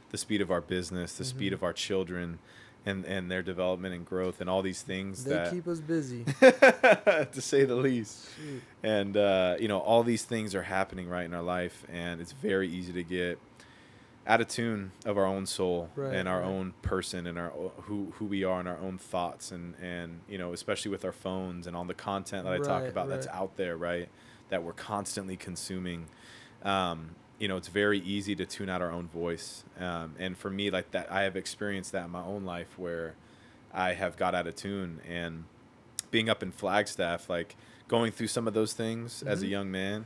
the 0.10 0.18
speed 0.18 0.40
of 0.42 0.50
our 0.50 0.62
business, 0.62 1.14
the 1.18 1.26
speed 1.26 1.52
Mhm. 1.52 1.56
of 1.56 1.64
our 1.64 1.74
children, 1.74 2.40
and 2.86 3.06
and 3.06 3.30
their 3.32 3.42
development 3.44 3.94
and 3.94 4.06
growth, 4.06 4.42
and 4.42 4.50
all 4.50 4.62
these 4.62 4.82
things 4.82 5.24
They 5.24 5.32
that, 5.32 5.52
keep 5.52 5.68
us 5.68 5.80
busy. 5.80 6.24
to 6.42 7.28
say 7.42 7.64
the 7.66 7.76
least. 7.76 8.28
Shoot. 8.38 8.62
And 8.84 9.16
uh, 9.18 9.56
you 9.60 9.68
know, 9.68 9.80
all 9.80 10.04
these 10.04 10.24
things 10.26 10.56
are 10.56 10.64
happening 10.64 11.08
right 11.08 11.26
in 11.26 11.34
our 11.34 11.44
life, 11.44 11.84
and 11.92 12.20
it's 12.22 12.32
very 12.32 12.68
easy 12.68 12.94
to 12.94 13.04
get 13.04 13.40
out 14.28 14.40
of 14.40 14.48
tune 14.48 14.92
of 15.04 15.18
our 15.18 15.26
own 15.26 15.46
soul 15.48 15.90
Right, 15.96 16.14
and 16.16 16.28
our 16.30 16.42
right. 16.42 16.48
own 16.48 16.74
person 16.84 17.26
and 17.26 17.40
our 17.40 17.50
who 17.84 18.14
who 18.18 18.26
we 18.26 18.44
are 18.44 18.60
and 18.60 18.70
our 18.70 18.78
own 18.78 19.00
thoughts 19.00 19.52
and 19.52 19.74
and 19.82 20.20
you 20.30 20.38
know 20.38 20.54
especially 20.54 20.92
with 20.92 21.04
our 21.04 21.12
phones 21.12 21.66
and 21.66 21.76
all 21.76 21.86
the 21.86 21.96
content 21.96 22.44
that 22.46 22.54
I 22.54 22.60
talk 22.60 22.82
Right, 22.84 22.90
about 22.90 23.10
that's 23.10 23.26
out 23.28 23.58
there 23.58 23.76
right 23.76 24.10
that 24.50 24.62
we're 24.64 24.74
constantly 24.74 25.36
consuming 25.38 26.06
um, 26.64 27.16
you 27.42 27.48
know 27.48 27.58
it's 27.58 27.68
very 27.70 28.00
easy 28.00 28.36
to 28.36 28.46
tune 28.46 28.70
out 28.70 28.82
our 28.82 28.92
own 28.92 29.08
voice 29.08 29.64
um, 29.80 30.14
and 30.20 30.38
for 30.38 30.50
me 30.52 30.70
like 30.70 30.92
that 30.92 31.12
I 31.12 31.24
have 31.24 31.36
experienced 31.36 31.92
that 31.94 32.06
in 32.06 32.12
my 32.12 32.22
own 32.24 32.46
life 32.46 32.78
where 32.78 33.16
I 33.74 33.94
have 33.94 34.16
got 34.16 34.36
out 34.36 34.46
of 34.48 34.56
tune 34.56 35.00
and 35.10 35.46
being 36.12 36.30
up 36.30 36.44
in 36.44 36.52
Flagstaff 36.52 37.30
like 37.30 37.56
going 37.88 38.12
through 38.12 38.28
some 38.28 38.48
of 38.48 38.54
those 38.54 38.74
things 38.74 39.24
as 39.24 39.42
a 39.42 39.46
Mhm. 39.46 39.50
young 39.50 39.72
man 39.72 40.06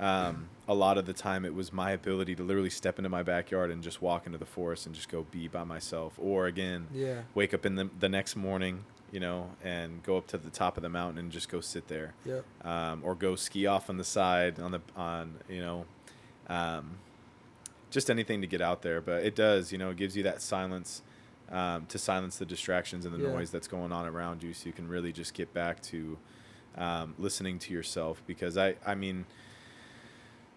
um, 0.00 0.48
a 0.66 0.74
lot 0.74 0.96
of 0.98 1.04
the 1.06 1.12
time 1.12 1.44
it 1.44 1.54
was 1.54 1.72
my 1.72 1.90
ability 1.92 2.34
to 2.34 2.42
literally 2.42 2.70
step 2.70 2.98
into 2.98 3.08
my 3.10 3.22
backyard 3.22 3.70
and 3.70 3.82
just 3.82 4.00
walk 4.02 4.26
into 4.26 4.38
the 4.38 4.46
forest 4.46 4.86
and 4.86 4.94
just 4.94 5.08
go 5.10 5.24
be 5.30 5.46
by 5.48 5.62
myself 5.64 6.14
or 6.18 6.46
again 6.46 6.88
Yeah. 6.92 7.22
wake 7.34 7.54
up 7.54 7.64
in 7.64 7.76
the, 7.76 7.88
the 8.00 8.08
next 8.08 8.34
morning 8.34 8.84
you 9.12 9.20
know 9.20 9.50
and 9.62 10.02
go 10.02 10.16
up 10.16 10.26
to 10.28 10.38
the 10.38 10.50
top 10.50 10.76
of 10.78 10.82
the 10.82 10.88
mountain 10.88 11.18
and 11.18 11.30
just 11.30 11.48
go 11.48 11.60
sit 11.60 11.86
there 11.88 12.14
Yep. 12.24 12.44
um, 12.64 13.02
or 13.04 13.14
go 13.14 13.36
ski 13.36 13.66
off 13.66 13.88
on 13.90 13.98
the 13.98 14.04
side 14.04 14.58
on 14.58 14.72
the 14.72 14.80
on 14.96 15.34
you 15.48 15.60
know 15.60 15.84
um, 16.48 16.98
just 17.90 18.10
anything 18.10 18.40
to 18.40 18.46
get 18.46 18.60
out 18.60 18.82
there 18.82 19.00
but 19.00 19.24
it 19.24 19.34
does 19.34 19.72
you 19.72 19.78
know 19.78 19.90
it 19.90 19.96
gives 19.96 20.16
you 20.16 20.22
that 20.22 20.40
silence 20.42 21.02
um, 21.50 21.86
to 21.86 21.98
silence 21.98 22.38
the 22.38 22.46
distractions 22.46 23.04
and 23.04 23.14
the 23.14 23.18
Yeah. 23.18 23.28
noise 23.30 23.50
that's 23.50 23.68
going 23.68 23.92
on 23.92 24.06
around 24.06 24.42
you 24.42 24.52
so 24.54 24.66
you 24.66 24.72
can 24.72 24.88
really 24.88 25.12
just 25.12 25.34
get 25.34 25.52
back 25.52 25.80
to 25.82 26.18
um, 26.76 27.14
listening 27.18 27.58
to 27.58 27.72
yourself 27.72 28.22
because 28.26 28.56
i 28.56 28.74
i 28.86 28.94
mean 28.94 29.26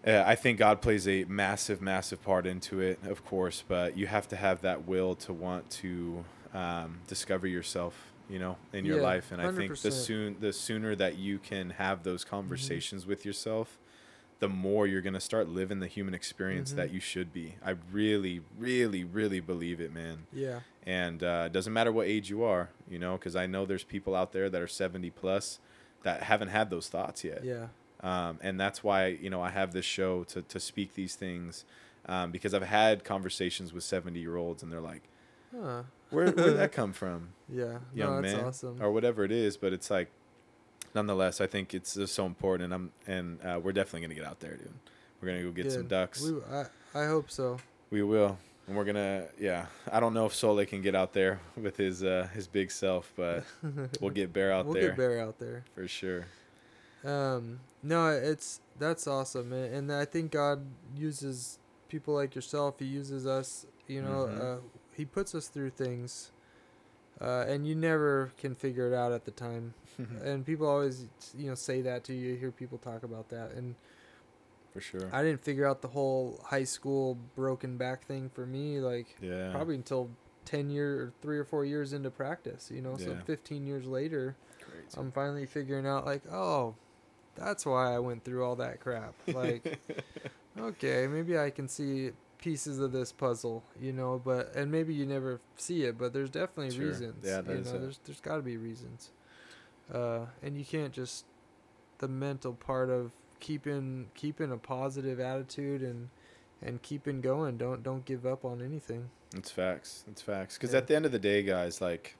uh, 0.06 0.22
I 0.26 0.34
think 0.36 0.58
God 0.58 0.80
plays 0.80 1.08
a 1.08 1.24
massive, 1.24 1.80
massive 1.82 2.22
part 2.22 2.46
into 2.46 2.80
it, 2.80 3.00
of 3.04 3.24
course, 3.24 3.64
but 3.66 3.96
you 3.96 4.06
have 4.06 4.28
to 4.28 4.36
have 4.36 4.62
that 4.62 4.86
will 4.86 5.14
to 5.16 5.32
want 5.32 5.68
to 5.70 6.24
um, 6.54 7.00
discover 7.08 7.46
yourself, 7.46 8.12
you 8.28 8.38
know, 8.38 8.56
in 8.72 8.84
your 8.84 8.96
Yeah, 8.96 8.98
life. 8.98 9.32
And 9.32 9.42
I 9.42 9.48
think 9.48 9.80
the 9.82 9.90
soon, 9.90 10.36
the 10.40 10.52
sooner 10.52 10.94
that 10.96 11.16
you 11.18 11.38
can 11.38 11.70
have 11.70 12.04
those 12.04 12.24
Mm-hmm. 12.50 12.78
conversations 12.78 13.06
with 13.06 13.24
yourself, 13.24 13.78
the 14.38 14.48
more 14.48 14.86
you're 14.86 15.00
gonna 15.00 15.20
start 15.20 15.48
living 15.48 15.80
the 15.80 15.86
human 15.86 16.12
experience 16.14 16.72
Mhm. 16.72 16.76
that 16.76 16.90
you 16.92 17.00
should 17.00 17.32
be. 17.32 17.54
I 17.64 17.76
really, 17.90 18.42
really, 18.58 19.02
really 19.04 19.40
believe 19.40 19.80
it, 19.80 19.92
man. 19.94 20.26
Yeah. 20.32 20.60
And 20.84 21.22
uh, 21.22 21.44
it 21.46 21.52
doesn't 21.52 21.72
matter 21.72 21.90
what 21.90 22.06
age 22.06 22.28
you 22.30 22.42
are, 22.44 22.68
you 22.88 22.98
know, 22.98 23.16
because 23.16 23.34
I 23.34 23.46
know 23.46 23.64
there's 23.66 23.82
people 23.84 24.14
out 24.14 24.32
there 24.32 24.48
that 24.50 24.60
are 24.60 24.66
70 24.68 25.10
plus 25.10 25.58
that 26.02 26.22
haven't 26.24 26.48
had 26.48 26.70
those 26.70 26.88
thoughts 26.88 27.24
yet 27.24 27.42
Yeah. 27.44 27.68
um, 28.00 28.38
and 28.42 28.60
that's 28.60 28.84
why 28.84 29.06
you 29.06 29.28
know 29.30 29.40
I 29.42 29.50
have 29.50 29.72
this 29.72 29.84
show 29.86 30.22
to 30.24 30.42
to 30.42 30.60
speak 30.60 30.94
these 30.94 31.16
things 31.16 31.64
um, 32.04 32.30
because 32.30 32.54
I've 32.54 32.62
had 32.62 33.02
conversations 33.02 33.72
with 33.72 33.82
seventy 33.82 34.20
year 34.20 34.36
olds 34.36 34.62
and 34.62 34.70
they're 34.70 34.80
like, 34.80 35.02
Huh. 35.50 35.82
where 36.10 36.26
where 36.26 36.32
did 36.32 36.56
that 36.58 36.70
come 36.80 36.92
from, 36.92 37.30
Yeah. 37.48 37.78
young 37.94 38.16
no, 38.16 38.22
that's 38.22 38.34
man, 38.36 38.44
awesome. 38.44 38.82
or 38.82 38.92
whatever 38.92 39.24
it 39.24 39.32
is? 39.32 39.56
But 39.56 39.72
it's 39.72 39.90
like, 39.90 40.10
nonetheless, 40.96 41.40
I 41.40 41.46
think 41.46 41.72
it's 41.74 41.94
just 41.94 42.14
so 42.14 42.26
important, 42.26 42.64
and 42.64 42.74
I'm 42.74 42.92
and 43.06 43.40
uh, 43.44 43.60
we're 43.62 43.72
definitely 43.72 44.00
gonna 44.08 44.14
get 44.20 44.24
out 44.24 44.40
there, 44.40 44.56
dude. 44.56 44.72
We're 45.20 45.28
gonna 45.28 45.42
go 45.44 45.52
get 45.52 45.70
some 45.70 45.86
ducks. 45.86 46.20
We, 46.22 46.34
I, 46.50 46.64
I 47.02 47.06
hope 47.06 47.30
so. 47.30 47.58
We 47.90 48.02
will. 48.02 48.36
And 48.66 48.76
we're 48.76 48.84
gonna, 48.84 49.26
yeah. 49.38 49.66
I 49.92 50.00
don't 50.00 50.12
know 50.12 50.26
if 50.26 50.34
Sole 50.34 50.64
can 50.66 50.82
get 50.82 50.96
out 50.96 51.12
there 51.12 51.38
with 51.56 51.76
his 51.76 52.02
uh, 52.02 52.26
his 52.34 52.48
big 52.48 52.72
self, 52.72 53.12
but 53.16 53.44
we'll 54.00 54.10
get 54.10 54.32
Bear 54.32 54.52
out 54.52 54.64
there. 54.64 54.72
we'll 54.72 54.88
get 54.88 54.96
Bear 54.96 55.20
out 55.20 55.38
there. 55.38 55.62
for 55.74 55.86
sure. 55.86 56.26
Um, 57.04 57.60
no, 57.82 58.08
it's 58.08 58.60
that's 58.78 59.06
awesome, 59.06 59.52
and, 59.52 59.72
and 59.74 59.92
I 59.92 60.04
think 60.04 60.32
God 60.32 60.64
uses 60.96 61.58
people 61.88 62.14
like 62.14 62.34
yourself. 62.34 62.80
He 62.80 62.86
uses 62.86 63.26
us. 63.26 63.66
You 63.86 64.02
know, 64.02 64.26
Mhm. 64.28 64.40
uh, 64.42 64.60
He 64.96 65.04
puts 65.04 65.34
us 65.34 65.46
through 65.48 65.70
things, 65.70 66.32
uh, 67.20 67.44
and 67.48 67.66
you 67.66 67.74
never 67.74 68.32
can 68.38 68.54
figure 68.54 68.86
it 68.92 68.94
out 68.94 69.12
at 69.12 69.24
the 69.24 69.30
time. 69.30 69.74
and 70.22 70.44
people 70.44 70.66
always, 70.66 71.06
you 71.36 71.48
know, 71.48 71.54
say 71.54 71.80
that 71.82 72.04
to 72.04 72.14
you. 72.14 72.32
You 72.32 72.36
hear 72.36 72.50
people 72.50 72.78
talk 72.78 73.02
about 73.02 73.28
that, 73.30 73.52
and 73.52 73.74
for 74.72 74.80
sure. 74.80 75.08
I 75.12 75.22
didn't 75.22 75.42
figure 75.42 75.66
out 75.66 75.80
the 75.80 75.88
whole 75.88 76.40
high 76.44 76.64
school 76.64 77.16
broken 77.34 77.78
back 77.78 78.06
thing 78.06 78.30
for 78.34 78.46
me. 78.46 78.80
Like 78.80 79.16
yeah. 79.22 79.50
probably 79.52 79.76
until 79.76 80.10
ten 80.44 80.68
year 80.68 81.00
or 81.00 81.12
three 81.22 81.38
or 81.38 81.44
four 81.44 81.64
years 81.64 81.92
into 81.94 82.10
practice. 82.10 82.70
You 82.72 82.82
know, 82.82 82.96
so 82.96 83.16
fifteen 83.24 83.66
years 83.66 83.86
later. 83.86 84.36
Crazy. 84.60 84.98
I'm 84.98 85.12
finally 85.12 85.46
figuring 85.46 85.86
out 85.86 86.04
like, 86.04 86.22
oh, 86.30 86.74
that's 87.36 87.64
why 87.64 87.94
I 87.94 87.98
went 87.98 88.24
through 88.24 88.44
all 88.44 88.56
that 88.56 88.80
crap. 88.80 89.14
Like, 89.28 89.78
okay, 90.58 91.06
maybe 91.06 91.38
I 91.38 91.50
can 91.50 91.68
see 91.68 92.10
pieces 92.38 92.78
of 92.78 92.92
this 92.92 93.12
puzzle, 93.12 93.64
you 93.80 93.92
know, 93.92 94.20
but 94.24 94.54
and 94.54 94.70
maybe 94.70 94.94
you 94.94 95.06
never 95.06 95.40
see 95.56 95.84
it, 95.84 95.96
but 95.98 96.12
there's 96.12 96.30
definitely 96.30 96.70
Sure. 96.76 96.86
reasons. 96.88 97.24
Yeah, 97.24 97.38
you 97.38 97.42
there's 97.44 97.72
know, 97.72 97.78
there's 97.80 97.98
there's 98.04 98.20
got 98.20 98.36
to 98.36 98.42
be 98.42 98.56
reasons. 98.56 99.10
Uh, 99.92 100.26
and 100.42 100.56
you 100.58 100.64
can't 100.64 100.92
just 100.92 101.24
the 101.98 102.08
mental 102.08 102.52
part 102.52 102.90
of 102.90 103.12
keeping 103.40 104.08
keeping 104.14 104.50
a 104.52 104.56
positive 104.56 105.20
attitude 105.20 105.82
and 105.82 106.08
and 106.62 106.82
keeping 106.82 107.20
going. 107.20 107.56
Don't 107.56 107.82
don't 107.82 108.04
give 108.04 108.26
up 108.26 108.44
on 108.44 108.62
anything. 108.62 109.10
It's 109.34 109.50
facts. 109.50 110.04
It's 110.10 110.22
facts. 110.22 110.56
Because 110.56 110.72
Yeah. 110.72 110.78
at 110.78 110.86
the 110.86 110.96
end 110.96 111.06
of 111.06 111.12
the 111.12 111.18
day, 111.18 111.42
guys, 111.42 111.80
like 111.80 112.16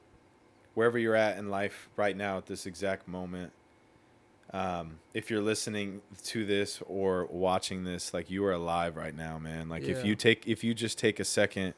wherever 0.75 0.99
you're 0.99 1.15
at 1.17 1.39
in 1.39 1.49
life 1.49 1.89
right 1.97 2.17
now 2.17 2.37
at 2.39 2.47
this 2.47 2.67
exact 2.67 3.09
moment, 3.09 3.53
um, 4.57 4.99
if 5.13 5.31
you're 5.31 5.43
listening 5.43 6.01
to 6.25 6.47
this 6.47 6.81
or 6.87 7.27
watching 7.27 7.85
this, 7.85 8.15
like 8.15 8.31
you 8.31 8.45
are 8.45 8.53
alive 8.53 8.97
right 8.97 9.15
now, 9.15 9.39
man. 9.39 9.69
Like 9.69 9.83
if 9.85 10.05
you 10.05 10.15
take, 10.17 10.47
if 10.47 10.65
you 10.65 10.73
just 10.75 10.99
take 10.99 11.21
a 11.21 11.25
second 11.25 11.75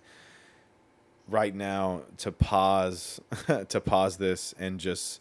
right 1.28 1.54
now 1.54 2.02
to 2.18 2.30
pause, 2.30 3.20
to 3.68 3.80
pause 3.80 4.18
this 4.18 4.54
and 4.58 4.78
just 4.78 5.20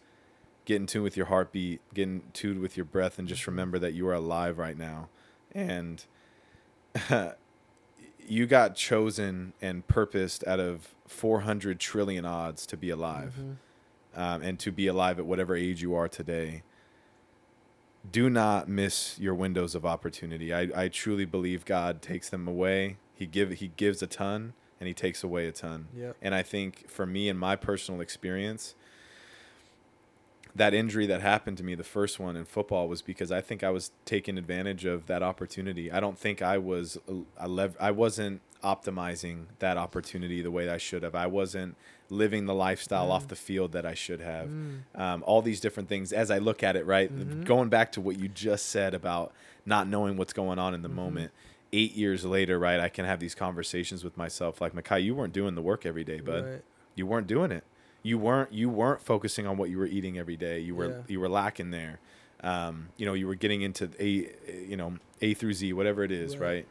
get 0.65 0.75
in 0.75 0.85
tune 0.85 1.01
with 1.03 1.17
your 1.17 1.25
heartbeat, 1.27 1.81
get 1.93 2.03
in 2.03 2.21
tune 2.33 2.61
with 2.61 2.77
your 2.77 2.85
breath, 2.85 3.17
and 3.17 3.27
just 3.27 3.43
Mhm. 3.43 3.47
remember 3.47 3.79
that 3.79 3.93
you 3.93 4.07
are 4.07 4.13
alive 4.13 4.57
right 4.57 4.77
now, 4.77 5.09
and 5.53 6.05
you 8.27 8.45
got 8.45 8.75
chosen 8.75 9.53
and 9.61 9.87
purposed 9.87 10.45
out 10.45 10.59
of 10.59 10.93
400 11.07 11.79
trillion 11.79 12.25
odds 12.25 12.65
to 12.67 12.77
be 12.77 12.89
alive 12.89 13.33
Mhm. 13.39 13.55
um, 14.19 14.41
and 14.41 14.59
to 14.59 14.71
be 14.71 14.87
alive 14.87 15.17
at 15.19 15.25
whatever 15.25 15.55
age 15.55 15.81
you 15.81 15.95
are 15.95 16.07
today 16.09 16.63
do 18.09 18.29
not 18.29 18.67
miss 18.67 19.17
your 19.19 19.35
windows 19.35 19.75
of 19.75 19.85
opportunity. 19.85 20.53
I, 20.53 20.69
I 20.75 20.87
truly 20.87 21.25
believe 21.25 21.65
god 21.65 22.01
takes 22.01 22.29
them 22.29 22.47
away. 22.47 22.97
He 23.13 23.25
give 23.25 23.51
he 23.51 23.69
gives 23.69 24.01
a 24.01 24.07
ton 24.07 24.53
and 24.79 24.87
he 24.87 24.93
takes 24.93 25.23
away 25.23 25.47
a 25.47 25.51
ton. 25.51 25.87
Yep. 25.95 26.17
and 26.21 26.35
i 26.35 26.43
think 26.43 26.89
for 26.89 27.05
me 27.05 27.29
in 27.29 27.37
my 27.37 27.55
personal 27.55 27.99
experience 28.01 28.75
that 30.57 30.73
injury 30.73 31.05
that 31.05 31.21
happened 31.21 31.57
to 31.57 31.63
me 31.63 31.75
the 31.75 31.83
first 31.83 32.19
one 32.19 32.35
in 32.35 32.43
football 32.45 32.87
was 32.87 33.01
because 33.01 33.31
i 33.31 33.39
think 33.41 33.63
i 33.63 33.69
was 33.69 33.91
taking 34.05 34.37
advantage 34.37 34.85
of 34.85 35.05
that 35.07 35.21
opportunity 35.23 35.91
i 35.91 35.99
don't 35.99 36.17
think 36.19 36.41
i 36.41 36.57
was 36.57 36.97
I, 37.39 37.45
lev- 37.47 37.77
I 37.79 37.91
wasn't 37.91 38.41
optimizing 38.63 39.45
that 39.59 39.77
opportunity 39.77 40.41
the 40.41 40.51
way 40.51 40.69
i 40.69 40.77
should 40.77 41.03
have 41.03 41.15
i 41.15 41.27
wasn't 41.27 41.75
living 42.09 42.45
the 42.45 42.53
lifestyle 42.55 43.11
off 43.11 43.25
Mm. 43.25 43.29
the 43.29 43.35
field 43.35 43.71
that 43.73 43.85
i 43.85 43.93
should 43.93 44.19
have 44.21 44.47
Mm. 44.47 44.79
um, 44.95 45.23
all 45.27 45.41
these 45.41 45.59
different 45.59 45.89
things 45.89 46.11
as 46.13 46.31
I 46.31 46.37
look 46.37 46.63
at 46.63 46.75
it, 46.77 46.85
right? 46.85 47.11
Mhm. 47.13 47.43
Going 47.43 47.67
back 47.69 47.91
to 47.93 48.01
what 48.01 48.17
you 48.17 48.27
just 48.29 48.67
said 48.67 48.93
about 48.93 49.33
not 49.65 49.87
knowing 49.89 50.15
what's 50.17 50.31
going 50.33 50.57
on 50.59 50.73
in 50.73 50.81
the 50.83 50.89
Mhm. 50.89 50.93
moment. 51.03 51.31
Eight 51.73 51.93
years 51.95 52.23
later, 52.23 52.57
right? 52.57 52.79
I 52.79 52.87
can 52.87 53.03
have 53.03 53.19
these 53.19 53.35
conversations 53.35 54.03
with 54.05 54.15
myself, 54.15 54.61
like 54.61 54.73
Makai, 54.73 55.03
you 55.03 55.13
weren't 55.15 55.33
doing 55.33 55.55
the 55.55 55.61
work 55.61 55.85
every 55.85 56.05
day, 56.05 56.21
bud. 56.21 56.45
Right. 56.45 56.61
You 56.95 57.05
weren't 57.05 57.27
doing 57.27 57.51
it. 57.51 57.65
You 58.03 58.17
weren't. 58.17 58.51
You 58.53 58.69
weren't 58.69 59.01
focusing 59.01 59.45
on 59.47 59.57
what 59.57 59.69
you 59.69 59.77
were 59.77 59.85
eating 59.87 60.17
every 60.17 60.37
day. 60.37 60.59
You 60.59 60.75
were. 60.75 60.89
Yeah. 60.89 61.01
You 61.07 61.19
were 61.19 61.29
lacking 61.29 61.71
there. 61.71 61.99
Um, 62.41 62.89
you 62.97 63.05
know, 63.05 63.13
you 63.13 63.25
were 63.27 63.35
getting 63.35 63.61
into 63.63 63.89
a, 63.99 64.29
you 64.67 64.77
know, 64.77 64.97
A 65.21 65.33
through 65.33 65.53
Z, 65.53 65.73
whatever 65.73 66.03
it 66.03 66.11
is, 66.11 66.37
right? 66.37 66.65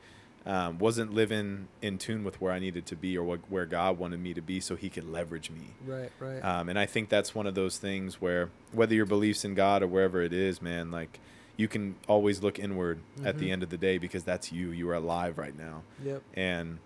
Right. 0.47 0.66
um, 0.66 0.78
wasn't 0.78 1.12
living 1.12 1.66
in 1.82 1.98
tune 1.98 2.23
with 2.23 2.40
where 2.40 2.53
I 2.53 2.61
needed 2.61 2.86
to 2.86 2.94
be 2.97 3.19
or 3.19 3.24
what, 3.24 3.40
where 3.51 3.66
God 3.66 3.98
wanted 3.98 4.20
me 4.20 4.32
to 4.35 4.40
be 4.40 4.61
so 4.61 4.77
he 4.77 4.89
could 4.89 5.11
leverage 5.11 5.51
me. 5.51 5.74
Right, 5.85 6.12
right. 6.20 6.39
Um, 6.39 6.69
and 6.69 6.78
I 6.78 6.86
think 6.86 7.09
that's 7.09 7.35
one 7.35 7.48
of 7.48 7.57
those 7.57 7.78
things 7.78 8.20
where 8.20 8.51
whether 8.70 8.94
your 8.94 9.07
beliefs 9.07 9.44
in 9.44 9.55
God 9.55 9.82
or 9.82 9.89
wherever 9.89 10.23
it 10.23 10.32
is, 10.32 10.62
man, 10.62 10.93
like 10.93 11.19
you 11.57 11.66
can 11.66 11.97
always 12.07 12.44
look 12.44 12.61
inward 12.61 13.01
at 13.24 13.39
the 13.39 13.48
Mhm. 13.48 13.53
end 13.55 13.62
of 13.65 13.70
the 13.70 13.77
day 13.77 13.98
because 13.98 14.23
that's 14.23 14.53
you. 14.53 14.70
You 14.70 14.89
are 14.90 14.94
alive 14.94 15.36
right 15.36 15.59
now. 15.59 15.82
yep. 16.05 16.23
And 16.35 16.78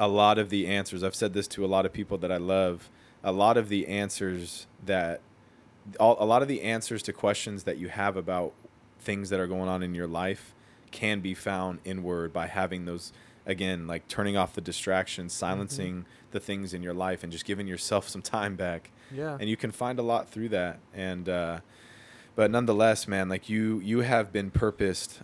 a 0.00 0.08
lot 0.08 0.38
of 0.38 0.48
the 0.48 0.66
answers, 0.66 1.02
I've 1.04 1.14
said 1.14 1.34
this 1.34 1.46
to 1.48 1.66
a 1.66 1.68
lot 1.68 1.84
of 1.84 1.92
people 1.92 2.16
that 2.18 2.32
I 2.32 2.38
love, 2.38 2.88
a 3.26 3.32
lot 3.32 3.56
of 3.56 3.68
the 3.68 3.88
answers 3.88 4.68
that, 4.86 5.20
all, 5.98 6.16
a 6.18 6.24
lot 6.24 6.40
of 6.42 6.48
the 6.48 6.62
answers 6.62 7.02
to 7.02 7.12
questions 7.12 7.64
that 7.64 7.76
you 7.76 7.88
have 7.88 8.16
about 8.16 8.52
things 9.00 9.30
that 9.30 9.40
are 9.40 9.48
going 9.48 9.68
on 9.68 9.82
in 9.82 9.94
your 9.94 10.06
life 10.06 10.54
can 10.92 11.20
be 11.20 11.34
found 11.34 11.80
inward 11.84 12.32
by 12.32 12.46
having 12.46 12.84
those, 12.84 13.12
again, 13.44 13.88
like 13.88 14.06
turning 14.06 14.36
off 14.36 14.54
the 14.54 14.60
distractions, 14.60 15.32
silencing 15.32 16.06
the 16.30 16.38
things 16.38 16.72
in 16.72 16.84
your 16.84 16.94
life, 16.94 17.24
and 17.24 17.32
just 17.32 17.44
giving 17.44 17.66
yourself 17.66 18.08
some 18.08 18.22
time 18.22 18.54
back. 18.54 18.90
Yeah. 19.12 19.36
and 19.40 19.48
you 19.48 19.56
can 19.56 19.70
find 19.72 19.98
a 19.98 20.02
lot 20.02 20.28
through 20.28 20.48
that. 20.50 20.78
And 20.94 21.28
uh 21.28 21.60
but 22.34 22.50
nonetheless 22.50 23.06
man 23.06 23.28
like 23.28 23.48
you 23.48 23.80
you 23.80 24.00
have 24.00 24.32
been 24.32 24.50
purposed 24.50 25.20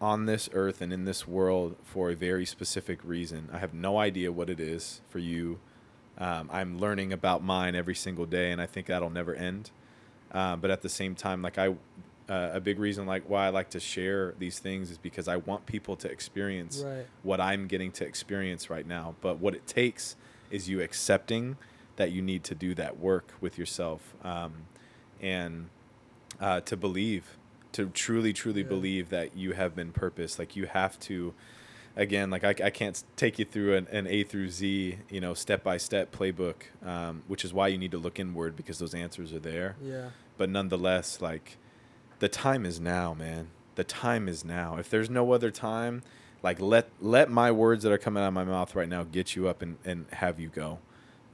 on 0.00 0.26
this 0.26 0.48
earth 0.52 0.80
and 0.80 0.92
in 0.92 1.04
this 1.04 1.28
world 1.28 1.76
for 1.84 2.10
a 2.10 2.16
very 2.16 2.44
specific 2.44 2.98
reason. 3.04 3.48
I 3.52 3.58
have 3.58 3.72
no 3.74 3.98
idea 3.98 4.32
what 4.32 4.50
it 4.50 4.58
is 4.58 5.00
for 5.08 5.20
you 5.20 5.60
um, 6.20 6.48
i'm 6.52 6.78
learning 6.78 7.12
about 7.12 7.42
mine 7.42 7.74
every 7.74 7.94
single 7.94 8.26
day 8.26 8.52
and 8.52 8.60
i 8.60 8.66
think 8.66 8.86
that'll 8.86 9.10
never 9.10 9.34
end 9.34 9.70
um, 10.32 10.60
but 10.60 10.70
at 10.70 10.82
the 10.82 10.88
same 10.88 11.14
time 11.16 11.42
like 11.42 11.58
i 11.58 11.68
uh, 12.28 12.50
a 12.52 12.60
big 12.60 12.78
reason 12.78 13.06
like 13.06 13.28
why 13.28 13.46
i 13.46 13.48
like 13.48 13.68
to 13.70 13.80
share 13.80 14.34
these 14.38 14.60
things 14.60 14.88
is 14.90 14.98
because 14.98 15.26
i 15.26 15.36
want 15.36 15.66
people 15.66 15.96
to 15.96 16.08
experience 16.08 16.84
right. 16.86 17.06
what 17.24 17.40
I'm 17.40 17.66
getting 17.66 17.90
to 17.92 18.04
experience 18.06 18.70
right 18.70 18.86
now. 18.86 19.16
But 19.20 19.38
what 19.40 19.54
it 19.54 19.66
takes 19.66 20.14
is 20.50 20.68
you 20.68 20.80
accepting 20.80 21.56
that 21.96 22.12
you 22.12 22.22
need 22.22 22.44
to 22.44 22.54
do 22.54 22.74
that 22.76 22.98
work 23.00 23.32
with 23.40 23.58
yourself 23.58 24.14
um, 24.22 24.52
and 25.20 25.68
uh, 26.40 26.60
to 26.60 26.76
believe, 26.76 27.36
to 27.72 27.86
truly, 27.86 28.32
truly 28.32 28.62
Yeah. 28.62 28.68
believe 28.68 29.08
that 29.10 29.36
you 29.36 29.52
have 29.52 29.74
been 29.74 29.92
purposed. 29.92 30.38
Like 30.38 30.54
you 30.56 30.66
have 30.66 30.98
to, 31.00 31.34
again, 32.00 32.30
like 32.30 32.42
I, 32.44 32.54
I 32.64 32.70
can't 32.70 33.02
take 33.14 33.38
you 33.38 33.44
through 33.44 33.76
an, 33.76 33.86
an 33.92 34.06
A 34.06 34.24
through 34.24 34.48
Z, 34.48 34.98
you 35.08 35.20
know, 35.20 35.34
step 35.34 35.62
by 35.62 35.76
step 35.76 36.10
playbook, 36.14 36.54
um, 36.84 37.22
which 37.28 37.44
is 37.44 37.52
why 37.52 37.68
you 37.68 37.78
need 37.78 37.90
to 37.92 37.98
look 37.98 38.18
inward 38.18 38.56
because 38.56 38.78
those 38.78 38.94
answers 38.94 39.32
are 39.32 39.38
there. 39.38 39.76
Yeah. 39.82 40.10
but 40.38 40.48
nonetheless 40.50 41.20
like 41.20 41.58
the 42.18 42.28
time 42.28 42.64
is 42.66 42.80
now 42.80 43.14
man. 43.14 43.48
The 43.76 43.84
time 43.84 44.28
is 44.28 44.44
now. 44.44 44.76
If 44.78 44.90
there's 44.90 45.10
no 45.10 45.32
other 45.32 45.50
time 45.50 46.02
like 46.42 46.58
let 46.60 46.88
let 47.00 47.30
my 47.30 47.50
words 47.52 47.82
that 47.84 47.92
are 47.92 47.98
coming 47.98 48.22
out 48.22 48.28
of 48.28 48.34
my 48.34 48.44
mouth 48.44 48.74
right 48.74 48.88
now 48.88 49.02
get 49.04 49.36
you 49.36 49.46
up 49.46 49.60
and, 49.62 49.76
and 49.84 50.06
have 50.12 50.40
you 50.40 50.48
go. 50.48 50.78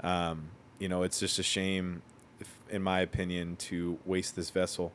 Um, 0.02 0.48
you 0.78 0.88
know 0.88 1.04
it's 1.04 1.20
just 1.20 1.38
a 1.38 1.42
shame 1.44 2.02
if, 2.40 2.48
in 2.68 2.82
my 2.82 3.00
opinion 3.00 3.56
to 3.56 3.98
waste 4.04 4.34
this 4.36 4.50
vessel. 4.50 4.92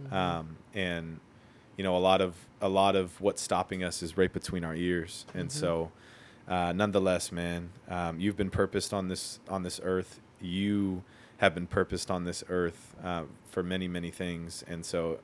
Mhm. 0.00 0.12
um, 0.12 0.56
and 0.74 1.18
you 1.78 1.84
know 1.84 1.96
a 1.96 1.98
lot 1.98 2.20
of 2.20 2.34
a 2.60 2.68
lot 2.68 2.94
of 2.96 3.18
what's 3.20 3.40
stopping 3.40 3.82
us 3.82 4.02
is 4.02 4.18
right 4.18 4.32
between 4.32 4.64
our 4.64 4.74
ears. 4.74 5.24
And 5.32 5.48
Mhm. 5.48 5.52
so 5.52 5.92
uh, 6.48 6.72
nonetheless 6.72 7.30
man 7.32 7.70
um, 7.88 8.18
you've 8.20 8.36
been 8.36 8.50
purposed 8.50 8.92
on 8.92 9.08
this 9.08 9.38
on 9.48 9.62
this 9.62 9.80
earth. 9.82 10.20
You 10.40 11.04
have 11.38 11.54
been 11.54 11.66
purposed 11.68 12.10
on 12.10 12.24
this 12.24 12.42
earth 12.48 12.94
uh, 13.02 13.22
for 13.50 13.62
many 13.62 13.86
many 13.88 14.10
things. 14.10 14.64
And 14.66 14.84
so 14.84 15.20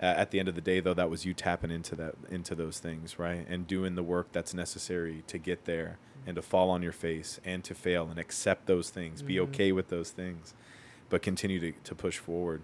uh, 0.00 0.04
at 0.04 0.30
the 0.30 0.38
end 0.38 0.48
of 0.48 0.54
the 0.54 0.60
day 0.60 0.78
though 0.80 0.94
that 0.94 1.08
was 1.10 1.24
you 1.24 1.32
tapping 1.34 1.70
into 1.70 1.96
that 1.96 2.14
into 2.30 2.54
those 2.54 2.78
things 2.78 3.18
right? 3.18 3.46
And 3.48 3.66
doing 3.66 3.94
the 3.94 4.02
work 4.04 4.28
that's 4.32 4.52
necessary 4.52 5.24
to 5.26 5.38
get 5.38 5.64
there 5.64 5.96
and 6.26 6.36
to 6.36 6.42
fall 6.42 6.68
on 6.68 6.82
your 6.82 6.92
face 6.92 7.40
and 7.46 7.64
to 7.64 7.74
fail 7.74 8.08
and 8.10 8.18
accept 8.18 8.66
those 8.66 8.90
things 8.90 9.22
be 9.22 9.36
Mhm. 9.36 9.44
okay 9.48 9.72
with 9.72 9.88
those 9.88 10.10
things 10.10 10.52
but 11.08 11.22
continue 11.22 11.58
to, 11.58 11.72
to 11.84 11.94
push 11.94 12.18
forward 12.18 12.60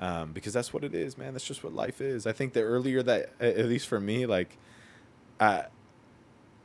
um, 0.00 0.32
because 0.32 0.52
that's 0.52 0.72
what 0.72 0.82
it 0.84 0.94
is 0.94 1.16
man 1.16 1.32
that's 1.32 1.46
just 1.46 1.62
what 1.62 1.72
life 1.74 2.00
is 2.00 2.26
i 2.26 2.32
think 2.32 2.52
the 2.52 2.60
earlier 2.62 3.02
that 3.02 3.30
at 3.40 3.66
least 3.66 3.86
for 3.86 4.00
me 4.00 4.26
like 4.26 4.56
I, 5.40 5.66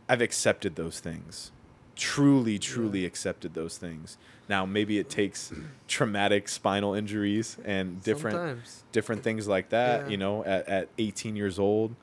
i've 0.08 0.22
accepted 0.22 0.76
those 0.76 1.00
things 1.00 1.52
truly 1.96 2.58
truly 2.58 3.02
Yeah. 3.02 3.08
accepted 3.08 3.54
those 3.54 3.78
things 3.78 4.18
now 4.48 4.66
maybe 4.66 4.98
it 5.00 5.10
takes 5.10 5.52
traumatic 5.88 6.48
spinal 6.48 6.94
injuries 6.94 7.58
and 7.66 8.02
different 8.04 8.38
Sometimes. 8.38 8.84
different 8.92 9.24
things 9.24 9.48
like 9.48 9.70
that 9.70 10.06
Yeah. 10.06 10.10
you 10.10 10.18
know 10.18 10.44
at, 10.46 10.68
at 10.68 10.90
18 10.98 11.36
years 11.36 11.60
old 11.60 11.96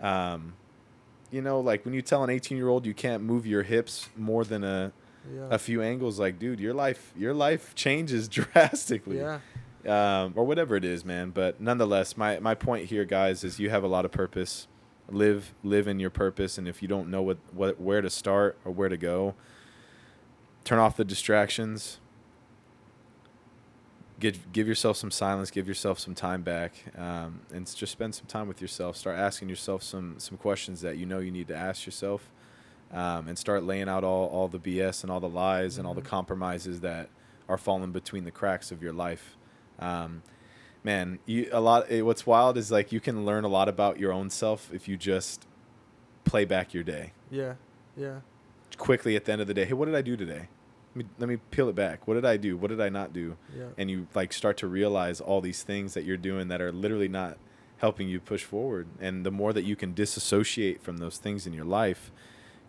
um 0.00 0.54
you 1.30 1.40
know 1.40 1.60
like 1.60 1.84
when 1.84 1.94
you 1.94 2.02
tell 2.02 2.24
an 2.24 2.30
18 2.30 2.56
year 2.58 2.68
old 2.68 2.84
you 2.86 2.94
can't 2.94 3.22
move 3.22 3.46
your 3.46 3.62
hips 3.62 4.08
more 4.16 4.44
than 4.44 4.64
a, 4.64 4.92
Yeah. 5.32 5.48
a 5.50 5.58
few 5.58 5.80
angles 5.82 6.18
like 6.18 6.38
dude 6.38 6.58
your 6.60 6.74
life 6.74 7.12
your 7.16 7.32
life 7.34 7.74
changes 7.74 8.26
drastically 8.38 9.18
yeah. 9.18 9.38
Um, 9.86 10.32
or 10.36 10.44
whatever 10.44 10.76
it 10.76 10.84
is, 10.84 11.04
man. 11.04 11.30
But 11.30 11.60
nonetheless, 11.60 12.16
my, 12.16 12.38
my 12.38 12.54
point 12.54 12.86
here, 12.86 13.04
guys, 13.04 13.44
is 13.44 13.58
you 13.58 13.70
have 13.70 13.82
a 13.84 13.88
lot 13.88 14.04
of 14.04 14.10
purpose. 14.12 14.66
Live 15.08 15.54
live 15.64 15.88
in 15.88 15.98
your 15.98 16.10
purpose, 16.10 16.56
and 16.56 16.68
if 16.68 16.82
you 16.82 16.88
don't 16.88 17.08
know 17.10 17.20
what, 17.20 17.38
what 17.52 17.80
where 17.80 18.00
to 18.00 18.08
start 18.10 18.56
or 18.64 18.70
where 18.70 18.88
to 18.88 18.96
go, 18.96 19.34
turn 20.62 20.78
off 20.78 20.96
the 20.96 21.04
distractions. 21.04 21.98
Give 24.20 24.52
give 24.52 24.68
yourself 24.68 24.96
some 24.98 25.10
silence. 25.10 25.50
Give 25.50 25.66
yourself 25.66 25.98
some 25.98 26.14
time 26.14 26.42
back, 26.42 26.74
um, 26.96 27.40
and 27.52 27.66
just 27.74 27.90
spend 27.90 28.14
some 28.14 28.26
time 28.26 28.46
with 28.46 28.60
yourself. 28.60 28.96
Start 28.96 29.18
asking 29.18 29.48
yourself 29.48 29.82
some 29.82 30.16
some 30.18 30.36
questions 30.36 30.82
that 30.82 30.96
you 30.98 31.06
know 31.06 31.18
you 31.18 31.30
need 31.30 31.48
to 31.48 31.56
ask 31.56 31.86
yourself, 31.86 32.30
um, 32.92 33.26
and 33.26 33.36
start 33.38 33.64
laying 33.64 33.88
out 33.88 34.04
all 34.04 34.26
all 34.28 34.46
the 34.46 34.60
BS 34.60 35.02
and 35.02 35.10
all 35.10 35.20
the 35.20 35.28
lies 35.28 35.78
and 35.78 35.86
all 35.88 35.94
the 35.94 36.02
Mhm. 36.02 36.06
compromises 36.06 36.80
that 36.82 37.08
are 37.48 37.58
falling 37.58 37.92
between 37.92 38.24
the 38.24 38.30
cracks 38.30 38.70
of 38.70 38.82
your 38.82 38.92
life. 38.92 39.36
Um, 39.80 40.22
man, 40.84 41.18
you 41.26 41.48
a 41.52 41.60
lot. 41.60 41.90
What's 41.90 42.26
wild 42.26 42.56
is 42.56 42.70
like 42.70 42.92
you 42.92 43.00
can 43.00 43.24
learn 43.24 43.44
a 43.44 43.48
lot 43.48 43.68
about 43.68 43.98
your 43.98 44.12
own 44.12 44.30
self 44.30 44.72
if 44.72 44.86
you 44.88 44.96
just 44.96 45.46
play 46.24 46.44
back 46.44 46.72
your 46.74 46.84
day 46.84 47.12
Yeah. 47.30 47.54
Yeah. 47.96 48.20
quickly 48.76 49.16
at 49.16 49.24
the 49.24 49.32
end 49.32 49.40
of 49.40 49.48
the 49.48 49.54
day. 49.54 49.64
Hey, 49.64 49.72
what 49.72 49.86
did 49.86 49.94
I 49.94 50.02
do 50.02 50.16
today? 50.16 50.48
Let 50.94 50.96
me, 50.96 51.04
let 51.18 51.28
me 51.28 51.36
peel 51.50 51.68
it 51.68 51.74
back. 51.74 52.06
What 52.06 52.14
did 52.14 52.24
I 52.24 52.36
do? 52.36 52.56
What 52.56 52.68
did 52.68 52.80
I 52.80 52.88
not 52.88 53.12
do? 53.12 53.36
Yeah. 53.56 53.66
And 53.78 53.90
you 53.90 54.06
like 54.14 54.32
start 54.32 54.56
to 54.58 54.66
realize 54.68 55.20
all 55.20 55.40
these 55.40 55.62
things 55.62 55.94
that 55.94 56.04
you're 56.04 56.16
doing 56.16 56.48
that 56.48 56.60
are 56.60 56.72
literally 56.72 57.08
not 57.08 57.38
helping 57.78 58.08
you 58.08 58.20
push 58.20 58.44
forward. 58.44 58.86
And 59.00 59.24
the 59.24 59.30
more 59.30 59.52
that 59.52 59.62
you 59.64 59.74
can 59.76 59.94
disassociate 59.94 60.82
from 60.82 60.98
those 60.98 61.16
things 61.16 61.46
in 61.46 61.52
your 61.52 61.64
life, 61.64 62.12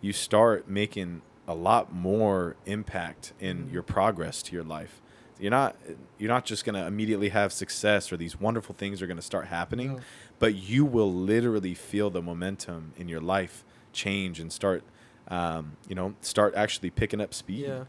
you 0.00 0.12
start 0.12 0.68
making 0.68 1.22
a 1.46 1.54
lot 1.54 1.92
more 1.92 2.56
impact 2.64 3.32
in 3.40 3.66
Mhm. 3.66 3.72
your 3.72 3.82
progress 3.82 4.42
to 4.44 4.54
your 4.54 4.64
life. 4.64 5.02
You're 5.42 5.50
not 5.50 5.76
you're 6.18 6.28
not 6.30 6.44
just 6.44 6.64
going 6.64 6.76
to 6.76 6.86
immediately 6.86 7.30
have 7.30 7.52
success 7.52 8.12
or 8.12 8.16
these 8.16 8.38
wonderful 8.40 8.76
things 8.76 9.02
are 9.02 9.08
going 9.08 9.16
to 9.16 9.22
start 9.22 9.48
happening, 9.48 9.94
No. 9.96 10.00
but 10.38 10.54
you 10.54 10.84
will 10.84 11.12
literally 11.12 11.74
feel 11.74 12.10
the 12.10 12.22
momentum 12.22 12.92
in 12.96 13.08
your 13.08 13.20
life 13.20 13.64
change 13.92 14.38
and 14.38 14.52
start 14.52 14.84
um, 15.28 15.76
you 15.88 15.94
know, 15.96 16.14
start 16.20 16.54
actually 16.54 16.90
picking 16.90 17.20
up 17.20 17.34
speed. 17.34 17.66
Yeah. 17.66 17.84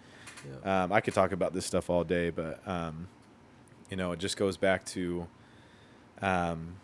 Yeah. 0.66 0.84
Um, 0.84 0.92
I 0.92 1.00
could 1.00 1.14
talk 1.14 1.32
about 1.32 1.54
this 1.54 1.66
stuff 1.66 1.90
all 1.90 2.04
day, 2.04 2.32
but 2.32 2.68
um, 2.68 3.08
you 3.90 3.98
know, 3.98 4.12
it 4.14 4.20
just 4.20 4.36
goes 4.36 4.58
back 4.58 4.84
to 4.88 5.28
um, 6.24 6.76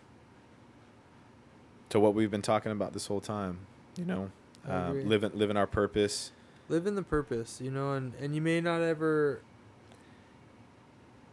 to 1.90 2.00
what 2.00 2.14
we've 2.14 2.32
been 2.32 2.42
talking 2.42 2.72
about 2.72 2.94
this 2.94 3.08
whole 3.08 3.22
time. 3.22 3.60
You 3.98 4.06
know, 4.06 4.32
um, 4.68 5.08
living 5.10 5.32
living 5.34 5.58
our 5.58 5.68
purpose. 5.68 6.32
live 6.70 6.86
in 6.86 6.94
the 6.96 7.02
purpose 7.04 7.60
you 7.60 7.72
know 7.72 7.94
and 7.94 8.14
and 8.22 8.36
you 8.36 8.42
may 8.42 8.62
not 8.62 8.80
ever 8.82 9.42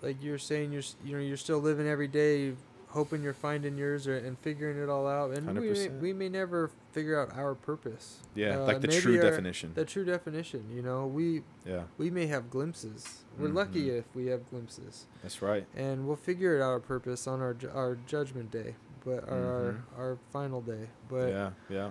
like 0.02 0.22
you're 0.22 0.38
saying 0.38 0.72
you're 0.72 0.82
you 1.04 1.16
know 1.16 1.22
you're 1.22 1.36
still 1.36 1.58
living 1.58 1.86
every 1.88 2.08
day 2.08 2.52
hoping 2.90 3.22
you're 3.22 3.34
finding 3.34 3.76
yours 3.76 4.06
or, 4.06 4.16
and 4.16 4.38
figuring 4.38 4.78
it 4.82 4.88
all 4.88 5.06
out 5.06 5.30
and 5.32 5.46
we 5.58 5.68
may, 5.70 5.74
100%. 5.88 6.00
we 6.00 6.12
may 6.14 6.28
never 6.28 6.70
figure 6.92 7.20
out 7.20 7.36
our 7.36 7.54
purpose 7.54 8.20
Yeah, 8.34 8.58
Uh, 8.60 8.64
like 8.64 8.80
the 8.80 8.88
true 8.88 9.16
our- 9.16 9.22
definition. 9.22 9.72
the 9.74 9.84
true 9.84 10.04
definition 10.04 10.64
you 10.74 10.80
know 10.82 11.06
we 11.06 11.42
yeah, 11.66 11.82
we 11.98 12.10
may 12.10 12.26
have 12.26 12.48
glimpses 12.50 13.24
we're 13.38 13.48
lucky 13.48 13.88
Mhm. 13.88 13.98
if 13.98 14.04
we 14.14 14.26
have 14.26 14.48
glimpses 14.48 15.06
that's 15.22 15.42
right. 15.42 15.66
and 15.76 16.06
we'll 16.06 16.16
figure 16.16 16.56
out 16.62 16.70
our 16.70 16.80
purpose 16.80 17.26
on 17.26 17.40
our 17.42 17.54
our 17.74 17.98
judgment 18.06 18.50
day 18.50 18.76
but 19.04 19.28
our 19.28 19.74
Mhm. 19.74 19.98
our, 19.98 20.04
our 20.10 20.18
final 20.32 20.60
day 20.62 20.88
but 21.10 21.28
yeah, 21.28 21.50
yeah, 21.68 21.90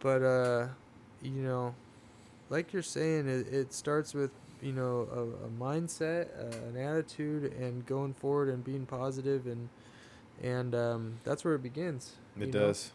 but 0.00 0.22
uh 0.22 0.68
you 1.20 1.42
know 1.42 1.74
like 2.48 2.72
you're 2.72 2.80
saying 2.82 3.28
it, 3.28 3.52
it 3.52 3.74
starts 3.74 4.14
with 4.14 4.30
you 4.62 4.72
know 4.72 5.08
a, 5.12 5.46
a 5.46 5.48
mindset 5.48 6.28
uh, 6.38 6.68
an 6.68 6.76
attitude 6.76 7.52
and 7.54 7.84
going 7.86 8.14
forward 8.14 8.48
and 8.48 8.64
being 8.64 8.86
positive 8.86 9.46
and 9.46 9.68
and 10.42 10.74
um, 10.74 11.18
that's 11.24 11.44
where 11.44 11.54
it 11.54 11.62
begins 11.62 12.12
it 12.38 12.50
does. 12.50 12.92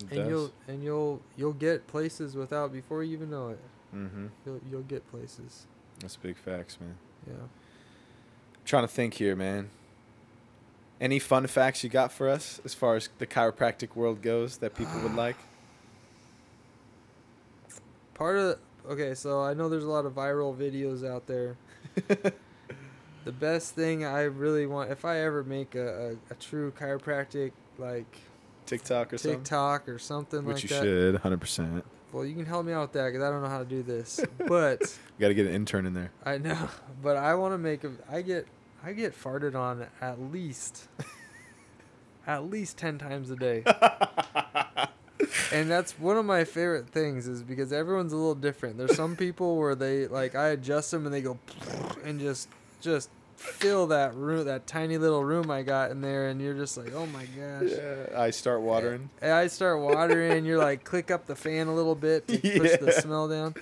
It 0.00 0.02
and 0.02 0.10
does. 0.10 0.28
you'll 0.28 0.52
and 0.68 0.84
you'll 0.84 1.22
you'll 1.36 1.52
get 1.52 1.86
places 1.86 2.34
without 2.34 2.72
before 2.72 3.02
you 3.02 3.12
even 3.14 3.30
know 3.30 3.50
it 3.50 3.60
mm-hmm. 3.94 4.26
you'll 4.44 4.60
you'll 4.70 4.82
get 4.82 5.08
places 5.10 5.66
That's 6.00 6.16
big 6.16 6.36
facts, 6.36 6.78
man. 6.80 6.96
yeah 7.26 7.34
I'm 7.34 8.64
trying 8.64 8.84
to 8.84 8.88
think 8.88 9.14
here, 9.14 9.34
man. 9.34 9.70
Any 11.00 11.20
fun 11.20 11.46
facts 11.46 11.84
you 11.84 11.90
got 11.90 12.12
for 12.12 12.28
us 12.28 12.60
as 12.64 12.74
far 12.74 12.96
as 12.96 13.08
the 13.18 13.26
chiropractic 13.26 13.94
world 13.94 14.20
goes 14.20 14.58
that 14.58 14.74
people 14.74 15.00
would 15.02 15.14
like? 15.16 15.36
part 18.18 18.36
of 18.36 18.58
okay, 18.88 19.14
so 19.14 19.42
I 19.42 19.54
know 19.54 19.68
there's 19.68 19.84
a 19.84 19.90
lot 19.90 20.06
of 20.06 20.14
viral 20.14 20.56
videos 20.56 21.08
out 21.08 21.26
there. 21.26 21.56
The 23.24 23.32
best 23.32 23.74
thing 23.74 24.06
I 24.06 24.22
really 24.22 24.64
want, 24.64 24.90
if 24.90 25.04
I 25.04 25.18
ever 25.20 25.44
make 25.44 25.74
a, 25.74 26.12
a, 26.30 26.32
a 26.32 26.34
true 26.40 26.70
chiropractic 26.72 27.52
like 27.76 28.06
TikTok 28.64 29.12
or 29.12 29.18
something. 29.18 29.40
TikTok 29.40 29.86
or 29.86 29.98
something 29.98 30.44
Which 30.46 30.54
like 30.54 30.62
you 30.62 30.68
that, 30.70 30.82
should, 30.82 31.16
hundred 31.16 31.40
percent. 31.42 31.84
well, 32.10 32.24
you 32.24 32.34
can 32.34 32.46
help 32.46 32.64
me 32.64 32.72
out 32.72 32.80
with 32.80 32.92
that 32.92 33.08
because 33.08 33.22
I 33.22 33.28
don't 33.28 33.42
know 33.42 33.50
how 33.50 33.58
to 33.58 33.66
do 33.66 33.82
this. 33.82 34.20
But 34.46 34.98
Got 35.20 35.28
to 35.28 35.34
get 35.34 35.46
an 35.46 35.52
intern 35.52 35.84
in 35.84 35.92
there. 35.92 36.10
I 36.24 36.38
know, 36.38 36.70
but 37.02 37.18
I 37.18 37.34
want 37.34 37.52
to 37.52 37.58
make 37.58 37.84
a. 37.84 37.90
I 38.10 38.22
get 38.22 38.46
I 38.82 38.94
get 38.94 39.14
farted 39.14 39.54
on 39.54 39.86
at 40.00 40.18
least 40.32 40.88
at 42.26 42.48
least 42.48 42.78
ten 42.78 42.96
times 42.96 43.30
a 43.30 43.36
day, 43.36 43.62
and 45.52 45.70
that's 45.70 45.98
one 45.98 46.16
of 46.16 46.24
my 46.24 46.44
favorite 46.44 46.88
things 46.88 47.26
is 47.26 47.42
because 47.42 47.72
everyone's 47.72 48.12
a 48.12 48.16
little 48.16 48.34
different. 48.34 48.78
There's 48.78 48.96
some 48.96 49.16
people 49.24 49.56
where 49.56 49.74
they 49.74 50.06
like 50.06 50.34
I 50.34 50.48
adjust 50.48 50.90
them 50.90 51.04
and 51.06 51.14
they 51.14 51.20
go 51.22 51.38
and 52.04 52.18
just 52.20 52.48
just 52.80 53.10
fill 53.36 53.86
that 53.88 54.14
room 54.16 54.44
that 54.46 54.66
tiny 54.66 54.98
little 54.98 55.22
room 55.24 55.48
I 55.50 55.62
got 55.62 55.90
in 55.92 56.00
there, 56.00 56.28
and 56.28 56.40
you're 56.40 56.54
just 56.54 56.76
like, 56.76 56.92
oh 56.92 57.06
my 57.06 57.24
gosh. 57.24 57.70
yeah, 57.70 58.06
I 58.20 58.30
start 58.30 58.62
watering. 58.62 59.10
And 59.22 59.32
I 59.32 59.46
start 59.46 59.80
watering, 59.80 60.32
and 60.32 60.46
you're 60.46 60.58
like, 60.58 60.82
click 60.84 61.10
up 61.10 61.26
the 61.26 61.36
fan 61.36 61.68
a 61.68 61.74
little 61.74 61.94
bit 61.94 62.26
to 62.28 62.38
push 62.58 62.76
the 62.78 62.92
smell 63.00 63.28
down. 63.28 63.54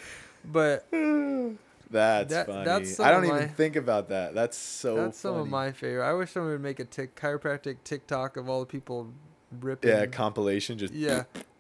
But 0.45 0.87
That's 1.91 2.31
That- 2.33 2.47
funny. 2.47 2.65
that's 2.65 2.99
I 2.99 3.11
don't 3.13 3.25
of 3.25 3.29
even 3.31 3.41
my- 3.43 3.47
think 3.47 3.77
about 3.77 4.09
that. 4.09 4.35
That's 4.35 4.57
so. 4.59 4.97
That's 4.97 5.19
some 5.19 5.37
of 5.37 5.49
my 5.49 5.71
favorite. 5.73 6.05
I 6.05 6.13
wish 6.15 6.33
someone 6.33 6.53
would 6.53 6.61
make 6.61 6.81
a 6.81 6.85
tick 6.85 7.15
chiropractic 7.15 7.77
TikTok 7.85 8.37
of 8.37 8.49
all 8.49 8.61
the 8.61 8.67
people 8.67 9.13
ripping. 9.61 9.91
Yeah, 9.91 10.07
compilation. 10.07 10.79
Just 10.79 10.93
yeah, 10.95 11.25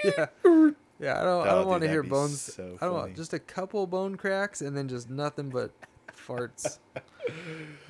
yeah, 0.04 0.26
yeah. 1.00 1.20
I 1.20 1.24
don't. 1.24 1.46
I 1.46 1.50
Oh, 1.50 1.54
don't 1.56 1.66
want 1.68 1.82
to 1.82 1.88
hear 1.88 2.02
bones. 2.02 2.40
so 2.40 2.76
I 2.80 2.86
don't 2.86 2.94
want 2.94 3.16
just 3.16 3.32
a 3.32 3.38
couple 3.38 3.86
bone 3.86 4.16
cracks 4.16 4.60
and 4.60 4.76
then 4.76 4.88
just 4.88 5.10
nothing 5.10 5.48
but 5.50 5.70
farts. 6.26 6.78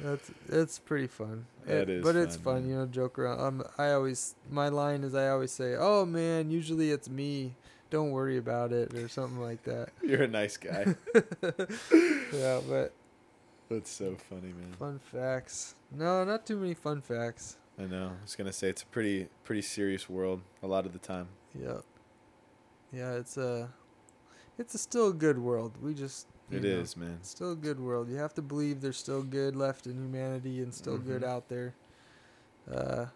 That's 0.03 0.31
that's 0.49 0.78
pretty 0.78 1.07
fun. 1.07 1.47
That 1.66 1.82
It- 1.82 1.91
is 1.91 2.05
but 2.05 2.16
it's 2.16 2.37
fun, 2.37 2.45
fun, 2.45 2.62
man. 2.62 2.70
you 2.70 2.77
know. 2.77 2.87
Joke 2.87 3.19
around. 3.19 3.41
Um, 3.41 3.65
I 3.78 3.93
always 3.93 4.35
my 4.51 4.69
line 4.69 5.03
is 5.05 5.15
I 5.15 5.28
always 5.28 5.53
say, 5.53 5.74
"Oh 5.78 6.05
man, 6.05 6.51
usually 6.51 6.91
it's 6.91 7.09
me. 7.09 7.55
Don't 7.91 8.11
worry 8.12 8.37
about 8.39 8.73
it," 8.73 8.95
or 8.95 9.09
something 9.09 9.41
like 9.41 9.62
that. 9.65 9.91
You're 10.03 10.23
a 10.23 10.28
nice 10.28 10.57
guy. 10.57 10.95
yeah, 12.32 12.61
but 12.69 12.93
That's 13.69 13.91
so 13.91 14.16
funny, 14.28 14.53
man. 14.53 14.73
fun 14.78 14.99
facts. 14.99 15.74
No, 15.93 16.24
not 16.24 16.47
too 16.47 16.57
many 16.57 16.74
fun 16.74 17.01
facts. 17.01 17.57
I 17.78 17.85
know. 17.87 18.12
I 18.19 18.23
was 18.23 18.37
gonna 18.37 18.53
say 18.53 18.69
it's 18.69 18.82
a 18.82 18.87
pretty 18.87 19.28
pretty 19.45 19.62
serious 19.62 20.09
world 20.09 20.43
a 20.62 20.66
lot 20.66 20.87
of 20.87 20.93
the 20.93 20.99
time. 20.99 21.28
Yep. 21.61 21.82
Yeah, 22.93 23.12
it's 23.15 23.37
a, 23.37 23.69
it's 24.59 24.75
a 24.75 24.79
still 24.79 25.12
good 25.12 25.39
world. 25.39 25.73
We 25.81 25.95
just 25.95 26.27
It 26.51 26.62
know, 26.62 26.69
is, 26.69 26.97
man. 26.97 27.19
still 27.23 27.53
a 27.53 27.57
good 27.57 27.79
world. 27.81 28.09
You 28.11 28.17
have 28.17 28.35
to 28.35 28.43
believe 28.43 28.81
there's 28.81 28.97
still 28.97 29.23
good 29.23 29.55
left 29.57 29.87
in 29.87 29.95
humanity 29.97 30.61
and 30.62 30.75
still 30.75 30.99
good 30.99 31.23
Mhm. 31.23 31.29
out 31.29 31.49
there. 31.49 31.75
Uh, 32.71 33.07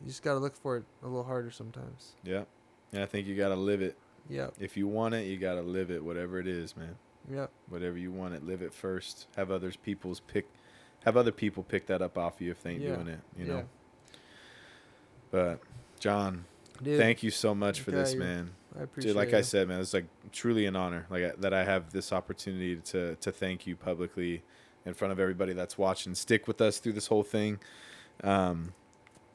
you 0.00 0.08
just 0.08 0.22
gotta 0.22 0.38
look 0.38 0.54
for 0.56 0.76
it 0.78 0.84
a 1.02 1.06
little 1.06 1.24
harder 1.24 1.50
sometimes. 1.50 2.12
Yeah. 2.22 2.44
And 2.92 3.02
I 3.02 3.06
think 3.06 3.26
you 3.26 3.36
gotta 3.36 3.56
live 3.56 3.80
it. 3.82 3.96
Yeah. 4.28 4.50
If 4.60 4.76
you 4.76 4.86
want 4.86 5.14
it, 5.14 5.26
you 5.26 5.38
gotta 5.38 5.62
live 5.62 5.90
it. 5.90 6.04
Whatever 6.04 6.38
it 6.38 6.46
is, 6.46 6.76
man. 6.76 6.96
Yep. 7.30 7.50
Whatever 7.68 7.96
you 7.98 8.10
want 8.12 8.34
it, 8.34 8.44
live 8.44 8.62
it 8.62 8.74
first. 8.74 9.26
Have 9.36 9.50
others 9.50 9.76
people's 9.76 10.20
pick, 10.20 10.46
have 11.04 11.16
other 11.16 11.32
people 11.32 11.62
pick 11.62 11.86
that 11.86 12.02
up 12.02 12.18
off 12.18 12.40
you 12.40 12.50
if 12.50 12.62
they 12.62 12.72
ain't 12.72 12.82
Yeah. 12.82 12.96
doing 12.96 13.08
it. 13.08 13.20
You 13.36 13.46
Yeah. 13.46 13.52
know. 13.54 13.64
But 15.30 15.60
John, 15.98 16.44
Dude, 16.82 16.98
thank 16.98 17.22
you 17.22 17.30
so 17.30 17.54
much 17.54 17.80
for 17.80 17.90
this, 17.90 18.10
Okay, 18.10 18.18
you're- 18.18 18.34
man. 18.34 18.50
I 18.78 18.84
appreciate 18.84 19.10
Dude, 19.10 19.16
like 19.16 19.34
I 19.34 19.42
said, 19.42 19.68
man, 19.68 19.80
it's 19.80 19.92
like 19.94 20.06
truly 20.32 20.66
an 20.66 20.76
honor, 20.76 21.06
like 21.10 21.40
that 21.40 21.52
I 21.52 21.64
have 21.64 21.92
this 21.92 22.12
opportunity 22.12 22.76
to 22.76 23.16
to 23.16 23.32
thank 23.32 23.66
you 23.66 23.76
publicly 23.76 24.42
in 24.84 24.94
front 24.94 25.12
of 25.12 25.20
everybody 25.20 25.52
that's 25.52 25.76
watching. 25.78 26.14
Stick 26.14 26.48
with 26.48 26.60
us 26.60 26.78
through 26.78 26.94
this 26.94 27.06
whole 27.08 27.22
thing. 27.22 27.58
Um, 28.24 28.74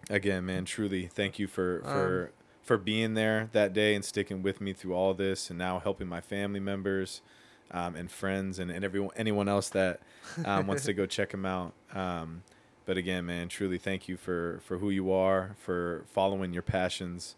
again, 0.10 0.46
man, 0.46 0.66
truly 0.66 1.08
thank 1.08 1.40
you 1.40 1.48
for 1.48 1.82
for 1.84 2.26
Um, 2.26 2.34
for 2.64 2.78
being 2.78 3.14
there 3.14 3.50
that 3.54 3.72
day 3.74 3.96
and 3.96 4.04
sticking 4.04 4.42
with 4.44 4.60
me 4.60 4.74
through 4.74 4.94
all 4.94 5.14
this, 5.14 5.50
and 5.50 5.58
now 5.58 5.80
helping 5.80 6.08
my 6.08 6.22
family 6.22 6.60
members. 6.60 7.22
Um, 7.70 7.96
and 7.98 8.10
friends 8.10 8.60
and, 8.60 8.72
and 8.72 8.86
everyone 8.86 9.12
anyone 9.18 9.50
else 9.50 9.68
that 9.72 10.00
um, 10.46 10.68
wants 10.68 10.86
to 10.86 10.94
go 10.94 11.06
check 11.18 11.34
him 11.34 11.46
out. 11.46 11.74
Um, 11.94 12.44
but 12.86 12.96
again, 12.96 13.26
man, 13.26 13.50
truly 13.50 13.78
thank 13.78 14.08
you 14.08 14.16
for 14.16 14.62
for 14.64 14.78
who 14.78 14.90
you 14.90 15.12
are, 15.12 15.58
for 15.60 16.06
following 16.08 16.54
your 16.54 16.62
passions, 16.62 17.36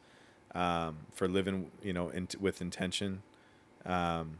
um, 0.55 0.97
for 1.13 1.27
living, 1.27 1.71
you 1.83 1.93
know, 1.93 2.09
in, 2.09 2.27
with 2.39 2.61
intention. 2.61 3.21
Um, 3.85 4.39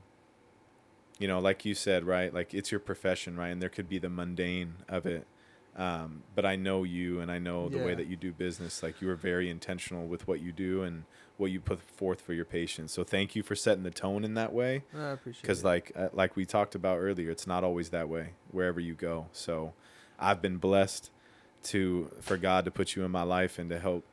you 1.20 1.28
know, 1.28 1.40
like 1.40 1.66
you 1.66 1.76
said, 1.76 2.06
right? 2.06 2.34
Like 2.34 2.54
it's 2.54 2.72
your 2.72 2.80
profession, 2.80 3.36
right? 3.36 3.50
And 3.50 3.62
there 3.62 3.70
could 3.70 3.90
be 3.90 4.00
the 4.00 4.10
mundane 4.10 4.76
of 4.88 5.06
it. 5.06 5.28
Um, 5.76 6.24
but 6.36 6.46
I 6.46 6.56
know 6.56 6.84
you, 6.84 7.20
and 7.22 7.32
I 7.32 7.40
know 7.40 7.70
the 7.70 7.78
way 7.78 7.96
that 7.96 8.08
you 8.08 8.16
do 8.16 8.32
business. 8.34 8.82
Like 8.84 9.02
you 9.02 9.10
are 9.10 9.16
very 9.16 9.50
intentional 9.50 10.08
with 10.08 10.28
what 10.28 10.42
you 10.42 10.52
do 10.52 10.84
and 10.84 11.04
what 11.38 11.52
you 11.52 11.62
put 11.62 11.82
forth 11.82 12.20
for 12.22 12.34
your 12.34 12.44
patients. 12.46 12.92
So 12.92 13.04
thank 13.04 13.36
you 13.36 13.44
for 13.44 13.56
setting 13.56 13.84
the 13.84 13.92
tone 13.92 14.26
in 14.26 14.34
that 14.34 14.52
way 14.52 14.84
I 14.94 15.12
appreciate 15.12 15.42
because 15.42 15.60
it. 15.62 15.66
like 15.66 15.92
uh, 15.96 16.10
like 16.14 16.36
we 16.36 16.46
talked 16.46 16.76
about 16.76 16.98
earlier 17.00 17.32
it's 17.32 17.48
not 17.48 17.64
always 17.64 17.90
that 17.92 18.10
way 18.10 18.32
wherever 18.52 18.80
you 18.80 18.94
go 18.94 19.28
so 19.32 19.74
i've 20.20 20.42
been 20.42 20.58
blessed 20.58 21.12
to 21.64 22.12
for 22.20 22.36
god 22.36 22.66
to 22.66 22.72
put 22.72 22.96
you 22.96 23.04
in 23.06 23.12
my 23.12 23.24
life 23.24 23.58
and 23.58 23.70
to 23.70 23.80
help 23.80 24.04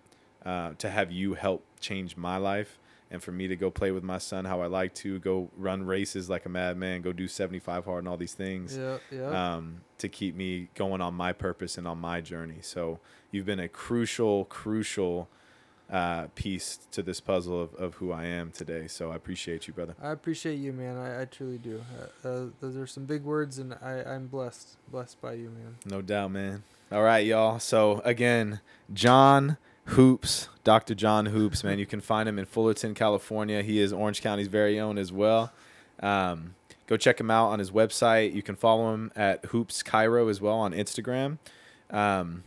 uh, 0.46 0.70
to 0.78 0.88
have 0.88 1.10
you 1.12 1.34
help 1.34 1.62
change 1.80 2.16
my 2.16 2.36
life 2.38 2.78
and 3.10 3.22
for 3.22 3.32
me 3.32 3.46
to 3.48 3.54
go 3.56 3.70
play 3.70 3.90
with 3.92 4.02
my 4.02 4.18
son 4.18 4.44
how 4.44 4.60
i 4.62 4.66
like 4.66 4.92
to 4.94 5.18
go 5.20 5.48
run 5.56 5.84
races 5.86 6.28
like 6.30 6.44
a 6.46 6.48
madman 6.48 7.02
go 7.02 7.12
do 7.12 7.28
75 7.28 7.84
hard 7.84 7.98
and 8.04 8.08
all 8.08 8.16
these 8.16 8.34
things 8.34 8.76
Yep. 8.76 9.00
Yep. 9.12 9.32
um, 9.32 9.80
to 9.98 10.08
keep 10.08 10.34
me 10.34 10.68
going 10.74 11.00
on 11.00 11.14
my 11.14 11.32
purpose 11.32 11.78
and 11.78 11.86
on 11.88 11.98
my 11.98 12.20
journey. 12.20 12.58
So 12.60 12.98
you've 13.30 13.46
been 13.46 13.60
a 13.60 13.68
crucial, 13.68 14.44
crucial 14.44 15.28
uh, 15.88 16.26
piece 16.34 16.80
to 16.90 17.02
this 17.02 17.18
puzzle 17.20 17.62
of, 17.62 17.74
of 17.76 17.94
who 17.94 18.12
I 18.12 18.24
am 18.26 18.50
today. 18.50 18.88
So 18.88 19.10
I 19.12 19.16
appreciate 19.16 19.66
you, 19.66 19.72
brother. 19.72 19.94
I 20.02 20.10
appreciate 20.10 20.56
you, 20.56 20.72
man. 20.74 20.98
I, 20.98 21.22
I 21.22 21.24
truly 21.24 21.56
do. 21.58 21.82
Uh, 22.24 22.28
uh, 22.28 22.44
those 22.60 22.76
are 22.76 22.86
some 22.86 23.04
big 23.06 23.22
words, 23.22 23.58
and 23.58 23.72
I, 23.80 24.02
I'm 24.04 24.26
blessed, 24.26 24.76
blessed 24.90 25.18
by 25.22 25.32
you, 25.34 25.48
man. 25.48 25.76
No 25.86 26.02
doubt, 26.02 26.32
man. 26.32 26.64
All 26.92 27.02
right, 27.02 27.24
y'all. 27.24 27.58
So 27.58 28.02
again, 28.04 28.60
John 28.92 29.56
Hoops, 29.86 30.48
Dr. 30.64 30.94
John 30.94 31.26
Hoops, 31.26 31.62
man. 31.62 31.78
You 31.78 31.86
can 31.86 32.00
find 32.00 32.28
him 32.28 32.38
in 32.38 32.44
Fullerton, 32.44 32.94
California. 32.94 33.62
He 33.62 33.80
is 33.80 33.92
Orange 33.92 34.20
County's 34.20 34.48
very 34.48 34.80
own 34.80 34.98
as 34.98 35.12
well. 35.12 35.52
Um, 36.00 36.54
go 36.86 36.96
check 36.96 37.20
him 37.20 37.30
out 37.30 37.48
on 37.48 37.58
his 37.58 37.70
website. 37.70 38.34
You 38.34 38.42
can 38.42 38.56
follow 38.56 38.92
him 38.92 39.12
at 39.14 39.44
Hoops 39.46 39.82
Chiro 39.82 40.28
as 40.28 40.40
well 40.40 40.56
on 40.56 40.72
Instagram. 40.72 41.38
Um, 41.90 42.42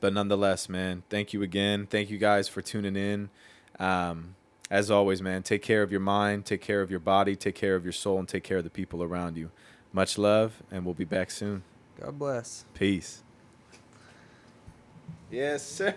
but 0.00 0.12
nonetheless, 0.12 0.68
man, 0.68 1.04
thank 1.08 1.32
you 1.32 1.42
again. 1.42 1.86
Thank 1.86 2.10
you 2.10 2.18
guys 2.18 2.48
for 2.48 2.60
tuning 2.60 2.96
in. 2.96 3.30
Um, 3.78 4.34
as 4.70 4.90
always, 4.90 5.22
man, 5.22 5.42
take 5.42 5.62
care 5.62 5.82
of 5.82 5.90
your 5.90 6.00
mind, 6.00 6.44
take 6.44 6.60
care 6.60 6.82
of 6.82 6.90
your 6.90 7.00
body, 7.00 7.36
take 7.36 7.54
care 7.54 7.76
of 7.76 7.84
your 7.84 7.92
soul, 7.92 8.18
and 8.18 8.28
take 8.28 8.42
care 8.42 8.58
of 8.58 8.64
the 8.64 8.70
people 8.70 9.02
around 9.02 9.36
you. 9.36 9.50
Much 9.92 10.18
love, 10.18 10.62
and 10.70 10.84
we'll 10.84 10.94
be 10.94 11.04
back 11.04 11.30
soon. 11.30 11.62
God 12.00 12.18
bless. 12.18 12.64
Peace. 12.74 13.23
Yes, 15.34 15.66
sir. 15.66 15.90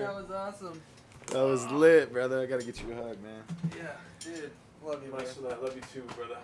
That 0.00 0.12
was 0.14 0.28
awesome. 0.32 0.82
That 1.26 1.44
was 1.44 1.64
lit, 1.70 2.12
brother. 2.12 2.40
I 2.40 2.46
gotta 2.46 2.64
get 2.64 2.82
you 2.82 2.90
a 2.90 2.96
hug, 2.96 3.22
man. 3.22 3.44
Yeah, 3.78 3.92
dude. 4.18 4.50
Love 4.84 5.04
you, 5.04 5.12
Much 5.12 5.20
man. 5.20 5.50
that. 5.50 5.62
Love 5.62 5.76
you 5.76 5.82
too, 5.92 6.02
brother. 6.16 6.36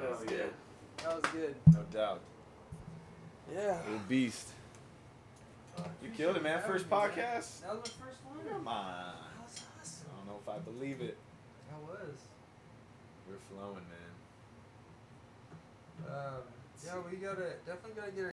That 0.00 0.10
was 0.10 0.20
good. 0.20 0.50
That 1.04 1.22
was 1.22 1.32
good. 1.32 1.54
No 1.74 1.80
doubt. 1.92 2.20
Yeah. 3.52 3.82
Little 3.84 4.00
beast. 4.08 4.48
You 6.02 6.08
killed 6.16 6.36
it, 6.38 6.42
man. 6.42 6.62
First 6.66 6.88
podcast. 6.88 7.60
That 7.60 7.82
was 7.82 7.92
my 8.00 8.06
first 8.06 8.24
one. 8.24 8.38
Come 8.50 8.66
on. 8.66 8.86
That 8.86 9.44
was 9.44 9.60
awesome. 9.78 10.06
I 10.10 10.16
don't 10.16 10.26
know 10.28 10.40
if 10.42 10.48
I 10.48 10.58
believe 10.60 11.02
it. 11.02 11.18
That 11.68 11.80
was. 11.82 12.16
We're 13.28 13.36
flowing, 13.54 13.84
man. 13.92 14.14
Um, 16.08 16.42
yeah, 16.82 16.94
we 17.10 17.16
gotta 17.18 17.52
definitely 17.66 18.00
gotta 18.00 18.12
get 18.12 18.32